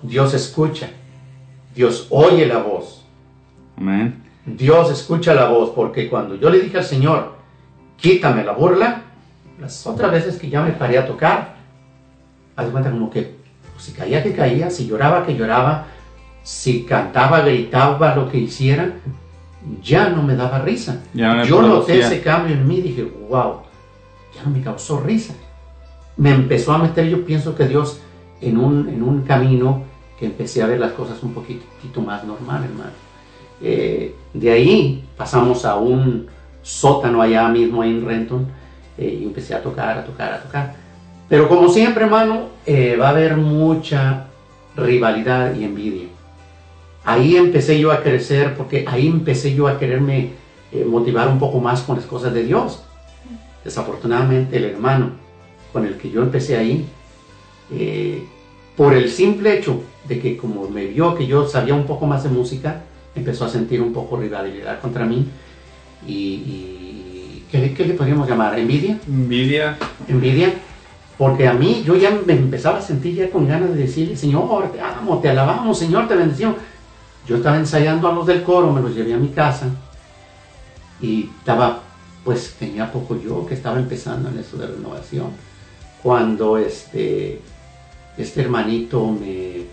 Dios 0.03 0.33
escucha. 0.33 0.89
Dios 1.75 2.07
oye 2.11 2.45
la 2.45 2.59
voz. 2.59 2.98
Amén. 3.79 4.23
Dios 4.45 4.91
escucha 4.91 5.33
la 5.33 5.47
voz 5.47 5.71
porque 5.71 6.09
cuando 6.09 6.35
yo 6.35 6.49
le 6.49 6.59
dije 6.59 6.77
al 6.77 6.83
Señor, 6.83 7.35
quítame 7.97 8.43
la 8.43 8.51
burla, 8.51 9.03
las 9.59 9.85
otras 9.87 10.11
veces 10.11 10.37
que 10.37 10.49
ya 10.49 10.61
me 10.61 10.71
paré 10.71 10.97
a 10.97 11.05
tocar, 11.05 11.55
haz 12.55 12.65
de 12.65 12.71
cuenta 12.71 12.91
como 12.91 13.09
que 13.09 13.35
pues, 13.73 13.85
si 13.85 13.91
caía 13.93 14.21
que 14.21 14.33
caía, 14.33 14.69
si 14.69 14.87
lloraba 14.87 15.25
que 15.25 15.35
lloraba, 15.35 15.85
si 16.43 16.83
cantaba, 16.83 17.41
gritaba, 17.41 18.15
lo 18.15 18.29
que 18.29 18.37
hiciera, 18.37 18.93
ya 19.81 20.09
no 20.09 20.23
me 20.23 20.35
daba 20.35 20.59
risa. 20.59 21.01
Yo 21.45 21.61
noté 21.61 21.99
ese 21.99 22.21
cambio 22.21 22.55
en 22.55 22.67
mí, 22.67 22.81
dije, 22.81 23.03
wow, 23.29 23.61
ya 24.35 24.43
no 24.43 24.49
me 24.49 24.61
causó 24.61 24.99
risa. 24.99 25.33
Me 26.17 26.31
empezó 26.31 26.73
a 26.73 26.77
meter, 26.79 27.07
yo 27.07 27.25
pienso 27.25 27.55
que 27.55 27.65
Dios, 27.65 28.01
en 28.41 28.57
un, 28.57 28.89
en 28.89 29.03
un 29.03 29.21
camino 29.21 29.83
que 30.17 30.25
empecé 30.25 30.61
a 30.61 30.67
ver 30.67 30.79
las 30.79 30.91
cosas 30.93 31.21
un 31.23 31.33
poquitito 31.33 32.01
más 32.01 32.25
normal, 32.25 32.65
hermano. 32.65 33.08
Eh, 33.61 34.15
de 34.33 34.51
ahí 34.51 35.03
pasamos 35.17 35.65
a 35.65 35.75
un 35.75 36.27
sótano 36.61 37.21
allá 37.21 37.47
mismo 37.49 37.83
en 37.83 38.05
Renton 38.05 38.47
eh, 38.97 39.19
y 39.21 39.23
empecé 39.23 39.53
a 39.53 39.61
tocar, 39.61 39.97
a 39.97 40.05
tocar, 40.05 40.33
a 40.33 40.43
tocar. 40.43 40.75
Pero 41.27 41.47
como 41.47 41.69
siempre, 41.69 42.05
hermano, 42.05 42.49
eh, 42.65 42.95
va 42.99 43.07
a 43.07 43.11
haber 43.11 43.37
mucha 43.37 44.27
rivalidad 44.75 45.55
y 45.55 45.63
envidia. 45.63 46.07
Ahí 47.03 47.35
empecé 47.35 47.79
yo 47.79 47.91
a 47.91 48.01
crecer 48.01 48.55
porque 48.55 48.85
ahí 48.87 49.07
empecé 49.07 49.53
yo 49.53 49.67
a 49.67 49.79
quererme 49.79 50.31
motivar 50.85 51.27
un 51.27 51.39
poco 51.39 51.59
más 51.59 51.81
con 51.81 51.95
las 51.95 52.05
cosas 52.05 52.33
de 52.33 52.43
Dios. 52.43 52.83
Desafortunadamente 53.63 54.57
el 54.57 54.65
hermano 54.65 55.11
con 55.73 55.85
el 55.85 55.97
que 55.97 56.11
yo 56.11 56.21
empecé 56.21 56.57
ahí, 56.57 56.87
por 58.75 58.93
el 58.93 59.09
simple 59.09 59.57
hecho 59.57 59.81
de 60.07 60.19
que 60.19 60.37
como 60.37 60.67
me 60.69 60.85
vio 60.85 61.15
que 61.15 61.25
yo 61.25 61.47
sabía 61.47 61.73
un 61.73 61.85
poco 61.85 62.05
más 62.05 62.23
de 62.23 62.29
música, 62.29 62.83
empezó 63.15 63.45
a 63.45 63.49
sentir 63.49 63.81
un 63.81 63.93
poco 63.93 64.17
rivalidad 64.17 64.79
contra 64.81 65.05
mí. 65.05 65.25
Y, 66.07 66.13
y- 66.13 67.45
¿qué, 67.51 67.57
le- 67.59 67.73
qué 67.73 67.85
le 67.85 67.93
podríamos 67.95 68.27
llamar? 68.29 68.57
¿Envidia? 68.57 68.97
Envidia. 69.07 69.77
envidia, 70.07 70.53
porque 71.17 71.47
a 71.47 71.53
mí 71.53 71.83
yo 71.85 71.95
ya 71.95 72.11
me 72.25 72.33
empezaba 72.33 72.79
a 72.79 72.81
sentir 72.81 73.15
ya 73.15 73.29
con 73.29 73.47
ganas 73.47 73.69
de 73.73 73.81
decirle, 73.81 74.15
Señor, 74.15 74.71
te 74.71 74.79
amo, 74.79 75.19
te 75.19 75.29
alabamos, 75.29 75.77
Señor, 75.77 76.07
te 76.07 76.15
bendecimos. 76.15 76.55
Yo 77.27 77.37
estaba 77.37 77.57
ensayando 77.57 78.07
a 78.09 78.13
los 78.13 78.25
del 78.25 78.43
coro, 78.43 78.71
me 78.71 78.81
los 78.81 78.95
llevé 78.95 79.13
a 79.13 79.17
mi 79.17 79.29
casa 79.29 79.67
y 81.01 81.29
estaba, 81.39 81.81
pues 82.23 82.55
tenía 82.57 82.91
poco 82.91 83.19
yo 83.19 83.45
que 83.45 83.53
estaba 83.53 83.79
empezando 83.79 84.29
en 84.29 84.39
eso 84.39 84.57
de 84.57 84.67
renovación, 84.67 85.27
cuando 86.01 86.57
este, 86.57 87.41
este 88.17 88.41
hermanito 88.41 89.05
me, 89.07 89.63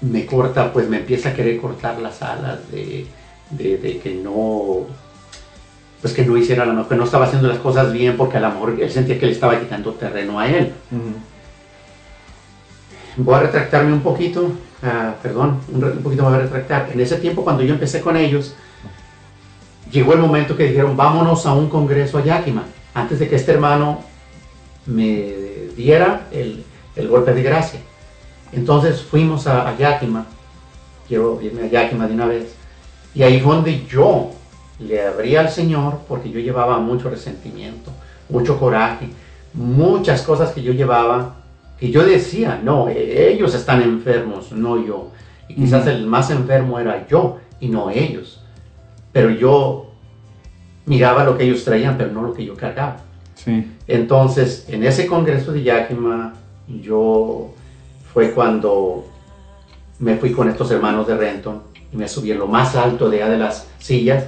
me 0.00 0.26
corta, 0.26 0.72
pues 0.72 0.88
me 0.88 0.98
empieza 0.98 1.30
a 1.30 1.34
querer 1.34 1.58
cortar 1.60 1.98
las 2.00 2.22
alas 2.22 2.70
de, 2.70 3.06
de- 3.50 3.78
de 3.78 3.98
que 3.98 4.14
no, 4.14 4.86
pues 6.02 6.12
que 6.12 6.24
no 6.24 6.36
hiciera 6.36 6.64
a 6.64 6.66
lo 6.66 6.72
mejor, 6.74 6.88
que 6.90 6.96
no 6.96 7.04
estaba 7.04 7.26
haciendo 7.26 7.48
las 7.48 7.58
cosas 7.58 7.92
bien 7.92 8.16
porque 8.16 8.36
a 8.36 8.40
lo 8.40 8.50
mejor 8.50 8.76
él 8.80 8.90
sentía 8.90 9.18
que 9.18 9.26
le 9.26 9.32
estaba 9.32 9.58
quitando 9.58 9.92
terreno 9.92 10.38
a 10.38 10.48
él. 10.48 10.72
Voy 13.18 13.34
a 13.34 13.40
retractarme 13.40 13.92
un 13.94 14.00
poquito, 14.00 14.52
ah, 14.82 15.14
perdón, 15.22 15.60
un, 15.72 15.82
un 15.84 16.02
poquito 16.02 16.22
me 16.24 16.28
voy 16.28 16.38
a 16.38 16.42
retractar. 16.42 16.90
En 16.92 17.00
ese 17.00 17.16
tiempo 17.16 17.42
cuando 17.44 17.62
yo 17.62 17.72
empecé 17.72 18.00
con 18.02 18.16
ellos, 18.16 18.54
llegó 19.90 20.12
el 20.12 20.18
momento 20.20 20.56
que 20.56 20.64
dijeron, 20.68 20.96
vámonos 20.96 21.46
a 21.46 21.54
un 21.54 21.70
congreso 21.70 22.18
a 22.18 22.24
Yakima, 22.24 22.64
antes 22.92 23.18
de 23.18 23.28
que 23.28 23.36
este 23.36 23.52
hermano 23.52 24.00
me 24.84 25.32
diera 25.74 26.26
el, 26.30 26.62
el 26.94 27.08
golpe 27.08 27.32
de 27.32 27.42
gracia. 27.42 27.80
Entonces 28.52 29.02
fuimos 29.02 29.46
a, 29.46 29.68
a 29.68 29.76
Yakima, 29.76 30.26
quiero 31.08 31.40
irme 31.42 31.64
a 31.64 31.66
Yakima 31.66 32.06
de 32.06 32.14
una 32.14 32.26
vez, 32.26 32.54
y 33.14 33.22
ahí 33.22 33.40
fue 33.40 33.54
donde 33.54 33.86
yo 33.86 34.30
le 34.78 35.06
abrí 35.06 35.36
al 35.36 35.48
Señor 35.48 36.00
porque 36.08 36.30
yo 36.30 36.38
llevaba 36.38 36.78
mucho 36.78 37.08
resentimiento, 37.10 37.90
mucho 38.28 38.58
coraje, 38.58 39.08
muchas 39.54 40.22
cosas 40.22 40.52
que 40.52 40.62
yo 40.62 40.72
llevaba, 40.72 41.36
que 41.78 41.90
yo 41.90 42.04
decía, 42.04 42.60
no, 42.62 42.88
e- 42.88 43.32
ellos 43.32 43.54
están 43.54 43.82
enfermos, 43.82 44.52
no 44.52 44.84
yo. 44.84 45.10
Y 45.48 45.54
quizás 45.54 45.86
el 45.86 46.06
más 46.06 46.30
enfermo 46.30 46.78
era 46.78 47.06
yo 47.06 47.38
y 47.60 47.68
no 47.68 47.90
ellos. 47.90 48.40
Pero 49.12 49.30
yo 49.30 49.92
miraba 50.84 51.24
lo 51.24 51.38
que 51.38 51.44
ellos 51.44 51.64
traían, 51.64 51.96
pero 51.96 52.12
no 52.12 52.22
lo 52.22 52.34
que 52.34 52.44
yo 52.44 52.54
cargaba. 52.54 52.98
Sí. 53.34 53.70
Entonces, 53.86 54.66
en 54.68 54.84
ese 54.84 55.06
congreso 55.06 55.52
de 55.52 55.62
Yakima, 55.62 56.34
yo 56.82 57.54
fue 58.16 58.32
cuando 58.32 59.04
me 59.98 60.16
fui 60.16 60.32
con 60.32 60.48
estos 60.48 60.70
hermanos 60.70 61.06
de 61.06 61.18
Renton 61.18 61.64
y 61.92 61.98
me 61.98 62.08
subí 62.08 62.30
en 62.30 62.38
lo 62.38 62.46
más 62.46 62.74
alto 62.74 63.10
de 63.10 63.22
de 63.22 63.36
las 63.36 63.68
sillas. 63.78 64.24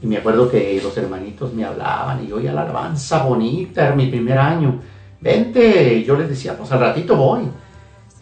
Y 0.00 0.06
me 0.06 0.16
acuerdo 0.16 0.50
que 0.50 0.80
los 0.82 0.96
hermanitos 0.96 1.52
me 1.52 1.62
hablaban 1.62 2.24
y 2.24 2.28
yo 2.28 2.36
oía 2.36 2.54
la 2.54 2.62
alabanza 2.62 3.22
bonita, 3.24 3.88
era 3.88 3.94
mi 3.94 4.06
primer 4.06 4.38
año. 4.38 4.80
Vente, 5.20 6.02
yo 6.02 6.16
les 6.16 6.30
decía, 6.30 6.56
pues 6.56 6.72
al 6.72 6.80
ratito 6.80 7.14
voy. 7.14 7.42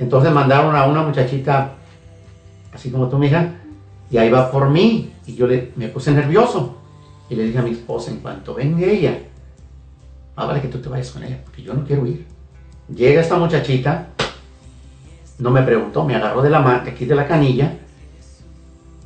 Entonces 0.00 0.32
mandaron 0.32 0.74
a 0.74 0.86
una 0.86 1.02
muchachita, 1.04 1.74
así 2.74 2.90
como 2.90 3.08
tú, 3.08 3.18
mija, 3.18 3.52
y 4.10 4.18
ahí 4.18 4.30
va 4.30 4.50
por 4.50 4.68
mí. 4.68 5.12
Y 5.28 5.36
yo 5.36 5.46
le, 5.46 5.70
me 5.76 5.86
puse 5.86 6.10
nervioso. 6.10 6.76
Y 7.30 7.36
le 7.36 7.44
dije 7.44 7.58
a 7.58 7.62
mi 7.62 7.70
esposa, 7.70 8.10
en 8.10 8.16
cuanto 8.16 8.52
venga 8.52 8.84
ella, 8.84 9.16
ah, 10.34 10.46
vale 10.46 10.60
que 10.60 10.66
tú 10.66 10.78
te 10.78 10.88
vayas 10.88 11.12
con 11.12 11.22
ella, 11.22 11.38
porque 11.44 11.62
yo 11.62 11.72
no 11.72 11.84
quiero 11.84 12.04
ir. 12.04 12.26
Llega 12.92 13.20
esta 13.20 13.38
muchachita, 13.38 14.08
no 15.38 15.50
me 15.50 15.62
preguntó, 15.62 16.04
me 16.04 16.14
agarró 16.16 16.42
de 16.42 16.50
la 16.50 16.60
mano, 16.60 16.82
aquí 16.86 17.04
de 17.04 17.14
la 17.14 17.26
canilla, 17.26 17.72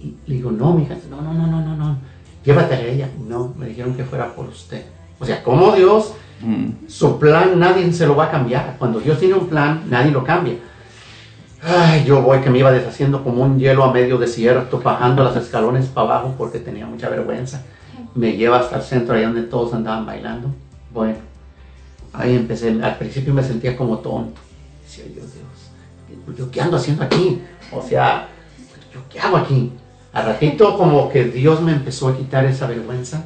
y 0.00 0.14
le 0.26 0.34
digo, 0.36 0.50
no, 0.50 0.72
mija, 0.74 0.96
no, 1.10 1.20
no, 1.20 1.32
no, 1.32 1.46
no, 1.46 1.60
no, 1.60 1.76
no, 1.76 1.96
llévatela 2.44 2.82
a 2.82 2.86
ella. 2.86 3.08
No, 3.28 3.54
me 3.56 3.66
dijeron 3.66 3.94
que 3.94 4.04
fuera 4.04 4.34
por 4.34 4.46
usted. 4.46 4.84
O 5.18 5.24
sea, 5.24 5.42
como 5.42 5.72
Dios, 5.72 6.14
Mm. 6.44 6.88
su 6.88 7.20
plan 7.20 7.56
nadie 7.58 7.92
se 7.92 8.04
lo 8.04 8.16
va 8.16 8.24
a 8.24 8.30
cambiar. 8.32 8.74
Cuando 8.78 8.98
Dios 8.98 9.18
tiene 9.20 9.34
un 9.34 9.46
plan, 9.46 9.84
nadie 9.88 10.10
lo 10.10 10.24
cambia. 10.24 10.54
Ay, 11.62 12.04
yo 12.04 12.20
voy 12.20 12.40
que 12.40 12.50
me 12.50 12.58
iba 12.58 12.72
deshaciendo 12.72 13.22
como 13.22 13.44
un 13.44 13.58
hielo 13.58 13.84
a 13.84 13.92
medio 13.92 14.18
desierto, 14.18 14.80
bajando 14.80 15.22
los 15.22 15.36
escalones 15.36 15.86
para 15.86 16.08
abajo 16.08 16.34
porque 16.36 16.58
tenía 16.58 16.84
mucha 16.86 17.08
vergüenza. 17.08 17.62
Me 18.16 18.36
lleva 18.36 18.58
hasta 18.58 18.76
el 18.76 18.82
centro, 18.82 19.14
ahí 19.14 19.22
donde 19.22 19.42
todos 19.42 19.72
andaban 19.72 20.04
bailando. 20.04 20.48
Bueno, 20.92 21.18
ahí 22.12 22.34
empecé. 22.34 22.76
Al 22.82 22.98
principio 22.98 23.32
me 23.32 23.44
sentía 23.44 23.76
como 23.76 23.98
tonto. 23.98 24.40
Decía 24.84 25.04
yo, 25.14 25.22
¿yo 26.36 26.50
qué 26.50 26.60
ando 26.60 26.76
haciendo 26.76 27.04
aquí? 27.04 27.42
O 27.72 27.82
sea, 27.82 28.28
¿yo 28.92 29.00
qué 29.08 29.20
hago 29.20 29.36
aquí? 29.36 29.72
Al 30.12 30.26
ratito 30.26 30.76
como 30.76 31.08
que 31.08 31.24
Dios 31.24 31.60
me 31.62 31.72
empezó 31.72 32.08
a 32.08 32.16
quitar 32.16 32.44
esa 32.44 32.66
vergüenza. 32.66 33.24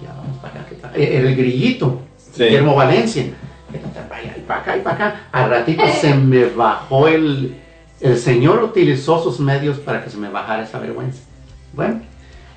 Y 0.00 0.04
ya 0.04 0.12
vamos 0.14 0.38
para 0.38 0.60
acá. 0.60 0.66
que 0.68 0.74
tal. 0.76 0.96
El 0.96 1.36
grillito, 1.36 2.00
Sí. 2.32 2.44
Guillermo 2.44 2.74
Valencia. 2.74 3.24
Y 3.24 4.40
para 4.46 4.60
acá 4.60 4.76
y 4.76 4.80
para 4.80 4.94
acá. 4.96 5.20
Al 5.32 5.50
ratito 5.50 5.82
se 6.00 6.14
me 6.14 6.46
bajó 6.46 7.08
el... 7.08 7.56
El 8.00 8.18
Señor 8.18 8.62
utilizó 8.64 9.22
sus 9.22 9.38
medios 9.38 9.78
para 9.78 10.02
que 10.02 10.10
se 10.10 10.16
me 10.16 10.28
bajara 10.28 10.64
esa 10.64 10.80
vergüenza. 10.80 11.22
Bueno, 11.72 12.00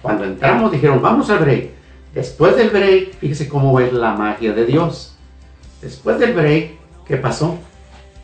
cuando 0.01 0.23
entramos 0.23 0.71
dijeron, 0.71 1.01
vamos 1.01 1.29
al 1.29 1.39
break. 1.39 1.69
Después 2.15 2.55
del 2.55 2.69
break, 2.69 3.13
fíjese 3.19 3.47
cómo 3.47 3.79
es 3.79 3.93
la 3.93 4.13
magia 4.13 4.53
de 4.53 4.65
Dios. 4.65 5.15
Después 5.81 6.17
del 6.19 6.33
break, 6.33 6.71
¿qué 7.05 7.17
pasó? 7.17 7.57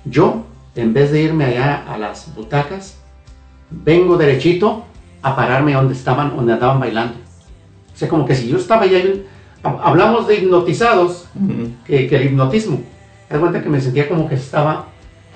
Yo, 0.05 0.43
en 0.75 0.93
vez 0.93 1.11
de 1.11 1.21
irme 1.21 1.45
allá 1.45 1.83
a 1.91 1.97
las 1.97 2.33
butacas, 2.35 2.97
vengo 3.69 4.17
derechito 4.17 4.85
a 5.21 5.35
pararme 5.35 5.73
donde 5.73 5.93
estaban, 5.93 6.35
donde 6.35 6.53
andaban 6.53 6.79
bailando. 6.79 7.15
O 7.93 7.97
sea, 7.97 8.07
como 8.09 8.25
que 8.25 8.35
si 8.35 8.47
yo 8.47 8.57
estaba 8.57 8.83
allá, 8.83 8.99
hab- 9.63 9.79
hablamos 9.83 10.27
de 10.27 10.35
hipnotizados, 10.37 11.27
Mm. 11.35 11.83
que, 11.85 12.07
que 12.07 12.15
el 12.15 12.25
hipnotismo. 12.27 12.77
Te 13.27 13.35
das 13.35 13.39
cuenta 13.39 13.61
que 13.61 13.69
me 13.69 13.79
sentía 13.79 14.07
como 14.09 14.27
que 14.27 14.35
estaba 14.35 14.87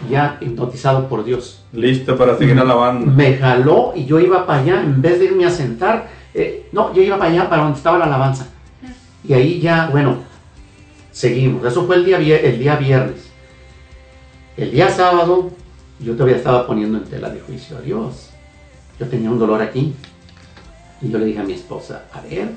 ya 0.10 0.38
hipnotizado 0.42 1.08
por 1.08 1.24
Dios. 1.24 1.64
Listo 1.72 2.18
para 2.18 2.38
seguir 2.38 2.58
alabando. 2.60 3.06
Me 3.12 3.38
jaló 3.38 3.94
y 3.96 4.06
yo 4.06 4.20
iba 4.20 4.46
para 4.46 4.62
allá, 4.62 4.82
en 4.82 5.02
vez 5.02 5.20
de 5.20 5.26
irme 5.26 5.46
a 5.46 5.50
sentar, 5.52 6.10
eh, 6.34 6.68
no, 6.72 6.94
yo 6.94 7.02
iba 7.02 7.18
para 7.18 7.30
allá, 7.32 7.50
para 7.50 7.64
donde 7.64 7.78
estaba 7.78 7.98
la 7.98 8.06
alabanza. 8.06 8.48
Y 9.28 9.34
ahí 9.34 9.60
ya, 9.60 9.88
bueno, 9.92 10.18
seguimos. 11.12 11.64
Eso 11.66 11.86
fue 11.86 11.96
el 11.98 12.06
día, 12.06 12.18
el 12.18 12.60
día 12.60 12.76
viernes. 12.76 13.25
El 14.58 14.72
día 14.72 14.90
sábado, 14.90 15.50
yo 16.00 16.14
todavía 16.14 16.38
estaba 16.38 16.66
poniendo 16.66 16.98
en 16.98 17.04
tela 17.06 17.30
de 17.30 17.42
juicio 17.42 17.78
a 17.78 17.82
Dios. 17.82 18.30
Yo 19.00 19.08
tenía 19.08 19.30
un 19.30 19.40
dolor 19.40 19.62
aquí. 19.62 19.94
Y 21.02 21.10
yo 21.10 21.18
le 21.18 21.26
dije 21.26 21.40
a 21.40 21.44
mi 21.44 21.54
esposa, 21.54 22.06
a 22.14 22.22
ver, 22.22 22.50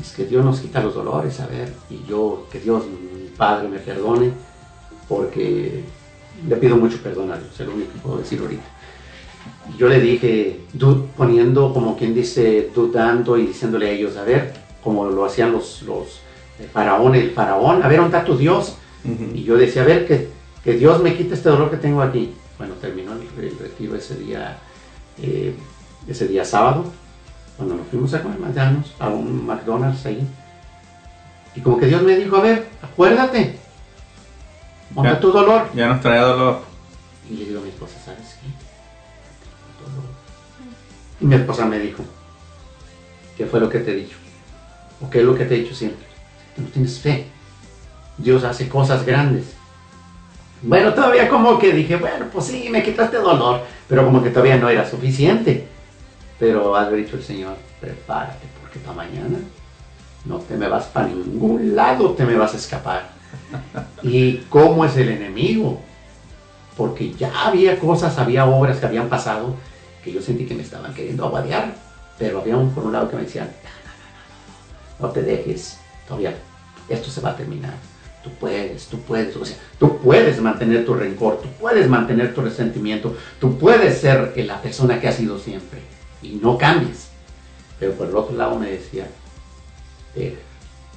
es 0.00 0.12
que 0.12 0.24
Dios 0.26 0.44
nos 0.44 0.60
quita 0.60 0.82
los 0.82 0.94
dolores, 0.94 1.40
a 1.40 1.46
ver. 1.46 1.72
Y 1.88 2.02
yo, 2.08 2.46
que 2.52 2.60
Dios, 2.60 2.84
mi 2.86 3.28
Padre, 3.36 3.68
me 3.68 3.78
perdone, 3.78 4.32
porque 5.08 5.82
le 6.46 6.56
pido 6.56 6.76
mucho 6.76 6.98
perdón 7.02 7.32
a 7.32 7.38
Dios, 7.38 7.58
es 7.58 7.66
lo 7.66 7.74
único 7.74 7.92
que 7.92 7.98
puedo 8.00 8.18
decir 8.18 8.38
ahorita. 8.40 8.62
Y 9.74 9.78
yo 9.78 9.88
le 9.88 9.98
dije, 10.00 10.60
du- 10.74 11.06
poniendo 11.16 11.72
como 11.72 11.96
quien 11.96 12.14
dice, 12.14 12.70
dudando 12.74 13.38
y 13.38 13.46
diciéndole 13.46 13.86
a 13.88 13.90
ellos, 13.90 14.16
a 14.18 14.24
ver, 14.24 14.52
como 14.84 15.06
lo 15.06 15.24
hacían 15.24 15.52
los, 15.52 15.82
los 15.82 16.20
faraones, 16.72 17.24
el 17.24 17.30
faraón, 17.30 17.82
a 17.82 17.88
ver, 17.88 18.00
¿dónde 18.00 18.16
está 18.16 18.26
tu 18.26 18.36
Dios? 18.36 18.76
Y 19.34 19.42
yo 19.44 19.56
decía, 19.56 19.82
a 19.82 19.86
ver, 19.86 20.06
que, 20.06 20.28
que 20.64 20.74
Dios 20.74 21.02
me 21.02 21.16
quite 21.16 21.34
este 21.34 21.48
dolor 21.48 21.70
que 21.70 21.76
tengo 21.76 22.02
aquí. 22.02 22.34
Bueno, 22.58 22.74
terminó 22.74 23.12
el, 23.12 23.22
el 23.42 23.58
retiro 23.58 23.96
ese 23.96 24.16
día, 24.16 24.58
eh, 25.18 25.54
ese 26.06 26.28
día 26.28 26.44
sábado, 26.44 26.84
cuando 27.56 27.76
nos 27.76 27.86
fuimos 27.88 28.12
a 28.14 28.22
comer 28.22 28.38
a 28.98 29.08
un 29.08 29.46
McDonald's 29.46 30.04
ahí. 30.06 30.26
Y 31.56 31.60
como 31.60 31.78
que 31.78 31.86
Dios 31.86 32.02
me 32.02 32.16
dijo, 32.16 32.36
a 32.36 32.40
ver, 32.42 32.68
acuérdate, 32.82 33.58
¿dónde 34.90 35.08
Ya. 35.08 35.14
está 35.14 35.20
tu 35.20 35.32
dolor? 35.32 35.68
Ya 35.74 35.88
nos 35.88 36.00
traía 36.00 36.22
dolor. 36.22 36.62
Y 37.28 37.34
le 37.36 37.44
digo 37.46 37.60
a 37.60 37.62
mi 37.62 37.70
esposa, 37.70 37.94
¿sabes 38.04 38.36
qué? 38.40 38.48
Dolor. 39.82 40.10
Y 41.20 41.24
mi 41.24 41.34
esposa 41.36 41.64
me 41.66 41.78
dijo, 41.78 42.02
¿qué 43.36 43.46
fue 43.46 43.60
lo 43.60 43.68
que 43.68 43.78
te 43.80 43.92
he 43.92 43.96
dicho? 43.96 44.16
¿O 45.00 45.08
qué 45.08 45.20
es 45.20 45.24
lo 45.24 45.34
que 45.34 45.44
te 45.46 45.54
he 45.54 45.58
dicho 45.62 45.74
siempre? 45.74 46.06
No 46.56 46.66
tienes 46.68 46.98
fe. 46.98 47.26
Dios 48.18 48.44
hace 48.44 48.68
cosas 48.68 49.04
grandes. 49.06 49.54
Bueno, 50.62 50.92
todavía 50.92 51.28
como 51.28 51.58
que 51.58 51.72
dije, 51.72 51.96
bueno, 51.96 52.26
pues 52.32 52.46
sí, 52.46 52.68
me 52.70 52.82
quitaste 52.82 53.16
dolor, 53.16 53.62
pero 53.88 54.04
como 54.04 54.22
que 54.22 54.30
todavía 54.30 54.56
no 54.56 54.68
era 54.68 54.88
suficiente. 54.88 55.66
Pero 56.38 56.76
ha 56.76 56.90
dicho 56.90 57.16
el 57.16 57.22
Señor, 57.22 57.56
prepárate, 57.80 58.46
porque 58.60 58.78
para 58.78 58.96
mañana 58.96 59.38
no 60.24 60.36
te 60.38 60.56
me 60.56 60.68
vas 60.68 60.84
para 60.86 61.08
ningún 61.08 61.74
lado, 61.74 62.10
te 62.12 62.24
me 62.24 62.36
vas 62.36 62.52
a 62.52 62.58
escapar. 62.58 63.10
¿Y 64.02 64.38
cómo 64.48 64.84
es 64.84 64.96
el 64.96 65.08
enemigo? 65.08 65.80
Porque 66.76 67.12
ya 67.12 67.46
había 67.46 67.78
cosas, 67.78 68.18
había 68.18 68.46
obras 68.46 68.78
que 68.78 68.86
habían 68.86 69.08
pasado 69.08 69.54
que 70.04 70.12
yo 70.12 70.20
sentí 70.20 70.46
que 70.46 70.54
me 70.54 70.62
estaban 70.62 70.94
queriendo 70.94 71.26
aguadear, 71.26 71.74
pero 72.18 72.40
había 72.40 72.56
un 72.56 72.70
por 72.74 72.84
un 72.84 72.92
lado 72.92 73.08
que 73.08 73.16
me 73.16 73.22
decían, 73.22 73.50
no, 73.62 73.70
no, 73.70 73.86
no, 73.86 75.00
no, 75.00 75.06
no 75.08 75.12
te 75.12 75.22
dejes, 75.22 75.78
todavía 76.06 76.34
esto 76.88 77.10
se 77.10 77.20
va 77.20 77.30
a 77.30 77.36
terminar. 77.36 77.74
Tú 78.22 78.30
puedes, 78.38 78.86
tú 78.86 79.00
puedes, 79.00 79.34
o 79.36 79.44
sea, 79.44 79.56
tú 79.78 79.98
puedes 79.98 80.40
mantener 80.42 80.84
tu 80.84 80.94
rencor, 80.94 81.40
tú 81.40 81.48
puedes 81.58 81.88
mantener 81.88 82.34
tu 82.34 82.42
resentimiento, 82.42 83.16
tú 83.40 83.56
puedes 83.56 83.98
ser 83.98 84.34
la 84.36 84.60
persona 84.60 85.00
que 85.00 85.08
has 85.08 85.14
sido 85.14 85.38
siempre 85.38 85.80
y 86.22 86.38
no 86.42 86.58
cambies. 86.58 87.08
Pero 87.78 87.92
por 87.92 88.08
el 88.08 88.16
otro 88.16 88.36
lado 88.36 88.58
me 88.58 88.72
decía, 88.72 89.06
deja, 90.14 90.36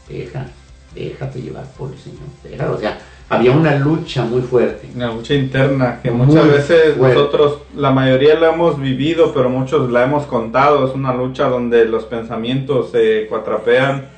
deja, 0.09 0.47
déjate 0.93 1.41
llevar 1.41 1.65
por 1.77 1.93
el 1.93 1.97
Señor, 1.97 2.27
deja, 2.43 2.69
o 2.69 2.77
sea, 2.77 2.99
había 3.29 3.51
una 3.51 3.75
lucha 3.77 4.25
muy 4.25 4.41
fuerte. 4.41 4.89
Una 4.93 5.13
lucha 5.13 5.33
interna 5.33 5.99
que 6.03 6.11
Muy 6.11 6.27
muchas 6.27 6.47
veces 6.47 6.95
fuerte. 6.95 7.15
nosotros, 7.15 7.59
la 7.75 7.91
mayoría 7.91 8.35
la 8.39 8.53
hemos 8.53 8.79
vivido, 8.79 9.33
pero 9.33 9.49
muchos 9.49 9.89
la 9.89 10.03
hemos 10.03 10.25
contado. 10.25 10.87
Es 10.87 10.93
una 10.93 11.13
lucha 11.13 11.47
donde 11.47 11.85
los 11.85 12.03
pensamientos 12.05 12.91
se 12.91 13.25
cuatrapean 13.27 14.09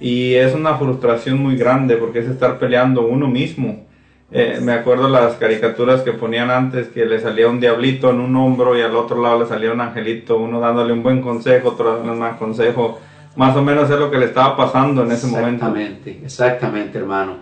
y 0.00 0.34
es 0.34 0.54
una 0.54 0.76
frustración 0.76 1.38
muy 1.38 1.56
grande 1.56 1.96
porque 1.96 2.20
es 2.20 2.26
estar 2.26 2.58
peleando 2.58 3.06
uno 3.06 3.28
mismo. 3.28 3.84
Eh, 4.30 4.58
me 4.60 4.72
acuerdo 4.72 5.08
las 5.08 5.34
caricaturas 5.34 6.02
que 6.02 6.12
ponían 6.12 6.50
antes 6.50 6.88
que 6.88 7.06
le 7.06 7.20
salía 7.20 7.48
un 7.48 7.60
diablito 7.60 8.10
en 8.10 8.18
un 8.18 8.34
hombro 8.34 8.76
y 8.76 8.82
al 8.82 8.96
otro 8.96 9.22
lado 9.22 9.40
le 9.40 9.46
salía 9.46 9.72
un 9.72 9.80
angelito, 9.80 10.38
uno 10.38 10.58
dándole 10.58 10.92
un 10.92 11.02
buen 11.02 11.20
consejo, 11.20 11.68
otro 11.68 11.92
dándole 11.92 12.12
un 12.12 12.18
mal 12.18 12.36
consejo. 12.36 13.00
Más 13.36 13.54
o 13.56 13.62
menos 13.62 13.88
es 13.90 13.98
lo 13.98 14.10
que 14.10 14.18
le 14.18 14.26
estaba 14.26 14.56
pasando 14.56 15.04
en 15.04 15.12
ese 15.12 15.26
momento. 15.26 15.64
Exactamente, 15.66 16.20
exactamente, 16.24 16.98
hermano. 16.98 17.36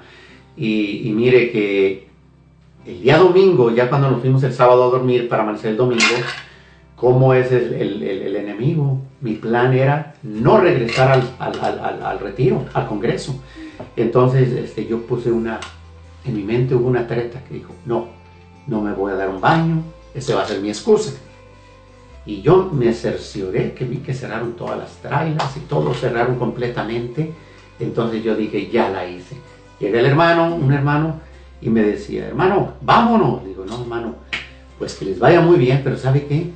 Y, 0.56 1.10
mire 1.14 1.50
que 1.50 2.08
el 2.84 3.00
día 3.02 3.16
domingo, 3.16 3.70
ya 3.70 3.88
cuando 3.88 4.10
nos 4.10 4.20
fuimos 4.20 4.42
el 4.42 4.52
sábado 4.52 4.84
a 4.84 4.90
dormir 4.90 5.28
para 5.28 5.42
amanecer 5.42 5.70
el 5.70 5.76
domingo, 5.76 6.02
¿cómo 6.96 7.32
es 7.32 7.50
el 7.52 8.36
enemigo? 8.36 9.00
Mi 9.22 9.34
plan 9.34 9.72
era 9.72 10.14
no 10.22 10.58
regresar 10.58 11.10
al, 11.12 11.22
al- 11.38 11.60
al- 11.80 12.02
al- 12.02 12.18
retiro, 12.18 12.64
al 12.74 12.86
congreso. 12.86 13.40
Entonces 13.96 14.52
este, 14.52 14.86
yo 14.86 15.00
puse 15.06 15.30
una, 15.32 15.58
en 16.24 16.34
mi 16.36 16.42
mente 16.42 16.74
hubo 16.74 16.88
una 16.88 17.06
treta 17.06 17.40
que 17.48 17.54
dijo, 17.54 17.72
no, 17.86 18.08
no 18.66 18.80
me 18.82 18.92
voy 18.92 19.12
a 19.12 19.14
dar 19.16 19.28
un 19.30 19.40
baño, 19.40 19.82
ese 20.14 20.34
va 20.34 20.42
a 20.42 20.46
ser 20.46 20.60
mi 20.60 20.68
excusa. 20.68 21.12
Y 22.26 22.42
yo 22.42 22.68
me 22.72 22.92
cercioré 22.92 23.72
que 23.72 23.84
vi 23.84 23.96
que 23.98 24.12
cerraron 24.14 24.52
todas 24.54 24.78
las 24.78 24.90
trailas 24.98 25.56
y 25.56 25.60
todo 25.60 25.92
cerraron 25.94 26.36
completamente. 26.36 27.32
Entonces 27.80 28.22
yo 28.22 28.36
dije, 28.36 28.70
ya 28.70 28.88
la 28.90 29.06
hice. 29.06 29.36
Llega 29.80 29.98
el 29.98 30.06
hermano, 30.06 30.54
un 30.54 30.72
hermano, 30.72 31.20
y 31.60 31.68
me 31.70 31.82
decía, 31.82 32.26
hermano, 32.28 32.74
vámonos. 32.80 33.44
Digo, 33.44 33.64
no, 33.64 33.80
hermano, 33.82 34.14
pues 34.78 34.94
que 34.94 35.04
les 35.04 35.18
vaya 35.18 35.40
muy 35.40 35.56
bien, 35.58 35.80
pero 35.82 35.96
¿sabe 35.96 36.26
qué? 36.26 36.50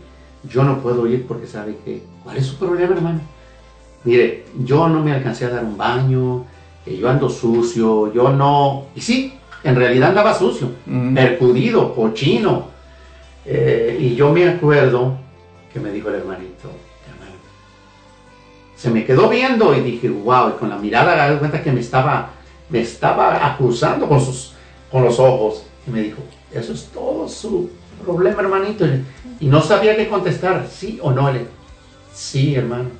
Yo 0.48 0.62
no 0.64 0.80
puedo 0.80 1.06
ir 1.06 1.26
porque 1.26 1.46
sabe 1.46 1.76
que, 1.84 2.02
¿cuál 2.22 2.36
es 2.36 2.46
su 2.46 2.56
problema, 2.56 2.94
hermano? 2.94 3.20
Mire, 4.04 4.44
yo 4.64 4.88
no 4.88 5.02
me 5.02 5.12
alcancé 5.12 5.46
a 5.46 5.50
dar 5.50 5.64
un 5.64 5.76
baño, 5.76 6.44
eh, 6.84 6.96
yo 6.96 7.08
ando 7.08 7.28
sucio, 7.28 8.12
yo 8.12 8.30
no... 8.30 8.86
Y 8.94 9.00
sí, 9.00 9.34
en 9.64 9.74
realidad 9.74 10.10
andaba 10.10 10.32
sucio, 10.34 10.68
Mm. 10.86 11.14
percudido, 11.14 11.94
cochino. 11.94 12.66
Eh, 13.44 13.96
y 14.00 14.14
yo 14.14 14.32
me 14.32 14.48
acuerdo 14.48 15.16
que 15.72 15.80
me 15.80 15.90
dijo 15.90 16.08
el 16.08 16.16
hermanito, 16.16 16.68
hermano, 17.08 17.36
se 18.76 18.90
me 18.90 19.04
quedó 19.04 19.28
viendo 19.28 19.74
y 19.74 19.80
dije, 19.80 20.08
wow, 20.08 20.50
y 20.50 20.52
con 20.58 20.68
la 20.68 20.76
mirada 20.76 21.26
me 21.26 21.32
di 21.34 21.38
cuenta 21.38 21.62
que 21.62 21.72
me 21.72 21.80
estaba, 21.80 22.30
me 22.68 22.80
estaba 22.80 23.46
acusando 23.46 24.08
con, 24.08 24.20
sus, 24.20 24.52
con 24.90 25.04
los 25.04 25.18
ojos. 25.18 25.64
Y 25.86 25.90
me 25.90 26.02
dijo, 26.02 26.18
eso 26.52 26.72
es 26.72 26.86
todo 26.92 27.28
su 27.28 27.70
problema, 28.04 28.42
hermanito. 28.42 28.84
Y 29.40 29.46
no 29.46 29.60
sabía 29.60 29.96
qué 29.96 30.08
contestar, 30.08 30.66
sí 30.70 30.98
o 31.02 31.12
no. 31.12 31.30
Le 31.30 31.46
sí, 32.14 32.54
hermano. 32.54 32.90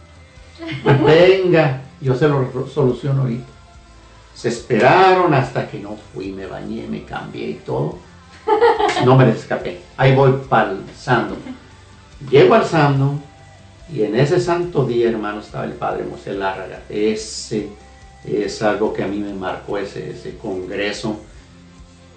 Venga, 1.05 1.82
yo 2.01 2.14
se 2.14 2.28
lo 2.28 2.66
soluciono 2.73 3.23
ahorita. 3.23 3.47
Se 4.35 4.48
esperaron 4.48 5.32
hasta 5.32 5.68
que 5.68 5.78
no 5.78 5.97
fui, 6.12 6.32
me 6.32 6.47
bañé, 6.47 6.86
me 6.89 7.05
cambié 7.05 7.51
y 7.51 7.55
todo. 7.55 7.98
No 9.05 9.16
me 9.16 9.28
escapé. 9.31 9.81
Ahí 9.97 10.14
voy 10.14 10.32
palzando. 10.48 11.36
Llego 12.31 12.55
al 12.55 12.64
santo 12.64 13.18
y 13.93 14.02
en 14.02 14.16
ese 14.16 14.40
santo 14.40 14.85
día, 14.85 15.10
hermano, 15.10 15.40
estaba 15.40 15.64
el 15.64 15.73
padre 15.73 16.05
José 16.10 16.32
Lárraga. 16.32 16.82
Ese 16.89 17.68
es 18.24 18.62
algo 18.62 18.93
que 18.93 19.05
a 19.05 19.06
mí 19.06 19.18
me 19.18 19.32
marcó 19.32 19.78
ese, 19.78 20.10
ese 20.10 20.36
congreso, 20.36 21.20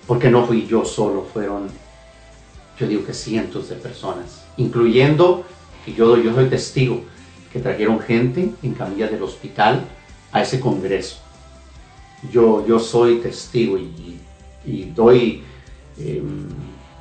porque 0.07 0.29
no 0.29 0.45
fui 0.45 0.65
yo 0.65 0.83
solo, 0.83 1.27
fueron, 1.31 1.69
yo 2.79 2.87
digo 2.87 3.05
que 3.05 3.13
cientos 3.13 3.69
de 3.69 3.75
personas, 3.75 4.45
incluyendo, 4.57 5.43
y 5.85 5.93
yo, 5.93 6.15
yo 6.17 6.33
soy 6.33 6.45
testigo, 6.45 7.01
que 7.51 7.59
trajeron 7.59 7.99
gente 7.99 8.51
en 8.63 8.73
camilla 8.73 9.07
del 9.07 9.21
hospital 9.23 9.83
a 10.31 10.41
ese 10.41 10.59
congreso. 10.59 11.17
Yo, 12.31 12.65
yo 12.65 12.79
soy 12.79 13.17
testigo 13.17 13.77
y, 13.77 14.19
y 14.65 14.85
doy 14.95 15.43
eh, 15.97 16.21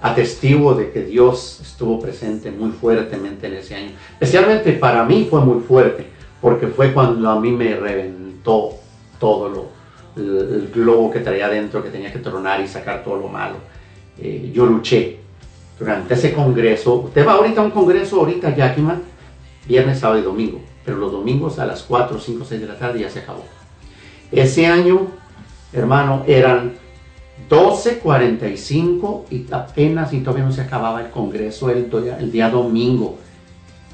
atestigo 0.00 0.74
de 0.74 0.90
que 0.90 1.02
Dios 1.02 1.60
estuvo 1.60 2.00
presente 2.00 2.50
muy 2.50 2.70
fuertemente 2.70 3.46
en 3.46 3.54
ese 3.54 3.74
año. 3.74 3.90
Especialmente 4.12 4.72
para 4.72 5.04
mí 5.04 5.26
fue 5.28 5.44
muy 5.44 5.60
fuerte, 5.60 6.06
porque 6.40 6.68
fue 6.68 6.92
cuando 6.92 7.28
a 7.30 7.38
mí 7.38 7.50
me 7.50 7.76
reventó 7.76 8.74
todo 9.20 9.48
lo, 9.48 9.66
el, 10.16 10.38
el 10.38 10.70
globo 10.72 11.10
que 11.10 11.20
traía 11.20 11.46
adentro, 11.46 11.82
que 11.82 11.90
tenía 11.90 12.12
que 12.12 12.20
tronar 12.20 12.60
y 12.60 12.68
sacar 12.68 13.04
todo 13.04 13.16
lo 13.16 13.28
malo. 13.28 13.56
Eh, 14.18 14.50
yo 14.52 14.66
luché 14.66 15.27
durante 15.78 16.14
ese 16.14 16.32
congreso. 16.32 16.94
Usted 16.94 17.26
va 17.26 17.32
ahorita 17.32 17.60
a 17.60 17.64
un 17.64 17.70
congreso, 17.70 18.20
ahorita 18.20 18.54
Yakima, 18.54 19.00
viernes, 19.66 19.98
sábado 19.98 20.20
y 20.20 20.24
domingo, 20.24 20.60
pero 20.84 20.96
los 20.98 21.12
domingos 21.12 21.58
a 21.58 21.66
las 21.66 21.82
4, 21.82 22.18
5, 22.18 22.44
6 22.44 22.60
de 22.60 22.66
la 22.66 22.78
tarde 22.78 23.00
ya 23.00 23.10
se 23.10 23.20
acabó. 23.20 23.44
Ese 24.32 24.66
año, 24.66 25.06
hermano, 25.72 26.24
eran 26.26 26.74
12.45 27.48 29.24
y 29.30 29.46
apenas 29.50 30.12
y 30.12 30.20
todavía 30.20 30.44
no 30.44 30.52
se 30.52 30.62
acababa 30.62 31.00
el 31.00 31.10
congreso 31.10 31.70
el, 31.70 31.88
el 32.18 32.32
día 32.32 32.50
domingo. 32.50 33.18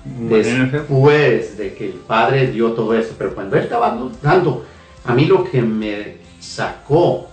Después 0.05 1.57
de 1.57 1.73
que 1.73 1.87
el 1.87 1.95
padre 1.95 2.49
dio 2.49 2.73
todo 2.73 2.95
eso, 2.95 3.15
pero 3.17 3.35
cuando 3.35 3.57
él 3.57 3.63
estaba 3.63 3.99
dando, 4.23 4.65
a 5.05 5.15
mí 5.15 5.25
lo 5.25 5.45
que 5.45 5.63
me 5.63 6.19
sacó 6.41 7.29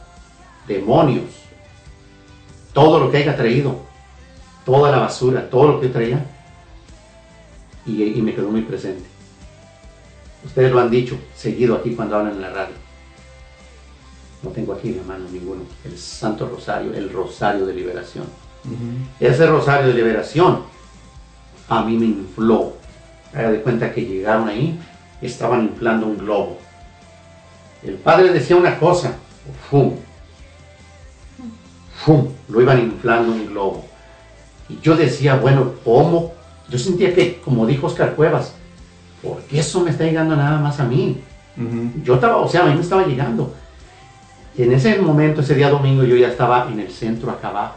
demonios, 0.68 1.26
todo 2.72 3.00
lo 3.00 3.12
que 3.12 3.18
haya 3.18 3.36
traído, 3.36 3.91
toda 4.66 4.92
la 4.92 5.00
basura, 5.00 5.50
todo 5.50 5.74
lo 5.74 5.82
que 5.82 5.88
traía, 5.88 6.26
y, 7.86 8.04
y 8.04 8.22
me 8.22 8.34
quedó 8.34 8.50
muy 8.50 8.62
presente. 8.62 9.04
Ustedes 10.46 10.72
lo 10.72 10.80
han 10.80 10.90
dicho 10.90 11.18
seguido 11.36 11.76
aquí 11.76 11.96
cuando 11.96 12.18
hablan 12.18 12.34
en 12.34 12.42
la 12.42 12.50
radio. 12.50 12.76
No 14.44 14.50
tengo 14.50 14.74
aquí 14.74 14.90
mi 14.90 15.02
mano 15.02 15.26
ninguno. 15.32 15.62
El 15.86 15.98
Santo 15.98 16.48
Rosario, 16.48 16.94
el 16.94 17.12
Rosario 17.12 17.66
de 17.66 17.74
Liberación. 17.74 18.26
Ese 19.20 19.46
Rosario 19.46 19.88
de 19.88 19.94
Liberación 19.94 20.64
a 21.70 21.84
mí 21.84 21.98
me 21.98 22.06
infló. 22.06 22.74
Haga 23.34 23.52
de 23.52 23.62
cuenta 23.62 23.94
que 23.94 24.06
llegaron 24.06 24.50
ahí 24.50 24.80
estaban 25.22 25.64
inflando 25.64 26.08
un 26.08 26.18
globo. 26.18 26.58
El 27.84 27.96
padre 27.96 28.34
decía 28.34 28.56
una 28.56 28.78
cosa, 28.78 29.16
¡fum! 29.70 29.96
¡fum! 32.04 32.28
Lo 32.50 32.62
iban 32.62 32.80
inflando 32.80 33.32
un 33.32 33.48
globo. 33.48 33.86
Y 34.70 34.80
yo 34.82 34.96
decía, 34.96 35.36
bueno, 35.36 35.74
¿cómo? 35.84 36.34
Yo 36.70 36.78
sentía 36.78 37.14
que, 37.14 37.40
como 37.40 37.66
dijo 37.66 37.88
Oscar 37.88 38.16
Cuevas, 38.16 38.54
¿por 39.22 39.42
qué 39.42 39.60
eso 39.60 39.82
me 39.82 39.92
está 39.92 40.06
llegando 40.06 40.36
nada 40.36 40.60
más 40.60 40.80
a 40.80 40.86
mí? 40.86 41.22
Yo 42.04 42.16
estaba, 42.16 42.38
o 42.38 42.48
sea, 42.48 42.62
a 42.62 42.66
mí 42.66 42.76
me 42.76 42.82
estaba 42.82 43.06
llegando. 43.06 43.54
Y 44.58 44.64
en 44.64 44.74
ese 44.74 44.98
momento, 45.00 45.42
ese 45.42 45.56
día 45.56 45.70
domingo, 45.70 46.04
yo 46.04 46.16
ya 46.16 46.30
estaba 46.30 46.70
en 46.72 46.80
el 46.80 46.90
centro 46.90 47.32
acá 47.32 47.50
abajo. 47.50 47.76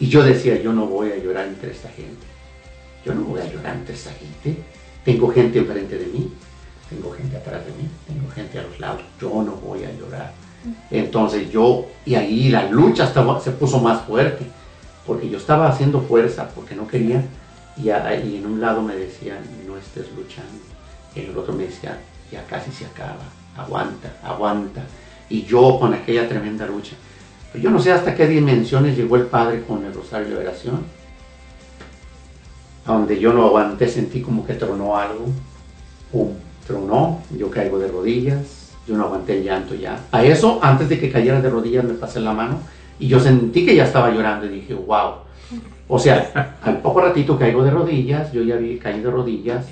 Y 0.00 0.08
yo 0.08 0.22
decía, 0.22 0.60
yo 0.60 0.72
no 0.72 0.86
voy 0.86 1.10
a 1.10 1.18
llorar 1.18 1.46
entre 1.46 1.72
esta 1.72 1.88
gente. 1.88 2.26
Yo 3.04 3.14
no 3.14 3.22
voy 3.22 3.40
a 3.40 3.50
llorar 3.50 3.74
entre 3.74 3.94
esta 3.94 4.10
gente. 4.12 4.62
Tengo 5.04 5.28
gente 5.32 5.58
enfrente 5.58 5.96
de 5.96 6.06
mí, 6.06 6.32
tengo 6.88 7.12
gente 7.12 7.36
atrás 7.36 7.64
de 7.64 7.72
mí, 7.72 7.88
tengo 8.06 8.30
gente 8.30 8.58
a 8.58 8.62
los 8.62 8.78
lados. 8.78 9.02
Yo 9.20 9.28
no 9.42 9.52
voy 9.52 9.84
a 9.84 9.92
llorar. 9.92 10.32
Entonces 10.90 11.50
yo, 11.50 11.86
y 12.04 12.14
ahí 12.14 12.50
la 12.50 12.70
lucha 12.70 13.04
estaba, 13.04 13.40
se 13.40 13.52
puso 13.52 13.78
más 13.80 14.02
fuerte, 14.02 14.44
porque 15.08 15.28
yo 15.30 15.38
estaba 15.38 15.68
haciendo 15.68 16.02
fuerza, 16.02 16.50
porque 16.54 16.76
no 16.76 16.86
quería. 16.86 17.24
Y, 17.82 17.88
a- 17.88 18.12
en 18.14 18.44
un 18.46 18.60
lado 18.60 18.82
me 18.82 18.94
decían, 18.94 19.38
no 19.66 19.76
estés 19.78 20.04
luchando. 20.14 20.52
Y 21.16 21.20
en 21.20 21.30
el 21.30 21.38
otro 21.38 21.54
me 21.54 21.64
decía, 21.64 21.98
ya 22.30 22.44
casi 22.44 22.70
se 22.70 22.84
acaba, 22.84 23.24
aguanta, 23.56 24.12
aguanta. 24.22 24.82
Y 25.30 25.44
yo 25.44 25.78
con 25.80 25.94
aquella 25.94 26.28
tremenda 26.28 26.66
lucha. 26.66 26.92
Pero 27.52 27.64
yo 27.64 27.70
no 27.70 27.80
sé 27.80 27.90
hasta 27.90 28.14
qué 28.14 28.26
dimensiones 28.28 28.96
llegó 28.98 29.16
el 29.16 29.24
Padre 29.24 29.62
con 29.66 29.82
el 29.86 29.94
Rosario 29.94 30.26
de 30.26 30.32
Liberación. 30.34 30.84
A 32.84 32.92
donde 32.92 33.18
yo 33.18 33.32
no 33.32 33.46
aguanté, 33.46 33.88
sentí 33.88 34.20
como 34.20 34.46
que 34.46 34.54
tronó 34.54 34.96
algo. 34.96 35.26
Pum, 36.12 36.32
tronó, 36.66 37.22
yo 37.36 37.50
caigo 37.50 37.78
de 37.78 37.88
rodillas, 37.88 38.74
yo 38.86 38.94
no 38.96 39.04
aguanté 39.04 39.38
el 39.38 39.44
llanto 39.44 39.74
ya. 39.74 40.00
A 40.12 40.22
eso, 40.22 40.58
antes 40.62 40.88
de 40.90 40.98
que 41.00 41.10
cayera 41.10 41.40
de 41.40 41.48
rodillas, 41.48 41.84
me 41.84 41.94
pasé 41.94 42.20
la 42.20 42.32
mano 42.34 42.58
y 42.98 43.08
yo 43.08 43.20
sentí 43.20 43.64
que 43.64 43.76
ya 43.76 43.84
estaba 43.84 44.10
llorando 44.10 44.46
y 44.46 44.50
dije, 44.50 44.74
wow. 44.74 45.12
O 45.88 45.98
sea, 45.98 46.56
al 46.62 46.80
poco 46.80 47.00
ratito 47.00 47.38
caigo 47.38 47.62
de 47.62 47.70
rodillas, 47.70 48.32
yo 48.32 48.42
ya 48.42 48.56
vi 48.56 48.78
caí 48.78 49.00
de 49.00 49.10
rodillas, 49.10 49.66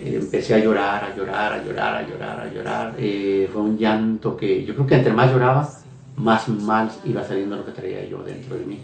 eh, 0.00 0.18
empecé 0.20 0.54
a 0.54 0.58
llorar, 0.58 1.04
a 1.04 1.16
llorar, 1.16 1.52
a 1.52 1.62
llorar, 1.62 1.96
a 1.96 2.08
llorar, 2.08 2.40
a 2.40 2.52
llorar. 2.52 2.94
Eh, 2.98 3.48
fue 3.52 3.62
un 3.62 3.76
llanto 3.76 4.36
que 4.36 4.64
yo 4.64 4.74
creo 4.74 4.86
que 4.86 4.94
entre 4.96 5.12
más 5.12 5.30
lloraba, 5.30 5.70
más 6.16 6.48
mal 6.48 6.90
iba 7.04 7.22
saliendo 7.22 7.56
lo 7.56 7.64
que 7.64 7.72
traía 7.72 8.04
yo 8.08 8.22
dentro 8.22 8.56
de 8.56 8.64
mí. 8.64 8.78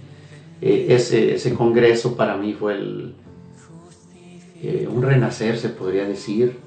Eh, 0.61 0.87
ese, 0.91 1.35
ese 1.35 1.55
congreso 1.55 2.17
para 2.17 2.37
mí 2.37 2.53
fue 2.53 2.79
un 4.89 5.03
renacer, 5.03 5.59
se 5.59 5.69
podría 5.71 6.05
decir. 6.05 6.66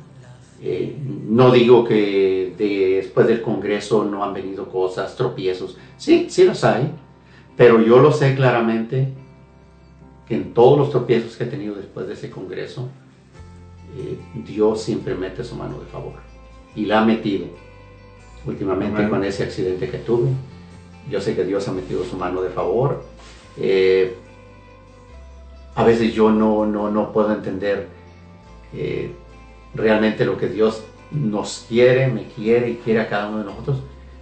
Eh, 0.61 0.95
no 1.27 1.51
digo 1.51 1.85
que 1.85 2.53
de- 2.57 2.95
después 2.97 3.27
del 3.27 3.41
Congreso 3.41 4.03
no 4.03 4.23
han 4.23 4.33
venido 4.33 4.67
cosas, 4.69 5.15
tropiezos. 5.15 5.77
Sí, 5.97 6.27
sí 6.29 6.43
los 6.43 6.63
hay. 6.63 6.91
Pero 7.55 7.81
yo 7.81 7.99
lo 7.99 8.11
sé 8.11 8.35
claramente 8.35 9.09
que 10.27 10.35
en 10.35 10.53
todos 10.53 10.77
los 10.77 10.89
tropiezos 10.91 11.35
que 11.37 11.45
he 11.45 11.47
tenido 11.47 11.75
después 11.75 12.07
de 12.07 12.13
ese 12.13 12.29
Congreso, 12.29 12.89
eh, 13.97 14.17
Dios 14.45 14.81
siempre 14.81 15.15
mete 15.15 15.43
su 15.43 15.55
mano 15.55 15.79
de 15.79 15.85
favor. 15.87 16.13
Y 16.75 16.85
la 16.85 17.01
ha 17.01 17.05
metido. 17.05 17.47
Últimamente 18.45 19.09
con 19.09 19.23
ese 19.25 19.43
accidente 19.43 19.89
que 19.89 19.97
tuve, 19.97 20.29
yo 21.09 21.19
sé 21.19 21.35
que 21.35 21.43
Dios 21.43 21.67
ha 21.67 21.71
metido 21.73 22.03
su 22.05 22.15
mano 22.15 22.41
de 22.41 22.49
favor. 22.49 23.03
Eh, 23.57 24.15
a 25.75 25.83
veces 25.83 26.13
yo 26.13 26.29
no, 26.31 26.65
no, 26.65 26.89
no 26.89 27.11
puedo 27.11 27.33
entender 27.33 27.87
eh, 28.73 29.11
realmente 29.73 30.25
lo 30.25 30.37
que 30.37 30.47
Dios 30.47 30.83
nos 31.11 31.65
quiere, 31.67 32.07
me 32.07 32.25
quiere 32.25 32.69
y 32.69 32.75
quiere 32.75 33.01
a 33.01 33.09
cada 33.09 33.29
uno 33.29 33.39
de 33.39 33.45
nosotros. 33.45 33.79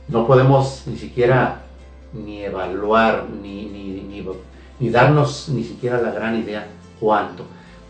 No 0.07 0.25
podemos 0.25 0.83
ni 0.85 0.97
siquiera 0.97 1.63
ni 2.13 2.43
evaluar, 2.43 3.25
ni, 3.29 3.65
ni, 3.65 4.23
ni, 4.79 4.89
darnos 4.89 5.49
ni 5.49 5.63
siquiera 5.63 6.01
la 6.01 6.11
gran 6.11 6.39
idea 6.39 6.67
cuánto. 6.99 7.43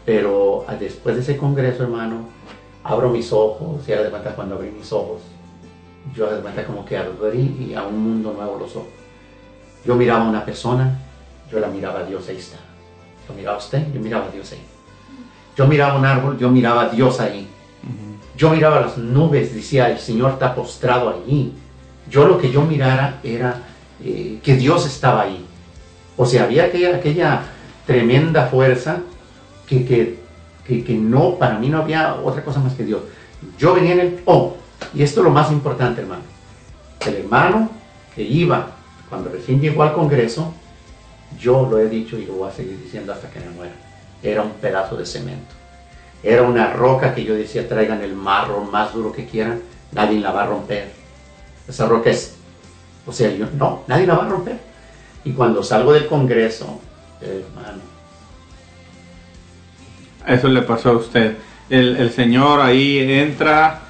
Pero 0.06 0.66
después 0.80 1.16
de 1.16 1.22
ese 1.22 1.38
congreso, 1.38 1.84
hermano, 1.84 2.22
abro 2.84 3.10
mis 3.10 3.32
ojos, 3.32 3.88
y 3.88 3.94
haga 3.94 4.10
cuenta 4.10 4.36
cuando 4.36 4.56
abrí 4.56 4.72
mis 4.72 4.92
ojos, 4.92 5.22
yo 6.16 6.42
cuenta 6.42 6.66
como 6.66 6.86
que 6.86 6.98
abrí 6.98 7.70
y 7.70 7.74
a 7.76 7.84
un 7.84 8.00
mundo 8.02 8.34
nuevo 8.34 8.58
los 8.58 8.76
ojos. 8.76 8.90
Yo 9.86 9.96
miraba 9.96 10.26
a 10.26 10.30
una 10.30 10.46
persona, 10.46 11.00
yo 11.52 11.60
la 11.60 11.68
miraba 11.68 12.00
a 12.00 12.04
Dios, 12.04 12.28
ahí 12.30 12.38
está. 12.38 12.58
Yo 13.28 13.34
miraba 13.34 13.56
a 13.56 13.60
usted, 13.60 13.94
yo 13.94 14.00
miraba 14.00 14.26
a 14.28 14.32
Dios 14.32 14.52
ahí. 14.54 14.77
Yo 15.58 15.66
miraba 15.68 15.98
un 15.98 16.06
árbol, 16.06 16.38
yo 16.38 16.50
miraba 16.50 16.84
a 16.84 16.90
Dios 16.90 17.20
ahí. 17.20 17.48
Yo 18.38 18.52
miraba 18.52 18.80
las 18.80 18.98
nubes, 19.00 19.56
decía, 19.56 19.90
el 19.90 19.98
Señor 19.98 20.34
está 20.34 20.54
postrado 20.54 21.10
allí. 21.10 21.54
Yo 22.10 22.28
lo 22.28 22.38
que 22.38 22.52
yo 22.52 22.62
mirara 22.62 23.20
era 23.24 23.64
eh, 24.04 24.40
que 24.44 24.56
Dios 24.56 24.86
estaba 24.86 25.24
ahí. 25.24 25.44
O 26.16 26.26
sea, 26.28 26.44
había 26.44 26.66
aquella, 26.66 26.96
aquella 26.96 27.42
tremenda 27.88 28.46
fuerza 28.46 29.00
que, 29.68 29.84
que, 29.84 30.20
que, 30.66 30.84
que 30.84 30.94
no, 30.94 31.36
para 31.36 31.58
mí 31.58 31.70
no 31.70 31.80
había 31.80 32.16
otra 32.16 32.44
cosa 32.44 32.60
más 32.60 32.74
que 32.74 32.84
Dios. 32.84 33.02
Yo 33.58 33.74
venía 33.74 33.94
en 33.94 34.00
el... 34.00 34.22
Oh, 34.26 34.56
y 34.94 35.02
esto 35.02 35.22
es 35.22 35.24
lo 35.24 35.32
más 35.32 35.52
importante, 35.52 36.02
hermano. 36.02 36.22
El 37.04 37.16
hermano 37.16 37.72
que 38.16 38.22
iba 38.22 38.68
cuando 39.10 39.32
recién 39.32 39.60
llegó 39.60 39.82
al 39.82 39.94
Congreso, 39.94 40.54
yo 41.40 41.68
lo 41.70 41.80
he 41.80 41.90
dicho 41.90 42.16
y 42.18 42.28
lo 42.28 42.34
voy 42.34 42.50
a 42.50 42.54
seguir 42.54 42.80
diciendo 42.84 43.12
hasta 43.12 43.30
que 43.32 43.40
me 43.40 43.50
muera. 43.50 43.87
Era 44.24 44.42
un 44.42 44.52
pedazo 44.52 44.96
de 44.96 45.06
cemento. 45.06 45.56
Era 46.24 46.44
una 46.44 46.74
roca 46.74 47.14
que 47.14 47.24
yo 47.24 47.36
decía, 47.36 47.68
traigan 47.68 48.02
el 48.02 48.14
marro 48.14 48.62
más 48.62 48.94
duro 48.94 49.12
que 49.12 49.26
quieran, 49.26 49.62
nadie 49.92 50.20
la 50.20 50.32
va 50.32 50.44
a 50.44 50.48
romper. 50.48 50.92
Esa 51.68 51.86
roca 51.86 52.10
es, 52.10 52.36
o 53.06 53.12
sea, 53.12 53.30
yo, 53.32 53.46
no, 53.58 53.84
nadie 53.88 54.08
la 54.08 54.16
va 54.16 54.26
a 54.26 54.30
romper. 54.30 54.58
Y 55.24 55.32
cuando 55.32 55.62
salgo 55.62 55.94
del 55.94 56.08
Congreso, 56.08 56.80
hermano, 57.22 57.82
Eso 60.26 60.48
le 60.48 60.62
pasó 60.62 60.92
a 60.92 60.98
usted. 60.98 61.36
El, 61.70 62.12
Señor 62.12 62.62
ahí 62.62 63.00
entra, 63.00 63.82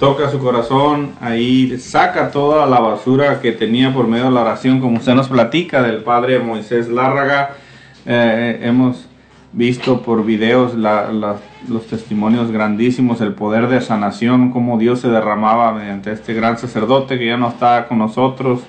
toca 0.00 0.30
su 0.30 0.40
corazón, 0.40 1.14
ahí 1.20 1.78
saca 1.78 2.30
toda 2.30 2.66
la 2.66 2.80
basura 2.80 3.40
que 3.40 3.52
tenía 3.52 3.94
por 3.94 4.08
medio 4.08 4.24
de 4.24 4.30
la 4.32 4.40
oración, 4.40 4.80
como 4.80 4.98
usted 4.98 5.14
nos 5.14 5.28
platica 5.28 5.82
del 5.82 6.02
Padre 6.02 6.40
Moisés 6.40 6.88
Lárraga. 6.88 7.56
Eh, 8.04 8.60
hemos 8.62 9.06
visto 9.52 10.02
por 10.02 10.24
videos 10.24 10.74
los 10.74 11.86
testimonios 11.88 12.50
grandísimos, 12.50 13.20
el 13.20 13.34
poder 13.34 13.68
de 13.68 13.80
sanación, 13.80 14.50
cómo 14.52 14.78
Dios 14.78 15.00
se 15.00 15.08
derramaba 15.08 15.72
mediante 15.72 16.12
este 16.12 16.34
gran 16.34 16.56
sacerdote 16.58 17.18
que 17.18 17.26
ya 17.26 17.36
no 17.36 17.48
está 17.48 17.88
con 17.88 17.98
nosotros, 17.98 18.60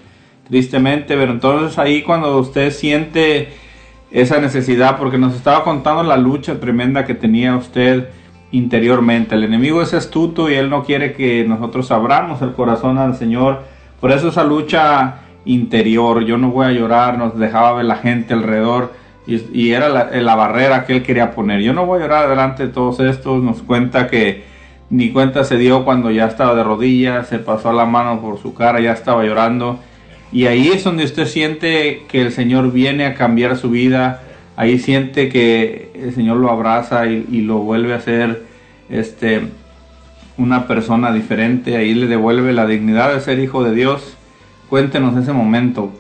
tristemente, 0.48 1.16
pero 1.16 1.32
entonces 1.32 1.78
ahí 1.78 2.02
cuando 2.02 2.38
usted 2.38 2.72
siente 2.72 3.50
esa 4.12 4.40
necesidad, 4.42 4.98
porque 4.98 5.18
nos 5.18 5.36
estaba 5.36 5.64
contando 5.64 6.04
la 6.04 6.18
lucha 6.18 6.60
tremenda 6.60 7.06
que 7.06 7.16
tenía 7.16 7.56
usted 7.56 8.10
interiormente. 8.52 9.36
El 9.36 9.46
enemigo 9.46 9.82
es 9.82 9.94
astuto 9.94 10.50
y 10.50 10.56
él 10.56 10.70
no 10.70 10.84
quiere 10.84 11.14
que 11.14 11.46
nosotros 11.46 11.90
abramos 11.92 12.42
el 12.42 12.52
corazón 12.54 12.98
al 12.98 13.16
Señor. 13.16 13.64
Por 14.02 14.12
eso 14.12 14.28
esa 14.28 14.44
lucha 14.44 15.20
interior, 15.46 16.26
yo 16.26 16.38
no 16.38 16.50
voy 16.50 16.66
a 16.66 16.72
llorar, 16.72 17.18
nos 17.18 17.38
dejaba 17.38 17.74
ver 17.74 17.86
la 17.86 17.96
gente 17.96 18.34
alrededor 18.34 18.92
y, 19.28 19.72
era 19.72 19.90
la, 19.90 20.06
la 20.06 20.36
barrera 20.36 20.86
que 20.86 20.98
él 20.98 21.04
quería 21.04 21.32
poner. 21.32 21.62
Yo 21.62 21.74
no 21.74 21.86
voy 21.86 22.00
a 22.00 22.04
llorar 22.04 22.30
delante 22.30 22.68
de 22.68 22.74
todos 22.74 23.00
estos, 23.00 23.42
nos 23.44 23.62
cuenta 23.62 24.08
que 24.08 24.44
ni 24.92 25.12
cuenta 25.12 25.44
se 25.46 25.58
dio 25.58 25.86
cuando 25.86 26.12
ya 26.12 26.26
estaba 26.26 26.54
de 26.54 26.64
rodillas, 26.64 27.30
se 27.30 27.40
pasó 27.40 27.72
la 27.72 27.86
mano 27.86 28.20
por 28.22 28.40
su 28.40 28.54
cara, 28.54 28.82
ya 28.82 28.92
estaba 28.92 29.24
llorando. 29.24 29.80
Y 30.34 30.46
ahí 30.48 30.70
es 30.70 30.84
donde 30.84 31.06
usted 31.06 31.28
siente 31.28 32.04
que 32.10 32.22
el 32.22 32.32
Señor 32.32 32.72
viene 32.72 33.06
a 33.06 33.16
cambiar 33.16 33.58
su 33.58 33.70
vida. 33.70 34.22
Ahí 34.56 34.80
siente 34.80 35.30
que 35.30 35.92
el 35.96 36.14
Señor 36.14 36.38
lo 36.38 36.50
abraza 36.50 37.06
y, 37.08 37.42
lo 37.42 37.60
vuelve 37.60 37.94
a 37.94 38.02
ser 38.02 38.44
este, 38.90 39.48
una 40.38 40.68
persona 40.68 41.12
diferente. 41.14 41.78
Ahí 41.78 41.94
le 41.94 42.08
devuelve 42.08 42.52
la 42.54 42.66
dignidad 42.66 43.14
de 43.14 43.22
ser 43.22 43.40
hijo 43.40 43.64
de 43.64 43.74
Dios. 43.74 44.18
Cuéntenos 44.70 45.18
ese 45.18 45.34
momento. 45.34 45.92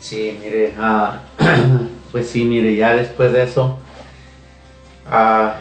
Sí, 0.00 0.36
mire, 0.42 0.74
ah, 0.78 1.20
pues 2.12 2.28
sí, 2.28 2.44
mire, 2.44 2.76
ya 2.76 2.94
después 2.94 3.32
de 3.32 3.42
eso, 3.42 3.78
ah, 5.10 5.56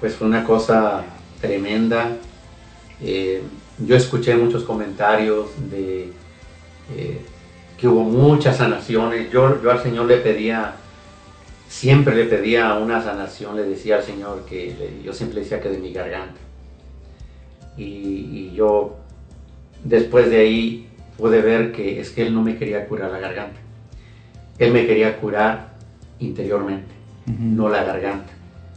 pues 0.00 0.16
fue 0.16 0.26
una 0.26 0.44
cosa 0.44 1.04
tremenda. 1.40 2.16
Eh, 3.00 3.42
yo 3.78 3.96
escuché 3.96 4.34
muchos 4.34 4.64
comentarios 4.64 5.48
de 5.70 6.12
eh, 6.96 7.20
que 7.78 7.86
hubo 7.86 8.02
muchas 8.02 8.56
sanaciones. 8.56 9.30
Yo, 9.30 9.62
yo 9.62 9.70
al 9.70 9.80
Señor 9.82 10.06
le 10.06 10.16
pedía, 10.16 10.74
siempre 11.68 12.16
le 12.16 12.24
pedía 12.24 12.74
una 12.74 13.00
sanación, 13.00 13.56
le 13.56 13.62
decía 13.62 13.96
al 13.96 14.02
Señor 14.02 14.44
que 14.46 15.00
yo 15.04 15.12
siempre 15.12 15.40
decía 15.40 15.60
que 15.60 15.68
de 15.68 15.78
mi 15.78 15.92
garganta. 15.92 16.40
Y, 17.76 17.84
y 17.84 18.52
yo 18.54 18.96
después 19.84 20.28
de 20.28 20.40
ahí 20.40 20.88
pude 21.16 21.40
ver 21.40 21.70
que 21.70 22.00
es 22.00 22.10
que 22.10 22.26
Él 22.26 22.34
no 22.34 22.42
me 22.42 22.58
quería 22.58 22.86
curar 22.88 23.12
la 23.12 23.20
garganta. 23.20 23.59
Él 24.60 24.72
me 24.72 24.86
quería 24.86 25.16
curar 25.18 25.70
interiormente, 26.18 26.92
no 27.26 27.68
la 27.68 27.82
garganta. 27.82 28.30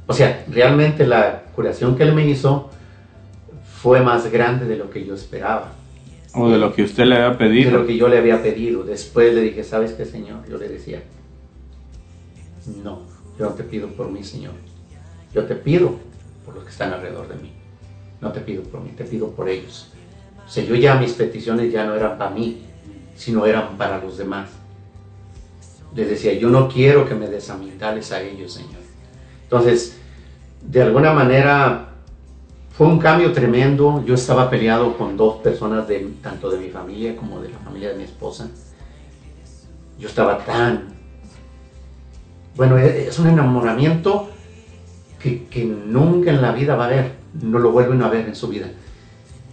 O 0.07 0.14
sea, 0.14 0.45
realmente 0.49 1.05
la 1.05 1.43
curación 1.55 1.95
que 1.97 2.03
Él 2.03 2.14
me 2.14 2.26
hizo 2.26 2.69
fue 3.81 4.01
más 4.01 4.31
grande 4.31 4.65
de 4.65 4.77
lo 4.77 4.89
que 4.89 5.05
yo 5.05 5.14
esperaba. 5.14 5.73
O 6.34 6.49
de 6.49 6.57
lo 6.57 6.73
que 6.73 6.84
usted 6.84 7.05
le 7.05 7.15
había 7.15 7.31
de 7.31 7.35
pedido. 7.35 7.72
lo 7.72 7.85
que 7.85 7.97
yo 7.97 8.07
le 8.07 8.18
había 8.18 8.41
pedido. 8.41 8.84
Después 8.84 9.34
le 9.34 9.41
dije, 9.41 9.64
¿sabes 9.64 9.91
qué, 9.91 10.05
Señor? 10.05 10.47
Yo 10.49 10.57
le 10.57 10.69
decía, 10.69 11.03
no, 12.81 13.01
yo 13.38 13.45
no 13.45 13.51
te 13.51 13.64
pido 13.64 13.89
por 13.89 14.10
mí, 14.10 14.23
Señor. 14.23 14.53
Yo 15.34 15.43
te 15.43 15.55
pido 15.55 15.99
por 16.45 16.55
los 16.55 16.64
que 16.64 16.69
están 16.69 16.93
alrededor 16.93 17.27
de 17.27 17.35
mí. 17.35 17.51
No 18.22 18.31
te 18.31 18.39
pido 18.39 18.64
por 18.64 18.80
mí, 18.80 18.91
te 18.95 19.03
pido 19.03 19.31
por 19.31 19.49
ellos. 19.49 19.91
O 20.47 20.49
sea, 20.49 20.64
yo 20.64 20.76
ya 20.76 20.95
mis 20.95 21.11
peticiones 21.11 21.72
ya 21.72 21.85
no 21.85 21.93
eran 21.93 22.18
para 22.18 22.30
mí, 22.30 22.61
sino 23.15 23.45
eran 23.45 23.77
para 23.77 23.99
los 23.99 24.18
demás. 24.18 24.62
Les 25.95 26.10
decía, 26.10 26.34
yo 26.34 26.49
no 26.49 26.68
quiero 26.68 27.07
que 27.07 27.15
me 27.15 27.28
des 27.28 27.49
a 27.49 28.22
ellos, 28.22 28.53
Señor. 28.53 28.82
Entonces, 29.44 29.98
de 30.61 30.82
alguna 30.82 31.14
manera, 31.14 31.90
fue 32.72 32.88
un 32.88 32.98
cambio 32.98 33.32
tremendo. 33.32 34.03
Yo 34.06 34.15
estaba 34.15 34.49
peleado 34.49 34.98
con 34.98 35.15
dos 35.15 35.38
personas, 35.41 35.88
de, 35.88 35.99
tanto 36.22 36.49
de 36.49 36.57
mi 36.57 36.70
familia 36.70 37.15
como 37.15 37.40
de 37.40 37.49
la 37.49 37.60
familia 37.60 37.90
de 37.90 37.95
mi 37.95 38.03
esposa. 38.03 38.49
Yo 39.99 40.07
estaba 40.07 40.40
tan... 40.40 40.94
Bueno, 42.56 42.78
e- 42.78 43.07
es 43.07 43.20
un 43.20 43.28
enamoramiento 43.28 44.30
que, 45.22 45.45
que 45.45 45.65
nunca 45.65 46.32
en 46.32 46.41
la 46.41 46.52
vida 46.52 46.76
va 46.76 46.86
a 46.86 46.88
haber. 46.88 47.11
No 47.41 47.60
lo 47.60 47.72
vuelven 47.72 48.02
a 48.02 48.10
ver 48.10 48.28
en 48.28 48.36
su 48.36 48.48
vida. 48.48 48.68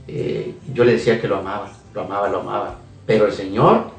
Eh, 0.07 0.55
yo 0.75 0.85
le 0.85 0.93
decía 0.93 1.21
que 1.21 1.29
lo 1.29 1.39
amaba, 1.39 1.71
lo 1.95 2.01
amaba, 2.03 2.29
lo 2.29 2.41
amaba. 2.41 2.79
Pero 3.07 3.27
el 3.27 3.33
Señor, 3.33 3.91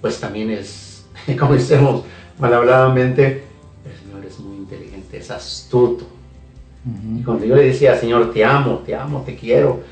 pues 0.00 0.20
también 0.20 0.50
es, 0.50 0.87
como 1.38 1.54
decimos 1.54 2.04
mal 2.38 2.54
habladamente, 2.54 3.44
el 3.84 3.96
Señor 4.02 4.24
es 4.24 4.38
muy 4.38 4.56
inteligente, 4.56 5.18
es 5.18 5.30
astuto. 5.30 6.06
Y 7.18 7.22
cuando 7.22 7.44
yo 7.44 7.54
le 7.54 7.64
decía, 7.64 7.98
Señor, 7.98 8.32
te 8.32 8.44
amo, 8.44 8.78
te 8.78 8.94
amo, 8.94 9.22
te 9.22 9.36
quiero, 9.36 9.82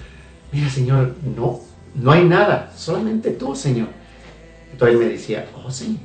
mira, 0.52 0.70
Señor, 0.70 1.14
no, 1.36 1.60
no 1.94 2.10
hay 2.12 2.24
nada, 2.24 2.72
solamente 2.74 3.32
tú, 3.32 3.54
Señor. 3.54 3.88
Entonces 4.72 4.94
él 4.94 5.04
me 5.04 5.12
decía, 5.12 5.46
oh 5.54 5.70
sí. 5.70 5.98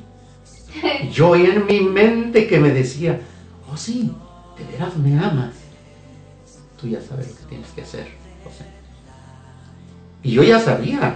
Yo 1.13 1.29
oía 1.29 1.53
en 1.53 1.65
mi 1.65 1.81
mente 1.81 2.47
que 2.47 2.59
me 2.59 2.71
decía, 2.71 3.19
oh 3.71 3.77
sí, 3.77 4.11
de 4.57 4.71
veras 4.71 4.97
me 4.97 5.17
amas. 5.17 5.53
Tú 6.79 6.87
ya 6.87 6.99
sabes 6.99 7.29
lo 7.29 7.35
que 7.37 7.43
tienes 7.43 7.69
que 7.69 7.81
hacer, 7.81 8.07
José. 8.43 8.65
Y 10.23 10.31
yo 10.31 10.41
ya 10.41 10.59
sabía. 10.59 11.15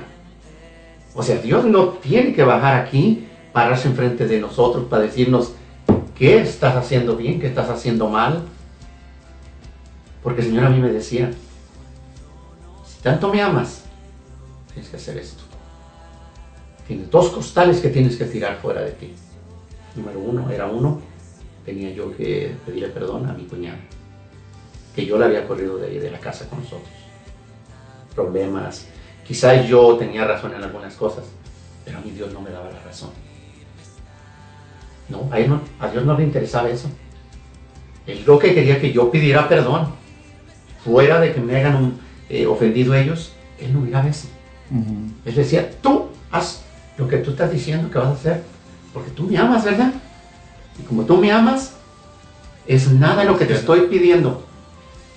O 1.15 1.23
sea, 1.23 1.37
Dios 1.37 1.65
no 1.65 1.87
tiene 1.87 2.33
que 2.33 2.43
bajar 2.43 2.85
aquí, 2.85 3.24
pararse 3.55 3.87
enfrente 3.87 4.27
de 4.27 4.41
nosotros 4.41 4.83
para 4.89 5.03
decirnos 5.03 5.53
qué 6.13 6.41
estás 6.41 6.75
haciendo 6.75 7.15
bien, 7.15 7.39
qué 7.39 7.47
estás 7.47 7.69
haciendo 7.69 8.09
mal. 8.09 8.43
Porque 10.21 10.41
el 10.41 10.47
Señor 10.47 10.65
a 10.65 10.69
mí 10.69 10.81
me 10.81 10.91
decía, 10.91 11.31
si 12.85 13.01
tanto 13.01 13.31
me 13.31 13.41
amas, 13.41 13.85
tienes 14.73 14.89
que 14.89 14.97
hacer 14.97 15.17
esto. 15.17 15.41
Tienes 16.85 17.09
dos 17.09 17.29
costales 17.29 17.79
que 17.79 17.87
tienes 17.87 18.17
que 18.17 18.25
tirar 18.25 18.57
fuera 18.57 18.81
de 18.81 18.91
ti. 18.91 19.13
Número 19.95 20.19
uno, 20.19 20.49
era 20.49 20.67
uno, 20.67 20.99
tenía 21.63 21.91
yo 21.91 22.13
que 22.13 22.57
pedirle 22.65 22.89
perdón 22.89 23.29
a 23.29 23.31
mi 23.31 23.45
cuñada, 23.45 23.79
que 24.93 25.05
yo 25.05 25.17
la 25.17 25.27
había 25.27 25.47
corrido 25.47 25.77
de 25.77 25.87
ahí 25.87 25.99
de 25.99 26.11
la 26.11 26.19
casa 26.19 26.49
con 26.49 26.59
nosotros. 26.59 26.89
Problemas. 28.13 28.85
Quizás 29.25 29.65
yo 29.65 29.95
tenía 29.95 30.25
razón 30.25 30.53
en 30.55 30.61
algunas 30.61 30.93
cosas, 30.95 31.23
pero 31.85 31.99
a 31.99 32.01
mí 32.01 32.11
Dios 32.11 32.33
no 32.33 32.41
me 32.41 32.49
daba 32.49 32.69
la 32.69 32.81
razón. 32.81 33.11
No, 35.09 35.29
a, 35.31 35.39
él 35.39 35.49
no, 35.49 35.61
a 35.79 35.87
Dios 35.89 36.03
no 36.05 36.17
le 36.17 36.23
interesaba 36.23 36.69
eso. 36.69 36.89
Él 38.07 38.23
lo 38.25 38.37
que 38.39 38.53
quería 38.53 38.79
que 38.79 38.91
yo 38.91 39.11
pidiera 39.11 39.47
perdón, 39.47 39.87
fuera 40.83 41.19
de 41.19 41.33
que 41.33 41.39
me 41.41 41.55
hayan 41.55 41.75
un- 41.75 41.99
eh, 42.29 42.45
ofendido 42.45 42.93
ellos, 42.93 43.33
él 43.59 43.73
no 43.73 43.81
miraba 43.81 44.07
eso. 44.07 44.27
Él 45.25 45.35
decía, 45.35 45.69
tú 45.81 46.07
haz 46.31 46.61
lo 46.97 47.07
que 47.07 47.17
tú 47.17 47.31
estás 47.31 47.51
diciendo 47.51 47.89
que 47.91 47.97
vas 47.99 48.07
a 48.07 48.11
hacer, 48.13 48.43
porque 48.93 49.11
tú 49.11 49.23
me 49.23 49.37
amas, 49.37 49.63
¿verdad? 49.63 49.91
Y 50.79 50.83
como 50.83 51.03
tú 51.03 51.17
me 51.17 51.31
amas, 51.31 51.73
es 52.67 52.91
nada 52.91 53.23
lo 53.23 53.37
que 53.37 53.45
te 53.45 53.53
estoy 53.53 53.81
pidiendo. 53.81 54.43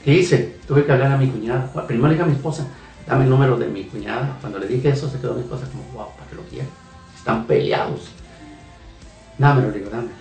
¿Qué 0.04 0.14
hice? 0.14 0.58
Tuve 0.66 0.84
que 0.84 0.92
hablar 0.92 1.12
a 1.12 1.16
mi 1.16 1.28
cuñada. 1.28 1.70
Bueno, 1.72 1.86
Primero 1.88 2.08
le 2.08 2.14
dije 2.14 2.22
a 2.24 2.26
mi 2.26 2.34
esposa, 2.34 2.66
dame 3.06 3.24
el 3.24 3.30
número 3.30 3.56
de 3.56 3.66
mi 3.68 3.84
cuñada. 3.84 4.36
Cuando 4.40 4.58
le 4.58 4.66
dije 4.68 4.90
eso, 4.90 5.08
se 5.10 5.18
quedó 5.18 5.34
mi 5.34 5.40
esposa 5.40 5.66
como, 5.70 5.82
wow, 5.94 6.12
¿para 6.16 6.28
qué 6.30 6.36
lo 6.36 6.42
quiere? 6.42 6.66
Están 7.16 7.46
peleados. 7.46 8.08
Dámelo, 9.38 9.70
le 9.70 9.78
digo, 9.78 9.90
dámelo. 9.90 10.12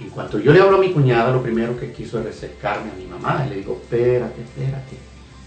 En 0.00 0.10
cuanto 0.10 0.38
yo 0.38 0.52
le 0.52 0.60
hablo 0.60 0.76
a 0.78 0.80
mi 0.80 0.92
cuñada, 0.92 1.30
lo 1.32 1.42
primero 1.42 1.78
que 1.78 1.92
quiso 1.92 2.20
es 2.20 2.36
acercarme 2.36 2.90
a 2.90 2.94
mi 2.94 3.06
mamá. 3.06 3.44
Y 3.46 3.50
le 3.50 3.56
digo, 3.56 3.78
espérate, 3.82 4.42
espérate, 4.42 4.96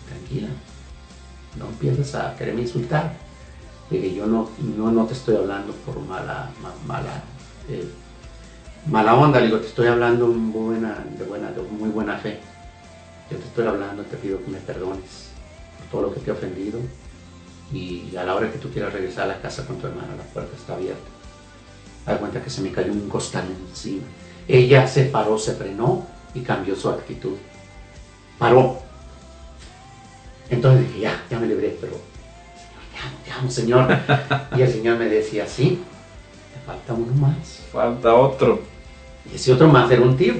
tranquila. 0.07 0.47
No 1.57 1.67
empieces 1.67 2.15
a 2.15 2.35
quererme 2.35 2.61
insultar. 2.61 3.13
Le 3.89 3.99
dije, 3.99 4.15
yo 4.15 4.25
no, 4.25 4.49
no, 4.59 4.91
no 4.91 5.05
te 5.05 5.13
estoy 5.13 5.35
hablando 5.35 5.73
por 5.85 5.99
mala, 5.99 6.49
ma- 6.61 6.73
mala, 6.85 7.23
eh, 7.69 7.87
mala 8.87 9.15
onda. 9.15 9.39
Le 9.39 9.47
digo, 9.47 9.59
te 9.59 9.67
estoy 9.67 9.87
hablando 9.87 10.25
en 10.25 10.51
buena, 10.51 11.03
de, 11.17 11.23
buena, 11.25 11.51
de 11.51 11.61
muy 11.63 11.89
buena 11.89 12.17
fe. 12.17 12.39
Yo 13.31 13.37
te 13.37 13.43
estoy 13.45 13.67
hablando, 13.67 14.03
te 14.03 14.17
pido 14.17 14.43
que 14.43 14.51
me 14.51 14.59
perdones 14.59 15.31
por 15.77 15.87
todo 15.91 16.01
lo 16.09 16.13
que 16.13 16.19
te 16.21 16.29
he 16.29 16.33
ofendido. 16.33 16.79
Y 17.73 18.15
a 18.15 18.23
la 18.23 18.35
hora 18.35 18.49
que 18.51 18.57
tú 18.59 18.69
quieras 18.69 18.93
regresar 18.93 19.25
a 19.25 19.27
la 19.35 19.41
casa 19.41 19.65
con 19.65 19.77
tu 19.77 19.87
hermana, 19.87 20.15
la 20.17 20.23
puerta 20.23 20.55
está 20.55 20.75
abierta. 20.75 21.01
Da 22.07 22.17
cuenta 22.17 22.41
que 22.41 22.49
se 22.49 22.61
me 22.61 22.71
cayó 22.71 22.93
un 22.93 23.09
costal 23.09 23.45
encima. 23.69 24.03
Ella 24.47 24.87
se 24.87 25.03
paró, 25.05 25.37
se 25.37 25.53
frenó 25.55 26.07
y 26.33 26.39
cambió 26.39 26.73
su 26.73 26.89
actitud. 26.89 27.35
Paró. 28.39 28.79
Entonces 30.49 30.87
dije, 30.87 31.01
ya, 31.01 31.25
ya 31.29 31.37
me 31.37 31.47
libré, 31.47 31.77
pero 31.81 31.99
Señor, 32.55 32.81
te 32.93 32.99
amo, 32.99 33.17
te 33.25 33.31
amo, 33.31 33.51
Señor. 33.51 33.97
Y 34.57 34.61
el 34.61 34.71
Señor 34.71 34.97
me 34.97 35.05
decía, 35.05 35.45
sí, 35.45 35.81
te 36.53 36.65
falta 36.65 36.93
uno 36.93 37.13
más. 37.13 37.59
Falta 37.73 38.15
otro. 38.15 38.61
Y 39.29 39.35
ese 39.35 39.51
otro 39.51 39.67
más 39.67 39.91
era 39.91 40.01
un 40.01 40.15
tío. 40.15 40.35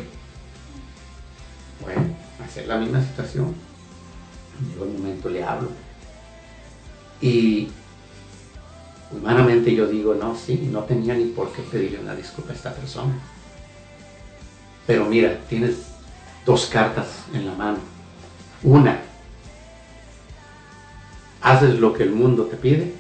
Bueno, 1.82 2.16
hacer 2.46 2.66
la 2.68 2.78
misma 2.78 3.02
situación. 3.02 3.54
Llegó 4.70 4.86
el 4.86 4.92
momento, 4.92 5.30
le 5.30 5.44
hablo. 5.44 5.70
Y 7.22 7.68
humanamente 9.12 9.74
yo 9.74 9.88
digo, 9.88 10.14
no, 10.16 10.36
sí, 10.36 10.70
no 10.72 10.84
tenía 10.84 11.14
ni 11.14 11.26
por 11.26 11.52
qué 11.52 11.62
pedirle 11.62 12.00
una 12.00 12.16
disculpa 12.16 12.52
a 12.52 12.56
esta 12.56 12.74
persona. 12.74 13.14
Pero 14.86 15.06
mira, 15.06 15.40
tienes 15.50 15.76
dos 16.46 16.68
cartas 16.68 17.08
en 17.34 17.46
la 17.46 17.54
mano. 17.54 17.78
Una, 18.64 19.02
haces 21.42 21.80
lo 21.80 21.94
que 21.94 22.04
el 22.04 22.12
mundo 22.12 22.46
te 22.46 22.58
pide 22.58 22.94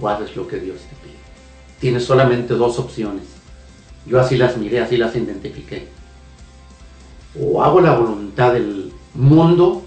o 0.00 0.08
haces 0.08 0.36
lo 0.36 0.46
que 0.46 0.58
Dios 0.58 0.78
te 0.78 0.96
pide. 0.96 1.18
Tienes 1.80 2.04
solamente 2.04 2.54
dos 2.54 2.78
opciones. 2.78 3.24
Yo 4.06 4.20
así 4.20 4.36
las 4.36 4.56
miré, 4.56 4.80
así 4.80 4.96
las 4.96 5.14
identifiqué. 5.14 5.88
O 7.40 7.62
hago 7.62 7.80
la 7.80 7.94
voluntad 7.94 8.52
del 8.52 8.92
mundo 9.14 9.82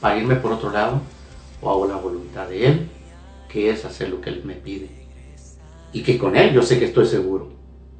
para 0.00 0.18
irme 0.18 0.36
por 0.36 0.52
otro 0.52 0.70
lado, 0.70 1.00
o 1.62 1.70
hago 1.70 1.86
la 1.86 1.96
voluntad 1.96 2.48
de 2.48 2.66
Él, 2.66 2.90
que 3.54 3.70
es 3.70 3.84
hacer 3.84 4.08
lo 4.08 4.20
que 4.20 4.30
Él 4.30 4.42
me 4.44 4.54
pide. 4.54 4.88
Y 5.92 6.02
que 6.02 6.18
con 6.18 6.34
Él 6.34 6.52
yo 6.52 6.60
sé 6.60 6.76
que 6.76 6.86
estoy 6.86 7.06
seguro. 7.06 7.52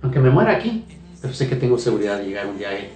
Aunque 0.02 0.18
me 0.18 0.28
muera 0.28 0.50
aquí, 0.50 0.84
pero 1.22 1.32
sé 1.32 1.48
que 1.48 1.54
tengo 1.54 1.78
seguridad 1.78 2.18
de 2.18 2.26
llegar 2.26 2.48
un 2.48 2.58
día 2.58 2.70
a 2.70 2.76
Él. 2.76 2.88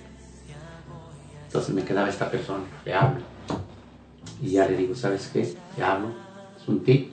Entonces 1.47 1.73
me 1.73 1.85
quedaba 1.85 2.09
esta 2.09 2.29
persona, 2.29 2.65
le 2.85 2.93
hablo. 2.93 3.21
Y 4.43 4.51
ya 4.51 4.69
le 4.69 4.77
digo, 4.77 4.97
¿sabes 4.97 5.31
qué? 5.33 5.55
Te 5.77 5.85
hablo, 5.85 6.09
es 6.61 6.67
un 6.67 6.83
tip. 6.83 7.13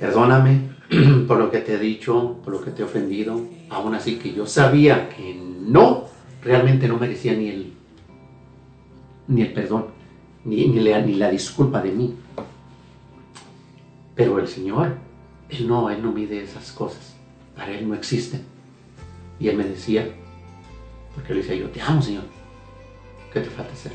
Perdóname 0.00 0.62
por 1.28 1.38
lo 1.38 1.48
que 1.52 1.60
te 1.60 1.74
he 1.74 1.78
dicho, 1.78 2.40
por 2.42 2.54
lo 2.54 2.62
que 2.62 2.72
te 2.72 2.82
he 2.82 2.84
ofendido. 2.84 3.40
Aún 3.70 3.94
así 3.94 4.16
que 4.16 4.32
yo 4.32 4.46
sabía 4.46 5.08
que 5.10 5.40
no, 5.60 6.06
realmente 6.42 6.88
no 6.88 6.98
merecía 6.98 7.34
ni 7.34 7.50
el, 7.50 7.72
ni 9.28 9.42
el 9.42 9.52
perdón, 9.52 9.86
ni, 10.44 10.66
ni 10.66 10.80
la, 10.80 11.00
ni 11.02 11.14
la 11.14 11.30
disculpa 11.30 11.80
de 11.80 11.92
mí. 11.92 12.16
Pero 14.16 14.38
el 14.40 14.48
Señor, 14.48 14.96
Él 15.50 15.68
no, 15.68 15.90
Él 15.90 16.02
no 16.02 16.10
mide 16.10 16.42
esas 16.42 16.72
cosas. 16.72 17.14
Para 17.54 17.70
Él 17.70 17.88
no 17.88 17.94
existen. 17.94 18.44
Y 19.38 19.48
Él 19.48 19.56
me 19.56 19.64
decía, 19.64 20.10
porque 21.14 21.34
le 21.34 21.42
decía 21.42 21.56
yo, 21.56 21.70
te 21.70 21.80
amo 21.80 22.02
Señor, 22.02 22.24
¿qué 23.32 23.40
te 23.40 23.50
falta 23.50 23.72
hacer? 23.72 23.92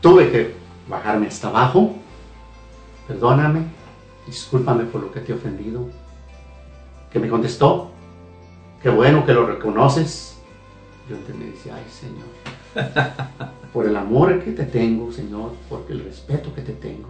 Tuve 0.00 0.30
que 0.30 0.54
bajarme 0.88 1.26
hasta 1.26 1.48
abajo, 1.48 1.94
perdóname, 3.06 3.64
discúlpame 4.26 4.84
por 4.84 5.02
lo 5.02 5.12
que 5.12 5.20
te 5.20 5.32
he 5.32 5.34
ofendido. 5.34 5.88
Que 7.12 7.18
me 7.18 7.28
contestó, 7.28 7.90
qué 8.82 8.88
bueno 8.88 9.24
que 9.24 9.32
lo 9.32 9.46
reconoces. 9.46 10.38
Yo 11.08 11.16
entonces 11.16 11.36
me 11.36 11.50
decía, 11.50 11.74
ay 11.74 11.84
Señor, 11.90 12.26
por 13.72 13.86
el 13.86 13.96
amor 13.96 14.42
que 14.42 14.52
te 14.52 14.64
tengo, 14.64 15.10
Señor, 15.10 15.52
por 15.68 15.84
el 15.88 16.04
respeto 16.04 16.54
que 16.54 16.62
te 16.62 16.72
tengo, 16.72 17.08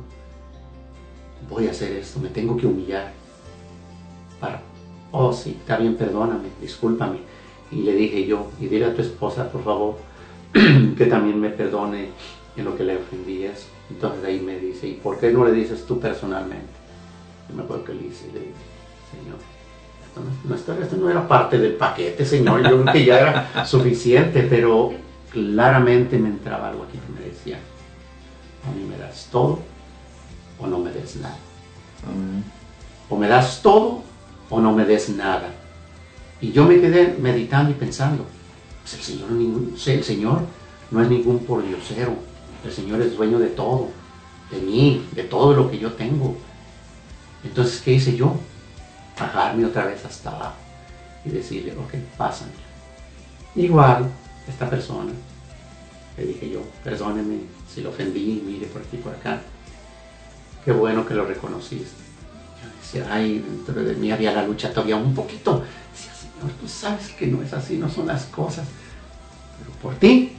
voy 1.49 1.67
a 1.67 1.71
hacer 1.71 1.93
esto, 1.93 2.21
me 2.21 2.29
tengo 2.29 2.57
que 2.57 2.67
humillar. 2.67 3.13
Para, 4.41 4.61
oh 5.13 5.33
sí, 5.33 5.57
está 5.61 5.77
bien, 5.79 5.97
perdóname, 5.97 6.49
discúlpame. 6.61 7.19
Y 7.71 7.83
le 7.83 7.95
dije 7.95 8.25
yo, 8.27 8.49
y 8.61 8.67
dile 8.67 8.87
a 8.87 8.95
tu 8.95 9.03
esposa, 9.03 9.51
por 9.51 9.63
favor, 9.65 9.97
que 10.53 11.07
también 11.07 11.39
me 11.41 11.51
perdone 11.51 12.11
en 12.57 12.65
lo 12.65 12.77
que 12.77 12.85
le 12.85 12.97
ofendí 12.97 13.45
eso. 13.45 13.67
Entonces 13.91 14.25
ahí 14.25 14.41
me 14.41 14.59
dice, 14.59 14.87
¿y 14.89 14.95
por 14.95 15.19
qué 15.19 15.31
no 15.31 15.45
le 15.45 15.53
dices 15.53 15.85
tú 15.87 15.99
personalmente? 16.01 16.67
Yo 17.49 17.55
me 17.57 17.63
acuerdo 17.63 17.85
que 17.85 17.95
le 17.95 18.07
hice, 18.07 18.27
le 18.33 18.41
dije, 18.41 18.53
Señor, 19.13 19.39
esto 20.07 20.21
no, 20.49 20.55
esto- 20.55 20.83
esto 20.83 20.97
no 20.97 21.11
era 21.11 21.27
parte 21.27 21.59
del 21.59 21.73
paquete, 21.75 22.25
Señor, 22.25 22.63
yo 22.69 22.83
creo 22.83 22.93
que 22.93 23.05
ya 23.05 23.21
era 23.21 23.65
suficiente, 23.67 24.43
pero 24.49 24.93
claramente 25.31 26.19
me 26.19 26.29
entraba 26.29 26.69
algo 26.71 26.85
aquí 26.85 26.99
que 26.99 27.21
me 27.21 27.27
decía, 27.29 27.59
a 28.67 28.75
mí 28.75 28.85
me 28.85 28.97
das 28.99 29.29
todo 29.31 29.61
o 30.61 30.67
no 30.67 30.79
me 30.79 30.91
des 30.91 31.17
nada. 31.17 31.37
O 33.09 33.17
me 33.17 33.29
das 33.29 33.63
todo 33.63 34.03
o 34.51 34.61
no 34.61 34.73
me 34.73 34.85
des 34.85 35.09
nada. 35.11 35.51
Y 36.41 36.53
yo 36.53 36.65
me 36.65 36.81
quedé 36.81 37.17
meditando 37.19 37.71
y 37.71 37.75
pensando, 37.75 38.25
pues 38.83 38.95
el 38.95 39.01
Señor, 39.01 39.31
no 39.31 39.37
es 39.37 39.41
ningún, 39.41 39.75
sí, 39.77 39.91
el 39.93 40.05
Señor 40.05 40.43
no 40.91 41.03
es 41.03 41.09
ningún 41.09 41.41
pordiosero, 41.41 42.15
el 42.65 42.73
Señor 42.73 43.03
es 43.03 43.17
dueño 43.17 43.39
de 43.39 43.49
todo, 43.49 43.89
de 44.51 44.61
mí, 44.61 45.07
de 45.13 45.25
todo 45.25 45.55
lo 45.55 45.71
que 45.71 45.79
yo 45.79 45.93
tengo. 45.93 46.37
Entonces, 47.45 47.81
¿qué 47.83 47.93
hice 47.95 48.17
yo? 48.17 48.37
Bajarme 49.19 49.65
otra 49.65 49.87
vez 49.87 50.05
hasta 50.05 50.31
abajo 50.31 50.57
y 51.25 51.31
decirle, 51.31 51.73
ok, 51.73 51.95
pásame. 52.17 52.53
Igual, 53.57 54.09
esta 54.49 54.71
persona, 54.71 55.13
le 56.17 56.27
dije 56.27 56.51
yo, 56.51 56.63
perdóneme 56.85 57.41
si 57.73 57.81
lo 57.81 57.91
ofendí, 57.91 58.43
mire 58.47 58.67
por 58.67 58.83
aquí, 58.83 58.97
por 58.97 59.13
acá. 59.15 59.41
Qué 60.69 60.75
bueno 60.75 61.07
que 61.07 61.15
lo 61.15 61.25
reconociste. 61.25 61.97
Yo 62.63 62.69
decía, 62.79 63.11
ay, 63.11 63.39
dentro 63.39 63.83
de 63.83 63.95
mí 63.95 64.13
había 64.13 64.33
la 64.33 64.43
lucha 64.43 64.71
todavía 64.71 64.97
un 64.97 65.15
poquito. 65.15 65.65
Decía, 65.95 66.13
Señor, 66.13 66.55
tú 66.61 66.69
sabes 66.69 67.09
que 67.13 67.27
no 67.27 67.43
es 67.43 67.55
así, 67.55 67.79
no 67.79 67.89
son 67.89 68.07
las 68.07 68.27
cosas. 68.27 68.67
Pero 69.59 69.71
por 69.81 69.95
ti, 69.95 70.33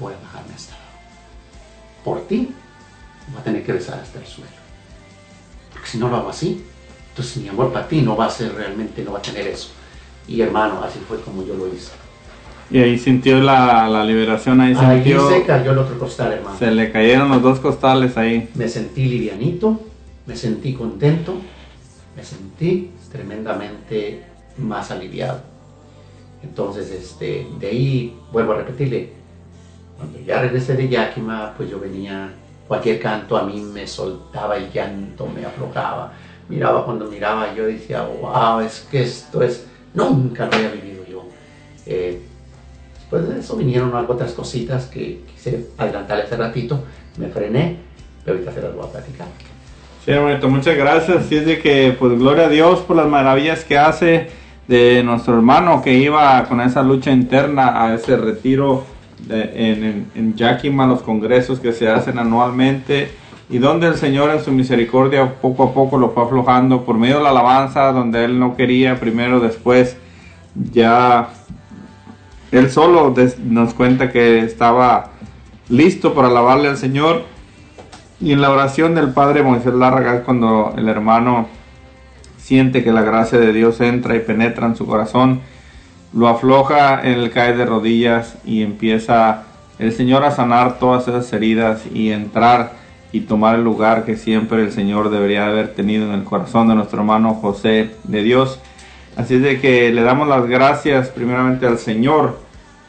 voy 0.00 0.14
a 0.14 0.16
bajarme 0.16 0.54
hasta 0.54 0.72
abajo. 0.72 0.88
Por 2.02 2.26
ti, 2.26 2.54
voy 3.28 3.38
a 3.38 3.44
tener 3.44 3.62
que 3.66 3.72
besar 3.72 4.00
hasta 4.00 4.18
el 4.18 4.26
suelo. 4.26 4.50
Porque 5.74 5.88
si 5.88 5.98
no 5.98 6.08
lo 6.08 6.16
hago 6.16 6.30
así, 6.30 6.64
entonces 7.10 7.36
mi 7.36 7.50
amor 7.50 7.70
para 7.70 7.86
ti 7.88 8.00
no 8.00 8.16
va 8.16 8.24
a 8.24 8.30
ser 8.30 8.54
realmente, 8.54 9.04
no 9.04 9.12
va 9.12 9.18
a 9.18 9.22
tener 9.22 9.46
eso. 9.46 9.72
Y 10.26 10.40
hermano, 10.40 10.82
así 10.82 10.98
fue 11.06 11.20
como 11.20 11.44
yo 11.44 11.54
lo 11.54 11.68
hice. 11.68 11.90
Y 12.72 12.78
ahí 12.78 12.98
sintió 12.98 13.38
la, 13.38 13.86
la 13.86 14.02
liberación, 14.02 14.60
ahí 14.62 14.74
Ahí 14.78 15.02
sintió... 15.02 15.28
se 15.28 15.42
cayó 15.44 15.72
el 15.72 15.78
otro 15.78 15.98
costal, 15.98 16.32
hermano. 16.32 16.56
Se 16.58 16.70
le 16.70 16.90
cayeron 16.90 17.28
los 17.28 17.42
dos 17.42 17.60
costales 17.60 18.16
ahí. 18.16 18.48
Me 18.54 18.66
sentí 18.66 19.04
livianito, 19.04 19.78
me 20.26 20.34
sentí 20.34 20.72
contento, 20.72 21.34
me 22.16 22.24
sentí 22.24 22.90
tremendamente 23.10 24.22
más 24.56 24.90
aliviado. 24.90 25.42
Entonces, 26.42 26.90
este, 26.90 27.46
de 27.60 27.66
ahí, 27.66 28.18
vuelvo 28.32 28.52
a 28.52 28.56
repetirle, 28.56 29.12
cuando 29.98 30.18
ya 30.20 30.40
regresé 30.40 30.74
de 30.74 30.88
Yakima, 30.88 31.52
pues 31.54 31.70
yo 31.70 31.78
venía, 31.78 32.32
cualquier 32.66 32.98
canto 33.00 33.36
a 33.36 33.44
mí 33.44 33.60
me 33.60 33.86
soltaba 33.86 34.56
el 34.56 34.72
llanto, 34.72 35.26
me 35.26 35.44
aflojaba. 35.44 36.14
Miraba 36.48 36.86
cuando 36.86 37.04
miraba, 37.04 37.54
yo 37.54 37.66
decía, 37.66 38.02
wow, 38.02 38.60
es 38.60 38.88
que 38.90 39.02
esto 39.02 39.42
es, 39.42 39.66
nunca 39.92 40.46
lo 40.46 40.56
había 40.56 40.70
vivido 40.70 41.04
yo. 41.06 41.24
Eh, 41.84 42.20
después 43.12 43.28
de 43.34 43.40
eso 43.40 43.56
vinieron 43.56 43.92
otras 44.08 44.32
cositas 44.32 44.86
que 44.86 45.20
quise 45.34 45.66
adelantar 45.76 46.20
hace 46.20 46.36
ratito, 46.36 46.82
me 47.18 47.28
frené, 47.28 47.76
pero 48.24 48.36
ahorita 48.38 48.52
se 48.52 48.62
las 48.62 48.74
voy 48.74 48.86
a 48.86 48.92
platicar. 48.92 49.26
Sí, 50.04 50.10
hermanito, 50.10 50.48
muchas 50.48 50.76
gracias. 50.76 51.18
Así 51.18 51.36
es 51.36 51.46
de 51.46 51.58
que, 51.60 51.94
pues, 51.98 52.18
gloria 52.18 52.46
a 52.46 52.48
Dios 52.48 52.80
por 52.80 52.96
las 52.96 53.06
maravillas 53.06 53.64
que 53.64 53.76
hace 53.76 54.28
de 54.66 55.02
nuestro 55.04 55.34
hermano 55.34 55.82
que 55.82 55.92
iba 55.94 56.42
con 56.44 56.60
esa 56.60 56.82
lucha 56.82 57.10
interna 57.10 57.84
a 57.84 57.94
ese 57.94 58.16
retiro 58.16 58.84
de- 59.28 59.42
en, 59.72 59.84
en, 59.84 60.06
en 60.14 60.34
Yakima, 60.34 60.86
los 60.86 61.02
congresos 61.02 61.60
que 61.60 61.72
se 61.72 61.88
hacen 61.88 62.18
anualmente 62.18 63.10
y 63.50 63.58
donde 63.58 63.88
el 63.88 63.96
Señor 63.96 64.30
en 64.30 64.40
su 64.42 64.50
misericordia 64.52 65.34
poco 65.40 65.64
a 65.64 65.74
poco 65.74 65.98
lo 65.98 66.10
fue 66.10 66.24
aflojando 66.24 66.84
por 66.84 66.96
medio 66.96 67.18
de 67.18 67.24
la 67.24 67.30
alabanza, 67.30 67.92
donde 67.92 68.24
él 68.24 68.38
no 68.40 68.56
quería, 68.56 68.98
primero, 68.98 69.38
después, 69.40 69.96
ya 70.72 71.28
él 72.52 72.70
solo 72.70 73.14
nos 73.44 73.74
cuenta 73.74 74.12
que 74.12 74.40
estaba 74.40 75.10
listo 75.70 76.14
para 76.14 76.28
alabarle 76.28 76.68
al 76.68 76.76
Señor. 76.76 77.22
Y 78.20 78.32
en 78.32 78.40
la 78.40 78.50
oración 78.50 78.94
del 78.94 79.12
Padre 79.12 79.42
Moisés 79.42 79.74
Lárraga 79.74 80.16
es 80.16 80.20
cuando 80.20 80.74
el 80.76 80.88
hermano 80.88 81.48
siente 82.36 82.84
que 82.84 82.92
la 82.92 83.02
gracia 83.02 83.38
de 83.38 83.52
Dios 83.52 83.80
entra 83.80 84.14
y 84.14 84.20
penetra 84.20 84.66
en 84.66 84.76
su 84.76 84.86
corazón, 84.86 85.40
lo 86.12 86.28
afloja, 86.28 87.00
él 87.02 87.30
cae 87.30 87.56
de 87.56 87.64
rodillas 87.64 88.36
y 88.44 88.62
empieza 88.62 89.44
el 89.78 89.92
Señor 89.92 90.22
a 90.24 90.30
sanar 90.30 90.78
todas 90.78 91.08
esas 91.08 91.32
heridas 91.32 91.82
y 91.94 92.10
entrar 92.10 92.74
y 93.12 93.20
tomar 93.20 93.54
el 93.54 93.64
lugar 93.64 94.04
que 94.04 94.16
siempre 94.16 94.62
el 94.62 94.72
Señor 94.72 95.10
debería 95.10 95.46
haber 95.46 95.72
tenido 95.74 96.06
en 96.06 96.12
el 96.12 96.24
corazón 96.24 96.68
de 96.68 96.74
nuestro 96.74 97.00
hermano 97.00 97.34
José 97.34 97.92
de 98.04 98.22
Dios. 98.22 98.60
Así 99.16 99.36
es 99.36 99.42
de 99.42 99.60
que 99.60 99.90
le 99.90 100.02
damos 100.02 100.28
las 100.28 100.46
gracias 100.46 101.08
primeramente 101.08 101.66
al 101.66 101.78
Señor 101.78 102.41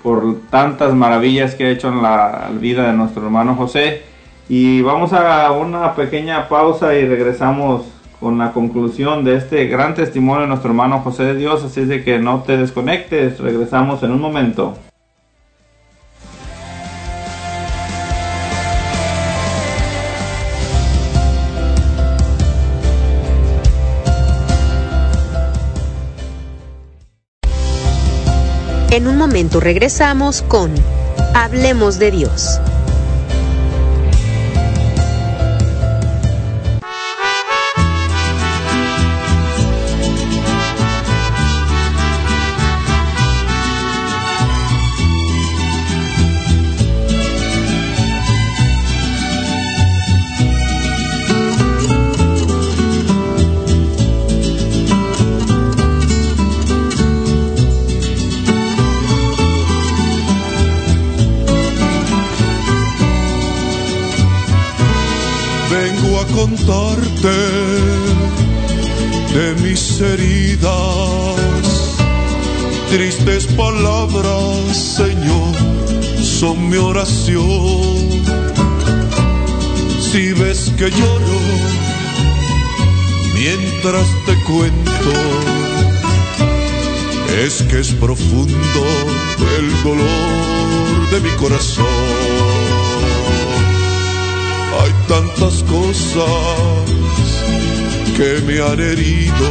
por 0.04 0.42
tantas 0.50 0.94
maravillas 0.94 1.56
que 1.56 1.66
ha 1.66 1.70
hecho 1.70 1.88
en 1.88 2.02
la 2.02 2.52
vida 2.60 2.88
de 2.88 2.94
nuestro 2.94 3.24
hermano 3.24 3.56
José. 3.56 4.04
Y 4.50 4.82
vamos 4.82 5.14
a 5.14 5.52
una 5.52 5.96
pequeña 5.96 6.50
pausa 6.50 6.94
y 6.96 7.08
regresamos 7.08 7.86
con 8.20 8.38
la 8.38 8.52
conclusión 8.52 9.24
de 9.24 9.38
este 9.38 9.68
gran 9.68 9.96
testimonio 9.96 10.42
de 10.42 10.48
nuestro 10.48 10.70
hermano 10.70 11.00
José 11.00 11.24
de 11.24 11.36
Dios. 11.36 11.64
Así 11.64 11.82
es 11.82 12.04
que 12.04 12.20
no 12.20 12.44
te 12.44 12.58
desconectes, 12.58 13.40
regresamos 13.40 14.04
en 14.04 14.12
un 14.12 14.22
momento. 14.22 14.78
En 28.94 29.08
un 29.08 29.18
momento 29.18 29.60
regresamos 29.60 30.44
con 30.44 30.72
Hablemos 31.34 31.98
de 31.98 32.12
Dios. 32.12 32.60
De 69.34 69.56
mis 69.62 70.00
heridas, 70.00 70.72
tristes 72.90 73.48
palabras, 73.48 74.78
Señor, 74.78 75.56
son 76.22 76.70
mi 76.70 76.78
oración. 76.78 78.24
Si 80.00 80.32
ves 80.34 80.72
que 80.78 80.90
lloro 80.90 81.40
mientras 83.34 84.08
te 84.26 84.36
cuento, 84.44 85.14
es 87.44 87.64
que 87.64 87.80
es 87.80 87.92
profundo 87.94 88.84
el 89.58 89.84
dolor 89.84 91.10
de 91.12 91.20
mi 91.20 91.30
corazón. 91.38 92.83
Hay 94.82 94.92
tantas 95.08 95.64
cosas 95.64 96.84
que 98.18 98.42
me 98.46 98.60
han 98.62 98.80
herido. 98.80 99.48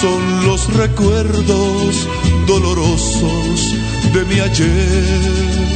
Son 0.00 0.46
los 0.46 0.72
recuerdos 0.74 2.06
dolorosos 2.46 3.74
de 4.12 4.24
mi 4.24 4.40
ayer. 4.40 5.68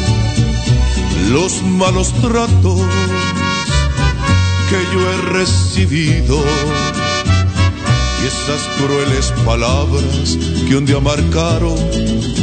Los 1.31 1.63
malos 1.63 2.13
tratos 2.21 2.81
que 4.69 4.79
yo 4.93 5.01
he 5.11 5.17
recibido. 5.33 6.43
Y 8.23 8.27
esas 8.27 8.63
crueles 8.79 9.33
palabras 9.45 10.39
que 10.69 10.77
un 10.77 10.87
día 10.87 11.01
marcaron 11.01 11.77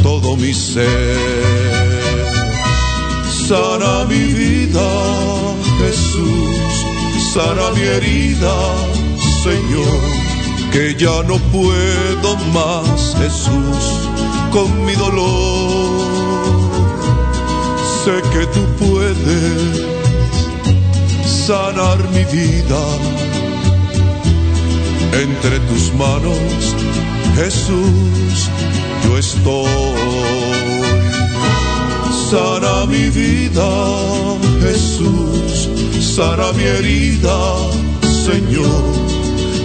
todo 0.02 0.36
mi 0.36 0.52
ser 0.52 1.99
sana 3.50 4.04
mi 4.04 4.24
vida, 4.42 4.88
Jesús, 5.80 6.72
sana 7.34 7.66
mi 7.74 7.82
herida, 7.94 8.56
Señor, 9.42 10.00
que 10.70 10.94
ya 10.94 11.16
no 11.24 11.36
puedo 11.54 12.36
más, 12.54 13.16
Jesús, 13.20 13.82
con 14.52 14.68
mi 14.86 14.94
dolor. 14.94 15.90
Sé 18.04 18.16
que 18.32 18.46
tú 18.54 18.62
puedes 18.84 19.82
sanar 21.48 21.98
mi 22.14 22.24
vida. 22.38 22.82
Entre 25.24 25.58
tus 25.68 25.92
manos, 25.94 26.62
Jesús, 27.34 28.48
yo 29.04 29.18
estoy 29.18 30.09
sana 32.30 32.86
mi 32.86 33.10
vida, 33.10 33.70
Jesús, 34.62 35.68
sana 36.14 36.52
mi 36.52 36.62
herida, 36.62 37.38
Señor, 38.26 38.84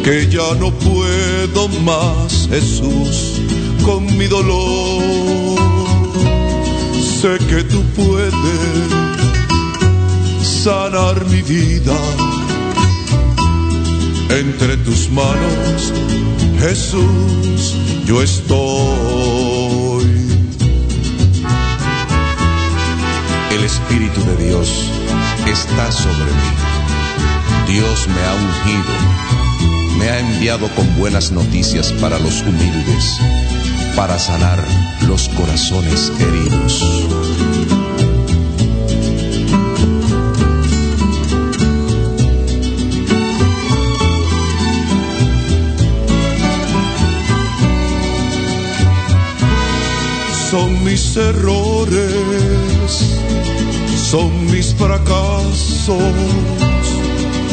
que 0.04 0.28
ya 0.28 0.50
no 0.60 0.72
puedo 0.72 1.68
más, 1.84 2.48
Jesús, 2.50 3.40
con 3.86 4.06
mi 4.18 4.26
dolor. 4.26 5.60
Sé 7.22 7.38
que 7.50 7.64
tú 7.66 7.84
puedes 7.96 8.34
sanar 10.42 11.24
mi 11.28 11.42
vida. 11.44 11.98
Entre 14.42 14.78
tus 14.78 15.12
manos, 15.12 15.94
Jesús, 16.60 17.76
yo 18.08 18.24
estoy. 18.24 19.25
Espíritu 23.96 24.26
de 24.26 24.48
Dios 24.48 24.92
está 25.48 25.90
sobre 25.90 26.26
mí. 26.26 26.52
Dios 27.66 28.08
me 28.10 28.22
ha 28.26 28.34
ungido, 28.34 28.94
me 29.98 30.10
ha 30.10 30.20
enviado 30.20 30.68
con 30.76 30.98
buenas 30.98 31.32
noticias 31.32 31.94
para 31.94 32.20
los 32.20 32.42
humildes, 32.42 33.18
para 33.96 34.20
sanar 34.20 34.62
los 35.08 35.30
corazones 35.30 36.12
heridos. 36.20 36.84
Son 50.52 50.84
mis 50.84 51.16
errores, 51.16 52.75
son 54.16 54.46
mis 54.50 54.74
fracasos, 54.76 56.14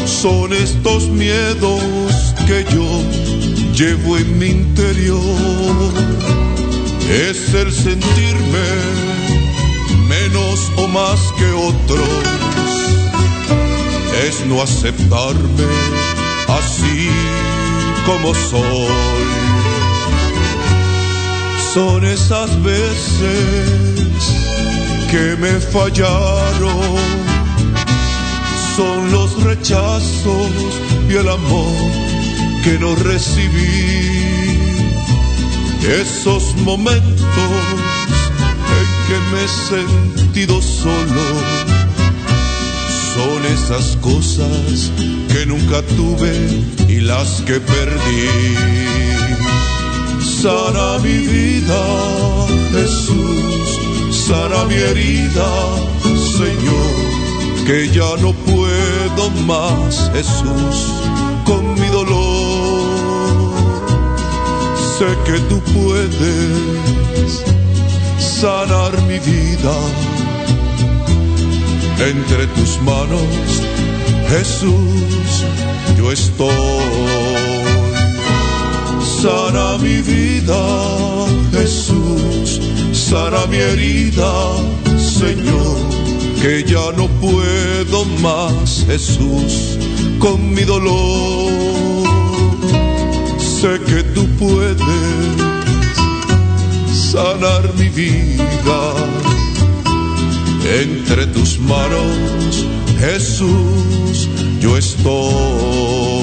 son 0.05 0.53
estos 0.53 1.09
miedos 1.09 1.83
que 2.47 2.63
yo 2.73 2.87
llevo 3.73 4.17
en 4.17 4.39
mi 4.39 4.45
interior. 4.45 5.93
Es 7.09 7.53
el 7.53 7.69
sentirme 7.69 8.67
menos 10.07 10.71
o 10.77 10.87
más 10.87 11.19
que 11.37 11.49
otros, 11.51 12.09
es 14.25 14.45
no 14.45 14.61
aceptarme 14.61 15.67
así 16.59 17.09
como 18.05 18.33
soy 18.33 19.33
son 21.73 22.05
esas 22.05 22.51
veces 22.63 24.02
que 25.13 25.35
me 25.37 25.59
fallaron, 25.59 26.95
son 28.75 29.11
los 29.11 29.43
rechazos 29.43 30.51
y 31.07 31.13
el 31.13 31.29
amor 31.29 31.75
que 32.63 32.79
no 32.79 32.95
recibí, 32.95 34.57
esos 36.01 36.55
momentos 36.69 37.51
en 38.79 38.87
que 39.07 39.17
me 39.29 39.43
he 39.43 39.51
sentido 39.69 40.59
solo, 40.63 41.25
son 43.13 43.45
esas 43.55 43.95
cosas 43.97 44.91
que 45.31 45.45
nunca 45.45 45.83
tuve 45.95 46.33
y 46.89 47.01
las 47.01 47.43
que 47.45 47.59
perdí. 47.59 48.29
Sana 50.41 50.97
mi 51.03 51.17
vida, 51.35 51.83
Jesús, 52.71 53.42
sana 54.27 54.63
mi 54.65 54.75
herida, 54.75 55.49
Señor, 56.39 56.95
que 57.67 57.89
ya 57.89 58.11
no 58.21 58.31
puedo 58.33 59.23
más, 59.45 60.09
Jesús, 60.13 60.77
con 61.45 61.63
mi 61.79 61.87
dolor. 61.87 63.53
Sé 64.97 65.09
que 65.25 65.37
tú 65.49 65.57
puedes 65.77 67.31
sanar 68.41 68.93
mi 69.09 69.19
vida. 69.19 69.75
Entre 72.11 72.47
tus 72.55 72.81
manos, 72.81 73.61
Jesús, 74.29 75.31
yo 75.97 76.11
estoy. 76.11 77.33
Sana 79.21 79.77
mi 79.77 80.01
vida, 80.01 80.61
Jesús, 81.53 82.52
sana 83.13 83.45
mi 83.45 83.57
herida, 83.57 84.33
Señor, 84.97 85.77
que 86.41 86.63
ya 86.63 86.85
no 86.97 87.07
puedo 87.21 88.05
más, 88.27 88.83
Jesús, 88.87 89.77
con 90.17 90.37
mi 90.55 90.63
dolor. 90.63 92.07
Sé 93.37 93.71
que 93.89 94.01
tú 94.15 94.23
puedes 94.39 94.81
sanar 97.11 97.63
mi 97.77 97.89
vida. 97.89 98.81
Entre 100.81 101.27
tus 101.27 101.59
manos, 101.59 102.65
Jesús, 102.99 104.27
yo 104.59 104.75
estoy. 104.75 106.22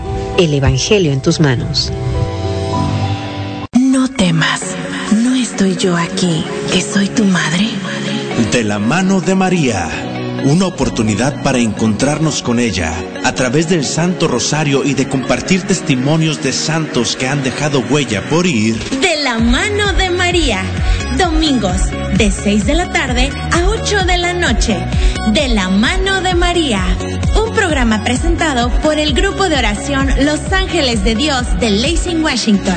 El 0.37 0.53
Evangelio 0.53 1.11
en 1.11 1.21
tus 1.21 1.39
manos. 1.39 1.91
No 3.77 4.09
temas, 4.09 4.61
no 5.13 5.35
estoy 5.35 5.75
yo 5.75 5.95
aquí, 5.95 6.43
que 6.71 6.81
soy 6.81 7.07
tu 7.07 7.23
madre. 7.25 7.69
De 8.51 8.63
la 8.63 8.79
mano 8.79 9.21
de 9.21 9.35
María, 9.35 9.89
una 10.45 10.65
oportunidad 10.65 11.41
para 11.43 11.59
encontrarnos 11.59 12.41
con 12.41 12.59
ella 12.59 12.93
a 13.23 13.33
través 13.33 13.69
del 13.69 13.85
Santo 13.85 14.27
Rosario 14.27 14.83
y 14.83 14.93
de 14.93 15.07
compartir 15.07 15.61
testimonios 15.63 16.41
de 16.41 16.53
santos 16.53 17.15
que 17.15 17.27
han 17.27 17.43
dejado 17.43 17.83
huella 17.89 18.27
por 18.29 18.47
ir. 18.47 18.77
De 18.99 19.21
la 19.23 19.39
mano 19.39 19.93
de 19.93 20.09
María, 20.09 20.63
domingos 21.17 21.89
de 22.17 22.31
6 22.31 22.65
de 22.65 22.75
la 22.75 22.91
tarde 22.91 23.29
a 23.51 23.67
8 23.67 24.05
de 24.05 24.17
la 24.17 24.33
noche. 24.33 24.77
De 25.33 25.47
la 25.49 25.69
mano 25.69 26.21
de 26.21 26.33
María, 26.33 26.83
un 27.35 27.40
programa 27.71 28.03
presentado 28.03 28.69
por 28.81 28.99
el 28.99 29.13
grupo 29.13 29.47
de 29.47 29.55
oración 29.55 30.09
Los 30.25 30.51
Ángeles 30.51 31.05
de 31.05 31.15
Dios 31.15 31.57
de 31.61 31.69
Lacing, 31.69 32.21
Washington. 32.21 32.75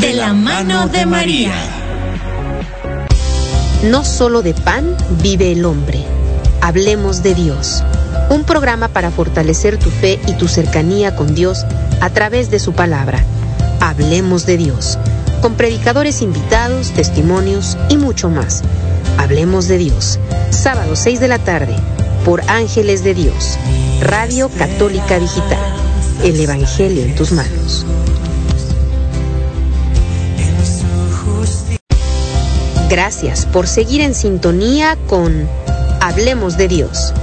De 0.00 0.14
la 0.14 0.32
mano 0.32 0.88
de 0.88 1.04
María. 1.04 1.52
No 3.90 4.06
solo 4.06 4.40
de 4.40 4.54
pan 4.54 4.96
vive 5.22 5.52
el 5.52 5.66
hombre. 5.66 6.02
Hablemos 6.62 7.22
de 7.22 7.34
Dios. 7.34 7.84
Un 8.30 8.44
programa 8.44 8.88
para 8.88 9.10
fortalecer 9.10 9.76
tu 9.76 9.90
fe 9.90 10.18
y 10.26 10.32
tu 10.32 10.48
cercanía 10.48 11.14
con 11.14 11.34
Dios 11.34 11.66
a 12.00 12.08
través 12.08 12.50
de 12.50 12.58
su 12.58 12.72
palabra. 12.72 13.22
Hablemos 13.80 14.46
de 14.46 14.56
Dios. 14.56 14.98
Con 15.42 15.56
predicadores 15.56 16.22
invitados, 16.22 16.92
testimonios 16.92 17.76
y 17.90 17.98
mucho 17.98 18.30
más. 18.30 18.62
Hablemos 19.18 19.68
de 19.68 19.76
Dios. 19.76 20.18
Sábado 20.48 20.96
6 20.96 21.20
de 21.20 21.28
la 21.28 21.38
tarde 21.38 21.76
por 22.24 22.40
Ángeles 22.48 23.04
de 23.04 23.12
Dios. 23.12 23.58
Radio 24.02 24.48
Católica 24.48 25.20
Digital. 25.20 25.60
El 26.24 26.40
Evangelio 26.40 27.04
en 27.04 27.14
tus 27.14 27.30
manos. 27.30 27.86
Gracias 32.90 33.46
por 33.46 33.68
seguir 33.68 34.00
en 34.00 34.14
sintonía 34.14 34.98
con 35.06 35.48
Hablemos 36.00 36.56
de 36.56 36.66
Dios. 36.66 37.14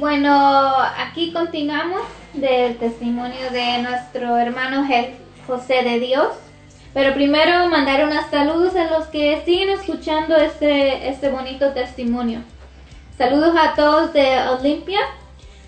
Bueno, 0.00 0.72
aquí 0.98 1.30
continuamos 1.30 2.00
del 2.32 2.78
testimonio 2.78 3.50
de 3.52 3.82
nuestro 3.82 4.38
hermano 4.38 4.88
José 5.46 5.82
de 5.82 6.00
Dios. 6.00 6.28
Pero 6.94 7.14
primero 7.14 7.68
mandar 7.68 8.04
unos 8.04 8.24
saludos 8.30 8.74
a 8.76 8.90
los 8.90 9.06
que 9.08 9.42
siguen 9.44 9.68
escuchando 9.68 10.36
este, 10.36 11.08
este 11.08 11.28
bonito 11.28 11.72
testimonio. 11.72 12.40
Saludos 13.16 13.54
a 13.56 13.74
todos 13.74 14.14
de 14.14 14.38
Olimpia, 14.48 15.00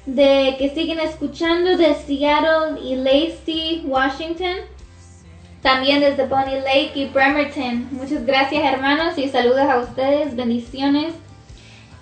de 0.07 0.57
que 0.59 0.71
siguen 0.75 0.99
escuchando 0.99 1.77
de 1.77 1.95
Seattle 1.95 2.81
y 2.83 2.97
Lacey, 2.97 3.83
Washington. 3.85 4.57
También 5.61 6.01
desde 6.01 6.25
Pony 6.25 6.59
Lake 6.65 6.93
y 6.95 7.05
Bremerton. 7.05 7.87
Muchas 7.93 8.25
gracias 8.25 8.65
hermanos 8.65 9.17
y 9.19 9.29
saludos 9.29 9.69
a 9.69 9.79
ustedes. 9.79 10.35
Bendiciones. 10.35 11.13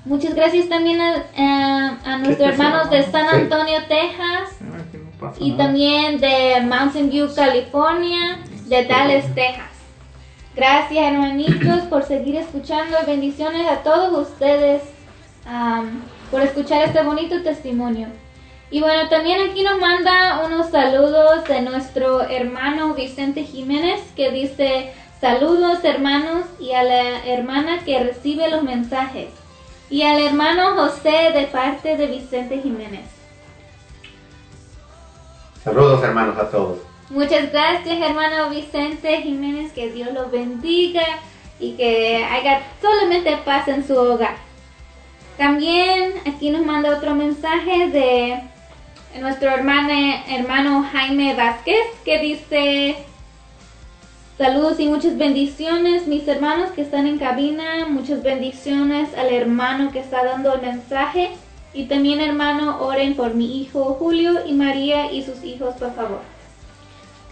Muchas 0.04 0.34
gracias 0.34 0.68
también 0.68 1.00
a, 1.00 1.24
a- 1.36 1.98
a 2.04 2.18
nuestros 2.18 2.48
hermanos 2.50 2.90
de 2.90 3.02
San 3.04 3.28
Sí. 3.28 3.36
Antonio, 3.36 3.78
Texas. 3.86 4.60
No 4.60 5.10
pasa 5.20 5.36
Y 5.40 5.50
nada. 5.50 5.64
también 5.64 6.20
de 6.20 6.60
Mountain 6.62 7.10
View, 7.10 7.28
California, 7.34 8.38
de 8.66 8.84
Dallas, 8.86 9.26
Texas. 9.34 9.66
Gracias 10.56 11.04
hermanitos 11.12 11.80
por 11.90 12.02
seguir 12.02 12.36
escuchando. 12.36 12.96
Bendiciones 13.06 13.66
a 13.68 13.82
todos 13.82 14.28
ustedes 14.28 14.82
por 16.30 16.40
escuchar 16.42 16.82
este 16.84 17.02
bonito 17.02 17.42
testimonio. 17.42 18.08
Y 18.70 18.80
bueno, 18.80 19.08
también 19.08 19.50
aquí 19.50 19.62
nos 19.62 19.78
manda 19.80 20.42
unos 20.46 20.70
saludos 20.70 21.44
de 21.48 21.60
nuestro 21.62 22.22
hermano 22.22 22.94
Vicente 22.94 23.42
Jiménez 23.44 24.00
que 24.14 24.30
dice 24.30 24.92
saludos 25.20 25.82
hermanos 25.82 26.44
y 26.60 26.72
a 26.72 26.84
la 26.84 27.26
hermana 27.26 27.80
que 27.84 27.98
recibe 27.98 28.48
los 28.48 28.62
mensajes. 28.62 29.28
Y 29.90 30.02
al 30.02 30.20
hermano 30.20 30.76
José 30.76 31.32
de 31.34 31.48
parte 31.50 31.96
de 31.96 32.06
Vicente 32.06 32.60
Jiménez. 32.62 33.06
Saludos 35.64 36.02
hermanos 36.02 36.38
a 36.38 36.48
todos. 36.48 36.78
Muchas 37.10 37.50
gracias, 37.50 38.00
hermano 38.00 38.50
Vicente 38.50 39.20
Jiménez. 39.22 39.72
Que 39.72 39.90
Dios 39.90 40.12
lo 40.12 40.30
bendiga 40.30 41.02
y 41.58 41.72
que 41.72 42.24
haya 42.24 42.62
solamente 42.80 43.36
paz 43.44 43.66
en 43.66 43.86
su 43.86 43.96
hogar. 43.96 44.36
También 45.36 46.14
aquí 46.26 46.50
nos 46.50 46.64
manda 46.64 46.96
otro 46.96 47.14
mensaje 47.14 47.88
de 47.88 48.40
nuestro 49.20 49.50
hermano, 49.50 49.90
hermano 50.28 50.86
Jaime 50.92 51.34
Vázquez 51.34 51.80
que 52.04 52.18
dice 52.18 53.04
saludos 54.40 54.80
y 54.80 54.88
muchas 54.88 55.18
bendiciones 55.18 56.06
mis 56.06 56.26
hermanos 56.26 56.70
que 56.70 56.80
están 56.80 57.06
en 57.06 57.18
cabina, 57.18 57.86
muchas 57.86 58.22
bendiciones 58.22 59.10
al 59.14 59.30
hermano 59.34 59.92
que 59.92 59.98
está 59.98 60.24
dando 60.24 60.54
el 60.54 60.62
mensaje 60.62 61.32
y 61.74 61.84
también 61.84 62.22
hermano 62.22 62.78
oren 62.80 63.16
por 63.16 63.34
mi 63.34 63.60
hijo 63.60 63.98
Julio 63.98 64.36
y 64.46 64.54
María 64.54 65.12
y 65.12 65.22
sus 65.24 65.44
hijos 65.44 65.74
por 65.74 65.94
favor. 65.94 66.20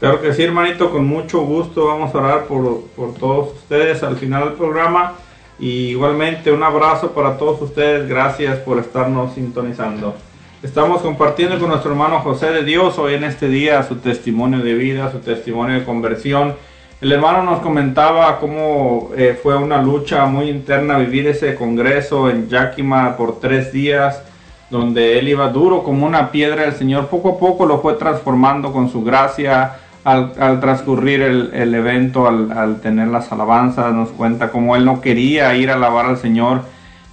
Claro 0.01 0.21
que 0.21 0.35
sí, 0.35 0.43
hermanito, 0.43 0.91
con 0.91 1.07
mucho 1.07 1.41
gusto 1.41 1.87
vamos 1.87 2.15
a 2.15 2.19
orar 2.19 2.45
por, 2.45 2.83
por 2.95 3.15
todos 3.15 3.55
ustedes 3.55 4.03
al 4.03 4.19
final 4.19 4.45
del 4.45 4.53
programa. 4.53 5.15
Y 5.59 5.89
igualmente 5.93 6.53
un 6.53 6.63
abrazo 6.63 7.13
para 7.13 7.39
todos 7.39 7.63
ustedes, 7.63 8.07
gracias 8.07 8.59
por 8.59 8.79
estarnos 8.79 9.33
sintonizando. 9.33 10.15
Estamos 10.63 11.01
compartiendo 11.01 11.59
con 11.59 11.71
nuestro 11.71 11.91
hermano 11.93 12.21
José 12.21 12.51
de 12.51 12.65
Dios 12.65 12.99
hoy 12.99 13.15
en 13.15 13.25
este 13.25 13.49
día 13.49 13.83
su 13.83 13.97
testimonio 13.97 14.59
de 14.59 14.75
vida, 14.75 15.11
su 15.11 15.21
testimonio 15.21 15.79
de 15.79 15.87
conversión. 15.87 16.55
El 17.01 17.13
hermano 17.13 17.45
nos 17.45 17.61
comentaba 17.61 18.41
cómo 18.41 19.11
eh, 19.17 19.39
fue 19.41 19.57
una 19.57 19.81
lucha 19.81 20.27
muy 20.27 20.51
interna 20.51 20.99
vivir 20.99 21.29
ese 21.29 21.55
congreso 21.55 22.29
en 22.29 22.49
Yakima 22.49 23.17
por 23.17 23.39
tres 23.39 23.73
días, 23.73 24.21
donde 24.69 25.21
él 25.21 25.29
iba 25.29 25.49
duro 25.51 25.85
como 25.85 26.05
una 26.05 26.33
piedra. 26.33 26.65
El 26.65 26.73
Señor 26.73 27.07
poco 27.07 27.37
a 27.37 27.39
poco 27.39 27.67
lo 27.67 27.81
fue 27.81 27.95
transformando 27.95 28.73
con 28.73 28.91
su 28.91 29.05
gracia 29.05 29.77
al, 30.03 30.59
transcurrir 30.59 31.23
el, 31.23 31.73
evento, 31.73 32.27
al, 32.27 32.51
al 32.51 32.81
tener 32.81 33.07
las 33.07 33.31
alabanzas. 33.31 33.95
Nos 33.95 34.09
cuenta 34.09 34.51
cómo 34.51 34.75
él 34.75 34.85
no 34.85 35.01
quería 35.01 35.55
ir 35.55 35.71
a 35.71 35.75
alabar 35.75 36.07
al 36.07 36.19
Señor 36.19 36.63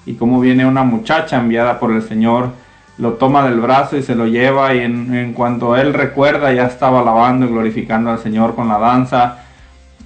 y 0.07 0.15
cómo 0.15 0.39
viene 0.39 0.65
una 0.65 0.81
muchacha 0.81 1.37
enviada 1.37 1.79
por 1.79 1.91
el 1.91 2.01
Señor, 2.01 2.49
lo 2.97 3.13
toma 3.13 3.47
del 3.47 3.59
brazo 3.59 3.97
y 3.97 4.01
se 4.01 4.15
lo 4.15 4.25
lleva 4.25 4.73
y 4.73 4.79
en, 4.79 5.13
en 5.13 5.33
cuanto 5.33 5.75
él 5.75 5.93
recuerda 5.93 6.51
ya 6.53 6.65
estaba 6.65 7.01
alabando 7.01 7.45
y 7.45 7.49
glorificando 7.49 8.09
al 8.09 8.17
Señor 8.17 8.55
con 8.55 8.67
la 8.67 8.79
danza 8.79 9.44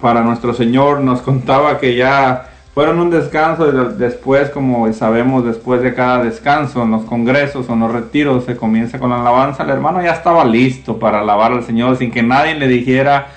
para 0.00 0.22
nuestro 0.22 0.54
Señor. 0.54 1.00
Nos 1.00 1.20
contaba 1.22 1.78
que 1.78 1.94
ya 1.96 2.46
fueron 2.74 2.98
un 3.00 3.10
descanso 3.10 3.68
y 3.68 3.72
de- 3.76 3.94
después, 3.96 4.50
como 4.50 4.90
sabemos, 4.92 5.44
después 5.44 5.82
de 5.82 5.94
cada 5.94 6.22
descanso, 6.24 6.82
en 6.82 6.90
los 6.92 7.02
congresos 7.02 7.68
o 7.68 7.72
en 7.74 7.80
los 7.80 7.92
retiros, 7.92 8.44
se 8.44 8.56
comienza 8.56 8.98
con 8.98 9.10
la 9.10 9.20
alabanza. 9.20 9.64
El 9.64 9.70
hermano 9.70 10.02
ya 10.02 10.12
estaba 10.12 10.44
listo 10.44 10.98
para 10.98 11.20
alabar 11.20 11.52
al 11.52 11.64
Señor 11.64 11.96
sin 11.96 12.10
que 12.10 12.22
nadie 12.22 12.54
le 12.54 12.68
dijera. 12.68 13.28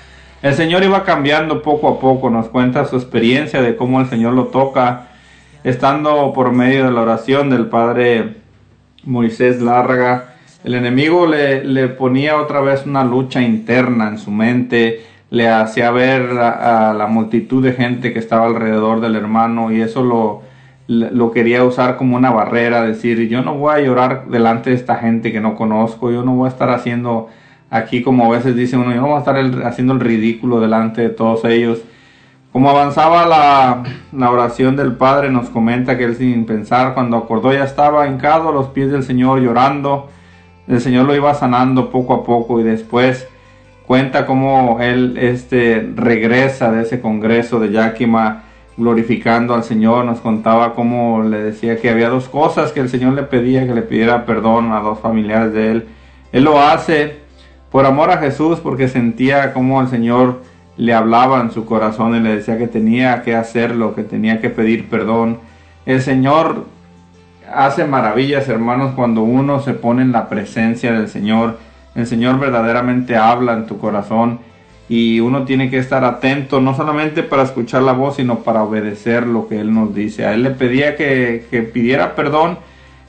El 0.42 0.54
Señor 0.54 0.82
iba 0.82 1.04
cambiando 1.04 1.62
poco 1.62 1.88
a 1.88 1.98
poco. 2.00 2.30
Nos 2.30 2.48
cuenta 2.48 2.84
su 2.84 2.96
experiencia 2.96 3.62
de 3.62 3.76
cómo 3.76 4.00
el 4.00 4.06
Señor 4.08 4.34
lo 4.34 4.44
toca, 4.46 5.08
estando 5.64 6.32
por 6.34 6.52
medio 6.52 6.84
de 6.84 6.92
la 6.92 7.00
oración 7.02 7.50
del 7.50 7.66
Padre 7.66 8.36
Moisés 9.04 9.60
Lárraga. 9.60 10.34
El 10.62 10.74
enemigo 10.74 11.26
le, 11.26 11.64
le 11.64 11.88
ponía 11.88 12.36
otra 12.38 12.60
vez 12.60 12.86
una 12.86 13.04
lucha 13.04 13.42
interna 13.42 14.08
en 14.08 14.18
su 14.18 14.30
mente, 14.30 15.04
le 15.34 15.48
hacía 15.48 15.90
ver 15.90 16.38
a, 16.38 16.94
la 16.94 17.08
multitud 17.08 17.60
de 17.60 17.72
gente 17.72 18.12
que 18.12 18.20
estaba 18.20 18.46
alrededor 18.46 19.00
del 19.00 19.16
hermano 19.16 19.72
y 19.72 19.80
eso 19.80 20.04
lo, 20.04 20.42
lo 20.86 21.32
quería 21.32 21.64
usar 21.64 21.96
como 21.96 22.14
una 22.14 22.30
barrera, 22.30 22.84
decir, 22.84 23.28
yo 23.28 23.42
no 23.42 23.56
voy 23.56 23.74
a 23.74 23.80
llorar 23.80 24.28
delante 24.28 24.70
de 24.70 24.76
esta 24.76 24.94
gente 24.94 25.32
que 25.32 25.40
no 25.40 25.56
conozco, 25.56 26.12
yo 26.12 26.24
no 26.24 26.36
voy 26.36 26.46
a 26.46 26.50
estar 26.52 26.70
haciendo 26.70 27.30
aquí 27.68 28.00
como 28.00 28.26
a 28.26 28.36
veces 28.36 28.54
dice 28.54 28.76
uno, 28.76 28.94
yo 28.94 29.00
no 29.00 29.08
voy 29.08 29.16
a 29.16 29.18
estar 29.18 29.66
haciendo 29.66 29.94
el 29.94 30.00
ridículo 30.00 30.60
delante 30.60 31.02
de 31.02 31.08
todos 31.08 31.44
ellos. 31.46 31.82
Como 32.52 32.70
avanzaba 32.70 33.26
la, 33.26 33.82
la 34.16 34.30
oración 34.30 34.76
del 34.76 34.92
Padre, 34.92 35.32
nos 35.32 35.50
comenta 35.50 35.98
que 35.98 36.04
él 36.04 36.14
sin 36.14 36.46
pensar, 36.46 36.94
cuando 36.94 37.16
acordó 37.16 37.52
ya 37.52 37.64
estaba 37.64 38.06
hincado 38.06 38.50
a 38.50 38.52
los 38.52 38.68
pies 38.68 38.92
del 38.92 39.02
Señor 39.02 39.40
llorando. 39.40 40.08
El 40.68 40.80
Señor 40.80 41.06
lo 41.06 41.16
iba 41.16 41.34
sanando 41.34 41.90
poco 41.90 42.14
a 42.14 42.22
poco 42.22 42.60
y 42.60 42.62
después 42.62 43.26
cuenta 43.86 44.26
cómo 44.26 44.78
él 44.80 45.16
este, 45.18 45.88
regresa 45.94 46.70
de 46.70 46.82
ese 46.82 47.00
congreso 47.00 47.60
de 47.60 47.70
Yakima 47.70 48.44
glorificando 48.76 49.54
al 49.54 49.64
Señor. 49.64 50.04
Nos 50.04 50.20
contaba 50.20 50.74
cómo 50.74 51.22
le 51.22 51.42
decía 51.42 51.78
que 51.78 51.90
había 51.90 52.08
dos 52.08 52.28
cosas 52.28 52.72
que 52.72 52.80
el 52.80 52.88
Señor 52.88 53.14
le 53.14 53.24
pedía, 53.24 53.66
que 53.66 53.74
le 53.74 53.82
pidiera 53.82 54.24
perdón 54.26 54.72
a 54.72 54.80
dos 54.80 55.00
familiares 55.00 55.52
de 55.52 55.70
él. 55.70 55.86
Él 56.32 56.44
lo 56.44 56.60
hace 56.60 57.18
por 57.70 57.86
amor 57.86 58.10
a 58.10 58.18
Jesús 58.18 58.60
porque 58.60 58.88
sentía 58.88 59.52
como 59.52 59.80
el 59.80 59.88
Señor 59.88 60.42
le 60.76 60.92
hablaba 60.92 61.40
en 61.40 61.52
su 61.52 61.64
corazón 61.64 62.16
y 62.16 62.20
le 62.20 62.36
decía 62.36 62.58
que 62.58 62.66
tenía 62.66 63.22
que 63.22 63.36
hacerlo, 63.36 63.94
que 63.94 64.02
tenía 64.02 64.40
que 64.40 64.50
pedir 64.50 64.88
perdón. 64.88 65.38
El 65.86 66.00
Señor 66.00 66.66
hace 67.52 67.84
maravillas, 67.84 68.48
hermanos, 68.48 68.94
cuando 68.94 69.22
uno 69.22 69.60
se 69.60 69.74
pone 69.74 70.02
en 70.02 70.12
la 70.12 70.28
presencia 70.28 70.92
del 70.92 71.08
Señor. 71.08 71.58
El 71.94 72.06
Señor 72.06 72.38
verdaderamente 72.40 73.16
habla 73.16 73.54
en 73.54 73.66
tu 73.66 73.78
corazón 73.78 74.40
y 74.88 75.20
uno 75.20 75.44
tiene 75.44 75.70
que 75.70 75.78
estar 75.78 76.04
atento, 76.04 76.60
no 76.60 76.74
solamente 76.76 77.22
para 77.22 77.44
escuchar 77.44 77.82
la 77.82 77.92
voz, 77.92 78.16
sino 78.16 78.40
para 78.40 78.62
obedecer 78.62 79.26
lo 79.26 79.48
que 79.48 79.60
Él 79.60 79.72
nos 79.72 79.94
dice. 79.94 80.26
A 80.26 80.34
Él 80.34 80.42
le 80.42 80.50
pedía 80.50 80.96
que, 80.96 81.46
que 81.50 81.62
pidiera 81.62 82.14
perdón, 82.14 82.58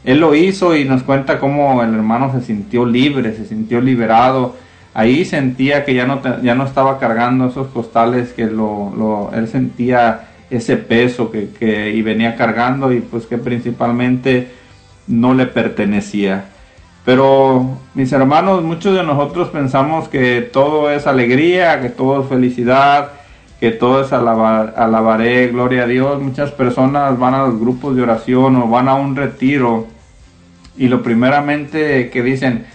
Él 0.04 0.20
lo 0.20 0.36
hizo 0.36 0.76
y 0.76 0.86
nos 0.86 1.04
cuenta 1.04 1.40
cómo 1.40 1.82
el 1.84 1.94
hermano 1.94 2.32
se 2.32 2.42
sintió 2.46 2.86
libre, 2.86 3.36
se 3.36 3.46
sintió 3.46 3.82
liberado. 3.82 4.56
Ahí 4.94 5.26
sentía 5.26 5.84
que 5.84 5.94
ya 5.94 6.06
no, 6.06 6.22
ya 6.42 6.56
no 6.56 6.64
estaba 6.64 7.00
cargando 7.00 7.48
esos 7.48 7.68
costales, 7.68 8.32
que 8.32 8.46
lo, 8.46 8.94
lo- 8.96 9.32
él 9.36 9.48
sentía 9.50 10.30
ese 10.50 10.78
peso 10.78 11.32
que, 11.32 11.50
que 11.50 11.90
y 11.92 12.02
venía 12.02 12.36
cargando 12.38 12.94
y 12.94 13.02
pues 13.02 13.26
que 13.26 13.38
principalmente 13.38 14.48
no 15.08 15.34
le 15.34 15.48
pertenecía. 15.48 16.46
Pero 17.06 17.78
mis 17.94 18.12
hermanos, 18.12 18.64
muchos 18.64 18.96
de 18.96 19.04
nosotros 19.04 19.50
pensamos 19.50 20.10
que 20.10 20.42
todo 20.42 20.90
es 20.90 21.06
alegría, 21.06 21.80
que 21.80 21.90
todo 21.90 22.24
es 22.24 22.28
felicidad, 22.28 23.12
que 23.60 23.72
todo 23.72 24.02
es 24.02 24.12
alabar, 24.12 24.74
alabaré, 24.76 25.48
gloria 25.48 25.84
a 25.84 25.88
Dios. 25.88 26.20
Muchas 26.20 26.52
personas 26.52 27.18
van 27.20 27.36
a 27.36 27.46
los 27.46 27.60
grupos 27.60 27.96
de 27.96 28.02
oración 28.02 28.56
o 28.56 28.68
van 28.68 28.90
a 28.90 28.96
un 28.96 29.16
retiro 29.16 29.88
y 30.78 30.88
lo 30.88 31.04
primeramente 31.04 32.10
que 32.10 32.22
dicen, 32.22 32.66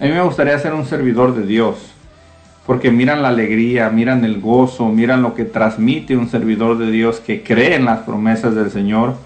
a 0.00 0.04
mí 0.04 0.10
me 0.10 0.22
gustaría 0.22 0.58
ser 0.58 0.74
un 0.74 0.86
servidor 0.86 1.34
de 1.34 1.46
Dios. 1.46 1.92
Porque 2.66 2.92
miran 2.92 3.22
la 3.22 3.28
alegría, 3.28 3.90
miran 3.90 4.24
el 4.24 4.40
gozo, 4.40 4.88
miran 4.88 5.22
lo 5.22 5.34
que 5.34 5.44
transmite 5.44 6.16
un 6.16 6.28
servidor 6.30 6.78
de 6.78 6.90
Dios 6.90 7.18
que 7.18 7.42
cree 7.42 7.74
en 7.74 7.84
las 7.84 8.00
promesas 8.00 8.54
del 8.54 8.70
Señor. 8.70 9.16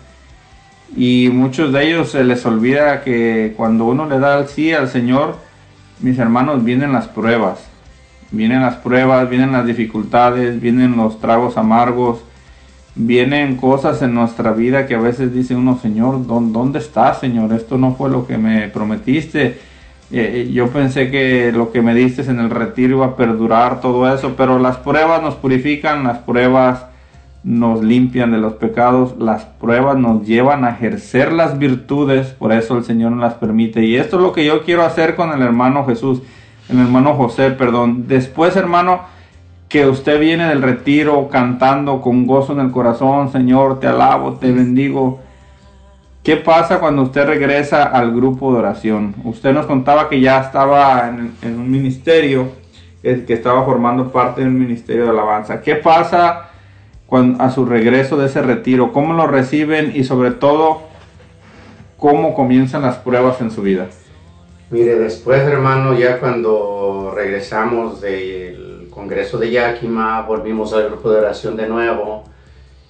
Y 0.95 1.31
muchos 1.33 1.73
de 1.73 1.89
ellos 1.89 2.11
se 2.11 2.23
les 2.25 2.45
olvida 2.47 3.03
que 3.03 3.55
cuando 3.57 3.87
uno 3.87 4.07
le 4.09 4.19
da 4.19 4.39
el 4.39 4.47
sí 4.47 4.73
al 4.73 4.89
Señor, 4.89 5.37
mis 6.01 6.19
hermanos, 6.19 6.63
vienen 6.65 6.93
las 6.93 7.09
pruebas. 7.09 7.67
Vienen 8.31 8.61
las 8.63 8.77
pruebas, 8.77 9.29
vienen 9.29 9.53
las 9.53 9.67
dificultades, 9.67 10.61
vienen 10.61 10.97
los 10.97 11.21
tragos 11.21 11.57
amargos, 11.57 12.21
vienen 12.95 13.57
cosas 13.57 14.01
en 14.03 14.15
nuestra 14.15 14.53
vida 14.53 14.87
que 14.87 14.95
a 14.95 15.01
veces 15.01 15.33
dice 15.35 15.55
uno, 15.55 15.79
Señor, 15.81 16.27
¿dó- 16.27 16.41
¿dónde 16.41 16.79
estás, 16.79 17.21
Señor? 17.21 17.53
Esto 17.53 17.79
no 17.79 17.95
fue 17.95 18.11
lo 18.11 18.27
que 18.27 18.39
me 18.39 18.69
prometiste. 18.69 19.59
Eh, 20.11 20.51
yo 20.53 20.69
pensé 20.69 21.11
que 21.11 21.51
lo 21.53 21.73
que 21.73 21.83
me 21.83 21.95
diste 21.95 22.23
en 22.23 22.39
el 22.41 22.51
retiro 22.51 22.97
iba 22.99 23.07
a 23.07 23.17
perdurar 23.17 23.81
todo 23.81 24.13
eso, 24.13 24.35
pero 24.37 24.59
las 24.59 24.77
pruebas 24.77 25.21
nos 25.23 25.35
purifican, 25.35 26.05
las 26.05 26.19
pruebas 26.19 26.87
nos 27.47 27.81
limpian 27.81 28.33
de 28.33 28.39
los 28.39 28.55
pecados, 28.55 29.15
las 29.21 29.45
pruebas 29.45 29.97
nos 29.97 30.27
llevan 30.27 30.65
a 30.65 30.71
ejercer 30.71 31.33
las 31.33 31.61
virtudes, 31.61 32.27
por 32.33 32.53
eso 32.53 32.77
el 32.77 32.83
Señor 32.83 33.13
nos 33.13 33.21
las 33.21 33.35
permite. 33.35 33.85
Y 33.85 33.95
esto 33.95 34.17
es 34.17 34.23
lo 34.23 34.33
que 34.33 34.45
yo 34.45 34.65
quiero 34.65 34.83
hacer 34.83 35.15
con 35.15 35.33
el 35.33 35.41
hermano 35.43 35.87
Jesús, 35.87 36.23
el 36.69 36.81
hermano 36.81 37.15
José, 37.15 37.53
perdón. 37.53 38.09
Después, 38.09 38.57
hermano, 38.57 39.03
que 39.69 39.87
usted 39.87 40.19
viene 40.19 40.49
del 40.49 40.61
retiro 40.61 41.29
cantando 41.29 42.01
con 42.01 42.27
gozo 42.27 42.53
en 42.53 42.59
el 42.59 42.73
corazón, 42.73 43.31
Señor, 43.31 43.79
te 43.79 43.87
alabo, 43.87 44.33
te 44.33 44.51
bendigo. 44.51 45.21
¿Qué 46.25 46.37
pasa 46.37 46.81
cuando 46.81 47.03
usted 47.03 47.29
regresa 47.29 47.85
al 47.85 48.13
grupo 48.13 48.53
de 48.53 48.59
oración? 48.59 49.15
Usted 49.23 49.53
nos 49.53 49.67
contaba 49.67 50.09
que 50.09 50.21
ya 50.21 50.41
estaba 50.41 51.09
en, 51.09 51.37
en 51.43 51.61
un 51.61 51.71
ministerio, 51.71 52.49
que, 53.01 53.25
que 53.25 53.35
estaba 53.35 53.65
formando 53.65 54.11
parte 54.11 54.41
del 54.41 54.51
ministerio 54.51 55.05
de 55.05 55.11
alabanza. 55.11 55.61
¿Qué 55.61 55.77
pasa 55.77 56.51
cuando, 57.07 57.43
a 57.43 57.51
su 57.51 57.65
regreso 57.65 58.17
de 58.17 58.27
ese 58.27 58.43
retiro? 58.43 58.93
¿Cómo 58.93 59.15
lo 59.15 59.27
reciben 59.27 59.93
y 59.95 60.05
sobre 60.05 60.33
todo 60.33 60.83
cómo 61.97 62.35
comienzan 62.35 62.83
las 62.83 62.97
pruebas 62.97 63.41
en 63.41 63.51
su 63.51 63.63
vida? 63.63 63.89
Mire, 64.71 64.97
después, 64.97 65.43
hermano, 65.43 65.97
ya 65.97 66.19
cuando 66.19 67.13
regresamos 67.15 68.01
del 68.01 68.89
Congreso 68.91 69.39
de 69.39 69.51
Yakima, 69.51 70.23
volvimos 70.23 70.73
al 70.73 70.89
grupo 70.89 71.11
de 71.11 71.21
oración 71.21 71.57
de 71.57 71.69
nuevo. 71.69 72.25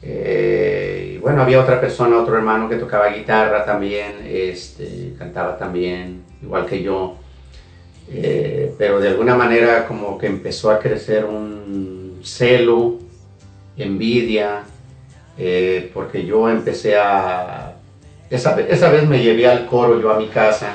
Eh, 0.02 1.12
y 1.14 1.18
bueno, 1.18 1.42
había 1.42 1.60
otra 1.60 1.80
persona, 1.80 2.16
otro 2.16 2.36
hermano 2.36 2.68
que 2.68 2.76
tocaba 2.76 3.08
guitarra 3.08 3.64
también, 3.64 4.22
este, 4.24 5.14
cantaba 5.18 5.58
también, 5.58 6.22
igual 6.42 6.64
que 6.64 6.82
yo. 6.82 7.16
Eh, 8.08 8.72
pero 8.78 9.00
de 9.00 9.08
alguna 9.08 9.34
manera 9.34 9.86
como 9.86 10.16
que 10.16 10.28
empezó 10.28 10.70
a 10.70 10.78
crecer 10.78 11.24
un 11.24 12.20
celo, 12.22 12.98
envidia, 13.76 14.62
eh, 15.38 15.90
porque 15.92 16.24
yo 16.24 16.48
empecé 16.48 16.96
a... 16.96 17.74
Esa, 18.28 18.60
esa 18.60 18.90
vez 18.90 19.06
me 19.06 19.22
llevé 19.22 19.46
al 19.46 19.66
coro 19.66 20.00
yo 20.00 20.12
a 20.12 20.18
mi 20.18 20.26
casa 20.26 20.74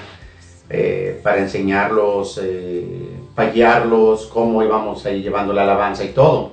eh, 0.74 1.20
para 1.22 1.40
enseñarlos, 1.40 2.40
eh, 2.42 3.10
para 3.36 3.52
guiarlos, 3.52 4.28
cómo 4.28 4.64
íbamos 4.64 5.06
ahí 5.06 5.22
llevando 5.22 5.52
la 5.52 5.64
alabanza 5.64 6.06
y 6.06 6.10
todo. 6.10 6.52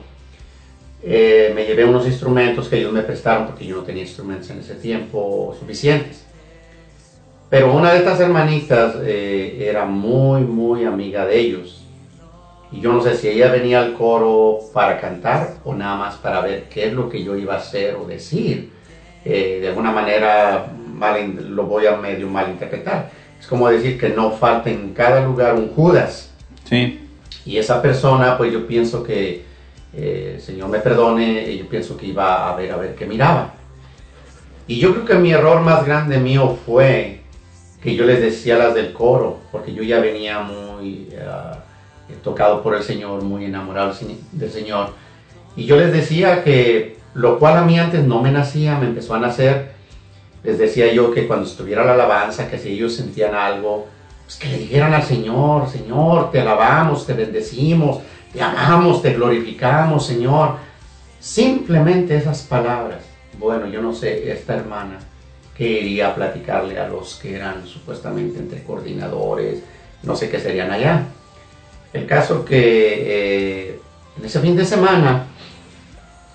Eh, 1.04 1.52
me 1.54 1.64
llevé 1.64 1.84
unos 1.84 2.04
instrumentos 2.04 2.68
que 2.68 2.78
ellos 2.78 2.92
me 2.92 3.02
prestaron 3.02 3.46
porque 3.46 3.64
yo 3.64 3.76
no 3.76 3.82
tenía 3.82 4.02
instrumentos 4.02 4.50
en 4.50 4.58
ese 4.58 4.74
tiempo 4.74 5.54
suficientes. 5.56 6.24
Pero 7.48 7.72
una 7.72 7.92
de 7.92 7.98
estas 7.98 8.18
hermanitas 8.18 8.96
era 9.06 9.84
muy, 9.84 10.40
muy 10.40 10.84
amiga 10.84 11.24
de 11.24 11.38
ellos. 11.38 11.84
Y 12.70 12.80
yo 12.80 12.92
no 12.92 13.00
sé 13.00 13.16
si 13.16 13.28
ella 13.28 13.50
venía 13.50 13.80
al 13.80 13.94
coro 13.94 14.58
para 14.72 15.00
cantar 15.00 15.56
o 15.64 15.74
nada 15.74 15.96
más 15.96 16.16
para 16.16 16.40
ver 16.40 16.64
qué 16.68 16.86
es 16.86 16.92
lo 16.92 17.08
que 17.08 17.22
yo 17.24 17.36
iba 17.36 17.54
a 17.54 17.58
hacer 17.58 17.94
o 17.96 18.04
decir. 18.04 18.70
Eh, 19.24 19.58
de 19.60 19.68
alguna 19.68 19.90
manera 19.90 20.66
mal, 20.92 21.54
lo 21.54 21.64
voy 21.64 21.86
a 21.86 21.96
medio 21.96 22.28
malinterpretar. 22.28 23.10
Es 23.40 23.46
como 23.46 23.68
decir 23.68 23.98
que 23.98 24.10
no 24.10 24.30
falta 24.30 24.70
en 24.70 24.92
cada 24.92 25.24
lugar 25.24 25.54
un 25.54 25.68
Judas. 25.70 26.30
Sí. 26.64 27.00
Y 27.46 27.56
esa 27.56 27.80
persona, 27.80 28.36
pues 28.36 28.52
yo 28.52 28.66
pienso 28.66 29.02
que, 29.02 29.44
eh, 29.94 30.32
el 30.34 30.40
Señor 30.40 30.68
me 30.68 30.80
perdone, 30.80 31.56
yo 31.56 31.66
pienso 31.68 31.96
que 31.96 32.06
iba 32.06 32.50
a 32.50 32.56
ver 32.56 32.72
a 32.72 32.76
ver 32.76 32.94
qué 32.94 33.06
miraba. 33.06 33.54
Y 34.66 34.78
yo 34.78 34.92
creo 34.92 35.06
que 35.06 35.14
mi 35.14 35.32
error 35.32 35.62
más 35.62 35.86
grande 35.86 36.18
mío 36.18 36.58
fue 36.66 37.22
que 37.82 37.94
yo 37.94 38.04
les 38.04 38.20
decía 38.20 38.58
las 38.58 38.74
del 38.74 38.92
coro, 38.92 39.38
porque 39.50 39.72
yo 39.72 39.82
ya 39.82 40.00
venía 40.00 40.40
muy 40.40 41.08
ah, 41.26 41.57
tocado 42.22 42.62
por 42.62 42.74
el 42.74 42.82
Señor, 42.82 43.22
muy 43.22 43.44
enamorado 43.44 43.94
del- 44.32 44.50
Señor. 44.50 44.90
Y 45.56 45.64
yo 45.64 45.76
les 45.76 45.92
decía 45.92 46.42
que 46.44 46.98
lo 47.14 47.38
cual 47.38 47.56
a 47.56 47.62
mí 47.62 47.78
antes 47.78 48.04
no 48.04 48.22
me 48.22 48.30
nacía, 48.30 48.78
me 48.78 48.86
empezó 48.86 49.14
a 49.14 49.18
nacer. 49.18 49.72
Les 50.44 50.58
decía 50.58 50.92
yo 50.92 51.12
que 51.12 51.26
cuando 51.26 51.46
estuviera 51.48 51.84
la 51.84 51.94
alabanza, 51.94 52.48
que 52.48 52.58
si 52.58 52.70
ellos 52.70 52.94
sentían 52.94 53.34
algo, 53.34 53.86
pues 54.24 54.36
que 54.36 54.48
le 54.48 54.58
dijeran 54.58 54.94
al 54.94 55.02
Señor, 55.02 55.68
Señor, 55.68 56.30
te 56.30 56.40
alabamos, 56.40 57.06
te 57.06 57.14
bendecimos, 57.14 57.98
te 58.32 58.40
amamos, 58.42 59.02
te 59.02 59.14
glorificamos, 59.14 60.06
Señor. 60.06 60.56
Simplemente 61.20 62.16
esas 62.16 62.42
palabras. 62.42 63.00
Bueno, 63.38 63.66
yo 63.66 63.82
no 63.82 63.92
sé, 63.94 64.30
esta 64.30 64.54
hermana 64.54 64.98
que 65.56 65.66
iría 65.66 66.08
a 66.08 66.14
platicarle 66.14 66.78
a 66.78 66.86
los 66.88 67.16
que 67.16 67.34
eran 67.34 67.66
supuestamente 67.66 68.38
entre 68.38 68.62
coordinadores, 68.62 69.62
no 70.04 70.14
sé 70.14 70.30
qué 70.30 70.38
serían 70.38 70.70
allá. 70.70 71.06
El 71.92 72.06
caso 72.06 72.44
que 72.44 73.70
eh, 73.70 73.80
en 74.18 74.24
ese 74.24 74.40
fin 74.40 74.56
de 74.56 74.64
semana, 74.64 75.26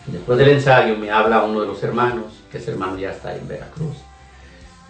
después 0.08 0.38
del 0.38 0.50
ensayo, 0.50 0.98
me 0.98 1.12
habla 1.12 1.44
uno 1.44 1.62
de 1.62 1.68
los 1.68 1.84
hermanos, 1.84 2.26
que 2.52 2.58
ese 2.58 2.72
hermano 2.72 2.98
ya 2.98 3.12
está 3.12 3.36
en 3.36 3.48
Veracruz. 3.48 3.98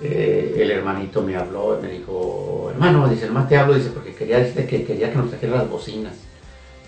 Eh, 0.02 0.58
el 0.60 0.72
hermanito 0.72 1.22
me 1.22 1.36
habló 1.36 1.78
y 1.80 1.82
me 1.84 1.92
dijo, 1.92 2.70
hermano, 2.72 3.08
dice, 3.08 3.26
hermano, 3.26 3.48
te 3.48 3.58
hablo, 3.58 3.76
dice, 3.76 3.90
porque 3.90 4.14
quería 4.16 4.40
decirte 4.40 4.66
que 4.66 4.84
quería 4.86 5.12
que 5.12 5.18
nos 5.18 5.30
trajeran 5.30 5.60
las 5.60 5.70
bocinas. 5.70 6.14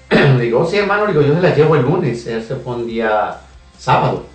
Le 0.10 0.39
digo, 0.41 0.60
"Oh, 0.60 0.65
sí, 0.65 0.77
hermano, 0.77 1.07
digo, 1.07 1.22
yo 1.22 1.34
se 1.35 1.41
las 1.41 1.57
llevo 1.57 1.76
el 1.76 1.84
lunes, 1.84 2.26
ese 2.27 2.56
fue 2.56 2.76
un 2.76 2.88
día 2.88 3.38
sábado. 3.77 4.25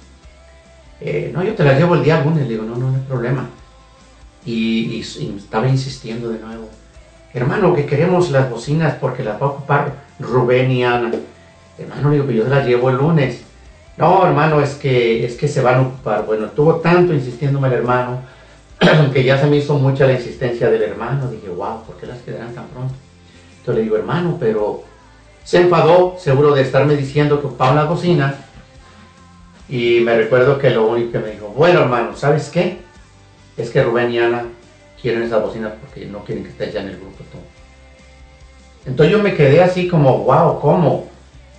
Eh, 1.00 1.30
no, 1.32 1.42
yo 1.42 1.54
te 1.54 1.64
las 1.64 1.78
llevo 1.78 1.94
el 1.94 2.04
día 2.04 2.22
lunes, 2.22 2.44
le 2.44 2.50
digo, 2.50 2.64
no, 2.64 2.76
no, 2.76 2.90
no 2.90 2.96
hay 2.96 3.02
problema. 3.02 3.48
Y 4.44 5.00
estaba 5.00 5.68
insistiendo 5.68 6.28
de 6.30 6.38
nuevo, 6.38 6.68
hermano, 7.34 7.74
que 7.74 7.86
queremos 7.86 8.30
las 8.30 8.50
bocinas 8.50 8.94
porque 9.00 9.22
las 9.22 9.40
va 9.40 9.46
a 9.46 9.50
ocupar 9.50 9.92
Rubén 10.18 10.70
y 10.70 10.84
Ana. 10.84 11.12
Hermano, 11.78 12.10
digo 12.10 12.26
que 12.26 12.34
yo 12.34 12.44
se 12.44 12.50
las 12.50 12.66
llevo 12.66 12.90
el 12.90 12.96
lunes. 12.96 13.42
No, 13.96 14.26
hermano, 14.26 14.60
es 14.60 14.74
que, 14.74 15.24
es 15.24 15.36
que 15.36 15.48
se 15.48 15.60
van 15.60 15.74
a 15.76 15.80
ocupar. 15.82 16.26
Bueno, 16.26 16.46
estuvo 16.46 16.76
tanto 16.76 17.12
insistiéndome 17.12 17.68
el 17.68 17.74
hermano 17.74 18.20
que 19.12 19.24
ya 19.24 19.38
se 19.38 19.46
me 19.46 19.56
hizo 19.56 19.74
mucha 19.78 20.06
la 20.06 20.14
insistencia 20.14 20.70
del 20.70 20.82
hermano. 20.82 21.30
Dije, 21.30 21.48
wow, 21.48 21.84
¿por 21.84 21.96
qué 21.96 22.06
las 22.06 22.18
quedarán 22.18 22.54
tan 22.54 22.66
pronto? 22.68 22.94
Entonces 23.58 23.76
le 23.76 23.82
digo, 23.82 23.96
hermano, 23.96 24.36
pero 24.40 24.84
se 25.44 25.62
enfadó, 25.62 26.16
seguro 26.18 26.54
de 26.54 26.62
estarme 26.62 26.96
diciendo 26.96 27.40
que 27.40 27.46
ocupaban 27.46 27.76
las 27.76 27.88
bocinas. 27.88 28.34
Y 29.68 30.00
me 30.00 30.16
recuerdo 30.16 30.58
que 30.58 30.70
lo 30.70 30.88
único 30.88 31.12
que 31.12 31.18
me 31.20 31.30
dijo, 31.30 31.48
bueno, 31.48 31.80
hermano, 31.80 32.16
¿sabes 32.16 32.48
qué? 32.48 32.78
Es 33.56 33.70
que 33.70 33.82
Rubén 33.82 34.10
y 34.10 34.18
Ana 34.18 34.44
quieren 35.00 35.22
esas 35.22 35.42
bocinas 35.42 35.72
porque 35.80 36.06
no 36.06 36.24
quieren 36.24 36.44
que 36.44 36.50
estés 36.50 36.72
ya 36.72 36.80
en 36.80 36.88
el 36.88 36.96
grupo 36.96 37.24
tú. 37.30 37.38
Entonces 38.86 39.12
yo 39.12 39.22
me 39.22 39.34
quedé 39.34 39.62
así 39.62 39.88
como, 39.88 40.24
wow, 40.24 40.60
¿cómo? 40.60 41.08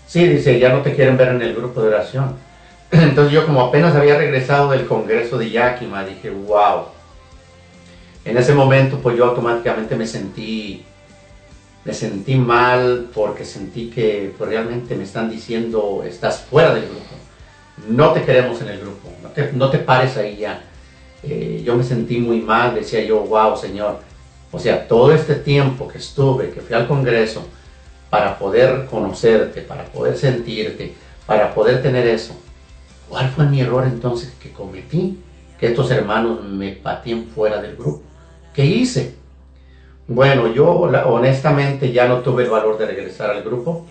Sí, 0.08 0.28
dice, 0.28 0.60
ya 0.60 0.70
no 0.70 0.82
te 0.82 0.94
quieren 0.94 1.18
ver 1.18 1.30
en 1.30 1.42
el 1.42 1.56
grupo 1.56 1.82
de 1.82 1.90
oración. 1.90 2.36
Entonces 2.92 3.34
yo 3.34 3.46
como 3.46 3.62
apenas 3.62 3.96
había 3.96 4.18
regresado 4.18 4.72
del 4.72 4.86
congreso 4.86 5.38
de 5.38 5.50
Yakima, 5.50 6.04
dije, 6.04 6.30
wow. 6.30 6.86
En 8.26 8.38
ese 8.38 8.54
momento 8.54 9.00
pues 9.00 9.18
yo 9.18 9.26
automáticamente 9.26 9.96
me 9.96 10.06
sentí, 10.06 10.86
me 11.86 11.94
sentí 11.94 12.36
mal 12.36 13.08
porque 13.14 13.46
sentí 13.46 13.90
que 13.90 14.34
pues, 14.38 14.50
realmente 14.50 14.96
me 14.96 15.04
están 15.04 15.30
diciendo, 15.30 16.04
estás 16.06 16.42
fuera 16.42 16.74
del 16.74 16.86
grupo. 16.86 17.16
No 17.88 18.12
te 18.12 18.24
queremos 18.24 18.62
en 18.62 18.68
el 18.68 18.80
grupo, 18.80 19.10
no 19.24 19.30
te, 19.30 19.52
no 19.54 19.70
te 19.70 19.80
pares 19.80 20.18
ahí 20.18 20.38
ya. 20.38 20.62
Eh, 21.24 21.62
yo 21.66 21.76
me 21.76 21.84
sentí 21.84 22.20
muy 22.20 22.42
mal, 22.42 22.76
decía 22.76 23.04
yo, 23.04 23.22
wow, 23.22 23.56
Señor. 23.56 24.00
O 24.52 24.60
sea, 24.60 24.88
todo 24.88 25.14
este 25.14 25.36
tiempo 25.36 25.88
que 25.88 25.98
estuve, 25.98 26.50
que 26.52 26.62
fui 26.62 26.76
al 26.76 26.88
Congreso, 26.88 27.46
para 28.10 28.38
poder 28.38 28.88
conocerte, 28.88 29.62
para 29.62 29.86
poder 29.86 30.18
sentirte, 30.18 30.94
para 31.26 31.54
poder 31.54 31.82
tener 31.82 32.06
eso. 32.08 32.36
¿Cuál 33.08 33.30
fue 33.30 33.46
mi 33.46 33.62
error 33.62 33.86
entonces 33.86 34.34
que 34.42 34.52
cometí? 34.52 35.18
Que 35.58 35.68
estos 35.68 35.90
hermanos 35.92 36.44
me 36.44 36.74
pateen 36.74 37.28
fuera 37.28 37.62
del 37.62 37.76
grupo. 37.76 38.04
¿Qué 38.54 38.66
hice? 38.66 39.16
Bueno, 40.08 40.52
yo 40.54 40.70
honestamente 40.72 41.94
ya 41.94 42.08
no 42.08 42.18
tuve 42.18 42.44
el 42.44 42.50
valor 42.50 42.78
de 42.78 42.88
regresar 42.88 43.30
al 43.30 43.44
grupo, 43.44 43.86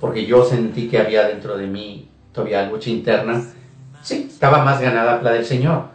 porque 0.00 0.24
yo 0.24 0.44
sentí 0.44 0.88
que 0.88 0.98
había 0.98 1.26
dentro 1.26 1.56
de 1.56 1.66
mí 1.66 2.08
todavía 2.32 2.68
lucha 2.68 2.90
interna. 2.90 3.44
Sí, 4.02 4.28
estaba 4.30 4.64
más 4.64 4.80
ganada 4.80 5.20
la 5.20 5.32
del 5.32 5.44
Señor, 5.44 5.86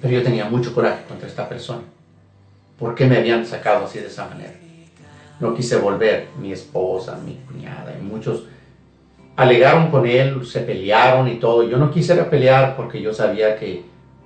pero 0.00 0.14
yo 0.14 0.22
tenía 0.22 0.46
mucho 0.46 0.74
coraje 0.74 1.04
contra 1.06 1.28
esta 1.28 1.48
persona. 1.48 1.82
¿Por 2.78 2.94
qué 2.94 3.06
me 3.06 3.18
habían 3.18 3.44
sacado 3.44 3.84
así 3.84 3.98
de 3.98 4.06
esa 4.06 4.26
manera? 4.26 4.54
No 5.38 5.54
quise 5.54 5.76
volver. 5.76 6.28
Mi 6.40 6.52
esposa, 6.52 7.18
mi 7.24 7.34
cuñada 7.46 7.94
y 7.98 8.02
muchos 8.02 8.44
alegaron 9.36 9.90
con 9.90 10.06
él, 10.06 10.44
se 10.46 10.60
pelearon 10.60 11.28
y 11.28 11.36
todo. 11.36 11.68
Yo 11.68 11.76
no 11.76 11.90
quise 11.90 12.14
pelear 12.24 12.76
porque 12.76 13.00
yo 13.00 13.12
sabía 13.12 13.56
que 13.56 13.82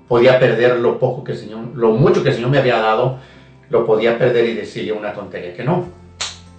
podía 0.08 0.38
perder 0.38 0.76
lo 0.76 0.98
poco 0.98 1.24
que 1.24 1.32
el 1.32 1.38
Señor, 1.38 1.66
lo 1.74 1.90
mucho 1.90 2.22
que 2.22 2.28
el 2.28 2.34
Señor 2.36 2.50
me 2.50 2.58
había 2.58 2.78
dado, 2.78 3.18
lo 3.70 3.86
podía 3.86 4.18
perder 4.18 4.44
y 4.46 4.54
decirle 4.54 4.92
una 4.92 5.12
tontería 5.12 5.54
que 5.54 5.64
no. 5.64 5.86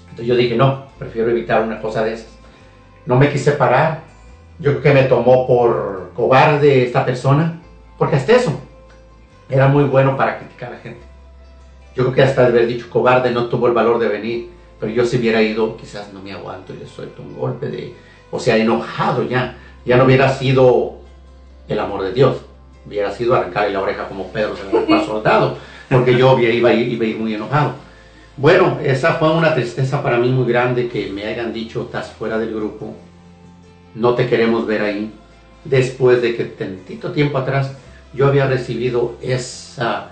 Entonces 0.04 0.28
yo 0.28 0.36
dije, 0.36 0.56
no, 0.56 0.88
prefiero 0.98 1.30
evitar 1.30 1.64
una 1.64 1.82
cosa 1.82 2.04
de 2.04 2.14
esas. 2.14 2.30
No 3.06 3.18
me 3.18 3.30
quise 3.30 3.54
parar. 3.54 4.02
Yo 4.60 4.72
creo 4.72 4.82
que 4.82 4.94
me 4.94 5.04
tomó 5.04 5.46
por 5.48 6.12
cobarde 6.16 6.86
esta 6.86 7.06
persona, 7.06 7.62
porque 7.98 8.16
hasta 8.16 8.34
eso 8.34 8.65
era 9.50 9.68
muy 9.68 9.84
bueno 9.84 10.18
para 10.18 10.40
criticar 10.40 10.70
a 10.70 10.76
la 10.76 10.80
gente. 10.80 11.02
Yo 11.96 12.04
creo 12.04 12.14
que 12.14 12.24
hasta 12.24 12.46
haber 12.46 12.68
dicho 12.68 12.90
cobarde 12.90 13.32
no 13.32 13.46
tuvo 13.46 13.68
el 13.68 13.74
valor 13.74 14.00
de 14.00 14.08
venir, 14.08 14.50
pero 14.80 14.92
yo 14.92 15.06
si 15.06 15.18
hubiera 15.18 15.42
ido, 15.42 15.78
quizás 15.78 16.12
no 16.14 16.22
me 16.22 16.34
aguanto 16.34 16.74
y 16.74 16.78
le 16.78 16.88
suelto 16.88 17.22
un 17.22 17.38
golpe 17.38 17.68
de, 17.68 17.94
o 18.32 18.40
sea, 18.40 18.58
enojado 18.58 19.24
ya. 19.24 19.58
Ya 19.86 19.98
no 19.98 20.06
hubiera 20.06 20.30
sido 20.30 20.96
el 21.68 21.80
amor 21.80 22.04
de 22.04 22.14
Dios. 22.14 22.38
Hubiera 22.86 23.12
sido 23.12 23.36
arrancarle 23.36 23.72
la 23.72 23.82
oreja 23.82 24.08
como 24.08 24.28
Pedro 24.32 24.56
se 24.56 24.64
la 24.66 24.86
pasó 24.86 25.06
soldado, 25.06 25.58
porque 25.90 26.16
yo 26.18 26.38
iba 26.40 26.70
a, 26.70 26.74
ir, 26.74 26.92
iba 26.92 27.06
a 27.06 27.08
ir 27.08 27.18
muy 27.18 27.34
enojado. 27.34 27.74
Bueno, 28.38 28.80
esa 28.84 29.14
fue 29.14 29.32
una 29.32 29.56
tristeza 29.56 30.04
para 30.04 30.18
mí 30.18 30.30
muy 30.30 30.46
grande 30.46 30.90
que 30.90 31.10
me 31.10 31.26
hayan 31.26 31.54
dicho, 31.54 31.84
estás 31.84 32.12
fuera 32.12 32.38
del 32.38 32.54
grupo, 32.54 32.94
no 33.96 34.14
te 34.14 34.28
queremos 34.28 34.68
ver 34.68 34.82
ahí. 34.82 35.14
Después 35.64 36.22
de 36.22 36.36
que 36.36 36.44
tantito 36.44 37.12
tiempo 37.12 37.38
atrás 37.40 37.72
yo 38.16 38.28
había 38.28 38.48
recibido 38.48 39.16
esa, 39.22 40.12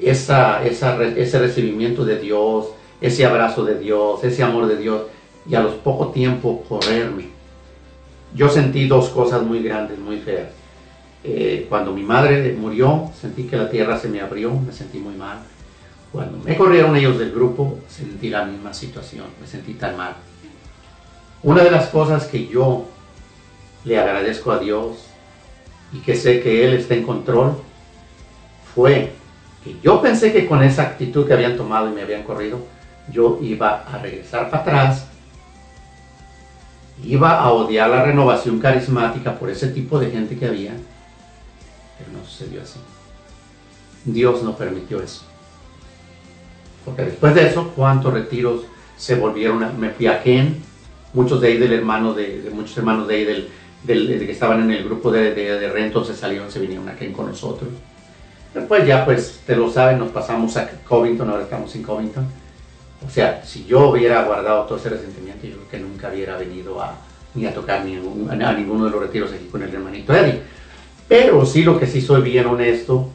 esa, 0.00 0.64
esa 0.64 1.02
ese 1.04 1.38
recibimiento 1.38 2.04
de 2.04 2.18
Dios, 2.18 2.68
ese 3.00 3.24
abrazo 3.24 3.64
de 3.64 3.78
Dios, 3.78 4.22
ese 4.24 4.42
amor 4.42 4.66
de 4.66 4.76
Dios, 4.76 5.02
y 5.48 5.54
a 5.54 5.60
los 5.60 5.74
poco 5.74 6.08
tiempo 6.08 6.64
correrme. 6.68 7.28
Yo 8.34 8.48
sentí 8.48 8.86
dos 8.86 9.08
cosas 9.10 9.42
muy 9.42 9.62
grandes, 9.62 9.98
muy 9.98 10.18
feas. 10.18 10.48
Eh, 11.24 11.66
cuando 11.68 11.92
mi 11.92 12.02
madre 12.02 12.52
murió, 12.52 13.10
sentí 13.20 13.44
que 13.44 13.56
la 13.56 13.70
tierra 13.70 13.98
se 13.98 14.08
me 14.08 14.20
abrió, 14.20 14.52
me 14.52 14.72
sentí 14.72 14.98
muy 14.98 15.14
mal. 15.14 15.38
Cuando 16.12 16.38
me 16.38 16.56
corrieron 16.56 16.96
ellos 16.96 17.18
del 17.18 17.32
grupo, 17.32 17.78
sentí 17.88 18.28
la 18.28 18.44
misma 18.44 18.72
situación, 18.72 19.26
me 19.40 19.46
sentí 19.46 19.74
tan 19.74 19.96
mal. 19.96 20.14
Una 21.42 21.62
de 21.62 21.70
las 21.70 21.88
cosas 21.88 22.26
que 22.26 22.46
yo 22.46 22.86
le 23.84 23.98
agradezco 23.98 24.52
a 24.52 24.58
Dios 24.58 25.05
y 25.92 25.98
que 26.00 26.14
sé 26.16 26.42
que 26.42 26.64
Él 26.66 26.74
está 26.74 26.94
en 26.94 27.02
control 27.04 27.56
fue 28.74 29.12
que 29.64 29.76
yo 29.82 30.00
pensé 30.02 30.32
que 30.32 30.46
con 30.46 30.62
esa 30.62 30.82
actitud 30.82 31.26
que 31.26 31.32
habían 31.34 31.56
tomado 31.56 31.88
y 31.88 31.92
me 31.92 32.02
habían 32.02 32.22
corrido, 32.24 32.58
yo 33.12 33.38
iba 33.42 33.82
a 33.82 33.98
regresar 33.98 34.50
para 34.50 34.62
atrás, 34.62 35.06
iba 37.04 37.38
a 37.40 37.50
odiar 37.52 37.90
la 37.90 38.02
renovación 38.04 38.58
carismática 38.58 39.34
por 39.38 39.50
ese 39.50 39.68
tipo 39.68 39.98
de 39.98 40.10
gente 40.10 40.36
que 40.36 40.46
había, 40.46 40.72
pero 41.98 42.10
no 42.12 42.24
sucedió 42.24 42.62
así. 42.62 42.78
Dios 44.04 44.42
no 44.42 44.56
permitió 44.56 45.00
eso. 45.02 45.22
Porque 46.84 47.02
después 47.02 47.34
de 47.34 47.48
eso, 47.48 47.72
¿cuántos 47.74 48.12
retiros 48.12 48.62
se 48.96 49.16
volvieron? 49.16 49.62
a- 49.64 49.72
me 49.72 49.90
fui 49.90 50.06
a 50.06 50.22
Ken, 50.22 50.62
muchos 51.12 51.40
de 51.40 51.48
ahí 51.48 51.58
del 51.58 51.72
hermano, 51.72 52.12
de, 52.14 52.42
de 52.42 52.50
muchos 52.50 52.76
hermanos 52.78 53.08
de 53.08 53.14
ahí 53.16 53.24
del, 53.24 53.48
del- 53.84 54.18
de 54.18 54.26
que 54.26 54.32
estaban 54.32 54.62
en 54.62 54.70
el 54.70 54.84
grupo 54.84 55.10
de, 55.10 55.34
de, 55.34 55.58
de 55.58 56.04
se 56.04 56.14
salieron, 56.14 56.50
se 56.50 56.58
vinieron 56.60 56.88
a 56.88 56.94
Ken 56.96 57.12
con 57.12 57.26
nosotros. 57.26 57.70
Después 58.54 58.86
ya, 58.86 59.04
pues, 59.04 59.40
te 59.46 59.54
lo 59.54 59.70
saben, 59.70 59.98
nos 59.98 60.10
pasamos 60.10 60.56
a 60.56 60.68
Covington, 60.88 61.28
ahora 61.28 61.42
estamos 61.42 61.74
en 61.74 61.82
Covington. 61.82 62.26
O 63.06 63.10
sea, 63.10 63.44
si 63.44 63.66
yo 63.66 63.90
hubiera 63.90 64.24
guardado 64.24 64.64
todo 64.64 64.78
ese 64.78 64.88
resentimiento, 64.88 65.46
yo 65.46 65.56
creo 65.56 65.68
que 65.70 65.78
nunca 65.78 66.08
hubiera 66.12 66.36
venido 66.38 66.80
a, 66.82 66.94
ni 67.34 67.44
a 67.46 67.52
tocar 67.54 67.84
ni 67.84 67.96
a, 67.96 68.48
a 68.48 68.52
ninguno 68.54 68.86
de 68.86 68.90
los 68.90 69.00
retiros 69.00 69.32
aquí 69.32 69.44
con 69.46 69.62
el 69.62 69.72
hermanito 69.72 70.14
Eddie. 70.14 70.40
Pero 71.06 71.44
sí 71.44 71.62
lo 71.62 71.78
que 71.78 71.86
sí 71.86 72.00
soy 72.00 72.22
bien 72.22 72.46
honesto, 72.46 73.10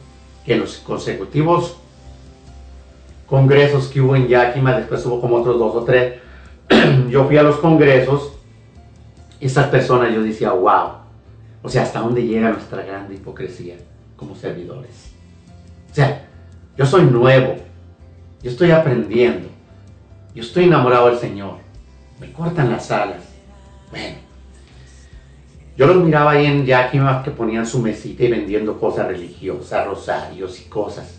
que 0.46 0.54
en 0.54 0.60
los 0.60 0.76
consecutivos 0.76 1.76
congresos 3.26 3.88
que 3.88 4.00
hubo 4.00 4.14
en 4.16 4.28
Yakima, 4.28 4.76
después 4.76 5.04
hubo 5.06 5.20
como 5.20 5.36
otros 5.36 5.58
dos 5.58 5.74
o 5.74 5.84
tres, 5.84 6.20
yo 7.10 7.24
fui 7.26 7.36
a 7.36 7.42
los 7.42 7.56
congresos, 7.56 8.32
esas 9.46 9.66
personas 9.66 10.14
yo 10.14 10.22
decía, 10.22 10.52
wow, 10.52 10.92
o 11.62 11.68
sea, 11.68 11.82
hasta 11.82 12.00
dónde 12.00 12.24
llega 12.26 12.50
nuestra 12.50 12.82
grande 12.82 13.14
hipocresía 13.14 13.76
como 14.16 14.36
servidores. 14.36 15.10
O 15.90 15.94
sea, 15.94 16.28
yo 16.76 16.86
soy 16.86 17.04
nuevo, 17.04 17.56
yo 18.42 18.50
estoy 18.50 18.70
aprendiendo, 18.70 19.48
yo 20.34 20.42
estoy 20.42 20.64
enamorado 20.64 21.08
del 21.08 21.18
Señor, 21.18 21.56
me 22.20 22.32
cortan 22.32 22.70
las 22.70 22.90
alas. 22.90 23.22
Bueno, 23.90 24.16
yo 25.76 25.86
los 25.86 25.96
miraba 26.04 26.32
ahí 26.32 26.46
en 26.46 26.64
Yakima 26.64 27.22
que 27.22 27.32
ponían 27.32 27.66
su 27.66 27.80
mesita 27.80 28.24
y 28.24 28.30
vendiendo 28.30 28.78
cosas 28.78 29.08
religiosas, 29.08 29.86
rosarios 29.86 30.60
y 30.60 30.68
cosas. 30.68 31.18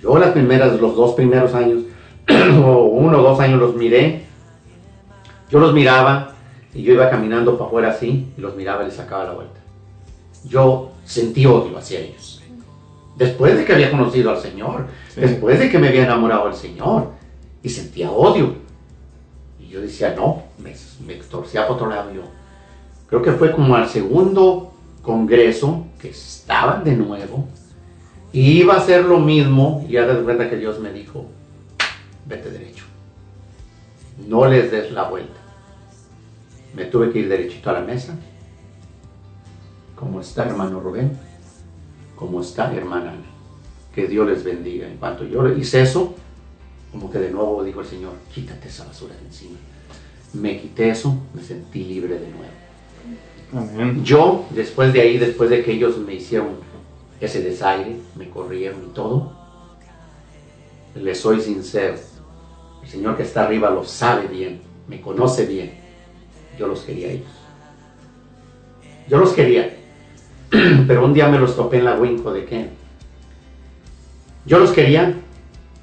Yo 0.00 0.18
las 0.18 0.30
primeras, 0.30 0.80
los 0.80 0.96
dos 0.96 1.14
primeros 1.14 1.54
años, 1.54 1.82
o 2.64 2.84
uno 2.84 3.18
o 3.18 3.22
dos 3.22 3.40
años 3.40 3.60
los 3.60 3.76
miré. 3.76 4.24
Yo 5.50 5.58
los 5.58 5.74
miraba 5.74 6.29
y 6.74 6.82
yo 6.82 6.94
iba 6.94 7.10
caminando 7.10 7.56
para 7.56 7.66
afuera 7.68 7.90
así 7.90 8.32
y 8.36 8.40
los 8.40 8.54
miraba 8.56 8.82
y 8.82 8.86
les 8.86 8.94
sacaba 8.94 9.24
la 9.24 9.32
vuelta. 9.32 9.60
Yo 10.48 10.92
sentí 11.04 11.46
odio 11.46 11.76
hacia 11.76 12.00
ellos. 12.00 12.42
Después 13.16 13.56
de 13.56 13.64
que 13.64 13.72
había 13.72 13.90
conocido 13.90 14.30
al 14.30 14.38
Señor, 14.38 14.86
después 15.16 15.58
de 15.58 15.68
que 15.68 15.78
me 15.78 15.88
había 15.88 16.04
enamorado 16.04 16.46
del 16.46 16.54
Señor 16.54 17.08
y 17.62 17.68
sentía 17.68 18.10
odio. 18.10 18.54
Y 19.58 19.68
yo 19.68 19.80
decía, 19.80 20.14
no, 20.16 20.44
me, 20.58 20.74
me 21.06 21.14
extorcía 21.14 21.66
por 21.66 21.76
otro 21.76 21.90
lado 21.90 22.12
yo. 22.12 22.22
Creo 23.08 23.22
que 23.22 23.32
fue 23.32 23.52
como 23.52 23.74
al 23.74 23.88
segundo 23.88 24.72
congreso 25.02 25.86
que 26.00 26.10
estaban 26.10 26.84
de 26.84 26.96
nuevo 26.96 27.48
y 28.32 28.60
iba 28.60 28.74
a 28.74 28.78
hacer 28.78 29.04
lo 29.04 29.18
mismo 29.18 29.84
y 29.88 29.92
ya 29.92 30.06
de 30.06 30.22
cuenta 30.22 30.48
que 30.48 30.56
Dios 30.56 30.78
me 30.78 30.92
dijo, 30.92 31.26
vete 32.26 32.50
derecho. 32.50 32.84
No 34.28 34.46
les 34.46 34.70
des 34.70 34.92
la 34.92 35.04
vuelta. 35.04 35.39
Me 36.74 36.84
tuve 36.84 37.10
que 37.10 37.20
ir 37.20 37.28
derechito 37.28 37.70
a 37.70 37.74
la 37.74 37.80
mesa. 37.80 38.16
¿Cómo 39.96 40.20
está 40.20 40.46
hermano 40.46 40.80
Rubén? 40.80 41.12
¿Cómo 42.16 42.40
está 42.40 42.72
hermana 42.74 43.12
Ana? 43.12 43.22
Que 43.94 44.06
Dios 44.06 44.28
les 44.28 44.44
bendiga. 44.44 44.86
En 44.86 44.96
cuanto 44.98 45.24
yo 45.24 45.46
hice 45.48 45.82
eso, 45.82 46.14
como 46.92 47.10
que 47.10 47.18
de 47.18 47.30
nuevo 47.30 47.62
dijo 47.64 47.80
el 47.80 47.86
Señor, 47.86 48.12
quítate 48.32 48.68
esa 48.68 48.84
basura 48.84 49.14
de 49.14 49.26
encima. 49.26 49.58
Me 50.32 50.60
quité 50.60 50.90
eso, 50.90 51.16
me 51.34 51.42
sentí 51.42 51.84
libre 51.84 52.18
de 52.18 52.28
nuevo. 52.28 53.72
Amén. 53.72 54.04
Yo, 54.04 54.46
después 54.50 54.92
de 54.92 55.00
ahí, 55.00 55.18
después 55.18 55.50
de 55.50 55.64
que 55.64 55.72
ellos 55.72 55.98
me 55.98 56.14
hicieron 56.14 56.50
ese 57.20 57.42
desaire, 57.42 57.96
me 58.16 58.30
corrieron 58.30 58.84
y 58.90 58.94
todo, 58.94 59.32
les 60.94 61.20
soy 61.20 61.40
sincero. 61.40 61.96
El 62.82 62.88
Señor 62.88 63.16
que 63.16 63.24
está 63.24 63.44
arriba 63.44 63.70
lo 63.70 63.84
sabe 63.84 64.28
bien, 64.28 64.60
me 64.88 65.00
conoce 65.00 65.46
bien. 65.46 65.79
Yo 66.60 66.66
los 66.66 66.80
quería 66.80 67.08
a 67.08 67.12
ellos. 67.12 67.28
Yo 69.08 69.16
los 69.16 69.32
quería. 69.32 69.78
Pero 70.50 71.06
un 71.06 71.14
día 71.14 71.26
me 71.26 71.38
los 71.38 71.56
topé 71.56 71.78
en 71.78 71.86
la 71.86 71.94
Winco 71.94 72.34
de 72.34 72.44
Ken. 72.44 72.68
Yo 74.44 74.58
los 74.58 74.70
quería, 74.72 75.14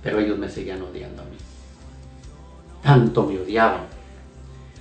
pero 0.01 0.19
ellos 0.19 0.37
me 0.37 0.49
seguían 0.49 0.81
odiando 0.81 1.21
a 1.21 1.25
mí. 1.25 1.37
Tanto 2.81 3.25
me 3.25 3.39
odiaban 3.39 3.81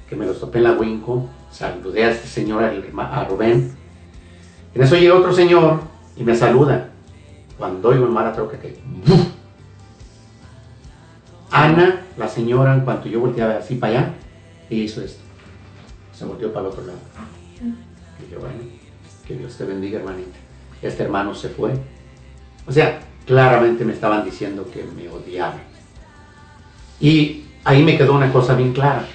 que 0.08 0.16
me 0.16 0.24
los 0.24 0.40
topé 0.40 0.58
en 0.58 0.64
la 0.64 0.72
Winco, 0.72 1.28
saludé 1.50 2.04
a 2.04 2.10
este 2.10 2.26
señor, 2.26 2.64
a 2.64 3.24
Rubén. 3.24 3.72
En 4.74 4.82
eso 4.82 4.96
llega 4.96 5.14
otro 5.14 5.32
señor 5.32 5.80
y 6.16 6.24
me 6.24 6.34
saluda. 6.34 6.88
Cuando 7.58 7.90
oigo 7.90 8.06
el 8.06 8.12
mala 8.12 8.32
troca 8.32 8.58
que... 8.58 8.78
¡buf! 9.06 9.28
Ana, 11.50 12.02
la 12.16 12.28
señora, 12.28 12.74
en 12.74 12.80
cuanto 12.80 13.08
yo 13.08 13.20
volteaba 13.20 13.56
así 13.56 13.76
para 13.76 13.98
allá, 13.98 14.14
hizo 14.70 15.02
esto. 15.02 15.25
Se 16.16 16.24
volteó 16.24 16.52
para 16.52 16.66
el 16.66 16.72
otro 16.72 16.86
lado. 16.86 16.98
Y 18.26 18.32
yo, 18.32 18.40
bueno, 18.40 18.56
que 19.26 19.34
Dios 19.34 19.56
te 19.56 19.64
bendiga, 19.64 19.98
hermanita. 19.98 20.38
Este 20.80 21.02
hermano 21.02 21.34
se 21.34 21.50
fue. 21.50 21.74
O 22.66 22.72
sea, 22.72 23.00
claramente 23.26 23.84
me 23.84 23.92
estaban 23.92 24.24
diciendo 24.24 24.68
que 24.72 24.82
me 24.84 25.08
odiaban. 25.08 25.60
Y 27.00 27.44
ahí 27.64 27.82
me 27.82 27.98
quedó 27.98 28.14
una 28.14 28.32
cosa 28.32 28.54
bien 28.54 28.72
clara. 28.72 29.06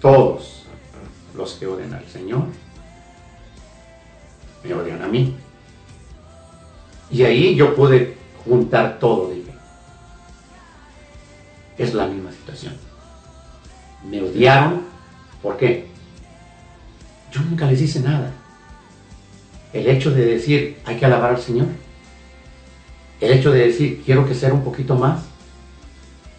Todos 0.00 0.66
los 1.34 1.54
que 1.54 1.66
odian 1.66 1.94
al 1.94 2.06
Señor 2.06 2.44
me 4.62 4.74
odian 4.74 5.02
a 5.02 5.08
mí. 5.08 5.34
Y 7.10 7.22
ahí 7.22 7.54
yo 7.54 7.74
pude 7.74 8.16
juntar 8.44 8.98
todo, 8.98 9.30
dije. 9.30 9.52
Es 11.78 11.94
la 11.94 12.06
misma 12.06 12.32
situación. 12.32 12.91
Me 14.08 14.20
odiaron, 14.22 14.82
¿por 15.42 15.56
qué? 15.56 15.86
Yo 17.32 17.40
nunca 17.42 17.66
les 17.66 17.80
hice 17.80 18.00
nada. 18.00 18.32
El 19.72 19.86
hecho 19.88 20.10
de 20.10 20.26
decir, 20.26 20.78
hay 20.84 20.96
que 20.96 21.06
alabar 21.06 21.30
al 21.30 21.40
Señor. 21.40 21.68
El 23.20 23.32
hecho 23.32 23.52
de 23.52 23.66
decir, 23.66 24.02
quiero 24.04 24.26
que 24.26 24.34
sea 24.34 24.52
un 24.52 24.64
poquito 24.64 24.96
más 24.96 25.22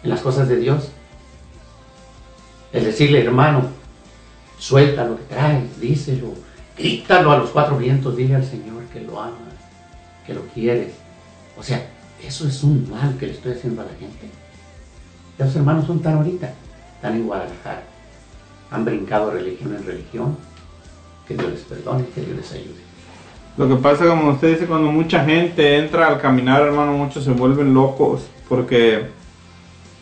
en 0.02 0.10
las 0.10 0.20
cosas 0.20 0.48
de 0.48 0.56
Dios. 0.56 0.90
El 2.72 2.84
decirle, 2.84 3.24
hermano, 3.24 3.68
suelta 4.58 5.04
lo 5.04 5.16
que 5.16 5.24
traes, 5.24 5.80
díselo, 5.80 6.34
grítalo 6.76 7.32
a 7.32 7.38
los 7.38 7.50
cuatro 7.50 7.78
vientos, 7.78 8.16
dile 8.16 8.36
al 8.36 8.44
Señor 8.44 8.84
que 8.92 9.00
lo 9.00 9.20
amas, 9.20 9.54
que 10.26 10.34
lo 10.34 10.42
quieres. 10.48 10.92
O 11.56 11.62
sea, 11.62 11.88
eso 12.22 12.46
es 12.46 12.62
un 12.62 12.88
mal 12.90 13.16
que 13.18 13.26
le 13.26 13.32
estoy 13.32 13.52
haciendo 13.52 13.82
a 13.82 13.84
la 13.84 13.94
gente. 13.94 14.28
Los 15.38 15.54
hermanos 15.56 15.86
son 15.86 16.00
tan 16.00 16.14
ahorita, 16.14 16.52
están 17.04 17.20
en 17.20 17.26
Guadalajara, 17.26 17.82
han 18.70 18.84
brincado 18.86 19.30
religión 19.30 19.76
en 19.76 19.84
religión. 19.84 20.38
Que 21.28 21.34
Dios 21.34 21.50
les 21.50 21.60
perdone, 21.60 22.06
que 22.14 22.22
Dios 22.22 22.36
les 22.36 22.52
ayude. 22.52 22.84
Lo 23.58 23.68
que 23.68 23.76
pasa, 23.76 24.06
como 24.06 24.30
usted 24.30 24.54
dice, 24.54 24.66
cuando 24.66 24.90
mucha 24.90 25.24
gente 25.24 25.78
entra 25.78 26.08
al 26.08 26.20
caminar, 26.20 26.62
hermano, 26.62 26.92
muchos 26.92 27.24
se 27.24 27.30
vuelven 27.30 27.74
locos 27.74 28.26
porque 28.48 29.06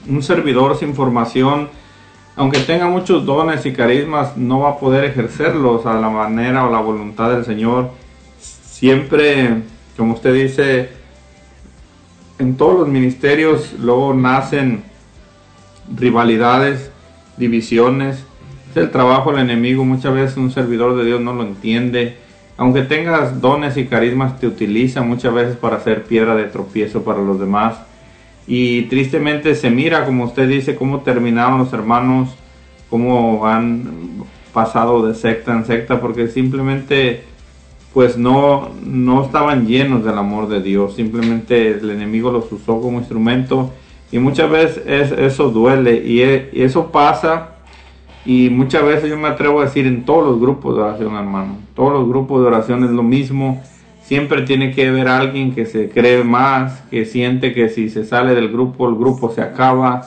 un 0.09 0.23
servidor 0.23 0.77
sin 0.77 0.95
formación 0.95 1.69
aunque 2.35 2.61
tenga 2.61 2.89
muchos 2.89 3.27
dones 3.27 3.67
y 3.67 3.75
carismas, 3.75 4.39
no 4.39 4.61
va 4.61 4.71
a 4.71 4.79
poder 4.79 5.05
ejercerlos 5.05 5.85
a 5.85 5.93
la 5.95 6.09
manera 6.09 6.67
o 6.67 6.71
la 6.71 6.81
voluntad 6.81 7.31
del 7.31 7.45
Señor. 7.45 7.91
Siempre, 8.39 9.63
como 9.99 10.15
usted 10.15 10.33
dice, 10.33 10.89
en 12.39 12.57
todos 12.57 12.81
los 12.81 12.89
ministerios 12.89 13.75
luego 13.79 14.15
nacen 14.15 14.83
rivalidades, 15.95 16.92
divisiones. 17.37 18.25
Es 18.71 18.77
el 18.77 18.91
trabajo 18.91 19.33
del 19.33 19.41
enemigo. 19.41 19.85
Muchas 19.85 20.15
veces 20.15 20.37
un 20.37 20.51
servidor 20.51 20.97
de 20.97 21.05
Dios 21.05 21.21
no 21.21 21.33
lo 21.33 21.43
entiende. 21.43 22.17
Aunque 22.57 22.83
tengas 22.83 23.41
dones 23.41 23.77
y 23.77 23.87
carismas, 23.87 24.39
te 24.39 24.47
utiliza 24.47 25.03
muchas 25.03 25.35
veces 25.35 25.57
para 25.57 25.77
hacer 25.77 26.05
piedra 26.05 26.35
de 26.35 26.45
tropiezo 26.45 27.03
para 27.03 27.21
los 27.21 27.41
demás. 27.41 27.77
Y 28.47 28.83
tristemente 28.83 29.55
se 29.55 29.71
mira, 29.71 30.05
como 30.05 30.25
usted 30.25 30.49
dice, 30.49 30.75
cómo 30.77 31.01
terminaron 31.01 31.59
los 31.59 31.73
hermanos, 31.73 32.35
cómo 32.91 33.47
han 33.47 34.25
pasado 34.53 35.07
de 35.07 35.15
secta 35.15 35.53
en 35.53 35.65
secta, 35.65 36.01
porque 36.01 36.29
simplemente 36.29 37.25
pues 37.95 38.17
no, 38.17 38.71
no 38.85 39.25
estaban 39.25 39.67
llenos 39.67 40.05
del 40.05 40.17
amor 40.17 40.49
de 40.49 40.63
Dios, 40.63 40.97
simplemente 40.97 41.73
el 41.73 41.91
enemigo 41.91 42.31
los 42.31 42.51
usó 42.51 42.81
como 42.81 42.99
instrumento 42.99 43.71
y 44.13 44.19
muchas 44.19 44.49
veces 44.51 44.83
es- 44.87 45.13
eso 45.13 45.51
duele 45.51 46.03
y, 46.07 46.23
e- 46.23 46.51
y 46.53 46.63
eso 46.63 46.93
pasa 46.93 47.49
y 48.25 48.51
muchas 48.51 48.85
veces 48.85 49.11
yo 49.11 49.17
me 49.19 49.27
atrevo 49.29 49.61
a 49.61 49.65
decir 49.65 49.87
en 49.87 50.05
todos 50.05 50.25
los 50.25 50.39
grupos 50.41 50.77
de 50.77 50.83
oración, 50.83 51.17
hermano, 51.17 51.57
todos 51.75 51.93
los 51.93 52.09
grupos 52.09 52.41
de 52.43 52.47
oración 52.49 52.85
es 52.85 52.91
lo 52.91 53.03
mismo, 53.03 53.61
siempre 54.03 54.43
tiene 54.43 54.71
que 54.73 54.89
haber 54.89 55.09
alguien 55.09 55.55
que 55.55 55.67
se 55.67 55.89
cree 55.89 56.23
más, 56.23 56.83
que 56.91 57.05
siente 57.05 57.53
que 57.53 57.69
si 57.69 57.89
se 57.91 58.05
sale 58.05 58.35
del 58.35 58.49
grupo, 58.53 58.89
el 58.89 58.95
grupo 58.95 59.31
se 59.31 59.41
acaba. 59.41 60.03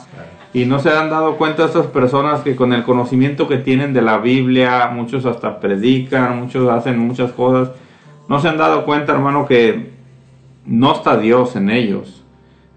Y 0.53 0.63
no 0.65 0.79
se 0.79 0.89
han 0.89 1.09
dado 1.09 1.35
cuenta 1.35 1.65
estas 1.65 1.87
personas 1.87 2.39
que 2.41 2.55
con 2.55 2.71
el 2.71 2.83
conocimiento 2.83 3.49
que 3.49 3.57
tienen 3.57 3.91
de 3.93 4.01
la 4.01 4.19
Biblia, 4.19 4.89
muchos 4.93 5.25
hasta 5.25 5.59
predican, 5.59 6.39
muchos 6.39 6.69
hacen 6.69 6.97
muchas 6.97 7.33
cosas, 7.33 7.71
no 8.29 8.39
se 8.39 8.47
han 8.47 8.57
dado 8.57 8.85
cuenta, 8.85 9.11
hermano, 9.11 9.45
que 9.45 9.89
no 10.65 10.93
está 10.93 11.17
Dios 11.17 11.57
en 11.57 11.69
ellos. 11.69 12.23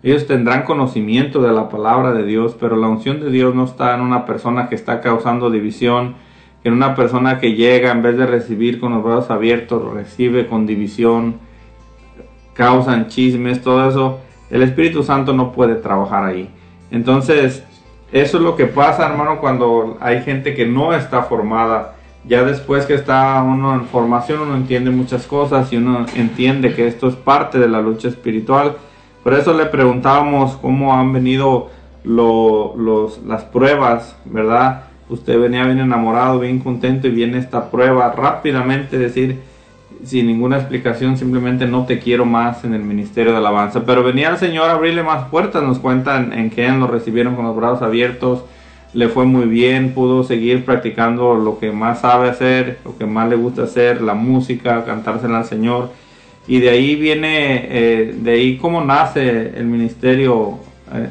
Ellos 0.09 0.27
tendrán 0.27 0.63
conocimiento 0.63 1.43
de 1.43 1.53
la 1.53 1.69
palabra 1.69 2.15
de 2.15 2.25
Dios, 2.25 2.57
pero 2.59 2.77
la 2.77 2.89
unción 2.89 3.21
de 3.21 3.29
Dios 3.29 3.55
no 3.55 3.67
está 3.67 3.95
en 3.95 4.01
una 4.01 4.25
persona 4.25 4.71
que 4.71 4.75
está 4.75 5.03
causando 5.03 5.51
división, 5.51 6.15
en 6.65 6.73
una 6.73 6.95
persona 6.95 7.39
que 7.39 7.53
llega 7.53 7.93
en 7.93 8.01
vez 8.01 8.17
de 8.17 8.25
recibir 8.25 8.81
con 8.81 8.95
los 8.95 9.05
brazos 9.05 9.31
abiertos, 9.31 9.93
recibe 9.93 10.47
con 10.47 10.65
división, 10.65 11.35
causan 12.55 13.09
chismes, 13.09 13.61
todo 13.61 13.87
eso. 13.87 14.21
El 14.49 14.63
Espíritu 14.63 15.03
Santo 15.03 15.35
no 15.35 15.53
puede 15.53 15.75
trabajar 15.75 16.25
ahí. 16.25 16.49
Entonces, 16.91 17.63
eso 18.11 18.39
es 18.39 18.43
lo 18.43 18.57
que 18.57 18.65
pasa, 18.65 19.07
hermano, 19.11 19.41
cuando 19.41 19.99
hay 20.01 20.23
gente 20.23 20.55
que 20.55 20.65
no 20.65 20.95
está 20.95 21.25
formada. 21.25 21.97
Ya 22.25 22.45
después 22.45 22.87
que 22.87 22.95
está 22.95 23.43
uno 23.43 23.75
en 23.75 23.85
formación, 23.85 24.41
uno 24.41 24.57
entiende 24.57 24.91
muchas 24.91 25.27
cosas 25.27 25.71
y 25.71 25.77
uno 25.77 26.07
entiende 26.15 26.75
que 26.75 26.87
esto 26.87 27.09
es 27.09 27.15
parte 27.15 27.59
de 27.59 27.69
la 27.69 27.83
lucha 27.83 28.09
espiritual. 28.09 28.79
Por 29.29 29.39
eso 29.39 29.53
le 29.53 29.67
preguntábamos 29.67 30.57
cómo 30.57 30.95
han 30.95 31.13
venido 31.13 31.69
lo- 32.03 32.75
los, 32.79 33.23
las 33.27 33.45
pruebas, 33.45 34.17
¿verdad? 34.25 34.85
Usted 35.11 35.39
venía 35.39 35.65
bien 35.65 35.81
enamorado, 35.81 36.41
bien 36.41 36.61
contento 36.61 37.09
y 37.09 37.11
viene 37.11 37.37
esta 37.37 37.71
prueba 37.71 38.11
rápidamente 38.11 38.99
decir, 38.99 39.39
sin 40.03 40.29
ninguna 40.29 40.57
explicación, 40.57 41.19
simplemente 41.19 41.67
no 41.67 41.85
te 41.85 41.99
quiero 41.99 42.25
más 42.25 42.65
en 42.65 42.73
el 42.73 42.81
ministerio 42.81 43.33
de 43.33 43.37
alabanza. 43.37 43.85
Pero 43.85 44.03
venía 44.03 44.31
el 44.31 44.39
Señor 44.39 44.71
a 44.71 44.73
abrirle 44.73 45.03
más 45.03 45.29
puertas, 45.29 45.63
nos 45.63 45.79
cuentan 45.79 46.33
en 46.33 46.49
que 46.49 46.67
lo 46.71 46.87
recibieron 46.87 47.37
con 47.37 47.45
los 47.45 47.55
brazos 47.55 47.83
abiertos, 47.83 48.45
le 48.95 49.11
fue 49.11 49.27
muy 49.27 49.45
bien, 49.45 49.93
pudo 49.93 50.25
seguir 50.25 50.65
practicando 50.65 51.35
lo 51.35 51.59
que 51.59 51.71
más 51.71 52.01
sabe 52.01 52.31
hacer, 52.31 52.79
lo 52.83 52.97
que 52.97 53.05
más 53.05 53.29
le 53.29 53.37
gusta 53.37 53.65
hacer, 53.65 54.01
la 54.01 54.15
música, 54.15 54.87
cantársela 54.87 55.37
al 55.37 55.45
Señor. 55.45 55.91
Y 56.49 56.61
de 56.61 56.71
ahí 56.71 56.97
viene, 56.97 57.67
eh, 57.71 58.15
de 58.23 58.31
ahí 58.33 58.57
cómo 58.57 58.83
nace 58.83 59.29
el 59.55 59.67
ministerio, 59.67 60.59
eh, 60.95 61.09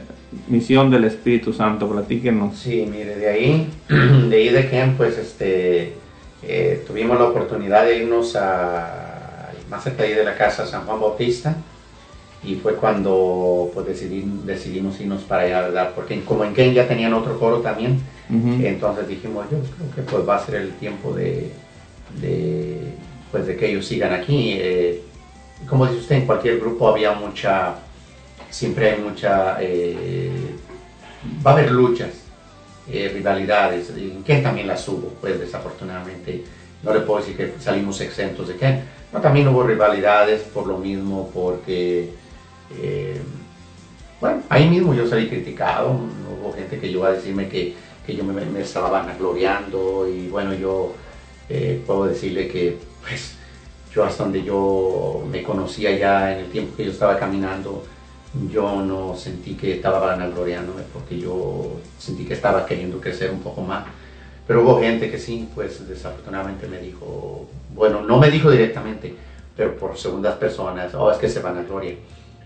misión 0.48 0.90
del 0.90 1.04
Espíritu 1.06 1.54
Santo, 1.54 1.88
platíquenos. 1.88 2.58
Sí, 2.58 2.88
mire, 2.92 3.16
de 3.16 3.30
ahí, 3.30 3.68
de 4.30 4.36
ahí 4.36 4.50
de 4.50 4.68
Ken, 4.68 4.96
pues 4.98 5.16
este, 5.20 5.94
eh, 6.42 6.84
tuvimos 6.88 7.20
la 7.20 7.26
oportunidad 7.26 7.86
de 7.86 7.98
irnos 8.00 8.36
a, 8.36 9.52
más 9.70 9.84
cerca 9.84 10.02
de 10.04 10.10
ahí 10.10 10.16
de 10.16 10.24
la 10.26 10.36
casa, 10.36 10.66
San 10.66 10.86
Juan 10.86 11.00
Bautista, 11.00 11.56
y 12.44 12.56
fue 12.56 12.74
cuando 12.76 13.70
pues 13.76 13.86
decidí- 13.88 14.42
decidimos 14.44 15.00
irnos 15.00 15.22
para 15.22 15.44
allá, 15.44 15.62
¿verdad? 15.62 15.92
Porque 15.96 16.20
como 16.22 16.46
en 16.46 16.54
Ken 16.54 16.74
ya 16.74 16.88
tenían 16.88 17.14
otro 17.14 17.38
coro 17.40 17.58
también, 17.60 18.00
entonces 18.30 19.08
dijimos, 19.08 19.46
yo 19.52 19.58
creo 19.60 19.96
que 19.96 20.02
pues 20.12 20.28
va 20.28 20.36
a 20.38 20.46
ser 20.46 20.56
el 20.56 20.72
tiempo 20.74 21.14
de, 21.14 21.52
de, 22.22 22.80
pues 23.32 23.46
de 23.46 23.56
que 23.56 23.70
ellos 23.70 23.86
sigan 23.86 24.14
aquí. 24.14 24.54
eh, 24.60 25.02
como 25.68 25.86
dice 25.86 26.00
usted, 26.00 26.16
en 26.18 26.26
cualquier 26.26 26.60
grupo 26.60 26.88
había 26.88 27.14
mucha, 27.14 27.76
siempre 28.50 28.92
hay 28.92 29.02
mucha, 29.02 29.58
eh, 29.62 30.56
va 31.46 31.52
a 31.52 31.54
haber 31.56 31.72
luchas, 31.72 32.10
eh, 32.90 33.12
rivalidades, 33.14 33.90
en 33.90 34.24
Ken 34.24 34.44
también 34.44 34.68
las 34.68 34.88
hubo, 34.88 35.14
pues 35.20 35.40
desafortunadamente. 35.40 36.44
No 36.84 36.94
le 36.94 37.00
puedo 37.02 37.20
decir 37.20 37.36
que 37.36 37.54
salimos 37.60 38.00
exentos 38.02 38.48
de 38.48 38.56
Ken, 38.56 38.84
no, 39.12 39.20
también 39.20 39.48
hubo 39.48 39.64
rivalidades 39.64 40.42
por 40.42 40.68
lo 40.68 40.78
mismo, 40.78 41.30
porque, 41.34 42.12
eh, 42.82 43.20
bueno, 44.22 44.44
ahí 44.50 44.70
mismo 44.70 44.94
yo 44.94 45.08
salí 45.08 45.28
criticado, 45.28 46.00
hubo 46.40 46.54
gente 46.54 46.80
que 46.80 46.90
llegó 46.90 47.06
a 47.06 47.12
decirme 47.12 47.50
que, 47.50 47.74
que 48.06 48.16
yo 48.16 48.24
me, 48.24 48.46
me 48.46 48.62
estaba 48.62 48.90
vanagloriando 48.90 50.08
y 50.08 50.28
bueno, 50.28 50.54
yo 50.54 50.94
eh, 51.50 51.82
puedo 51.86 52.06
decirle 52.06 52.48
que 52.48 52.78
pues 53.02 53.37
yo 53.98 54.04
hasta 54.04 54.24
donde 54.26 54.44
yo 54.44 55.24
me 55.32 55.42
conocía 55.42 55.98
ya 55.98 56.32
en 56.32 56.46
el 56.46 56.52
tiempo 56.52 56.78
que 56.78 56.86
yo 56.86 56.92
estaba 56.92 57.18
caminando, 57.18 57.84
yo 58.52 58.84
no 58.84 59.16
sentí 59.16 59.56
que 59.56 59.74
estaba 59.74 59.98
vanagloriándome 59.98 60.84
porque 60.94 61.18
yo 61.18 61.78
sentí 61.98 62.24
que 62.24 62.36
estaba 62.36 62.64
queriendo 62.64 63.02
crecer 63.02 63.32
un 63.32 63.40
poco 63.40 63.62
más. 63.62 63.86
Pero 64.46 64.62
hubo 64.62 64.80
gente 64.80 65.10
que 65.10 65.18
sí, 65.18 65.50
pues 65.56 65.88
desafortunadamente 65.90 66.68
me 66.68 66.78
dijo, 66.78 67.48
bueno, 67.74 68.04
no 68.04 68.20
me 68.20 68.30
dijo 68.30 68.52
directamente, 68.52 69.16
pero 69.56 69.76
por 69.76 69.98
segundas 69.98 70.36
personas, 70.36 70.94
oh, 70.94 71.12
es 71.12 71.18
que 71.18 71.28
se 71.28 71.40
vanagloria. 71.40 71.96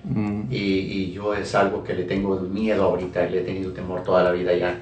Mm. 0.06 0.44
Y, 0.50 0.56
y 0.56 1.12
yo 1.12 1.36
es 1.36 1.54
algo 1.54 1.84
que 1.84 1.94
le 1.94 2.06
tengo 2.06 2.40
miedo 2.40 2.86
ahorita, 2.86 3.26
le 3.26 3.42
he 3.42 3.44
tenido 3.44 3.74
temor 3.74 4.04
toda 4.04 4.24
la 4.24 4.32
vida 4.32 4.54
ya. 4.54 4.74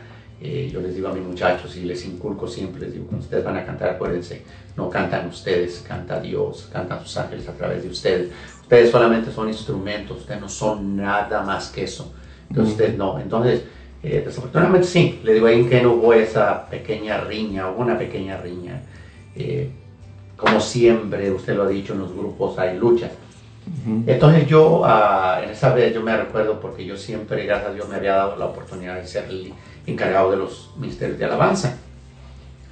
Eh, 0.42 0.70
yo 0.72 0.80
les 0.80 0.96
digo 0.96 1.10
a 1.10 1.14
mis 1.14 1.24
muchachos 1.24 1.76
y 1.76 1.82
les 1.82 2.06
inculco 2.06 2.48
siempre, 2.48 2.82
les 2.82 2.94
digo, 2.94 3.08
cuando 3.08 3.26
ustedes 3.26 3.44
van 3.44 3.58
a 3.58 3.66
cantar, 3.66 3.90
acuérdense, 3.90 4.42
no 4.78 4.90
cantan 4.90 5.28
ustedes, 5.28 5.84
canta 5.86 6.20
Dios, 6.22 6.70
cantan 6.72 7.02
sus 7.02 7.18
ángeles 7.18 7.48
a 7.50 7.54
través 7.54 7.84
de 7.84 7.90
ustedes. 7.90 8.32
Ustedes 8.62 8.90
solamente 8.90 9.32
son 9.32 9.50
instrumentos, 9.50 10.20
ustedes 10.20 10.40
no 10.40 10.48
son 10.48 10.96
nada 10.96 11.44
más 11.44 11.70
que 11.70 11.84
eso. 11.84 12.14
Entonces, 12.50 12.74
ustedes 12.74 12.98
no. 12.98 13.20
Entonces, 13.20 13.64
eh, 14.02 14.24
desafortunadamente 14.26 14.88
sí, 14.88 15.20
le 15.24 15.34
digo 15.34 15.48
ahí 15.48 15.66
que 15.66 15.82
no 15.82 15.94
hubo 15.94 16.14
esa 16.14 16.70
pequeña 16.70 17.20
riña, 17.20 17.70
hubo 17.70 17.82
una 17.82 17.98
pequeña 17.98 18.38
riña. 18.38 18.82
Eh, 19.36 19.70
como 20.38 20.62
siempre, 20.62 21.30
usted 21.32 21.56
lo 21.56 21.64
ha 21.64 21.68
dicho, 21.68 21.94
en 21.94 22.00
los 22.00 22.14
grupos 22.14 22.58
hay 22.58 22.78
luchas. 22.78 23.12
Entonces 24.08 24.48
yo, 24.48 24.82
ah, 24.84 25.42
en 25.44 25.52
esa 25.52 25.74
vez 25.74 25.94
yo 25.94 26.02
me 26.02 26.16
recuerdo 26.16 26.60
porque 26.60 26.86
yo 26.86 26.98
siempre, 26.98 27.46
gracias 27.46 27.70
a 27.70 27.74
Dios, 27.74 27.88
me 27.88 27.98
había 27.98 28.16
dado 28.16 28.36
la 28.36 28.46
oportunidad 28.46 28.96
de 28.96 29.06
ser 29.06 29.30
encargado 29.86 30.32
de 30.32 30.38
los 30.38 30.72
ministerios 30.78 31.18
de 31.18 31.26
alabanza, 31.26 31.78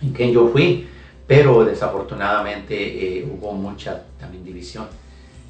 en 0.02 0.14
que 0.14 0.32
yo 0.32 0.50
fui, 0.50 0.88
pero 1.26 1.66
desafortunadamente 1.66 2.76
eh, 3.20 3.26
hubo 3.30 3.54
mucha 3.54 4.04
también 4.20 4.44
división. 4.44 4.88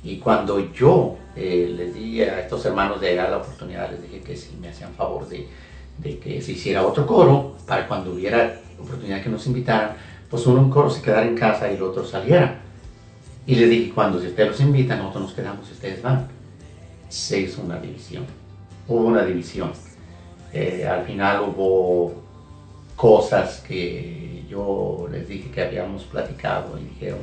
Y 0.03 0.17
cuando 0.17 0.71
yo 0.71 1.17
eh, 1.35 1.73
les 1.75 1.93
di 1.93 2.21
a 2.21 2.39
estos 2.39 2.65
hermanos 2.65 3.01
de 3.01 3.09
allá 3.09 3.29
la 3.29 3.37
oportunidad, 3.37 3.91
les 3.91 4.01
dije 4.01 4.21
que 4.21 4.35
si 4.35 4.55
me 4.55 4.69
hacían 4.69 4.93
favor 4.93 5.27
de, 5.27 5.47
de 5.97 6.17
que 6.19 6.41
se 6.41 6.53
hiciera 6.53 6.85
otro 6.85 7.05
coro, 7.05 7.55
para 7.65 7.87
cuando 7.87 8.13
hubiera 8.13 8.59
oportunidad 8.79 9.21
que 9.21 9.29
nos 9.29 9.45
invitaran, 9.47 9.95
pues 10.29 10.45
uno 10.45 10.61
un 10.61 10.69
coro 10.69 10.89
se 10.89 11.01
quedara 11.01 11.25
en 11.25 11.35
casa 11.35 11.71
y 11.71 11.75
el 11.75 11.83
otro 11.83 12.05
saliera. 12.05 12.59
Y 13.45 13.55
les 13.55 13.69
dije, 13.69 13.91
cuando 13.93 14.19
si 14.19 14.27
ustedes 14.27 14.49
los 14.49 14.59
invitan, 14.59 14.99
nosotros 14.99 15.23
nos 15.23 15.33
quedamos 15.33 15.71
ustedes 15.71 16.01
van. 16.01 16.27
Se 17.07 17.39
hizo 17.39 17.61
una 17.61 17.79
división. 17.79 18.25
Hubo 18.87 19.05
una 19.05 19.23
división. 19.23 19.71
Eh, 20.53 20.87
al 20.89 21.05
final 21.05 21.41
hubo 21.41 22.13
cosas 22.95 23.63
que 23.67 24.43
yo 24.49 25.07
les 25.11 25.27
dije 25.27 25.51
que 25.51 25.61
habíamos 25.61 26.03
platicado 26.03 26.79
y 26.79 26.85
dijeron, 26.85 27.19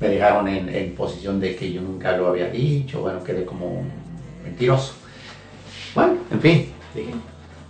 me, 0.00 0.08
dejaron 0.08 0.48
en, 0.48 0.94
posición 0.94 1.40
de 1.40 1.56
que 1.56 1.72
yo 1.72 1.80
nunca 1.80 2.16
lo 2.16 2.28
había 2.28 2.50
dicho. 2.50 3.00
Bueno, 3.00 3.22
quedé 3.22 3.44
como 3.44 3.80
un 3.80 3.90
mentiroso. 4.44 4.94
Bueno, 5.94 6.18
en 6.30 6.40
fin, 6.40 6.66
dije, 6.94 7.12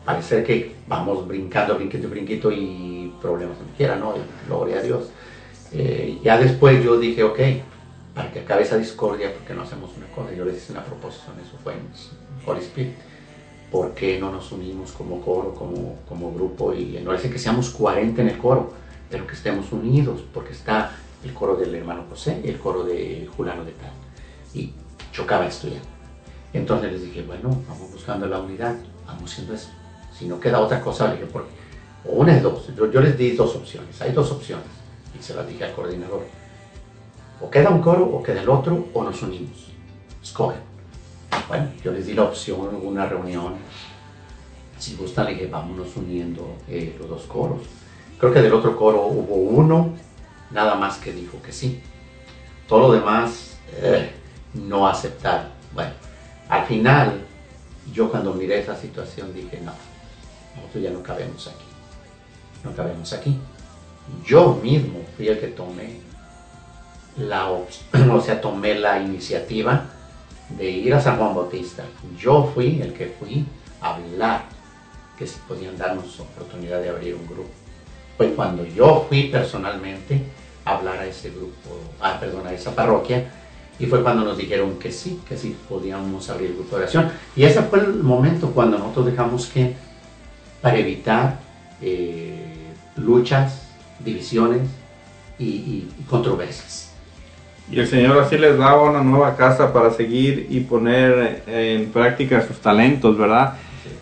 parece 0.05 0.43
que 0.45 0.75
vamos 0.87 1.27
brincando, 1.27 1.77
brinquito, 1.77 2.09
brinquito 2.09 2.53
y 2.53 3.13
problemas 3.21 3.59
donde 3.59 3.73
quiera, 3.75 3.97
¿no? 3.97 4.15
Gloria 4.47 4.79
a 4.79 4.83
Dios. 4.83 5.11
Eh, 5.73 6.19
ya 6.23 6.37
después 6.39 6.83
yo 6.83 6.99
dije, 6.99 7.23
ok, 7.23 7.39
para 8.15 8.33
que 8.33 8.41
acabe 8.41 8.63
esa 8.63 8.77
discordia, 8.77 9.33
porque 9.33 9.55
no 9.55 9.63
hacemos 9.63 9.91
una 9.97 10.07
cosa? 10.09 10.35
Yo 10.35 10.45
les 10.45 10.57
hice 10.57 10.73
una 10.73 10.85
proposición, 10.85 11.37
eso 11.41 11.57
fue 11.63 11.75
en 11.75 11.81
Holy 12.47 12.61
Spirit. 12.61 12.95
¿Por 13.71 13.95
qué 13.95 14.19
no 14.19 14.33
nos 14.33 14.51
unimos 14.53 14.93
como 14.93 15.21
coro, 15.21 15.55
como, 15.55 16.33
grupo? 16.33 16.75
Y 16.75 17.01
no 17.05 17.13
dice 17.13 17.31
que 17.31 17.39
seamos 17.39 17.71
40 17.71 18.23
en 18.23 18.29
el 18.29 18.39
coro, 18.39 18.73
pero 19.09 19.27
que 19.27 19.35
estemos 19.35 19.73
unidos, 19.73 20.23
porque 20.33 20.53
está 20.53 20.93
el 21.25 21.33
coro 21.35 21.57
del 21.57 21.75
hermano 21.75 22.05
José 22.09 22.41
y 22.45 22.49
el 22.49 22.59
coro 22.59 22.85
de 22.85 23.29
Julano 23.37 23.65
de 23.65 23.73
Tal. 23.73 23.93
Y 24.55 24.73
chocaba 25.13 25.47
esto 25.47 25.69
ya. 25.69 25.81
Entonces 26.53 26.93
les 26.93 27.03
dije, 27.03 27.23
bueno, 27.23 27.51
vamos 27.69 27.93
buscando 27.93 28.27
la 28.27 28.41
unidad, 28.41 28.77
vamos 29.07 29.33
haciendo 29.33 29.55
eso. 29.55 29.69
Si 30.17 30.27
no 30.27 30.41
queda 30.41 30.61
otra 30.61 30.81
cosa, 30.81 31.09
le 31.09 31.15
dije, 31.15 31.27
porque 31.33 31.61
o 32.05 32.13
una 32.13 32.35
de 32.35 32.41
dos. 32.41 32.75
Yo, 32.75 32.91
yo 32.91 33.01
les 33.01 33.17
di 33.17 33.33
dos 33.33 33.55
opciones, 33.57 34.01
hay 34.01 34.13
dos 34.13 34.31
opciones. 34.33 34.67
Y 35.19 35.23
se 35.23 35.35
las 35.35 35.47
dije 35.47 35.65
al 35.65 35.75
coordinador. 35.75 36.23
O 37.41 37.51
queda 37.51 37.71
un 37.71 37.81
coro, 37.81 38.05
o 38.05 38.23
queda 38.23 38.43
el 38.43 38.49
otro, 38.49 38.87
o 38.93 39.03
nos 39.03 39.23
unimos. 39.23 39.69
Escogen. 40.23 40.70
Bueno, 41.49 41.69
yo 41.83 41.93
les 41.93 42.07
di 42.07 42.15
la 42.15 42.25
opción 42.25 42.69
en 42.71 42.87
una 42.87 43.07
reunión. 43.07 43.55
Si 44.79 44.97
gustan, 44.97 45.27
le 45.27 45.33
dije, 45.33 45.47
vámonos 45.47 45.97
uniendo 45.97 46.57
eh, 46.69 46.97
los 46.99 47.09
dos 47.09 47.23
coros. 47.23 47.63
Creo 48.19 48.33
que 48.33 48.43
del 48.43 48.53
otro 48.53 48.77
coro 48.77 49.07
hubo 49.07 49.35
uno, 49.35 49.95
nada 50.51 50.75
más 50.75 50.99
que 50.99 51.13
dijo 51.13 51.41
que 51.43 51.53
sí. 51.53 51.83
Todo 52.69 52.89
lo 52.89 52.93
demás, 52.93 53.59
eh, 53.79 54.13
no 54.55 54.87
aceptar. 54.87 55.51
Bueno, 55.75 55.93
al 56.49 56.67
final, 56.67 57.25
yo 57.93 58.11
cuando 58.11 58.35
miré 58.35 58.61
esa 58.61 58.77
situación 58.77 59.35
dije, 59.35 59.61
no, 59.61 59.73
nosotros 60.57 60.83
ya 60.83 60.91
no 60.91 61.03
cabemos 61.03 61.49
aquí. 61.49 61.65
No 62.65 62.75
cabemos 62.75 63.13
aquí. 63.13 63.39
Yo 64.25 64.55
mismo 64.63 65.01
fui 65.17 65.29
el 65.29 65.39
que 65.39 65.49
tomé 65.49 66.01
la, 67.17 67.51
o 68.13 68.21
sea, 68.21 68.41
tomé 68.41 68.75
la 68.75 69.01
iniciativa 69.01 69.87
de 70.57 70.71
ir 70.71 70.95
a 70.95 71.01
San 71.01 71.17
Juan 71.19 71.35
Bautista. 71.35 71.85
Yo 72.19 72.51
fui 72.55 72.81
el 72.83 72.93
que 72.93 73.07
fui 73.19 73.45
a 73.81 73.95
hablar 73.97 74.45
que 75.19 75.27
si 75.27 75.39
podían 75.49 75.77
darnos 75.77 76.19
oportunidad 76.21 76.81
de 76.81 76.89
abrir 76.89 77.15
un 77.15 77.27
grupo. 77.27 77.51
Fue 78.17 78.33
cuando 78.35 78.65
yo 78.65 79.07
fui 79.09 79.25
personalmente 79.25 80.23
a 80.65 80.77
hablar 80.77 80.99
a 80.99 81.07
ese 81.07 81.31
grupo, 81.31 81.79
ah, 82.01 82.19
perdón, 82.21 82.47
a 82.47 82.53
esa 82.53 82.75
parroquia, 82.75 83.31
y 83.79 83.87
fue 83.87 84.03
cuando 84.03 84.25
nos 84.25 84.37
dijeron 84.37 84.79
que 84.79 84.93
sí, 84.93 85.21
que 85.27 85.37
sí 85.39 85.57
podíamos 85.69 86.29
abrir 86.29 86.51
el 86.51 86.57
grupo 86.57 86.77
de 86.77 86.83
oración. 86.83 87.11
Y 87.35 87.45
ese 87.45 87.63
fue 87.63 87.81
el 87.81 87.95
momento 88.03 88.51
cuando 88.51 88.79
nosotros 88.79 89.07
dejamos 89.07 89.47
que, 89.47 89.75
para 90.61 90.77
evitar 90.77 91.39
eh, 91.81 92.73
luchas, 92.97 93.63
divisiones 94.05 94.63
y, 95.39 95.45
y- 95.47 95.91
y 95.99 96.03
controversias. 96.05 96.90
Y 97.71 97.79
el 97.79 97.87
Señor 97.87 98.19
así 98.19 98.37
les 98.37 98.59
daba 98.59 98.83
una 98.91 99.03
nueva 99.03 99.37
casa 99.37 99.73
para 99.73 99.91
seguir 99.91 100.47
y 100.51 100.61
poner 100.61 101.45
en 101.47 101.87
práctica 101.91 102.41
sus 102.47 102.59
talentos, 102.59 103.17
¿verdad? 103.17 103.55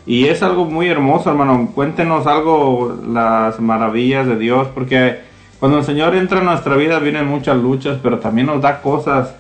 Y 0.06 0.24
es 0.24 0.42
algo 0.42 0.64
muy 0.64 0.88
hermoso, 0.88 1.28
hermano. 1.30 1.70
Cuéntenos 1.74 2.26
algo, 2.26 2.97
las 3.06 3.60
maravillas 3.60 4.26
de 4.26 4.36
Dios, 4.38 4.68
porque 4.74 5.18
cuando 5.60 5.78
el 5.78 5.84
Señor 5.84 6.14
entra 6.14 6.38
en 6.38 6.47
nuestra 6.47 6.76
vida 6.76 6.98
vienen 6.98 7.26
muchas 7.26 7.58
luchas, 7.58 7.98
pero 8.02 8.18
también 8.18 8.47
nos 8.47 8.62
da 8.62 8.80
cosas 8.80 9.34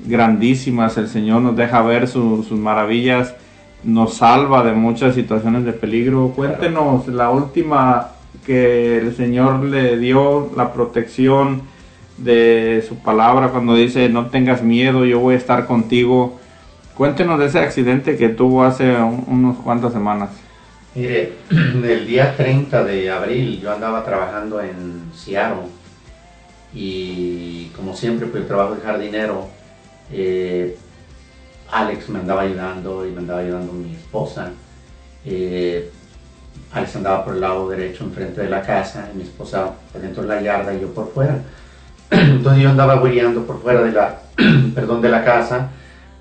grandísimas. 0.00 0.98
El 0.98 1.08
Señor 1.08 1.40
nos 1.42 1.56
deja 1.56 1.80
ver 1.82 2.06
su- 2.06 2.42
sus 2.46 2.58
maravillas, 2.58 3.34
nos 3.82 4.14
salva 4.14 4.62
de 4.62 4.72
muchas 4.72 5.14
situaciones 5.14 5.64
de 5.64 5.72
peligro. 5.72 6.32
Cuéntenos 6.36 7.08
la 7.08 7.30
última 7.30 8.08
que 8.44 8.98
el 8.98 9.14
Señor 9.16 9.64
le 9.64 9.96
dio, 9.98 10.50
la 10.56 10.72
protección 10.72 11.62
de 12.20 12.84
su 12.86 12.96
palabra 12.96 13.48
cuando 13.48 13.74
dice 13.74 14.08
no 14.08 14.26
tengas 14.28 14.62
miedo, 14.62 15.04
yo 15.04 15.18
voy 15.20 15.34
a 15.34 15.38
estar 15.38 15.66
contigo. 15.66 16.38
Cuéntenos 16.96 17.38
de 17.38 17.46
ese 17.46 17.58
accidente 17.60 18.16
que 18.16 18.28
tuvo 18.28 18.62
hace 18.64 18.84
un- 18.96 19.24
unos 19.26 19.56
cuantas 19.58 19.92
semanas. 19.92 20.30
Mire, 20.94 21.32
el 21.50 22.06
día 22.06 22.36
30 22.36 22.84
de 22.84 23.10
abril 23.10 23.60
yo 23.60 23.72
andaba 23.72 24.04
trabajando 24.04 24.60
en 24.60 25.04
Seattle 25.14 25.68
y 26.74 27.66
como 27.76 27.94
siempre 27.96 28.26
pues 28.26 28.46
trabajo 28.46 28.74
de 28.74 28.80
jardinero, 28.82 29.48
eh, 30.12 30.76
Alex 31.72 32.08
me 32.08 32.18
andaba 32.20 32.42
ayudando 32.42 33.06
y 33.06 33.10
me 33.12 33.18
andaba 33.18 33.40
ayudando 33.40 33.72
mi 33.72 33.94
esposa. 33.94 34.50
Eh, 35.24 35.90
Alex 36.72 36.96
andaba 36.96 37.24
por 37.24 37.34
el 37.34 37.40
lado 37.40 37.68
derecho 37.68 38.04
enfrente 38.04 38.40
de 38.42 38.50
la 38.50 38.62
casa 38.62 39.08
y 39.12 39.16
mi 39.16 39.22
esposa 39.24 39.72
por 39.92 40.00
dentro 40.00 40.22
de 40.22 40.28
la 40.28 40.40
yarda 40.42 40.74
y 40.74 40.80
yo 40.80 40.92
por 40.92 41.12
fuera. 41.12 41.38
Entonces 42.20 42.62
yo 42.62 42.70
andaba 42.70 43.02
huileando 43.02 43.44
por 43.44 43.60
fuera 43.60 43.82
de 43.82 43.92
la, 43.92 44.20
perdón, 44.74 45.00
de 45.00 45.08
la 45.08 45.24
casa 45.24 45.70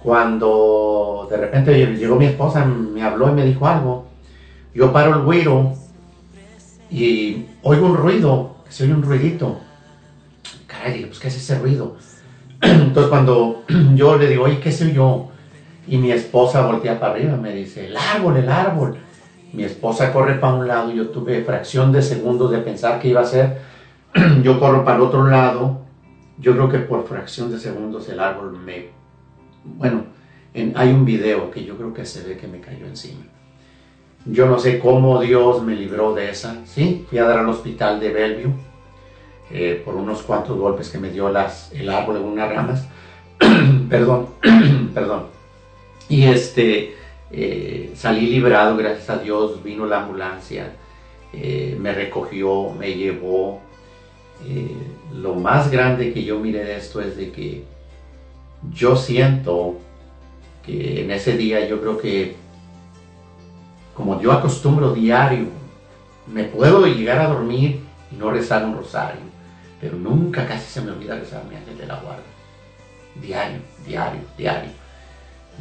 cuando 0.02 1.28
de 1.30 1.38
repente 1.38 1.96
llegó 1.96 2.16
mi 2.16 2.26
esposa, 2.26 2.66
me 2.66 3.04
habló 3.04 3.30
y 3.30 3.34
me 3.34 3.46
dijo 3.46 3.68
algo. 3.68 4.08
Yo 4.74 4.94
paro 4.94 5.14
el 5.16 5.24
güiro 5.24 5.74
y 6.90 7.46
oigo 7.64 7.86
un 7.86 7.98
ruido, 7.98 8.56
que 8.66 8.72
se 8.72 8.86
oye 8.86 8.94
un 8.94 9.04
ruidito. 9.04 9.60
Caray, 10.68 11.06
pues 11.06 11.20
¿qué 11.20 11.28
es 11.28 11.36
ese 11.36 11.60
ruido? 11.60 11.98
Entonces 12.62 13.10
cuando 13.10 13.64
yo 13.96 14.18
le 14.18 14.28
digo, 14.28 14.46
oye, 14.46 14.60
¿qué 14.60 14.72
soy 14.72 14.94
yo? 14.94 15.30
Y 15.88 15.98
mi 15.98 16.12
esposa 16.12 16.66
voltea 16.66 17.00
para 17.00 17.14
arriba, 17.14 17.36
me 17.36 17.54
dice, 17.54 17.88
el 17.88 17.98
árbol, 17.98 18.38
el 18.38 18.50
árbol. 18.50 18.98
Mi 19.52 19.64
esposa 19.64 20.14
corre 20.14 20.36
para 20.36 20.54
un 20.54 20.68
lado, 20.68 20.92
yo 20.92 21.10
tuve 21.10 21.44
fracción 21.44 21.92
de 21.92 22.04
segundos 22.04 22.52
de 22.52 22.60
pensar 22.60 23.00
qué 23.00 23.10
iba 23.10 23.22
a 23.22 23.24
hacer. 23.24 23.58
Yo 24.44 24.60
corro 24.60 24.84
para 24.84 24.98
el 24.98 25.04
otro 25.04 25.28
lado. 25.28 25.82
Yo 26.38 26.54
creo 26.54 26.70
que 26.70 26.80
por 26.80 27.06
fracción 27.08 27.52
de 27.52 27.60
segundos 27.60 28.08
el 28.10 28.20
árbol 28.20 28.58
me... 28.58 28.88
Bueno, 29.64 30.06
en- 30.54 30.74
hay 30.78 30.90
un 30.92 31.04
video 31.06 31.52
que 31.52 31.66
yo 31.66 31.76
creo 31.76 31.94
que 31.94 32.06
se 32.06 32.24
ve 32.28 32.38
que 32.38 32.48
me 32.48 32.62
cayó 32.62 32.86
encima. 32.86 33.22
Yo 34.26 34.46
no 34.48 34.58
sé 34.58 34.80
cómo 34.80 35.20
Dios 35.20 35.62
me 35.64 35.76
libró 35.76 36.14
de 36.14 36.30
esa. 36.30 36.66
Sí, 36.66 37.06
fui 37.10 37.18
a 37.20 37.26
dar 37.26 37.40
al 37.40 37.50
hospital 37.50 38.00
de 38.00 38.12
Bellevue 38.12 38.54
eh, 39.52 39.82
por 39.84 39.96
unos 39.96 40.22
cuantos 40.22 40.58
golpes 40.58 40.90
que 40.90 40.98
me 40.98 41.10
dio 41.10 41.30
las, 41.30 41.72
el 41.74 41.90
árbol 41.90 42.18
en 42.18 42.24
unas 42.24 42.50
ramas. 42.54 42.88
perdón, 43.90 44.28
perdón. 44.94 45.24
Y 46.08 46.24
este, 46.24 46.96
eh, 47.32 47.92
salí 47.96 48.28
librado, 48.28 48.78
gracias 48.78 49.10
a 49.10 49.18
Dios, 49.18 49.62
vino 49.64 49.86
la 49.86 50.04
ambulancia, 50.04 50.74
eh, 51.34 51.78
me 51.80 51.94
recogió, 51.94 52.72
me 52.72 52.94
llevó. 52.96 53.62
Eh, 54.46 54.76
lo 55.14 55.36
más 55.36 55.70
grande 55.70 56.14
que 56.14 56.24
yo 56.24 56.40
miré 56.40 56.64
de 56.64 56.78
esto 56.78 57.02
es 57.02 57.18
de 57.18 57.32
que 57.32 57.64
yo 58.74 58.96
siento 58.96 59.78
que 60.66 61.04
en 61.04 61.12
ese 61.12 61.36
día 61.38 61.68
yo 61.68 61.80
creo 61.82 61.98
que 61.98 62.36
como 63.96 64.22
yo 64.22 64.32
acostumbro 64.32 64.94
diario, 64.94 65.48
me 66.28 66.46
puedo 66.46 66.86
llegar 66.86 67.20
a 67.20 67.28
dormir 67.28 67.82
y 68.12 68.16
no 68.16 68.32
rezar 68.32 68.64
un 68.66 68.78
rosario, 68.78 69.22
pero 69.82 69.98
nunca 69.98 70.48
casi 70.48 70.66
se 70.68 70.82
me 70.82 70.92
olvida 70.92 71.16
rezar 71.16 71.44
mi 71.50 71.56
ángel 71.56 71.78
de 71.78 71.86
la 71.86 71.96
guarda. 72.00 72.24
Diario, 73.22 73.60
diario, 73.86 74.22
diario. 74.38 74.70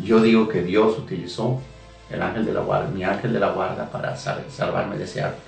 Yo 0.03 0.21
digo 0.21 0.47
que 0.49 0.63
Dios 0.63 0.97
utilizó 0.99 1.61
el 2.11 2.23
ángel 2.23 2.47
de 2.47 2.53
la 2.53 2.61
guarda, 2.61 2.89
mi 2.91 3.03
ángel 3.03 3.33
de 3.33 3.41
la 3.41 3.51
guarda 3.51 3.91
para 3.91 4.17
sal- 4.17 4.45
salvarme 4.49 4.97
de 4.97 5.05
ese 5.05 5.23
árbol. 5.23 5.41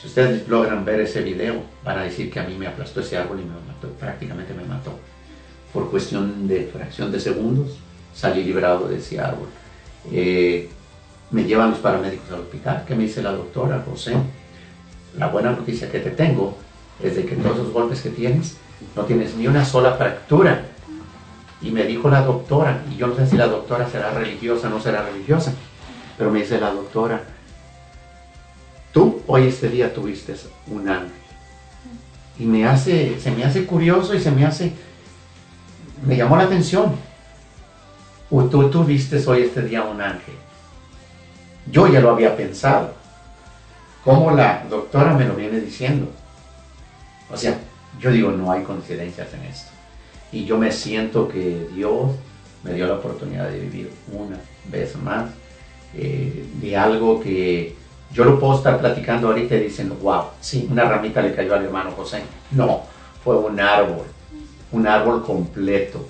Si 0.00 0.06
ustedes 0.06 0.48
logran 0.48 0.84
ver 0.84 1.00
ese 1.00 1.20
video, 1.20 1.62
van 1.84 1.98
a 1.98 2.04
decir 2.04 2.30
que 2.30 2.40
a 2.40 2.44
mí 2.44 2.56
me 2.56 2.66
aplastó 2.66 3.00
ese 3.00 3.18
árbol 3.18 3.40
y 3.40 3.44
me 3.44 3.50
mató, 3.50 3.88
prácticamente 3.98 4.54
me 4.54 4.64
mató. 4.64 4.92
Por 5.74 5.90
cuestión 5.90 6.48
de 6.48 6.70
fracción 6.72 7.12
de 7.12 7.20
segundos, 7.20 7.76
salí 8.14 8.42
librado 8.42 8.88
de 8.88 8.96
ese 8.96 9.20
árbol. 9.20 9.48
Eh, 10.10 10.70
me 11.30 11.44
llevan 11.44 11.72
los 11.72 11.80
paramédicos 11.80 12.30
al 12.32 12.40
hospital. 12.40 12.84
¿Qué 12.88 12.94
me 12.94 13.02
dice 13.02 13.22
la 13.22 13.32
doctora 13.32 13.84
José? 13.88 14.14
La 15.18 15.28
buena 15.28 15.50
noticia 15.50 15.92
que 15.92 16.00
te 16.00 16.10
tengo 16.10 16.56
es 17.02 17.16
de 17.16 17.26
que 17.26 17.36
todos 17.36 17.58
esos 17.58 17.72
golpes 17.72 18.00
que 18.00 18.10
tienes, 18.10 18.56
no 18.96 19.02
tienes 19.04 19.36
ni 19.36 19.48
una 19.48 19.66
sola 19.66 19.96
fractura. 19.96 20.64
Y 21.60 21.72
me 21.72 21.84
dijo 21.84 22.08
la 22.08 22.22
doctora, 22.22 22.82
y 22.90 22.96
yo 22.96 23.06
no 23.06 23.16
sé 23.16 23.26
si 23.26 23.36
la 23.36 23.48
doctora 23.48 23.86
será 23.86 24.12
religiosa 24.12 24.68
o 24.68 24.70
no 24.70 24.80
será 24.80 25.02
religiosa, 25.02 25.52
pero 26.16 26.30
me 26.30 26.40
dice 26.40 26.58
la 26.58 26.72
doctora, 26.72 27.22
tú 28.92 29.22
hoy 29.26 29.48
este 29.48 29.68
día 29.68 29.92
tuviste 29.92 30.34
un 30.68 30.88
ángel. 30.88 31.12
Y 32.38 32.44
me 32.44 32.66
hace, 32.66 33.20
se 33.20 33.30
me 33.30 33.44
hace 33.44 33.66
curioso 33.66 34.14
y 34.14 34.20
se 34.20 34.30
me 34.30 34.46
hace, 34.46 34.72
me 36.06 36.16
llamó 36.16 36.36
la 36.36 36.44
atención. 36.44 36.94
O 38.30 38.44
tú 38.44 38.70
tuviste 38.70 39.22
hoy 39.26 39.42
este 39.42 39.62
día 39.62 39.82
un 39.82 40.00
ángel. 40.00 40.34
Yo 41.70 41.86
ya 41.88 42.00
lo 42.00 42.10
había 42.10 42.36
pensado. 42.36 42.94
¿Cómo 44.04 44.30
la 44.30 44.64
doctora 44.70 45.12
me 45.14 45.26
lo 45.26 45.34
viene 45.34 45.60
diciendo? 45.60 46.08
O 47.30 47.36
sea, 47.36 47.58
yo 48.00 48.10
digo, 48.10 48.30
no 48.30 48.50
hay 48.50 48.62
coincidencias 48.62 49.32
en 49.34 49.42
esto. 49.42 49.70
Y 50.32 50.44
yo 50.44 50.56
me 50.56 50.72
siento 50.72 51.28
que 51.28 51.68
Dios 51.74 52.12
me 52.62 52.72
dio 52.72 52.86
la 52.86 52.94
oportunidad 52.94 53.48
de 53.48 53.60
vivir 53.60 53.92
una 54.12 54.38
vez 54.70 54.96
más 54.96 55.30
eh, 55.94 56.46
de 56.60 56.76
algo 56.76 57.20
que 57.20 57.74
yo 58.12 58.24
lo 58.24 58.38
puedo 58.40 58.56
estar 58.56 58.78
platicando 58.78 59.28
ahorita 59.28 59.54
y 59.56 59.60
dicen, 59.64 59.92
wow, 60.02 60.22
sí, 60.40 60.68
una 60.70 60.84
ramita 60.84 61.22
le 61.22 61.34
cayó 61.34 61.54
al 61.54 61.64
hermano 61.64 61.92
José. 61.92 62.22
No, 62.50 62.82
fue 63.22 63.36
un 63.36 63.58
árbol, 63.60 64.04
un 64.72 64.86
árbol 64.86 65.22
completo. 65.24 66.04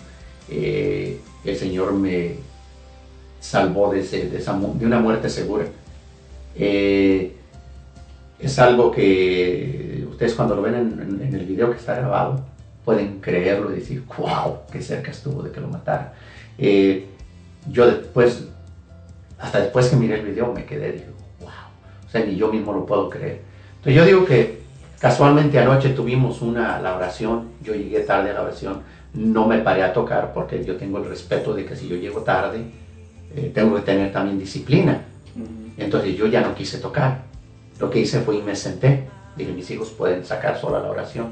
Eh, 0.49 1.21
el 1.45 1.57
Señor 1.57 1.93
me 1.93 2.37
salvó 3.41 3.93
de, 3.93 4.01
ese- 4.01 4.29
de 4.29 4.39
esa 4.39 4.53
de 4.59 4.87
una 4.87 4.99
muerte 4.99 5.29
segura. 5.29 5.65
Eh, 6.57 7.37
es 8.39 8.59
algo 8.59 8.91
que 8.91 10.07
ustedes 10.11 10.35
cuando 10.35 10.57
lo 10.57 10.63
ven 10.63 10.75
en, 10.75 11.01
en- 11.01 11.23
en 11.29 11.35
el 11.35 11.45
video 11.47 11.71
que 11.71 11.77
está 11.79 11.95
grabado 11.97 12.41
pueden 12.85 13.21
creerlo 13.21 13.71
y 13.73 13.77
decir, 13.77 14.03
wow, 14.19 14.59
qué 14.73 14.81
cerca 14.81 15.11
estuvo 15.11 15.43
de 15.43 15.51
que 15.53 15.61
lo 15.61 15.69
matara. 15.69 16.15
Eh, 16.59 17.07
yo 17.71 17.87
después, 17.87 18.45
hasta 19.39 19.61
después 19.61 19.89
que 19.89 19.97
miré 19.97 20.19
el 20.21 20.27
video 20.27 20.53
me 20.53 20.65
quedé, 20.65 21.07
wow, 21.19 21.20
o 22.11 22.13
sea, 22.13 22.25
ni 22.27 22.35
yo 22.35 22.51
mismo 22.53 22.73
lo 22.73 22.85
puedo 22.85 23.09
creer. 23.09 23.41
Entonces 23.77 23.95
yo 23.95 24.05
digo 24.05 24.25
que 24.25 24.59
casualmente 24.99 25.61
anoche 25.61 25.91
tuvimos 25.91 26.43
una, 26.43 26.81
la 26.81 26.97
oración, 26.97 27.51
yo 27.63 27.73
llegué 27.73 28.01
tarde 28.01 28.31
a 28.31 28.35
la 28.35 28.43
oración, 28.43 28.83
no 29.15 29.47
me 29.47 29.59
paré 29.59 29.85
a 29.85 29.93
tocar 29.93 30.33
porque 30.35 30.65
yo 30.65 30.77
tengo 30.77 30.99
el 30.99 31.05
respeto 31.05 31.55
de 31.55 31.65
que 31.65 31.77
si 31.77 31.87
yo 31.89 31.95
llego 31.97 32.23
tarde, 32.23 32.65
eh, 33.37 33.53
tengo 33.55 33.77
que 33.77 33.83
tener 33.83 34.11
también 34.11 34.39
disciplina. 34.39 35.05
Entonces 35.79 36.17
yo 36.17 36.27
ya 36.27 36.41
no 36.41 36.53
quise 36.55 36.79
tocar. 36.79 37.23
Lo 37.79 37.89
que 37.89 38.01
hice 38.01 38.21
fue 38.21 38.37
y 38.37 38.43
me 38.43 38.57
senté. 38.57 39.05
Dije, 39.37 39.53
mis 39.53 39.71
hijos 39.71 39.91
pueden 39.91 40.25
sacar 40.25 40.59
sola 40.59 40.81
la 40.81 40.91
oración. 40.91 41.29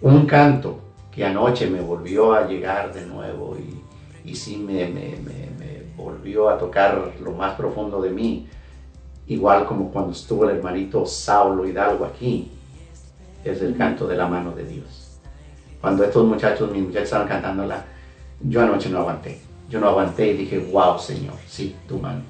Un 0.00 0.26
canto 0.26 0.80
que 1.12 1.24
anoche 1.24 1.68
me 1.68 1.80
volvió 1.80 2.32
a 2.34 2.46
llegar 2.48 2.92
de 2.92 3.06
nuevo 3.06 3.56
y, 3.56 4.28
y 4.30 4.34
sí 4.34 4.56
me, 4.56 4.86
me- 4.86 5.16
me- 5.24 5.48
me 5.58 5.82
volvió 5.96 6.48
a 6.50 6.58
tocar 6.58 7.12
lo 7.22 7.30
más 7.32 7.54
profundo 7.54 8.02
de 8.02 8.10
mí. 8.10 8.46
Igual 9.28 9.66
como 9.66 9.90
cuando 9.90 10.12
estuvo 10.12 10.44
el 10.44 10.56
hermanito 10.56 11.04
Saulo 11.06 11.66
Hidalgo 11.66 12.04
aquí. 12.04 12.50
Es 13.44 13.62
el 13.62 13.76
canto 13.76 14.06
de 14.06 14.16
la 14.16 14.26
mano 14.26 14.52
de 14.52 14.64
Dios. 14.64 15.18
Cuando 15.80 16.04
estos 16.04 16.26
muchachos, 16.26 16.70
mis 16.70 16.82
muchachos 16.82 17.04
estaban 17.04 17.28
cantándola, 17.28 17.84
yo 18.40 18.60
anoche 18.60 18.88
no 18.88 18.98
aguanté. 18.98 19.40
Yo 19.68 19.80
no 19.80 19.88
aguanté 19.88 20.28
y 20.28 20.36
dije, 20.36 20.58
wow, 20.72 20.98
Señor, 20.98 21.34
sí, 21.46 21.74
tu 21.88 21.98
mano 21.98 22.22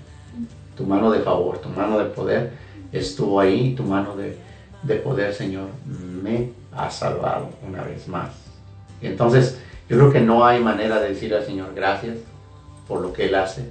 tu 0.76 0.84
mano 0.84 1.10
de 1.10 1.20
favor, 1.20 1.58
tu 1.58 1.68
mano 1.70 1.99
de 1.99 2.05
poder 2.05 2.52
estuvo 2.92 3.41
ahí, 3.41 3.75
tu 3.75 3.83
mano 3.83 4.15
de, 4.15 4.36
de 4.83 4.97
poder, 4.97 5.34
Señor, 5.34 5.68
me 5.86 6.50
ha 6.73 6.91
salvado 6.91 7.49
una 7.66 7.83
vez 7.83 8.07
más. 8.07 8.31
Y 9.00 9.07
entonces, 9.07 9.58
yo 9.89 9.97
creo 9.97 10.12
que 10.12 10.20
no 10.20 10.47
hay 10.47 10.62
manera 10.62 11.00
de 11.00 11.08
decirle 11.08 11.39
al 11.39 11.44
Señor 11.44 11.75
gracias 11.75 12.18
por 12.86 13.00
lo 13.00 13.12
que 13.12 13.26
Él 13.26 13.34
hace 13.34 13.70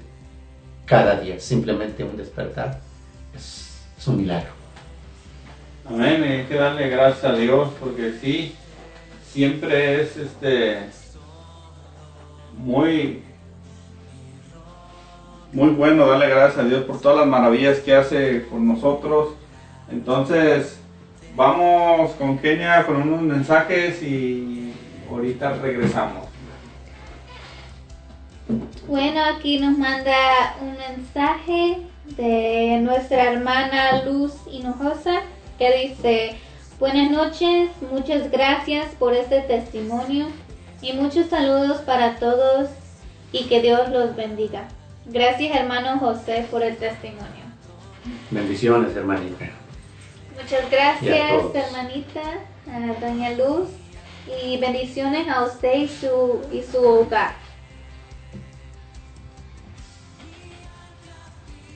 cada 0.86 1.20
día, 1.20 1.40
simplemente 1.40 2.04
un 2.04 2.18
despertar. 2.18 2.82
Un 4.08 4.18
milagro. 4.18 4.52
Amén, 5.88 6.24
y 6.24 6.32
hay 6.32 6.44
que 6.46 6.56
darle 6.56 6.90
gracias 6.90 7.24
a 7.24 7.36
Dios 7.36 7.70
porque 7.80 8.14
sí, 8.22 8.56
siempre 9.32 10.02
es 10.02 10.18
este 10.18 10.90
muy 12.58 13.24
muy 15.54 15.70
bueno 15.70 16.06
darle 16.08 16.30
gracias 16.30 16.66
a 16.66 16.68
Dios 16.68 16.84
por 16.84 17.00
todas 17.00 17.20
las 17.20 17.28
maravillas 17.28 17.80
que 17.80 17.96
hace 17.96 18.46
con 18.50 18.68
nosotros. 18.68 19.30
Entonces, 19.90 20.80
vamos 21.36 22.12
con 22.12 22.38
Kenia 22.40 22.86
con 22.86 22.98
unos 22.98 23.22
mensajes 23.22 24.04
y 24.04 24.74
ahorita 25.10 25.54
regresamos. 25.54 26.26
Bueno, 28.88 29.24
aquí 29.24 29.60
nos 29.60 29.78
manda 29.78 30.56
un 30.62 30.76
mensaje 30.78 31.78
de 32.06 32.80
nuestra 32.82 33.32
hermana 33.32 34.04
Luz 34.04 34.34
Hinojosa 34.50 35.22
que 35.58 35.88
dice, 35.88 36.36
buenas 36.80 37.10
noches, 37.10 37.70
muchas 37.92 38.30
gracias 38.30 38.88
por 39.00 39.14
este 39.14 39.42
testimonio 39.42 40.28
y 40.82 40.94
muchos 40.94 41.28
saludos 41.28 41.82
para 41.82 42.18
todos 42.18 42.70
y 43.32 43.46
que 43.46 43.62
Dios 43.62 43.90
los 43.90 44.16
bendiga. 44.16 44.68
Gracias 45.06 45.56
hermano 45.56 46.00
José 46.00 46.46
por 46.52 46.64
el 46.64 46.78
testimonio. 46.78 47.46
Bendiciones, 48.30 48.96
hermanita. 48.96 49.50
Muchas 50.36 50.70
gracias 50.70 51.56
hermanita, 51.56 52.22
a 52.72 53.06
doña 53.06 53.32
Luz 53.32 53.70
y 54.44 54.58
bendiciones 54.58 55.28
a 55.28 55.44
usted 55.44 55.76
y 55.76 55.88
su, 55.88 56.42
y 56.52 56.62
su 56.62 56.84
hogar. 56.84 57.45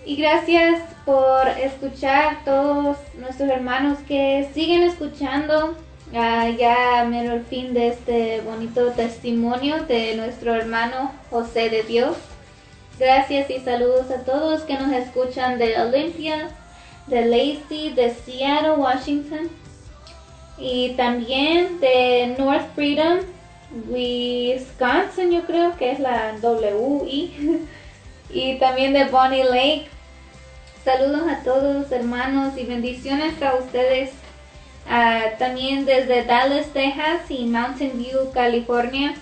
Y 0.05 0.15
gracias 0.15 0.81
por 1.05 1.47
escuchar 1.47 2.43
todos 2.45 2.97
nuestros 3.17 3.49
hermanos 3.49 3.97
que 4.07 4.49
siguen 4.53 4.83
escuchando. 4.83 5.75
Ah, 6.15 6.49
ya 6.49 7.05
mero 7.07 7.35
el 7.35 7.43
fin 7.45 7.73
de 7.73 7.89
este 7.89 8.41
bonito 8.41 8.91
testimonio 8.91 9.83
de 9.83 10.15
nuestro 10.15 10.55
hermano 10.55 11.11
José 11.29 11.69
de 11.69 11.83
Dios. 11.83 12.17
Gracias 12.97 13.49
y 13.49 13.59
saludos 13.59 14.09
a 14.11 14.23
todos 14.23 14.63
que 14.63 14.73
nos 14.73 14.91
escuchan 14.91 15.59
de 15.59 15.79
Olympia, 15.79 16.49
de 17.07 17.25
Lacey, 17.25 17.93
de 17.93 18.13
Seattle, 18.13 18.71
Washington. 18.77 19.49
Y 20.57 20.89
también 20.97 21.79
de 21.79 22.35
North 22.37 22.73
Freedom, 22.75 23.19
Wisconsin, 23.87 25.31
yo 25.31 25.43
creo 25.43 25.77
que 25.77 25.91
es 25.91 25.99
la 25.99 26.35
WI, 26.41 27.67
y 28.29 28.57
también 28.59 28.93
de 28.93 29.05
Bonnie 29.05 29.43
Lake. 29.43 29.87
Saludos 30.83 31.29
a 31.29 31.43
todos 31.43 31.91
hermanos 31.91 32.57
y 32.57 32.63
bendiciones 32.63 33.41
a 33.41 33.55
ustedes. 33.55 34.11
Ah, 34.87 35.23
también 35.37 35.85
desde 35.85 36.23
Dallas, 36.23 36.67
Texas 36.73 37.29
y 37.29 37.45
Mountain 37.45 37.97
View, 37.97 38.31
California. 38.33 39.13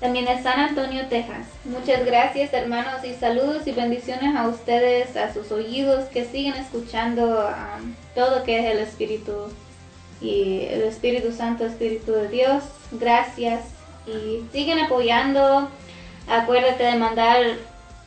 También 0.00 0.26
de 0.26 0.42
San 0.42 0.60
Antonio, 0.60 1.06
Texas. 1.08 1.46
Muchas 1.64 2.04
gracias 2.04 2.52
hermanos 2.52 3.02
y 3.02 3.14
saludos 3.14 3.66
y 3.66 3.72
bendiciones 3.72 4.36
a 4.36 4.46
ustedes, 4.46 5.16
a 5.16 5.32
sus 5.32 5.50
oídos 5.50 6.04
que 6.10 6.26
siguen 6.26 6.54
escuchando 6.54 7.48
um, 7.48 7.94
todo 8.14 8.44
que 8.44 8.58
es 8.58 8.74
el 8.74 8.78
Espíritu 8.80 9.50
y 10.20 10.66
el 10.70 10.82
Espíritu 10.82 11.32
Santo, 11.32 11.64
Espíritu 11.64 12.12
de 12.12 12.28
Dios. 12.28 12.64
Gracias 12.92 13.62
y 14.06 14.44
siguen 14.52 14.80
apoyando. 14.80 15.70
Acuérdate 16.28 16.84
de 16.84 16.96
mandar 16.96 17.38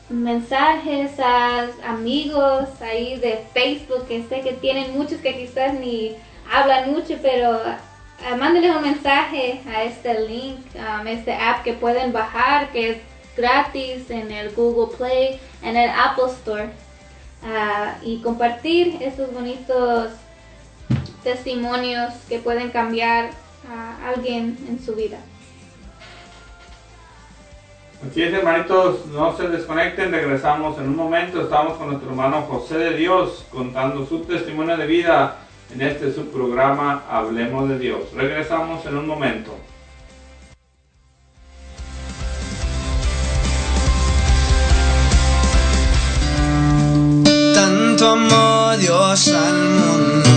mensajes 0.10 1.20
a 1.20 1.68
amigos 1.86 2.70
ahí 2.82 3.18
de 3.20 3.46
Facebook 3.54 4.08
que 4.08 4.24
sé 4.28 4.42
que 4.42 4.54
tienen 4.54 4.98
muchos 4.98 5.20
que 5.22 5.38
quizás 5.38 5.74
ni 5.76 6.16
hablan 6.52 6.92
mucho, 6.92 7.16
pero 7.22 7.60
ah, 7.62 8.36
mándenles 8.36 8.76
un 8.76 8.82
mensaje 8.82 9.62
a 9.68 9.84
este 9.84 10.28
link, 10.28 10.60
um, 10.76 11.08
este 11.08 11.34
app 11.34 11.64
que 11.64 11.74
pueden 11.74 12.12
bajar, 12.12 12.72
que 12.72 12.90
es 12.90 12.98
gratis 13.38 14.10
en 14.10 14.32
el 14.32 14.52
Google 14.52 14.96
Play, 14.98 15.40
en 15.62 15.78
el 15.78 15.90
Apple 15.90 16.32
Store, 16.40 16.70
ah, 17.46 17.96
y 18.04 18.22
compartir 18.22 18.98
estos 19.02 19.32
bonitos 19.32 20.12
testimonios 21.24 22.14
que 22.28 22.40
pueden 22.40 22.72
cambiar 22.72 23.30
a 23.70 24.10
alguien 24.10 24.58
en 24.68 24.84
su 24.84 24.96
vida. 24.96 25.20
Así 28.02 28.24
es, 28.24 28.34
hermanitos, 28.34 29.08
no 29.08 29.36
se 29.36 29.50
desconecten, 29.50 30.10
regresamos 30.10 30.78
en 30.78 30.88
un 30.88 30.96
momento. 30.96 31.42
Estamos 31.42 31.78
con 31.78 31.88
nuestro 31.88 32.10
hermano 32.10 32.44
José 32.44 32.78
de 32.78 32.96
Dios 32.96 33.46
contando 33.52 34.06
su 34.06 34.20
testimonio 34.20 34.78
de 34.78 34.88
vida 34.88 35.40
en 35.74 35.82
este 35.82 36.14
subprograma 36.14 37.04
Hablemos 37.10 37.68
de 37.68 37.78
Dios. 37.78 38.00
Regresamos 38.16 38.86
en 38.86 38.98
un 38.98 39.06
momento. 39.06 39.54
Tanto 47.54 48.12
amó 48.12 48.78
Dios 48.78 49.28
al 49.28 49.56
mundo 49.56 50.30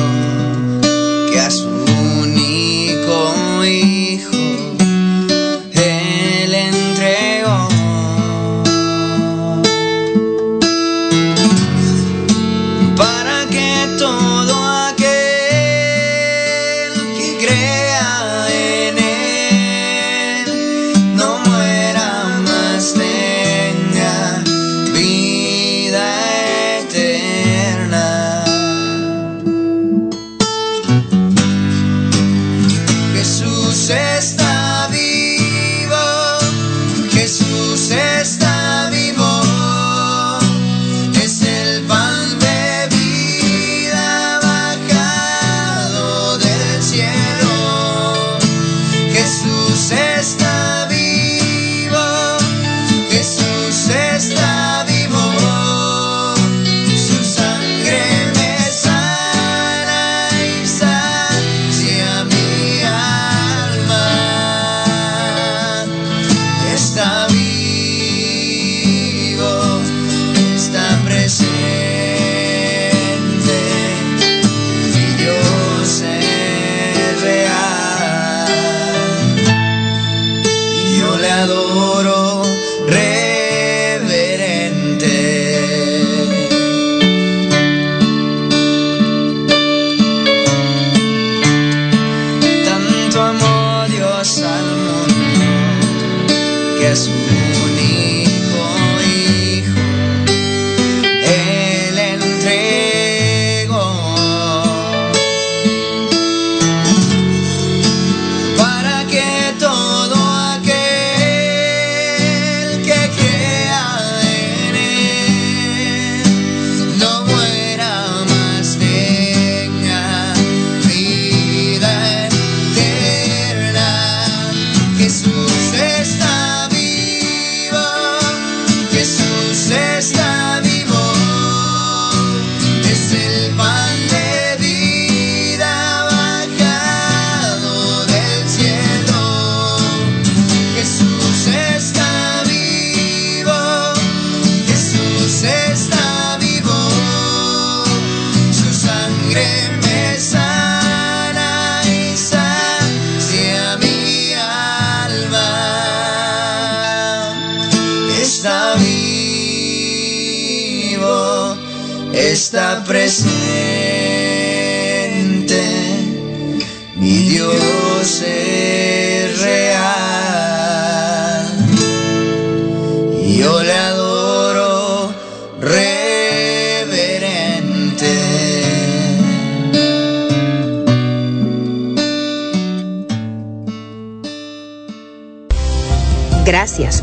que 1.31 1.39
a 1.39 1.49
su 1.49 1.69
único 1.69 3.65
hijo 3.65 4.42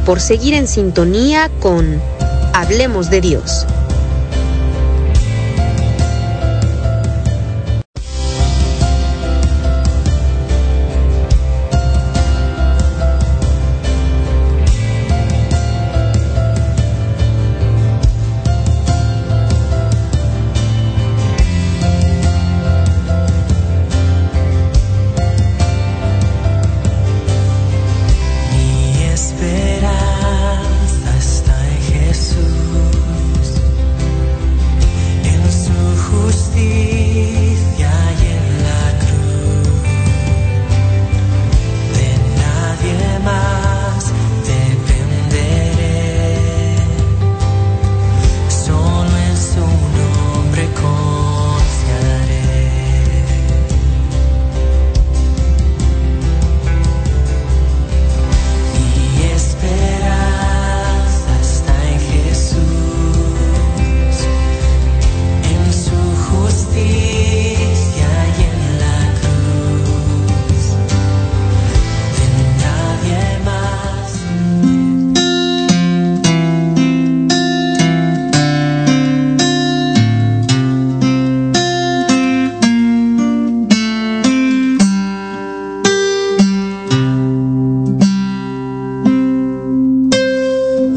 por 0.10 0.22
seguir 0.22 0.56
en 0.56 0.68
sintonía 0.68 1.52
con 1.60 2.02
Hablemos 2.56 3.12
de 3.12 3.22
Dios. 3.22 3.68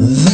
The 0.03 0.32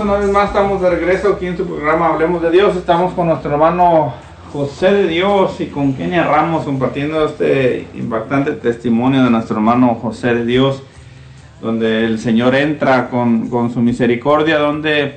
una 0.00 0.14
vez 0.14 0.30
más. 0.30 0.48
Estamos 0.48 0.80
de 0.80 0.90
regreso 0.90 1.34
aquí 1.34 1.46
en 1.46 1.56
su 1.56 1.66
programa 1.66 2.08
Hablemos 2.08 2.40
de 2.40 2.50
Dios. 2.50 2.74
Estamos 2.76 3.12
con 3.12 3.26
nuestro 3.26 3.50
hermano 3.52 4.14
José 4.52 4.92
de 4.92 5.06
Dios 5.06 5.60
y 5.60 5.66
con 5.66 5.92
Kenia 5.92 6.24
Ramos 6.24 6.64
compartiendo 6.64 7.26
este 7.26 7.86
impactante 7.94 8.52
testimonio 8.52 9.22
de 9.22 9.30
nuestro 9.30 9.56
hermano 9.56 9.96
José 9.96 10.34
de 10.34 10.46
Dios, 10.46 10.82
donde 11.60 12.06
el 12.06 12.18
Señor 12.18 12.54
entra 12.54 13.10
con, 13.10 13.50
con 13.50 13.72
su 13.72 13.80
misericordia, 13.80 14.58
donde 14.58 15.16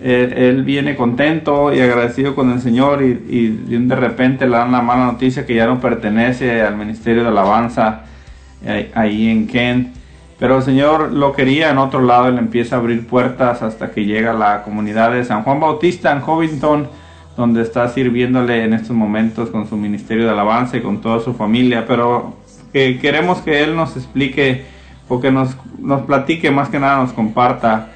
él, 0.00 0.32
él 0.32 0.62
viene 0.62 0.96
contento 0.96 1.72
y 1.72 1.80
agradecido 1.80 2.34
con 2.34 2.50
el 2.52 2.60
Señor 2.60 3.02
y, 3.02 3.24
y 3.28 3.48
de 3.48 3.96
repente 3.96 4.46
le 4.46 4.56
dan 4.56 4.72
la 4.72 4.80
mala 4.80 5.06
noticia 5.06 5.44
que 5.44 5.54
ya 5.54 5.66
no 5.66 5.78
pertenece 5.78 6.62
al 6.62 6.76
ministerio 6.76 7.22
de 7.22 7.28
alabanza 7.28 8.04
eh, 8.64 8.90
ahí 8.94 9.28
en 9.28 9.46
Kent. 9.46 10.01
Pero 10.42 10.56
el 10.56 10.64
Señor 10.64 11.12
lo 11.12 11.32
quería 11.32 11.70
en 11.70 11.78
otro 11.78 12.02
lado 12.02 12.28
le 12.28 12.40
empieza 12.40 12.74
a 12.74 12.80
abrir 12.80 13.06
puertas 13.06 13.62
hasta 13.62 13.92
que 13.92 14.04
llega 14.04 14.32
a 14.32 14.34
la 14.34 14.64
comunidad 14.64 15.12
de 15.12 15.24
San 15.24 15.44
Juan 15.44 15.60
Bautista 15.60 16.10
en 16.10 16.20
Covington, 16.20 16.88
donde 17.36 17.62
está 17.62 17.88
sirviéndole 17.88 18.64
en 18.64 18.72
estos 18.72 18.96
momentos 18.96 19.50
con 19.50 19.68
su 19.68 19.76
ministerio 19.76 20.24
de 20.24 20.30
alabanza 20.30 20.76
y 20.76 20.80
con 20.80 21.00
toda 21.00 21.20
su 21.20 21.34
familia. 21.34 21.84
Pero 21.86 22.34
que 22.72 22.98
queremos 22.98 23.38
que 23.38 23.62
Él 23.62 23.76
nos 23.76 23.96
explique 23.96 24.64
o 25.08 25.20
que 25.20 25.30
nos, 25.30 25.56
nos 25.78 26.02
platique, 26.02 26.50
más 26.50 26.70
que 26.70 26.80
nada 26.80 26.96
nos 26.96 27.12
comparta 27.12 27.92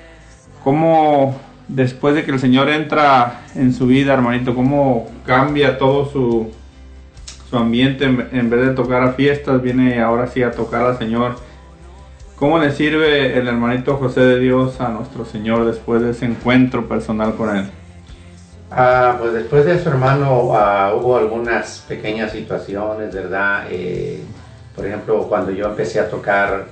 cómo 0.62 1.36
después 1.66 2.15
de 2.15 2.25
que 2.25 2.31
el 2.31 2.39
Señor 2.39 2.68
entra 2.68 3.41
en 3.57 3.75
su 3.75 3.89
vida, 3.89 4.15
hermanito, 4.15 4.55
cómo 4.55 5.08
cambia 5.25 5.78
todo 5.78 6.08
su, 6.08 6.52
su 7.50 7.57
ambiente 7.57 8.05
en, 8.05 8.28
en 8.31 8.50
vez 8.50 8.68
de 8.68 8.73
tocar 8.73 9.02
a 9.02 9.15
fiestas, 9.15 9.60
viene 9.60 10.00
ahora 10.00 10.28
sí 10.28 10.44
a 10.44 10.52
tocar 10.52 10.83
al 10.83 10.97
Señor. 10.97 11.44
¿Cómo 12.36 12.58
le 12.58 12.70
sirve 12.70 13.39
el 13.39 13.48
hermanito 13.48 13.97
José 13.97 14.20
de 14.20 14.39
Dios 14.39 14.78
a 14.82 14.90
nuestro 14.90 15.24
Señor 15.24 15.65
después 15.65 16.02
de 16.02 16.10
ese 16.10 16.26
encuentro 16.26 16.86
personal 16.86 17.34
con 17.34 17.56
Él? 17.56 17.65
Ah, 18.70 19.16
pues 19.18 19.32
después 19.32 19.65
de 19.65 19.76
eso, 19.76 19.89
hermano, 19.89 20.50
ah, 20.55 20.92
hubo 20.94 21.16
algunas 21.16 21.82
pequeñas 21.89 22.32
situaciones, 22.32 23.15
¿verdad? 23.15 23.68
Eh, 23.70 24.20
por 24.74 24.84
ejemplo, 24.84 25.23
cuando 25.28 25.50
yo 25.50 25.66
empecé 25.66 25.98
a 25.98 26.10
tocar, 26.10 26.66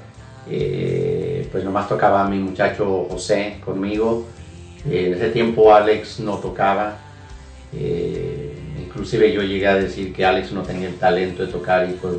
eh, 0.50 1.48
pues 1.50 1.64
nomás 1.64 1.88
tocaba 1.88 2.26
a 2.26 2.28
mi 2.28 2.38
muchacho 2.38 3.06
José 3.10 3.56
conmigo. 3.64 4.26
Eh, 4.86 5.06
en 5.06 5.14
ese 5.14 5.30
tiempo 5.30 5.74
Alex 5.74 6.20
no 6.20 6.36
tocaba. 6.36 6.98
Eh, 7.72 8.54
inclusive 8.84 9.32
yo 9.32 9.42
llegué 9.42 9.66
a 9.66 9.76
decir 9.76 10.12
que 10.12 10.26
Alex 10.26 10.52
no 10.52 10.60
tenía 10.60 10.88
el 10.88 10.96
talento 10.96 11.46
de 11.46 11.50
tocar 11.50 11.88
y 11.88 11.94
pues 11.94 12.14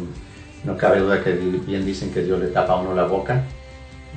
no 0.66 0.76
cabe 0.77 1.00
duda 1.00 1.24
que 1.24 1.32
bien 1.32 1.85
dicen 1.85 2.11
que 2.11 2.24
Dios 2.24 2.40
le 2.40 2.48
tapa 2.48 2.74
a 2.74 2.77
uno 2.77 2.94
la 2.94 3.06
boca 3.06 3.44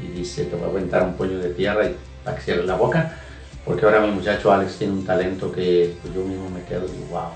y 0.02 0.18
dice 0.18 0.44
te 0.44 0.56
voy 0.56 0.66
a 0.66 0.70
aventar 0.70 1.02
un 1.02 1.14
puño 1.14 1.38
de 1.38 1.50
tierra 1.50 1.86
y 1.86 1.96
para 2.24 2.36
que 2.36 2.42
cierres 2.42 2.66
la 2.66 2.76
boca 2.76 3.16
porque 3.64 3.84
ahora 3.84 4.00
mi 4.00 4.10
muchacho 4.10 4.52
Alex 4.52 4.76
tiene 4.76 4.94
un 4.94 5.04
talento 5.04 5.52
que 5.52 5.94
pues, 6.00 6.14
yo 6.14 6.24
mismo 6.24 6.48
me 6.48 6.62
quedo 6.62 6.86
y 6.86 6.92
digo 6.92 7.06
wow 7.10 7.30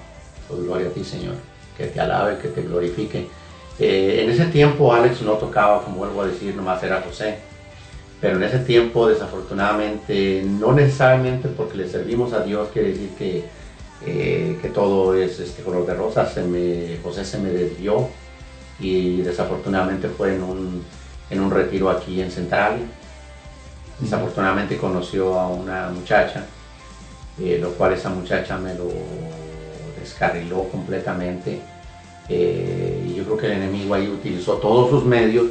pues 0.49 0.63
gloria 0.63 0.89
a 0.89 0.91
ti 0.91 1.05
Señor. 1.05 1.35
Que 1.77 1.87
te 1.87 2.01
alabe 2.01 2.39
que 2.39 2.49
te 2.49 2.63
glorifique 2.63 3.29
eh, 3.79 4.21
en 4.23 4.31
ese 4.31 4.47
tiempo 4.47 4.93
Alex 4.93 5.23
no 5.23 5.33
tocaba 5.33 5.83
como 5.83 5.99
vuelvo 5.99 6.23
a 6.23 6.27
decir 6.27 6.55
nomás 6.55 6.83
era 6.83 7.03
José. 7.03 7.39
Pero 8.21 8.37
en 8.37 8.45
ese 8.45 8.61
tiempo 8.61 9.09
desafortunadamente 9.09 10.45
no 10.47 10.73
necesariamente 10.73 11.49
porque 11.49 11.77
le 11.77 11.89
servimos 11.89 12.33
a 12.33 12.45
Dios 12.45 12.69
quiere 12.73 12.91
decir 12.91 13.11
que 13.19 13.45
eh, 14.05 14.59
que 14.61 14.69
todo 14.69 15.15
es 15.15 15.39
este 15.39 15.63
color 15.63 15.87
de 15.87 15.95
rosa 15.95 16.27
se 16.27 16.43
me, 16.43 16.99
José 17.03 17.25
se 17.25 17.39
me 17.39 17.51
desvió 17.51 18.09
y 18.83 19.23
desafortunadamente 19.23 20.09
fue 20.09 20.35
en 20.35 20.43
un, 20.43 20.85
en 21.31 21.41
un 21.41 21.51
retiro 21.51 21.89
aquí 21.89 22.21
en 22.21 22.31
Central. 22.31 22.79
Desafortunadamente 24.01 24.77
conoció 24.77 25.39
a 25.39 25.47
una 25.47 25.89
muchacha, 25.89 26.45
eh, 27.41 27.59
lo 27.61 27.71
cual 27.71 27.93
esa 27.93 28.11
muchacha 28.11 28.59
me 28.59 28.75
lo 28.75 28.89
descarriló 30.01 30.65
completamente. 30.69 31.61
Eh, 32.29 33.05
y 33.09 33.15
yo 33.15 33.25
creo 33.25 33.37
que 33.37 33.47
el 33.47 33.53
enemigo 33.53 33.95
ahí 33.95 34.09
utilizó 34.09 34.55
todos 34.55 34.91
sus 34.91 35.05
medios 35.05 35.47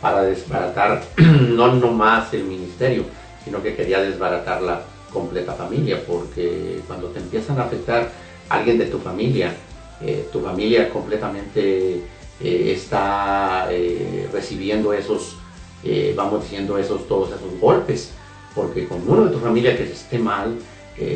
para 0.00 0.22
desbaratar 0.22 1.02
no 1.16 1.74
nomás 1.74 2.32
el 2.34 2.44
ministerio, 2.44 3.04
sino 3.44 3.62
que 3.62 3.74
quería 3.74 4.00
desbaratar 4.00 4.60
la 4.60 4.82
completa 5.10 5.54
familia, 5.54 6.00
porque 6.06 6.80
cuando 6.86 7.08
te 7.08 7.20
empiezan 7.20 7.58
a 7.58 7.64
afectar 7.64 8.10
alguien 8.48 8.76
de 8.78 8.86
tu 8.86 8.98
familia, 8.98 9.54
eh, 10.02 10.28
tu 10.32 10.40
familia 10.40 10.90
completamente 10.90 12.02
eh, 12.40 12.72
está 12.74 13.68
eh, 13.70 14.28
recibiendo 14.32 14.92
esos, 14.92 15.36
eh, 15.84 16.12
vamos 16.16 16.42
diciendo, 16.42 16.78
esos, 16.78 17.06
todos 17.06 17.28
esos 17.28 17.60
golpes, 17.60 18.10
porque 18.54 18.86
con 18.86 19.08
uno 19.08 19.26
de 19.26 19.30
tu 19.30 19.38
familia 19.38 19.76
que 19.76 19.84
esté 19.84 20.18
mal, 20.18 20.56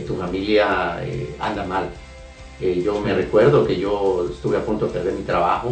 tu 0.09 0.17
familia 0.17 1.01
anda 1.39 1.65
mal. 1.65 1.89
Yo 2.61 3.01
me 3.01 3.15
recuerdo 3.15 3.65
que 3.65 3.79
yo 3.79 4.27
estuve 4.29 4.57
a 4.57 4.65
punto 4.65 4.87
de 4.87 4.93
perder 4.93 5.15
mi 5.15 5.23
trabajo 5.23 5.71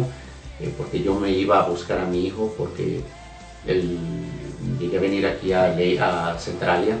porque 0.77 1.01
yo 1.01 1.13
me 1.19 1.29
iba 1.29 1.59
a 1.59 1.67
buscar 1.67 1.99
a 1.99 2.05
mi 2.05 2.25
hijo 2.25 2.53
porque 2.57 3.01
él, 3.67 3.99
llegué 4.79 4.97
a 4.97 5.01
venir 5.01 5.27
aquí 5.27 5.51
a, 5.51 6.29
a 6.29 6.39
Centralia, 6.39 6.97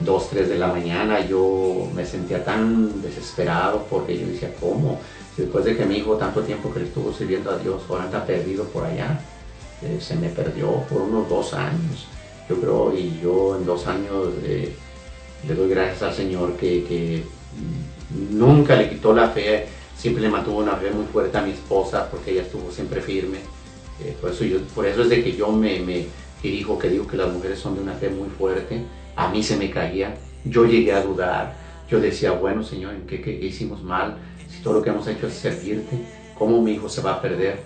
2, 0.00 0.30
3 0.30 0.48
de 0.50 0.58
la 0.58 0.66
mañana, 0.66 1.26
yo 1.26 1.88
me 1.94 2.04
sentía 2.04 2.44
tan 2.44 3.00
desesperado 3.00 3.86
porque 3.88 4.18
yo 4.18 4.26
decía, 4.26 4.52
¿cómo? 4.60 5.00
Después 5.36 5.64
de 5.64 5.76
que 5.76 5.84
mi 5.84 5.96
hijo 5.96 6.16
tanto 6.16 6.42
tiempo 6.42 6.72
que 6.72 6.80
le 6.80 6.86
estuvo 6.86 7.12
sirviendo 7.12 7.50
a 7.50 7.58
Dios, 7.58 7.82
ahora 7.88 8.04
anda 8.04 8.24
perdido 8.24 8.64
por 8.64 8.84
allá, 8.84 9.20
eh, 9.82 9.98
se 10.00 10.14
me 10.14 10.28
perdió 10.28 10.70
por 10.88 11.02
unos 11.02 11.28
dos 11.28 11.54
años, 11.54 12.06
yo 12.48 12.60
creo, 12.60 12.96
y 12.96 13.18
yo 13.20 13.56
en 13.56 13.66
dos 13.66 13.86
años 13.86 14.28
eh, 14.44 14.72
le 15.46 15.54
doy 15.54 15.68
gracias 15.68 16.02
al 16.02 16.14
Señor 16.14 16.56
que, 16.56 17.24
nunca 18.30 18.76
le 18.76 18.88
quitó 18.88 19.12
la 19.12 19.28
fe, 19.30 19.66
siempre 19.96 20.22
le 20.22 20.28
mantuvo 20.28 20.58
una 20.58 20.76
fe 20.76 20.90
muy 20.90 21.04
fuerte 21.06 21.36
a 21.36 21.42
mi 21.42 21.50
esposa 21.50 22.08
porque 22.10 22.30
ella 22.30 22.42
estuvo 22.42 22.70
siempre 22.70 23.00
firme. 23.00 23.38
Eh, 24.02 24.16
por, 24.20 24.30
eso 24.30 24.44
yo, 24.44 24.60
por 24.74 24.86
eso 24.86 25.02
es 25.02 25.08
de 25.08 25.22
que 25.22 25.34
yo 25.34 25.50
me, 25.50 25.80
me 25.80 26.06
dirijo, 26.42 26.78
que 26.78 26.88
digo 26.88 27.06
que 27.06 27.16
las 27.16 27.32
mujeres 27.32 27.58
son 27.58 27.74
de 27.74 27.80
una 27.80 27.94
fe 27.94 28.08
muy 28.08 28.28
fuerte. 28.28 28.82
A 29.16 29.28
mí 29.28 29.42
se 29.42 29.56
me 29.56 29.70
caía, 29.70 30.16
yo 30.44 30.64
llegué 30.64 30.92
a 30.92 31.02
dudar, 31.02 31.56
yo 31.90 32.00
decía, 32.00 32.32
bueno 32.32 32.62
Señor, 32.62 32.94
¿en 32.94 33.06
qué 33.06 33.40
hicimos 33.42 33.82
mal? 33.82 34.16
Todo 34.64 34.74
lo 34.74 34.82
que 34.82 34.88
hemos 34.88 35.06
hecho 35.06 35.26
es 35.26 35.34
servirte, 35.34 35.98
¿cómo 36.38 36.62
mi 36.62 36.72
hijo 36.72 36.88
se 36.88 37.02
va 37.02 37.12
a 37.12 37.20
perder? 37.20 37.60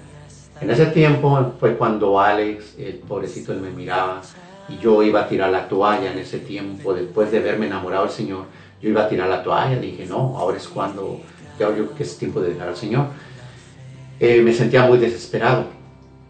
En 0.60 0.68
ese 0.68 0.86
tiempo 0.86 1.52
fue 1.60 1.77
cuando 1.77 2.20
Alex, 2.20 2.75
el 2.77 2.94
pobrecito, 2.94 3.52
él 3.52 3.60
me 3.60 3.70
miraba 3.70 4.20
y 4.68 4.78
yo 4.78 5.05
iba 5.05 5.20
a 5.20 5.28
tirar 5.28 5.51
la 5.51 5.68
toalla 5.68 6.10
en 6.10 6.18
ese 6.18 6.41
tiempo, 6.41 6.93
después 6.93 7.31
de 7.31 7.39
verme 7.39 7.67
enamorado 7.67 8.05
del 8.05 8.12
Señor, 8.12 8.47
yo 8.83 8.91
iba 8.91 9.05
a 9.05 9.09
tirar 9.09 9.28
la 9.28 9.44
toalla, 9.44 9.78
dije, 9.78 10.07
no, 10.07 10.36
ahora 10.36 10.57
es 10.57 10.67
cuando, 10.67 11.20
ya 11.57 11.75
yo 11.75 11.94
que 11.94 12.02
es 12.02 12.18
tiempo 12.18 12.41
de 12.41 12.55
dejar 12.55 12.68
al 12.68 12.77
Señor. 12.77 13.07
Eh, 14.18 14.43
me 14.43 14.52
sentía 14.52 14.85
muy 14.85 14.99
desesperado. 14.99 15.67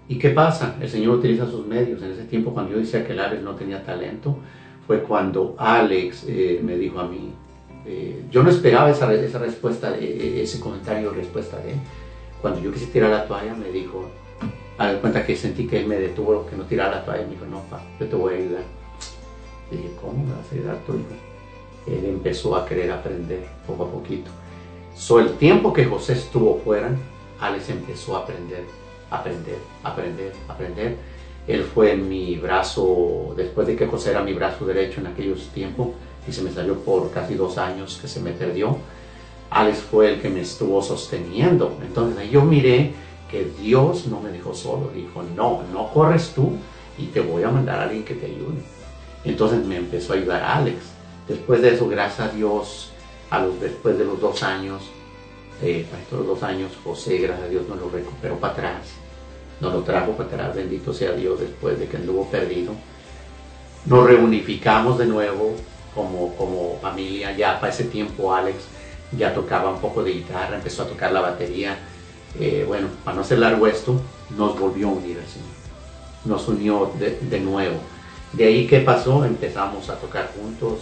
¿Y 0.07 0.19
qué 0.19 0.31
pasa? 0.31 0.77
El 0.81 0.91
Señor 0.91 1.17
utiliza 1.17 1.47
sus 1.47 1.67
medios. 1.67 2.03
En 2.03 2.13
ese 2.13 2.25
tiempo, 2.25 2.53
cuando 2.53 2.73
yo 2.73 2.79
decía 2.79 3.07
que 3.07 3.15
el 3.15 3.21
Alex 3.21 3.43
no 3.43 3.55
tenía 3.55 3.83
talento, 3.83 4.37
fue 4.87 5.03
cuando 5.03 5.55
Alex 5.59 6.25
eh, 6.29 6.61
me 6.63 6.77
dijo 6.77 7.01
a 7.01 7.09
mí, 7.09 7.33
eh, 7.89 8.23
yo 8.31 8.43
no 8.43 8.51
esperaba 8.51 8.91
esa, 8.91 9.07
re- 9.07 9.25
esa 9.25 9.39
respuesta, 9.39 9.91
de- 9.93 10.43
ese 10.43 10.61
comentario, 10.61 11.11
respuesta 11.11 11.57
de 11.59 11.73
él. 11.73 11.79
Cuando 12.43 12.61
yo 12.61 12.71
quise 12.73 12.87
tirar 12.87 13.11
la 13.11 13.27
toalla, 13.27 13.55
me 13.55 13.71
dijo, 13.71 14.09
a 14.77 14.87
dar 14.87 15.01
cuenta 15.01 15.25
que 15.27 15.35
sentí 15.35 15.67
que 15.67 15.81
él 15.81 15.87
me 15.87 15.97
detuvo, 15.97 16.47
que 16.47 16.55
no 16.57 16.65
tirara 16.65 16.97
la 16.97 17.05
toalla, 17.05 17.25
me 17.25 17.31
dijo, 17.33 17.47
no, 17.47 17.63
pa, 17.63 17.83
yo 17.99 18.07
te 18.07 18.15
voy 18.15 18.35
a 18.35 18.37
ayudar. 18.37 18.63
Le 19.71 19.77
dije, 19.79 19.91
¿cómo 20.01 20.25
me 20.25 20.33
vas 20.33 20.53
a 20.53 20.55
ayudar 20.55 20.77
tú? 20.87 20.93
Él 21.87 22.05
empezó 22.05 22.55
a 22.57 22.67
querer 22.67 22.91
aprender 22.93 23.47
poco 23.67 23.85
a 23.85 23.91
poquito. 23.91 24.31
So, 24.95 25.21
el 25.21 25.33
tiempo 25.35 25.73
que 25.73 25.85
José 25.87 26.13
estuvo 26.13 26.61
fuera, 26.65 26.91
Alex 27.41 27.71
empezó 27.71 28.17
a 28.17 28.21
aprender, 28.21 28.65
aprender, 29.11 29.57
aprender, 29.83 30.33
aprender. 30.49 30.97
Él 31.47 31.63
fue 31.65 31.97
mi 31.97 32.37
brazo, 32.37 33.33
después 33.37 33.67
de 33.67 33.75
que 33.77 33.87
José 33.87 34.11
era 34.11 34.23
mi 34.23 34.35
brazo 34.35 34.67
derecho 34.67 35.01
en 35.01 35.07
aquellos 35.07 35.49
tiempos, 35.49 35.89
y 36.27 36.33
se 36.33 36.43
me 36.43 36.51
salió 36.51 36.79
por 36.81 37.11
casi 37.11 37.35
dos 37.35 37.59
años 37.59 37.99
que 38.01 38.09
se 38.09 38.21
me 38.21 38.33
perdió. 38.33 38.79
Alex 39.51 39.79
fue 39.79 40.13
el 40.13 40.21
que 40.21 40.29
me 40.29 40.41
estuvo 40.41 40.83
sosteniendo. 40.83 41.79
Entonces 41.83 42.19
ahí 42.19 42.31
yo 42.31 42.43
miré 42.43 42.93
que 43.31 43.51
Dios 43.61 44.07
no 44.07 44.21
me 44.21 44.31
dejó 44.31 44.55
solo. 44.55 44.91
Dijo, 44.95 45.23
no, 45.35 45.63
no 45.73 45.91
corres 45.93 46.33
tú 46.35 46.53
y 46.99 47.07
te 47.07 47.21
voy 47.21 47.43
a 47.43 47.51
mandar 47.51 47.81
a 47.81 47.83
alguien 47.85 48.05
que 48.05 48.15
te 48.15 48.27
ayude. 48.27 48.63
Entonces 49.25 49.65
me 49.65 49.77
empezó 49.77 50.13
a 50.13 50.17
ayudar 50.17 50.43
Alex. 50.43 50.79
Después 51.27 51.63
de 51.63 51.75
eso, 51.75 51.89
gracias 51.89 52.29
a 52.29 52.33
Dios, 52.33 52.91
a 53.31 53.41
los, 53.41 53.61
después 53.61 53.99
de 53.99 54.05
los 54.05 54.21
dos 54.21 54.43
años, 54.43 54.83
eh, 55.63 55.87
para 55.91 56.03
estos 56.03 56.27
dos 56.27 56.43
años, 56.43 56.73
José, 56.85 57.19
gracias 57.19 57.47
a 57.47 57.51
Dios, 57.51 57.69
nos 57.69 57.79
lo 57.79 57.91
recuperó 57.91 58.37
para 58.37 58.53
atrás. 58.53 58.87
Nos 59.61 59.73
lo 59.73 59.83
trajo 59.83 60.13
para 60.13 60.29
atrás, 60.29 60.57
bendito 60.57 60.95
sea 60.95 61.13
Dios, 61.13 61.41
después 61.41 61.79
de 61.79 61.87
que 61.87 61.97
anduvo 61.97 62.27
perdido. 62.27 62.73
Nos 63.87 64.07
reunificamos 64.07 64.99
de 64.99 65.07
nuevo 65.07 65.55
como, 65.95 66.35
como 66.37 66.79
familia. 66.81 67.37
Ya 67.37 67.61
para 67.61 67.73
ese 67.73 67.85
tiempo 67.85 68.35
Alex 68.35 68.57
ya 69.17 69.35
tocaba 69.35 69.71
un 69.71 69.81
poco 69.81 70.03
de 70.03 70.13
guitarra, 70.13 70.57
empezó 70.57 70.83
a 70.83 70.87
tocar 70.87 71.13
la 71.13 71.21
batería. 71.21 71.79
Eh, 72.39 72.65
bueno, 72.67 72.89
para 73.05 73.17
no 73.17 73.25
ser 73.25 73.39
largo 73.39 73.67
esto, 73.67 74.01
nos 74.37 74.59
volvió 74.59 74.89
a 74.89 74.93
unir 74.93 75.17
Señor. 75.33 75.49
Nos 76.25 76.47
unió 76.49 76.93
de, 76.99 77.19
de 77.21 77.41
nuevo. 77.41 77.77
De 78.33 78.45
ahí, 78.45 78.67
¿qué 78.67 78.81
pasó? 78.81 79.25
Empezamos 79.25 79.89
a 79.89 79.95
tocar 79.95 80.31
juntos. 80.39 80.81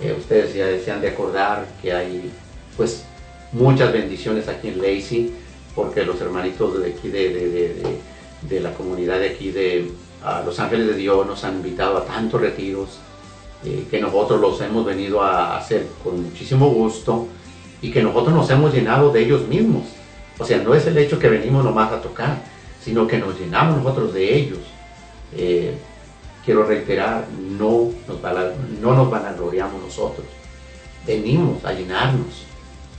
Eh, 0.00 0.14
ustedes 0.18 0.54
ya 0.54 0.66
desean 0.66 1.00
de 1.00 1.08
acordar 1.10 1.66
que 1.80 1.92
hay, 1.92 2.30
pues, 2.76 3.04
muchas 3.52 3.92
bendiciones 3.92 4.48
aquí 4.48 4.68
en 4.68 4.78
Lacey, 4.78 5.32
porque 5.74 6.04
los 6.04 6.20
hermanitos 6.20 6.80
de 6.82 6.90
aquí, 6.90 7.08
de, 7.08 7.28
de- 7.32 7.98
de- 8.42 8.60
la 8.60 8.72
comunidad 8.74 9.18
de 9.20 9.30
aquí 9.30 9.50
de 9.50 9.90
Los 10.44 10.58
Ángeles 10.60 10.86
de 10.88 10.94
Dios, 10.94 11.26
nos 11.26 11.44
han 11.44 11.56
invitado 11.56 11.98
a 11.98 12.04
tantos 12.04 12.40
retiros, 12.40 12.98
eh, 13.64 13.86
que 13.90 14.00
nosotros 14.00 14.40
los 14.40 14.60
hemos 14.60 14.84
venido 14.84 15.22
a 15.22 15.56
hacer 15.58 15.86
con 16.02 16.22
muchísimo 16.22 16.68
gusto 16.68 17.26
y 17.82 17.90
que 17.90 18.02
nosotros 18.02 18.34
nos 18.34 18.50
hemos 18.50 18.72
llenado 18.72 19.10
de 19.10 19.22
ellos 19.22 19.46
mismos. 19.48 19.84
O 20.38 20.44
sea, 20.44 20.58
no 20.58 20.74
es 20.74 20.86
el 20.86 20.96
hecho 20.98 21.18
que 21.18 21.28
venimos 21.28 21.64
nomás 21.64 21.92
a 21.92 22.00
tocar, 22.00 22.42
sino 22.82 23.06
que 23.06 23.18
nos 23.18 23.38
llenamos 23.38 23.78
nosotros 23.78 24.14
de 24.14 24.36
ellos. 24.36 24.60
Eh, 25.36 25.76
quiero 26.44 26.64
reiterar, 26.64 27.26
no 27.58 27.90
nos, 28.06 28.20
no 28.80 28.94
nos 28.94 29.10
vanagloriamos 29.10 29.82
nosotros, 29.82 30.26
venimos 31.06 31.64
a 31.64 31.72
llenarnos. 31.72 32.46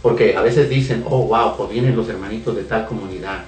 Porque 0.02 0.36
a 0.38 0.42
veces 0.42 0.70
dicen, 0.70 1.04
oh, 1.10 1.24
wow, 1.24 1.58
pues 1.58 1.72
vienen 1.72 1.96
los 1.96 2.08
hermanitos 2.08 2.56
de 2.56 2.64
tal 2.64 2.86
comunidad. 2.88 3.44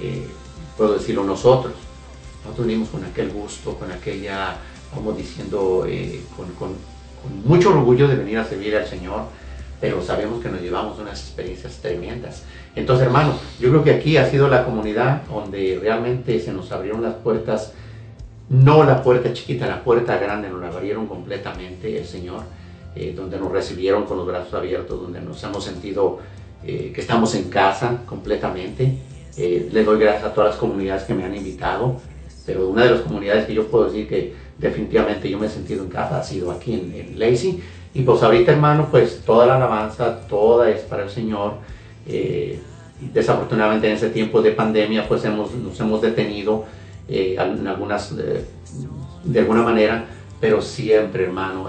Eh, 0.00 0.28
puedo 0.76 0.94
decirlo 0.94 1.24
nosotros. 1.24 1.74
Nosotros 2.44 2.66
venimos 2.66 2.88
con 2.90 3.04
aquel 3.04 3.30
gusto, 3.30 3.74
con 3.74 3.90
aquella, 3.90 4.56
vamos 4.94 5.16
diciendo, 5.16 5.84
eh, 5.88 6.20
con, 6.36 6.46
con- 6.54 6.76
con 7.22 7.42
mucho 7.44 7.70
orgullo 7.70 8.06
de 8.06 8.14
venir 8.16 8.38
a 8.38 8.44
servir 8.44 8.76
al 8.76 8.86
Señor, 8.86 9.22
pero 9.80 10.02
sabemos 10.02 10.40
que 10.42 10.48
nos 10.48 10.60
llevamos 10.60 10.98
unas 10.98 11.20
experiencias 11.20 11.74
tremendas. 11.76 12.42
Entonces, 12.76 13.06
hermano, 13.06 13.34
yo 13.60 13.70
creo 13.70 13.84
que 13.84 13.90
aquí 13.92 14.16
ha 14.16 14.28
sido 14.30 14.48
la 14.48 14.64
comunidad 14.64 15.22
donde 15.26 15.78
realmente 15.80 16.38
se 16.40 16.52
nos 16.52 16.70
abrieron 16.72 17.02
las 17.02 17.14
puertas, 17.14 17.72
no 18.48 18.84
la 18.84 19.02
puerta 19.02 19.32
chiquita, 19.32 19.66
la 19.66 19.82
puerta 19.82 20.16
grande, 20.18 20.48
nos 20.48 20.60
la 20.60 20.68
abrieron 20.68 21.06
completamente 21.06 21.98
el 21.98 22.06
Señor, 22.06 22.42
eh, 22.96 23.12
donde 23.16 23.38
nos 23.38 23.50
recibieron 23.52 24.04
con 24.04 24.16
los 24.18 24.26
brazos 24.26 24.54
abiertos, 24.54 25.00
donde 25.00 25.20
nos 25.20 25.42
hemos 25.44 25.64
sentido 25.64 26.18
eh, 26.64 26.92
que 26.94 27.00
estamos 27.00 27.34
en 27.34 27.50
casa 27.50 28.02
completamente. 28.06 28.96
Eh, 29.36 29.68
le 29.72 29.84
doy 29.84 29.98
gracias 30.00 30.24
a 30.24 30.34
todas 30.34 30.50
las 30.50 30.58
comunidades 30.58 31.02
que 31.04 31.14
me 31.14 31.24
han 31.24 31.36
invitado, 31.36 32.00
pero 32.46 32.68
una 32.68 32.84
de 32.84 32.90
las 32.92 33.00
comunidades 33.02 33.46
que 33.46 33.54
yo 33.54 33.66
puedo 33.66 33.84
decir 33.86 34.08
que 34.08 34.47
definitivamente 34.58 35.30
yo 35.30 35.38
me 35.38 35.46
he 35.46 35.48
sentido 35.50 35.84
en 35.84 35.90
casa 35.90 36.18
ha 36.20 36.22
sido 36.22 36.50
aquí 36.50 36.74
en, 36.74 36.94
en 36.94 37.18
Lacey. 37.18 37.62
Y 37.94 38.02
pues 38.02 38.22
ahorita, 38.22 38.52
hermano, 38.52 38.88
pues 38.90 39.22
toda 39.24 39.46
la 39.46 39.56
alabanza, 39.56 40.20
toda 40.28 40.70
es 40.70 40.82
para 40.82 41.04
el 41.04 41.10
Señor. 41.10 41.54
Eh, 42.06 42.60
desafortunadamente 43.12 43.88
en 43.88 43.94
ese 43.94 44.10
tiempo 44.10 44.42
de 44.42 44.52
pandemia, 44.52 45.08
pues 45.08 45.24
hemos, 45.24 45.54
nos 45.54 45.78
hemos 45.80 46.02
detenido 46.02 46.64
eh, 47.08 47.36
en 47.38 47.66
algunas, 47.66 48.12
eh, 48.12 48.44
de 49.24 49.40
alguna 49.40 49.62
manera, 49.62 50.04
pero 50.40 50.60
siempre, 50.60 51.24
hermano, 51.24 51.68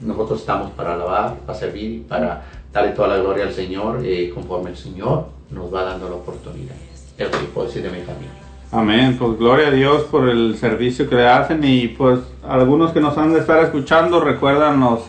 nosotros 0.00 0.40
estamos 0.40 0.70
para 0.72 0.94
alabar, 0.94 1.36
para 1.46 1.58
servir, 1.58 2.06
para 2.06 2.44
darle 2.72 2.92
toda 2.92 3.08
la 3.08 3.16
gloria 3.18 3.44
al 3.44 3.52
Señor, 3.52 4.02
conforme 4.34 4.70
el 4.70 4.76
Señor 4.76 5.26
nos 5.50 5.72
va 5.72 5.84
dando 5.84 6.08
la 6.08 6.16
oportunidad. 6.16 6.74
Es 7.16 7.30
lo 7.30 7.38
que 7.38 7.44
puedo 7.46 7.66
decir 7.66 7.82
de 7.82 7.90
mi 7.90 8.02
familia. 8.02 8.39
Amén, 8.72 9.16
pues 9.18 9.36
gloria 9.36 9.66
a 9.66 9.70
Dios 9.72 10.04
por 10.04 10.28
el 10.28 10.56
servicio 10.56 11.08
que 11.08 11.16
le 11.16 11.26
hacen 11.26 11.64
y 11.64 11.88
pues 11.88 12.20
algunos 12.48 12.92
que 12.92 13.00
nos 13.00 13.18
han 13.18 13.32
de 13.32 13.40
estar 13.40 13.60
escuchando 13.64 14.20
recuerdan 14.20 14.78
los, 14.78 15.00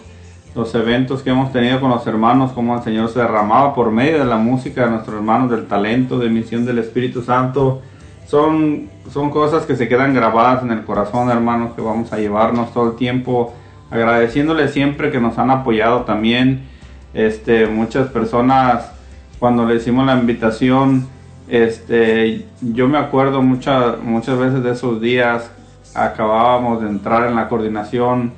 los 0.56 0.74
eventos 0.74 1.22
que 1.22 1.30
hemos 1.30 1.54
tenido 1.54 1.80
con 1.80 1.92
los 1.92 2.08
hermanos, 2.08 2.54
como 2.54 2.76
el 2.76 2.82
Señor 2.82 3.10
se 3.10 3.20
derramaba 3.20 3.76
por 3.76 3.92
medio 3.92 4.18
de 4.18 4.26
la 4.26 4.38
música 4.38 4.86
de 4.86 4.90
nuestros 4.90 5.16
hermanos, 5.18 5.52
del 5.52 5.68
talento, 5.68 6.18
de 6.18 6.30
misión 6.30 6.66
del 6.66 6.80
Espíritu 6.80 7.22
Santo. 7.22 7.84
Son, 8.26 8.90
son 9.12 9.30
cosas 9.30 9.68
que 9.68 9.76
se 9.76 9.88
quedan 9.88 10.16
grabadas 10.16 10.64
en 10.64 10.72
el 10.72 10.84
corazón, 10.84 11.30
hermanos, 11.30 11.76
que 11.76 11.84
vamos 11.84 12.12
a 12.14 12.18
llevarnos 12.18 12.74
todo 12.74 12.90
el 12.90 12.96
tiempo, 12.96 13.54
agradeciéndole 13.92 14.70
siempre 14.70 15.12
que 15.12 15.20
nos 15.20 15.38
han 15.38 15.52
apoyado 15.52 16.02
también. 16.02 16.64
Este, 17.14 17.68
muchas 17.68 18.08
personas, 18.08 18.92
cuando 19.38 19.68
le 19.68 19.76
hicimos 19.76 20.08
la 20.08 20.18
invitación, 20.18 21.08
este, 21.48 22.46
yo 22.62 22.88
me 22.88 22.98
acuerdo 22.98 23.42
muchas 23.42 24.00
muchas 24.02 24.38
veces 24.38 24.64
de 24.64 24.72
esos 24.72 25.02
días, 25.02 25.52
acabábamos 25.94 26.82
de 26.82 26.90
entrar 26.90 27.28
en 27.28 27.36
la 27.36 27.50
coordinación, 27.50 28.34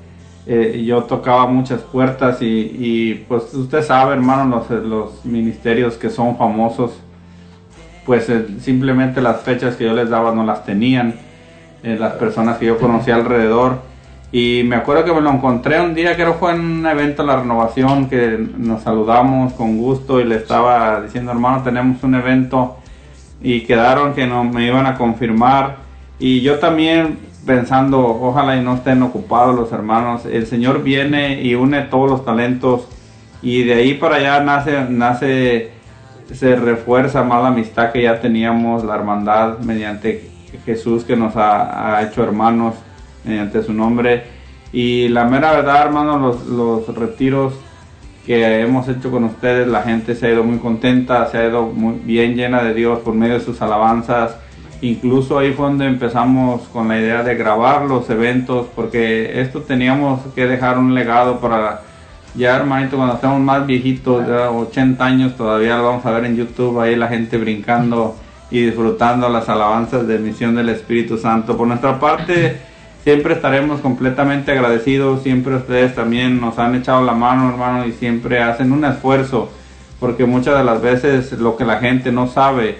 eh, 0.46 0.84
yo 0.86 1.04
tocaba 1.04 1.48
muchas 1.48 1.82
puertas 1.82 2.40
y, 2.42 3.26
pues 3.28 3.54
usted 3.54 3.82
sabe, 3.82 4.14
hermano, 4.14 4.46
los, 4.70 4.84
los 4.84 5.26
ministerios 5.26 5.96
que 5.96 6.10
son 6.10 6.38
famosos, 6.38 7.00
pues 8.06 8.28
eh, 8.30 8.46
simplemente 8.60 9.22
las 9.22 9.42
fechas 9.42 9.76
que 9.76 9.86
yo 9.86 9.94
les 9.94 10.10
daba 10.10 10.34
no 10.34 10.44
las 10.44 10.66
tenían, 10.66 11.16
eh, 11.84 11.96
las 11.98 12.14
personas 12.14 12.58
que 12.58 12.66
yo 12.66 12.78
conocía 12.78 13.16
alrededor. 13.16 13.78
Y 14.34 14.64
me 14.66 14.76
acuerdo 14.76 15.06
que 15.06 15.14
me 15.14 15.22
lo 15.22 15.30
encontré 15.30 15.80
un 15.80 15.94
día, 15.94 16.18
que 16.18 16.26
fue 16.34 16.54
en 16.54 16.60
un 16.60 16.86
evento 16.88 17.24
la 17.24 17.38
renovación, 17.38 18.10
que 18.10 18.38
nos 18.58 18.82
saludamos 18.82 19.54
con 19.54 19.78
gusto 19.78 20.20
y 20.20 20.26
le 20.26 20.36
estaba 20.36 21.00
diciendo, 21.02 21.32
hermano, 21.32 21.62
tenemos 21.64 22.04
un 22.04 22.16
evento 22.16 22.80
y 23.42 23.62
quedaron 23.62 24.14
que 24.14 24.26
no 24.28 24.44
me 24.44 24.66
iban 24.66 24.86
a 24.86 24.96
confirmar. 24.96 25.78
Y 26.20 26.42
yo 26.42 26.60
también 26.60 27.20
pensando 27.46 28.00
ojalá 28.22 28.56
y 28.56 28.62
no 28.62 28.76
estén 28.76 29.02
ocupados 29.04 29.56
los 29.56 29.72
hermanos. 29.72 30.26
El 30.26 30.48
señor 30.48 30.84
viene 30.84 31.42
y 31.42 31.56
une 31.56 31.82
todos 31.82 32.10
los 32.10 32.26
talentos 32.26 32.88
y 33.42 33.64
de 33.64 33.74
ahí 33.74 33.94
para 33.96 34.16
allá 34.16 34.40
nace 34.40 34.86
nace 34.90 35.72
se 36.32 36.56
refuerza 36.56 37.24
más 37.24 37.44
la 37.44 37.50
amistad 37.50 37.92
que 37.92 38.04
ya 38.04 38.22
teníamos 38.22 38.84
la 38.86 38.96
hermandad 38.96 39.60
mediante 39.60 40.30
Jesús 40.66 41.04
que 41.04 41.16
nos 41.16 41.36
ha, 41.36 41.98
ha 41.98 42.04
hecho 42.04 42.24
hermanos 42.24 42.76
mediante 43.26 43.62
su 43.62 43.74
nombre. 43.74 44.24
Y 44.72 45.10
la 45.10 45.26
mera 45.26 45.52
verdad 45.52 45.86
hermanos 45.86 46.22
los, 46.22 46.48
los 46.48 46.96
retiros 46.98 47.54
que 48.26 48.62
hemos 48.62 48.88
hecho 48.88 49.12
con 49.12 49.26
ustedes, 49.26 49.68
la 49.68 49.82
gente 49.84 50.16
se 50.16 50.28
ha 50.28 50.32
ido 50.32 50.44
muy 50.44 50.58
contenta, 50.60 51.26
se 51.28 51.38
ha 51.38 51.48
ido 51.48 51.64
muy 51.68 51.96
bien 52.04 52.36
llena 52.36 52.64
de 52.64 52.74
Dios 52.74 53.00
por 53.00 53.14
medio 53.14 53.36
de 53.36 53.40
sus 53.42 53.62
alabanzas. 53.62 54.38
Incluso 54.82 55.40
ahí 55.40 55.54
fue 55.54 55.68
donde 55.68 55.86
empezamos 55.86 56.62
con 56.70 56.88
la 56.88 57.00
idea 57.00 57.24
de 57.24 57.36
grabar 57.36 57.84
los 57.84 58.10
eventos, 58.10 58.68
porque 58.76 59.42
esto 59.42 59.62
teníamos 59.62 60.22
que 60.36 60.46
dejar 60.46 60.78
un 60.78 60.94
legado 60.94 61.40
para 61.40 61.82
ya 62.36 62.56
hermanito 62.56 62.98
cuando 62.98 63.16
estemos 63.16 63.40
más 63.40 63.66
viejitos, 63.66 64.28
ya 64.28 64.50
80 64.50 65.06
años 65.06 65.38
todavía 65.38 65.78
lo 65.78 65.84
vamos 65.84 66.06
a 66.06 66.12
ver 66.12 66.26
en 66.26 66.36
YouTube, 66.36 66.80
ahí 66.80 66.96
la 66.96 67.08
gente 67.08 67.38
brincando 67.38 68.16
y 68.50 68.62
disfrutando 68.66 69.30
las 69.30 69.50
alabanzas 69.50 70.08
de 70.08 70.18
misión 70.20 70.56
del 70.56 70.70
Espíritu 70.70 71.18
Santo. 71.18 71.56
Por 71.56 71.68
nuestra 71.68 72.00
parte, 72.00 72.58
siempre 73.04 73.34
estaremos 73.34 73.82
completamente 73.82 74.52
agradecidos, 74.52 75.24
siempre 75.24 75.56
ustedes 75.56 75.94
también 75.94 76.40
nos 76.40 76.58
han 76.58 76.76
echado 76.76 77.04
la 77.04 77.14
mano, 77.14 77.50
hermano, 77.50 77.86
y 77.86 77.92
siempre 77.92 78.42
hacen 78.42 78.72
un 78.72 78.86
esfuerzo, 78.86 79.50
porque 80.00 80.26
muchas 80.26 80.58
de 80.58 80.64
las 80.64 80.82
veces 80.82 81.34
lo 81.34 81.58
que 81.58 81.66
la 81.66 81.80
gente 81.80 82.12
no 82.12 82.28
sabe 82.28 82.78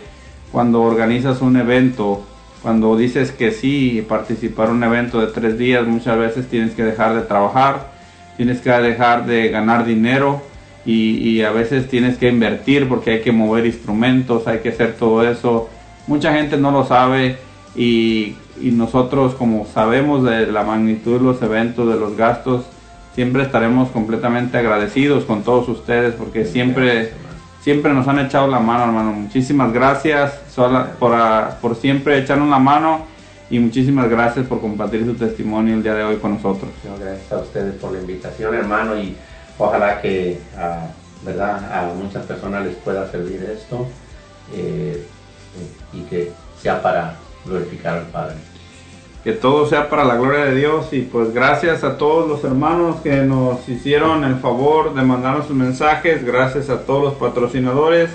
cuando 0.52 0.82
organizas 0.82 1.42
un 1.42 1.58
evento, 1.58 2.24
cuando 2.62 2.96
dices 2.96 3.32
que 3.32 3.52
sí, 3.52 4.06
participar 4.08 4.70
en 4.70 4.76
un 4.76 4.84
evento 4.84 5.20
de 5.20 5.28
tres 5.28 5.58
días, 5.58 5.86
muchas 5.86 6.18
veces 6.18 6.48
tienes 6.48 6.74
que 6.74 6.84
dejar 6.84 7.16
de 7.16 7.24
trabajar, 7.24 7.92
tienes 8.38 8.62
que 8.62 8.70
dejar 8.70 9.26
de 9.26 9.50
ganar 9.50 9.86
dinero 9.86 10.42
y, 10.86 11.18
y 11.18 11.44
a 11.44 11.52
veces 11.52 11.90
tienes 11.90 12.18
que 12.18 12.30
invertir 12.30 12.88
porque 12.88 13.12
hay 13.12 13.22
que 13.22 13.34
mover 13.34 13.66
instrumentos, 13.66 14.48
hay 14.48 14.60
que 14.60 14.70
hacer 14.70 14.94
todo 14.94 15.28
eso. 15.28 15.70
Mucha 16.08 16.34
gente 16.34 16.56
no 16.58 16.72
lo 16.72 16.86
sabe 16.86 17.38
y, 17.76 18.36
y 18.62 18.72
nosotros 18.72 19.36
como 19.36 19.66
sabemos 19.66 20.24
de 20.24 20.48
la 20.48 20.64
magnitud 20.64 21.20
de 21.20 21.24
los 21.24 21.42
eventos, 21.42 21.88
de 21.88 22.00
los 22.00 22.16
gastos, 22.16 22.66
siempre 23.16 23.44
estaremos 23.44 23.90
completamente 23.90 24.58
agradecidos 24.58 25.26
con 25.26 25.44
todos 25.44 25.70
ustedes 25.70 26.14
porque 26.16 26.46
siempre 26.46 27.12
siempre 27.64 27.94
nos 27.94 28.08
han 28.10 28.20
echado 28.20 28.48
la 28.48 28.60
mano, 28.60 28.84
hermano. 28.84 29.14
Muchísimas 29.14 29.72
gracias 29.72 30.34
por, 31.00 31.14
ah, 31.14 31.58
por 31.62 31.76
siempre 31.76 32.20
echarnos 32.20 32.50
la 32.50 32.60
mano 32.60 33.06
y 33.50 33.58
muchísimas 33.60 34.10
gracias 34.10 34.46
por 34.48 34.60
compartir 34.60 35.06
su 35.06 35.14
testimonio 35.14 35.76
el 35.76 35.82
día 35.84 35.94
de 35.94 36.04
hoy 36.04 36.18
con 36.18 36.34
nosotros. 36.34 36.70
No, 36.84 36.98
gracias 36.98 37.32
a 37.32 37.38
ustedes 37.38 37.76
por 37.76 37.94
la 37.94 38.00
invitación, 38.02 38.54
hermano, 38.54 38.98
y 38.98 39.16
ojalá 39.58 40.02
que, 40.02 40.40
ah, 40.58 40.88
¿verdad? 41.24 41.72
A 41.74 41.94
muchas 41.94 42.26
personas 42.26 42.66
les 42.66 42.76
pueda 42.76 43.10
servir 43.10 43.42
esto 43.44 43.88
eh, 44.54 45.06
y 45.94 46.02
que 46.02 46.32
sea 46.62 46.82
para 46.82 47.16
glorificar 47.46 47.98
al 47.98 48.06
Padre. 48.06 48.36
Que 49.24 49.32
todo 49.32 49.68
sea 49.68 49.90
para 49.90 50.04
la 50.04 50.16
gloria 50.16 50.46
de 50.46 50.56
Dios 50.56 50.92
y 50.92 51.02
pues 51.02 51.34
gracias 51.34 51.84
a 51.84 51.98
todos 51.98 52.28
los 52.28 52.44
hermanos 52.44 52.98
que 53.02 53.18
nos 53.22 53.68
hicieron 53.70 54.26
el 54.26 54.36
favor 54.36 54.94
de 54.94 55.02
mandarnos 55.02 55.48
sus 55.48 55.56
mensajes, 55.56 56.26
gracias 56.26 56.70
a 56.70 56.82
todos 56.82 57.04
los 57.04 57.14
patrocinadores 57.14 58.10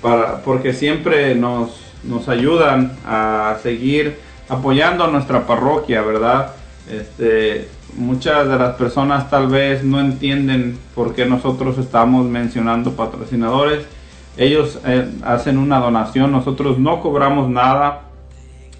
para, 0.00 0.42
porque 0.42 0.72
siempre 0.72 1.34
nos, 1.34 1.80
nos 2.04 2.28
ayudan 2.28 2.96
a 3.04 3.56
seguir 3.62 4.18
apoyando 4.48 5.04
a 5.04 5.08
nuestra 5.08 5.46
parroquia, 5.46 6.02
¿verdad? 6.02 6.52
Este, 6.90 7.68
muchas 7.96 8.48
de 8.48 8.56
las 8.56 8.76
personas 8.76 9.30
tal 9.30 9.48
vez 9.48 9.84
no 9.84 10.00
entienden 10.00 10.78
por 10.94 11.14
qué 11.14 11.24
nosotros 11.26 11.78
estamos 11.78 12.26
mencionando 12.26 12.92
patrocinadores. 12.92 13.84
Ellos 14.36 14.78
eh, 14.86 15.08
hacen 15.22 15.58
una 15.58 15.78
donación, 15.80 16.32
nosotros 16.32 16.78
no 16.78 17.00
cobramos 17.00 17.48
nada 17.48 18.09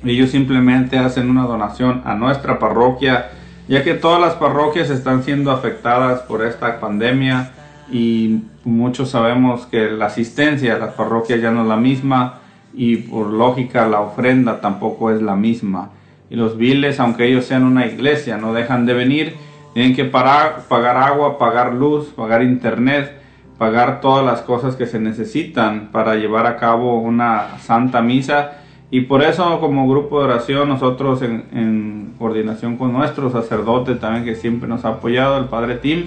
Ellos 0.04 0.30
simplemente 0.30 0.98
hacen 0.98 1.28
una 1.28 1.44
donación 1.44 2.02
a 2.04 2.14
nuestra 2.14 2.58
parroquia, 2.58 3.30
ya 3.68 3.84
que 3.84 3.94
todas 3.94 4.20
las 4.20 4.34
parroquias 4.34 4.88
están 4.90 5.22
siendo 5.22 5.50
afectadas 5.50 6.20
por 6.22 6.44
esta 6.44 6.80
pandemia 6.80 7.50
y 7.92 8.42
muchos 8.64 9.10
sabemos 9.10 9.66
que 9.66 9.90
la 9.90 10.06
asistencia 10.06 10.76
a 10.76 10.78
las 10.78 10.94
parroquias 10.94 11.40
ya 11.40 11.50
no 11.50 11.62
es 11.62 11.68
la 11.68 11.76
misma 11.76 12.40
y 12.72 12.96
por 12.96 13.26
lógica 13.26 13.86
la 13.86 14.00
ofrenda 14.00 14.60
tampoco 14.60 15.10
es 15.10 15.20
la 15.20 15.36
misma. 15.36 15.90
Y 16.30 16.36
los 16.36 16.56
viles, 16.56 16.98
aunque 17.00 17.26
ellos 17.26 17.44
sean 17.44 17.64
una 17.64 17.86
iglesia, 17.86 18.36
no 18.38 18.54
dejan 18.54 18.86
de 18.86 18.94
venir, 18.94 19.34
tienen 19.74 19.94
que 19.94 20.04
parar, 20.04 20.62
pagar 20.68 20.96
agua, 20.96 21.38
pagar 21.38 21.74
luz, 21.74 22.06
pagar 22.08 22.42
internet, 22.42 23.20
pagar 23.58 24.00
todas 24.00 24.24
las 24.24 24.40
cosas 24.40 24.76
que 24.76 24.86
se 24.86 24.98
necesitan 24.98 25.90
para 25.92 26.14
llevar 26.14 26.46
a 26.46 26.56
cabo 26.56 27.00
una 27.00 27.58
santa 27.58 28.00
misa 28.00 28.59
y 28.90 29.02
por 29.02 29.22
eso 29.22 29.60
como 29.60 29.88
grupo 29.88 30.18
de 30.18 30.24
oración 30.26 30.68
nosotros 30.68 31.22
en, 31.22 32.14
coordinación 32.18 32.76
con 32.76 32.92
nuestro 32.92 33.30
sacerdote 33.30 33.94
también 33.94 34.24
que 34.24 34.34
siempre 34.34 34.68
nos 34.68 34.84
ha 34.84 34.88
apoyado, 34.88 35.38
el 35.38 35.46
Padre 35.46 35.76
Tim, 35.76 36.06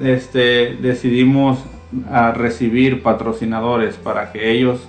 este, 0.00 0.76
decidimos 0.76 1.58
a 2.10 2.32
recibir 2.32 3.02
patrocinadores 3.02 3.96
para 3.96 4.32
que 4.32 4.50
ellos 4.52 4.80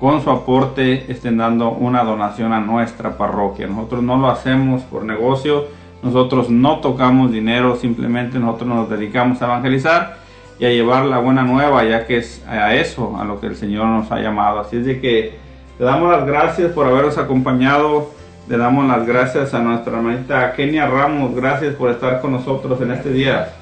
con 0.00 0.20
su 0.22 0.30
aporte 0.30 1.04
estén 1.12 1.36
dando 1.36 1.70
una 1.70 2.02
donación 2.02 2.52
a 2.52 2.60
nuestra 2.60 3.16
parroquia. 3.16 3.68
Nosotros 3.68 4.02
no 4.02 4.16
lo 4.16 4.28
hacemos 4.28 4.82
por 4.82 5.04
negocio, 5.04 5.66
nosotros 6.02 6.50
no 6.50 6.80
tocamos 6.80 7.30
dinero, 7.30 7.76
simplemente 7.76 8.40
nosotros 8.40 8.68
nos 8.68 8.90
dedicamos 8.90 9.40
a 9.40 9.44
evangelizar 9.44 10.16
y 10.58 10.64
a 10.64 10.70
llevar 10.70 11.04
la 11.04 11.18
buena 11.18 11.44
nueva, 11.44 11.84
ya 11.84 12.06
que 12.06 12.16
es 12.16 12.44
a 12.48 12.74
eso 12.74 13.16
a 13.16 13.24
lo 13.24 13.40
que 13.40 13.46
el 13.46 13.54
Señor 13.54 13.86
nos 13.86 14.10
ha 14.10 14.20
llamado. 14.20 14.58
Así 14.58 14.78
es 14.78 14.86
de 14.86 15.00
que 15.00 15.38
le 15.82 15.86
damos 15.86 16.12
las 16.12 16.24
gracias 16.24 16.70
por 16.70 16.86
habernos 16.86 17.18
acompañado. 17.18 18.12
Le 18.48 18.56
damos 18.56 18.86
las 18.86 19.04
gracias 19.04 19.52
a 19.52 19.58
nuestra 19.58 19.94
hermanita 19.94 20.52
Kenia 20.52 20.86
Ramos. 20.86 21.34
Gracias 21.34 21.74
por 21.74 21.90
estar 21.90 22.20
con 22.20 22.30
nosotros 22.30 22.80
en 22.82 22.92
este 22.92 23.10
día. 23.10 23.52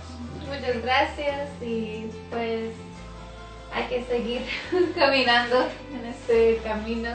Muchas 0.46 0.82
gracias 0.82 1.48
y 1.62 2.08
pues 2.28 2.72
hay 3.72 3.84
que 3.88 4.04
seguir 4.04 4.42
caminando 4.94 5.64
en 5.94 6.10
este 6.10 6.60
camino 6.62 7.08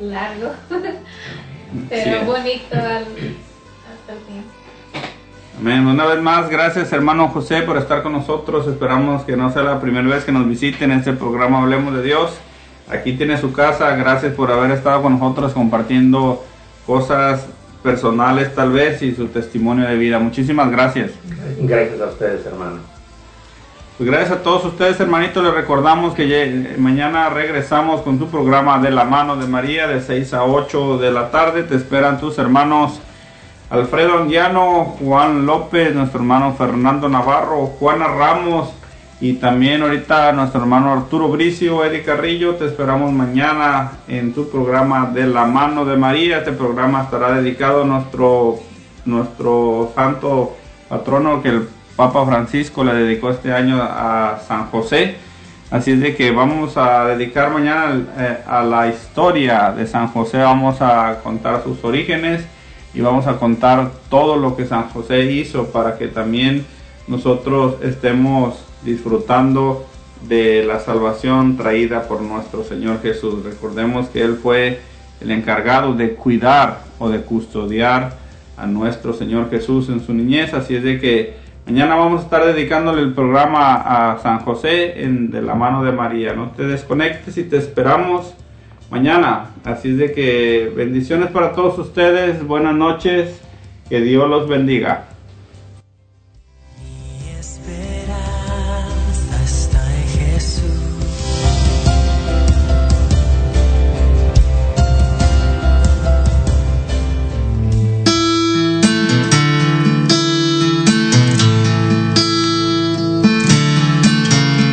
largo, 0.00 0.50
pero 1.88 2.24
bonito 2.24 2.74
al, 2.74 3.04
hasta 3.04 4.12
el 4.14 4.18
tiempo. 4.26 4.50
Amén. 5.60 5.86
Una 5.86 6.06
vez 6.06 6.20
más, 6.20 6.50
gracias 6.50 6.92
hermano 6.92 7.28
José 7.28 7.62
por 7.62 7.76
estar 7.76 8.02
con 8.02 8.10
nosotros. 8.10 8.66
Esperamos 8.66 9.22
que 9.22 9.36
no 9.36 9.52
sea 9.52 9.62
la 9.62 9.80
primera 9.80 10.08
vez 10.08 10.24
que 10.24 10.32
nos 10.32 10.48
visiten 10.48 10.90
en 10.90 10.98
este 10.98 11.12
programa 11.12 11.62
Hablemos 11.62 11.94
de 11.94 12.02
Dios. 12.02 12.40
Aquí 12.92 13.12
tiene 13.14 13.38
su 13.38 13.52
casa. 13.52 13.94
Gracias 13.96 14.34
por 14.34 14.50
haber 14.50 14.70
estado 14.72 15.02
con 15.02 15.18
nosotros 15.18 15.52
compartiendo 15.52 16.44
cosas 16.86 17.46
personales 17.82 18.54
tal 18.54 18.72
vez 18.72 19.02
y 19.02 19.14
su 19.14 19.28
testimonio 19.28 19.86
de 19.86 19.96
vida. 19.96 20.18
Muchísimas 20.18 20.70
gracias. 20.70 21.12
Gracias 21.60 22.00
a 22.00 22.06
ustedes, 22.06 22.44
hermano. 22.46 22.78
Pues 23.96 24.08
gracias 24.08 24.38
a 24.38 24.42
todos 24.42 24.64
ustedes, 24.64 24.98
hermanitos. 24.98 25.44
Les 25.44 25.52
recordamos 25.52 26.14
que 26.14 26.74
mañana 26.78 27.28
regresamos 27.28 28.00
con 28.00 28.18
tu 28.18 28.28
programa 28.28 28.78
de 28.78 28.90
la 28.90 29.04
mano 29.04 29.36
de 29.36 29.46
María 29.46 29.86
de 29.86 30.00
6 30.00 30.32
a 30.34 30.44
8 30.44 30.98
de 30.98 31.10
la 31.10 31.30
tarde. 31.30 31.64
Te 31.64 31.76
esperan 31.76 32.18
tus 32.18 32.38
hermanos 32.38 33.00
Alfredo 33.68 34.18
Andiano, 34.18 34.96
Juan 34.98 35.46
López, 35.46 35.94
nuestro 35.94 36.20
hermano 36.20 36.54
Fernando 36.54 37.08
Navarro, 37.08 37.66
Juana 37.78 38.08
Ramos 38.08 38.72
y 39.20 39.34
también 39.34 39.82
ahorita 39.82 40.32
nuestro 40.32 40.62
hermano 40.62 40.92
Arturo 40.92 41.28
Bricio, 41.28 41.84
Eddie 41.84 42.02
Carrillo. 42.02 42.54
Te 42.54 42.64
esperamos 42.64 43.12
mañana 43.12 43.92
en 44.08 44.32
tu 44.32 44.48
programa 44.48 45.10
de 45.12 45.26
la 45.26 45.44
mano 45.44 45.84
de 45.84 45.96
María. 45.98 46.38
Este 46.38 46.52
programa 46.52 47.02
estará 47.02 47.32
dedicado 47.32 47.82
a 47.82 47.84
nuestro, 47.84 48.58
nuestro 49.04 49.92
santo 49.94 50.56
patrono 50.88 51.42
que 51.42 51.50
el 51.50 51.68
Papa 51.96 52.24
Francisco 52.24 52.82
le 52.82 52.94
dedicó 52.94 53.28
este 53.28 53.52
año 53.52 53.78
a 53.82 54.40
San 54.48 54.70
José. 54.70 55.16
Así 55.70 55.92
es 55.92 56.00
de 56.00 56.16
que 56.16 56.30
vamos 56.30 56.78
a 56.78 57.04
dedicar 57.08 57.50
mañana 57.50 58.02
eh, 58.16 58.38
a 58.46 58.62
la 58.62 58.88
historia 58.88 59.70
de 59.70 59.86
San 59.86 60.08
José. 60.08 60.38
Vamos 60.38 60.80
a 60.80 61.20
contar 61.22 61.62
sus 61.62 61.84
orígenes 61.84 62.46
y 62.94 63.02
vamos 63.02 63.26
a 63.26 63.36
contar 63.36 63.90
todo 64.08 64.36
lo 64.36 64.56
que 64.56 64.64
San 64.64 64.88
José 64.88 65.30
hizo 65.30 65.66
para 65.66 65.98
que 65.98 66.08
también 66.08 66.64
nosotros 67.06 67.74
estemos 67.82 68.69
disfrutando 68.84 69.86
de 70.28 70.64
la 70.64 70.80
salvación 70.80 71.56
traída 71.56 72.02
por 72.02 72.20
nuestro 72.20 72.64
Señor 72.64 73.00
Jesús. 73.02 73.44
Recordemos 73.44 74.08
que 74.08 74.22
Él 74.22 74.38
fue 74.42 74.80
el 75.20 75.30
encargado 75.30 75.94
de 75.94 76.14
cuidar 76.14 76.82
o 76.98 77.08
de 77.08 77.20
custodiar 77.22 78.18
a 78.56 78.66
nuestro 78.66 79.12
Señor 79.12 79.50
Jesús 79.50 79.88
en 79.88 80.00
su 80.00 80.12
niñez. 80.12 80.52
Así 80.54 80.76
es 80.76 80.82
de 80.82 80.98
que 80.98 81.36
mañana 81.66 81.94
vamos 81.94 82.20
a 82.20 82.24
estar 82.24 82.44
dedicándole 82.44 83.02
el 83.02 83.14
programa 83.14 83.74
a 83.74 84.18
San 84.18 84.40
José 84.40 85.02
en, 85.02 85.30
de 85.30 85.42
la 85.42 85.54
mano 85.54 85.82
de 85.82 85.92
María. 85.92 86.34
No 86.34 86.50
te 86.50 86.64
desconectes 86.66 87.36
y 87.38 87.44
te 87.44 87.56
esperamos 87.56 88.34
mañana. 88.90 89.50
Así 89.64 89.90
es 89.90 89.98
de 89.98 90.12
que 90.12 90.72
bendiciones 90.76 91.30
para 91.30 91.52
todos 91.52 91.78
ustedes, 91.78 92.46
buenas 92.46 92.74
noches, 92.74 93.40
que 93.88 94.00
Dios 94.00 94.28
los 94.28 94.48
bendiga. 94.48 95.09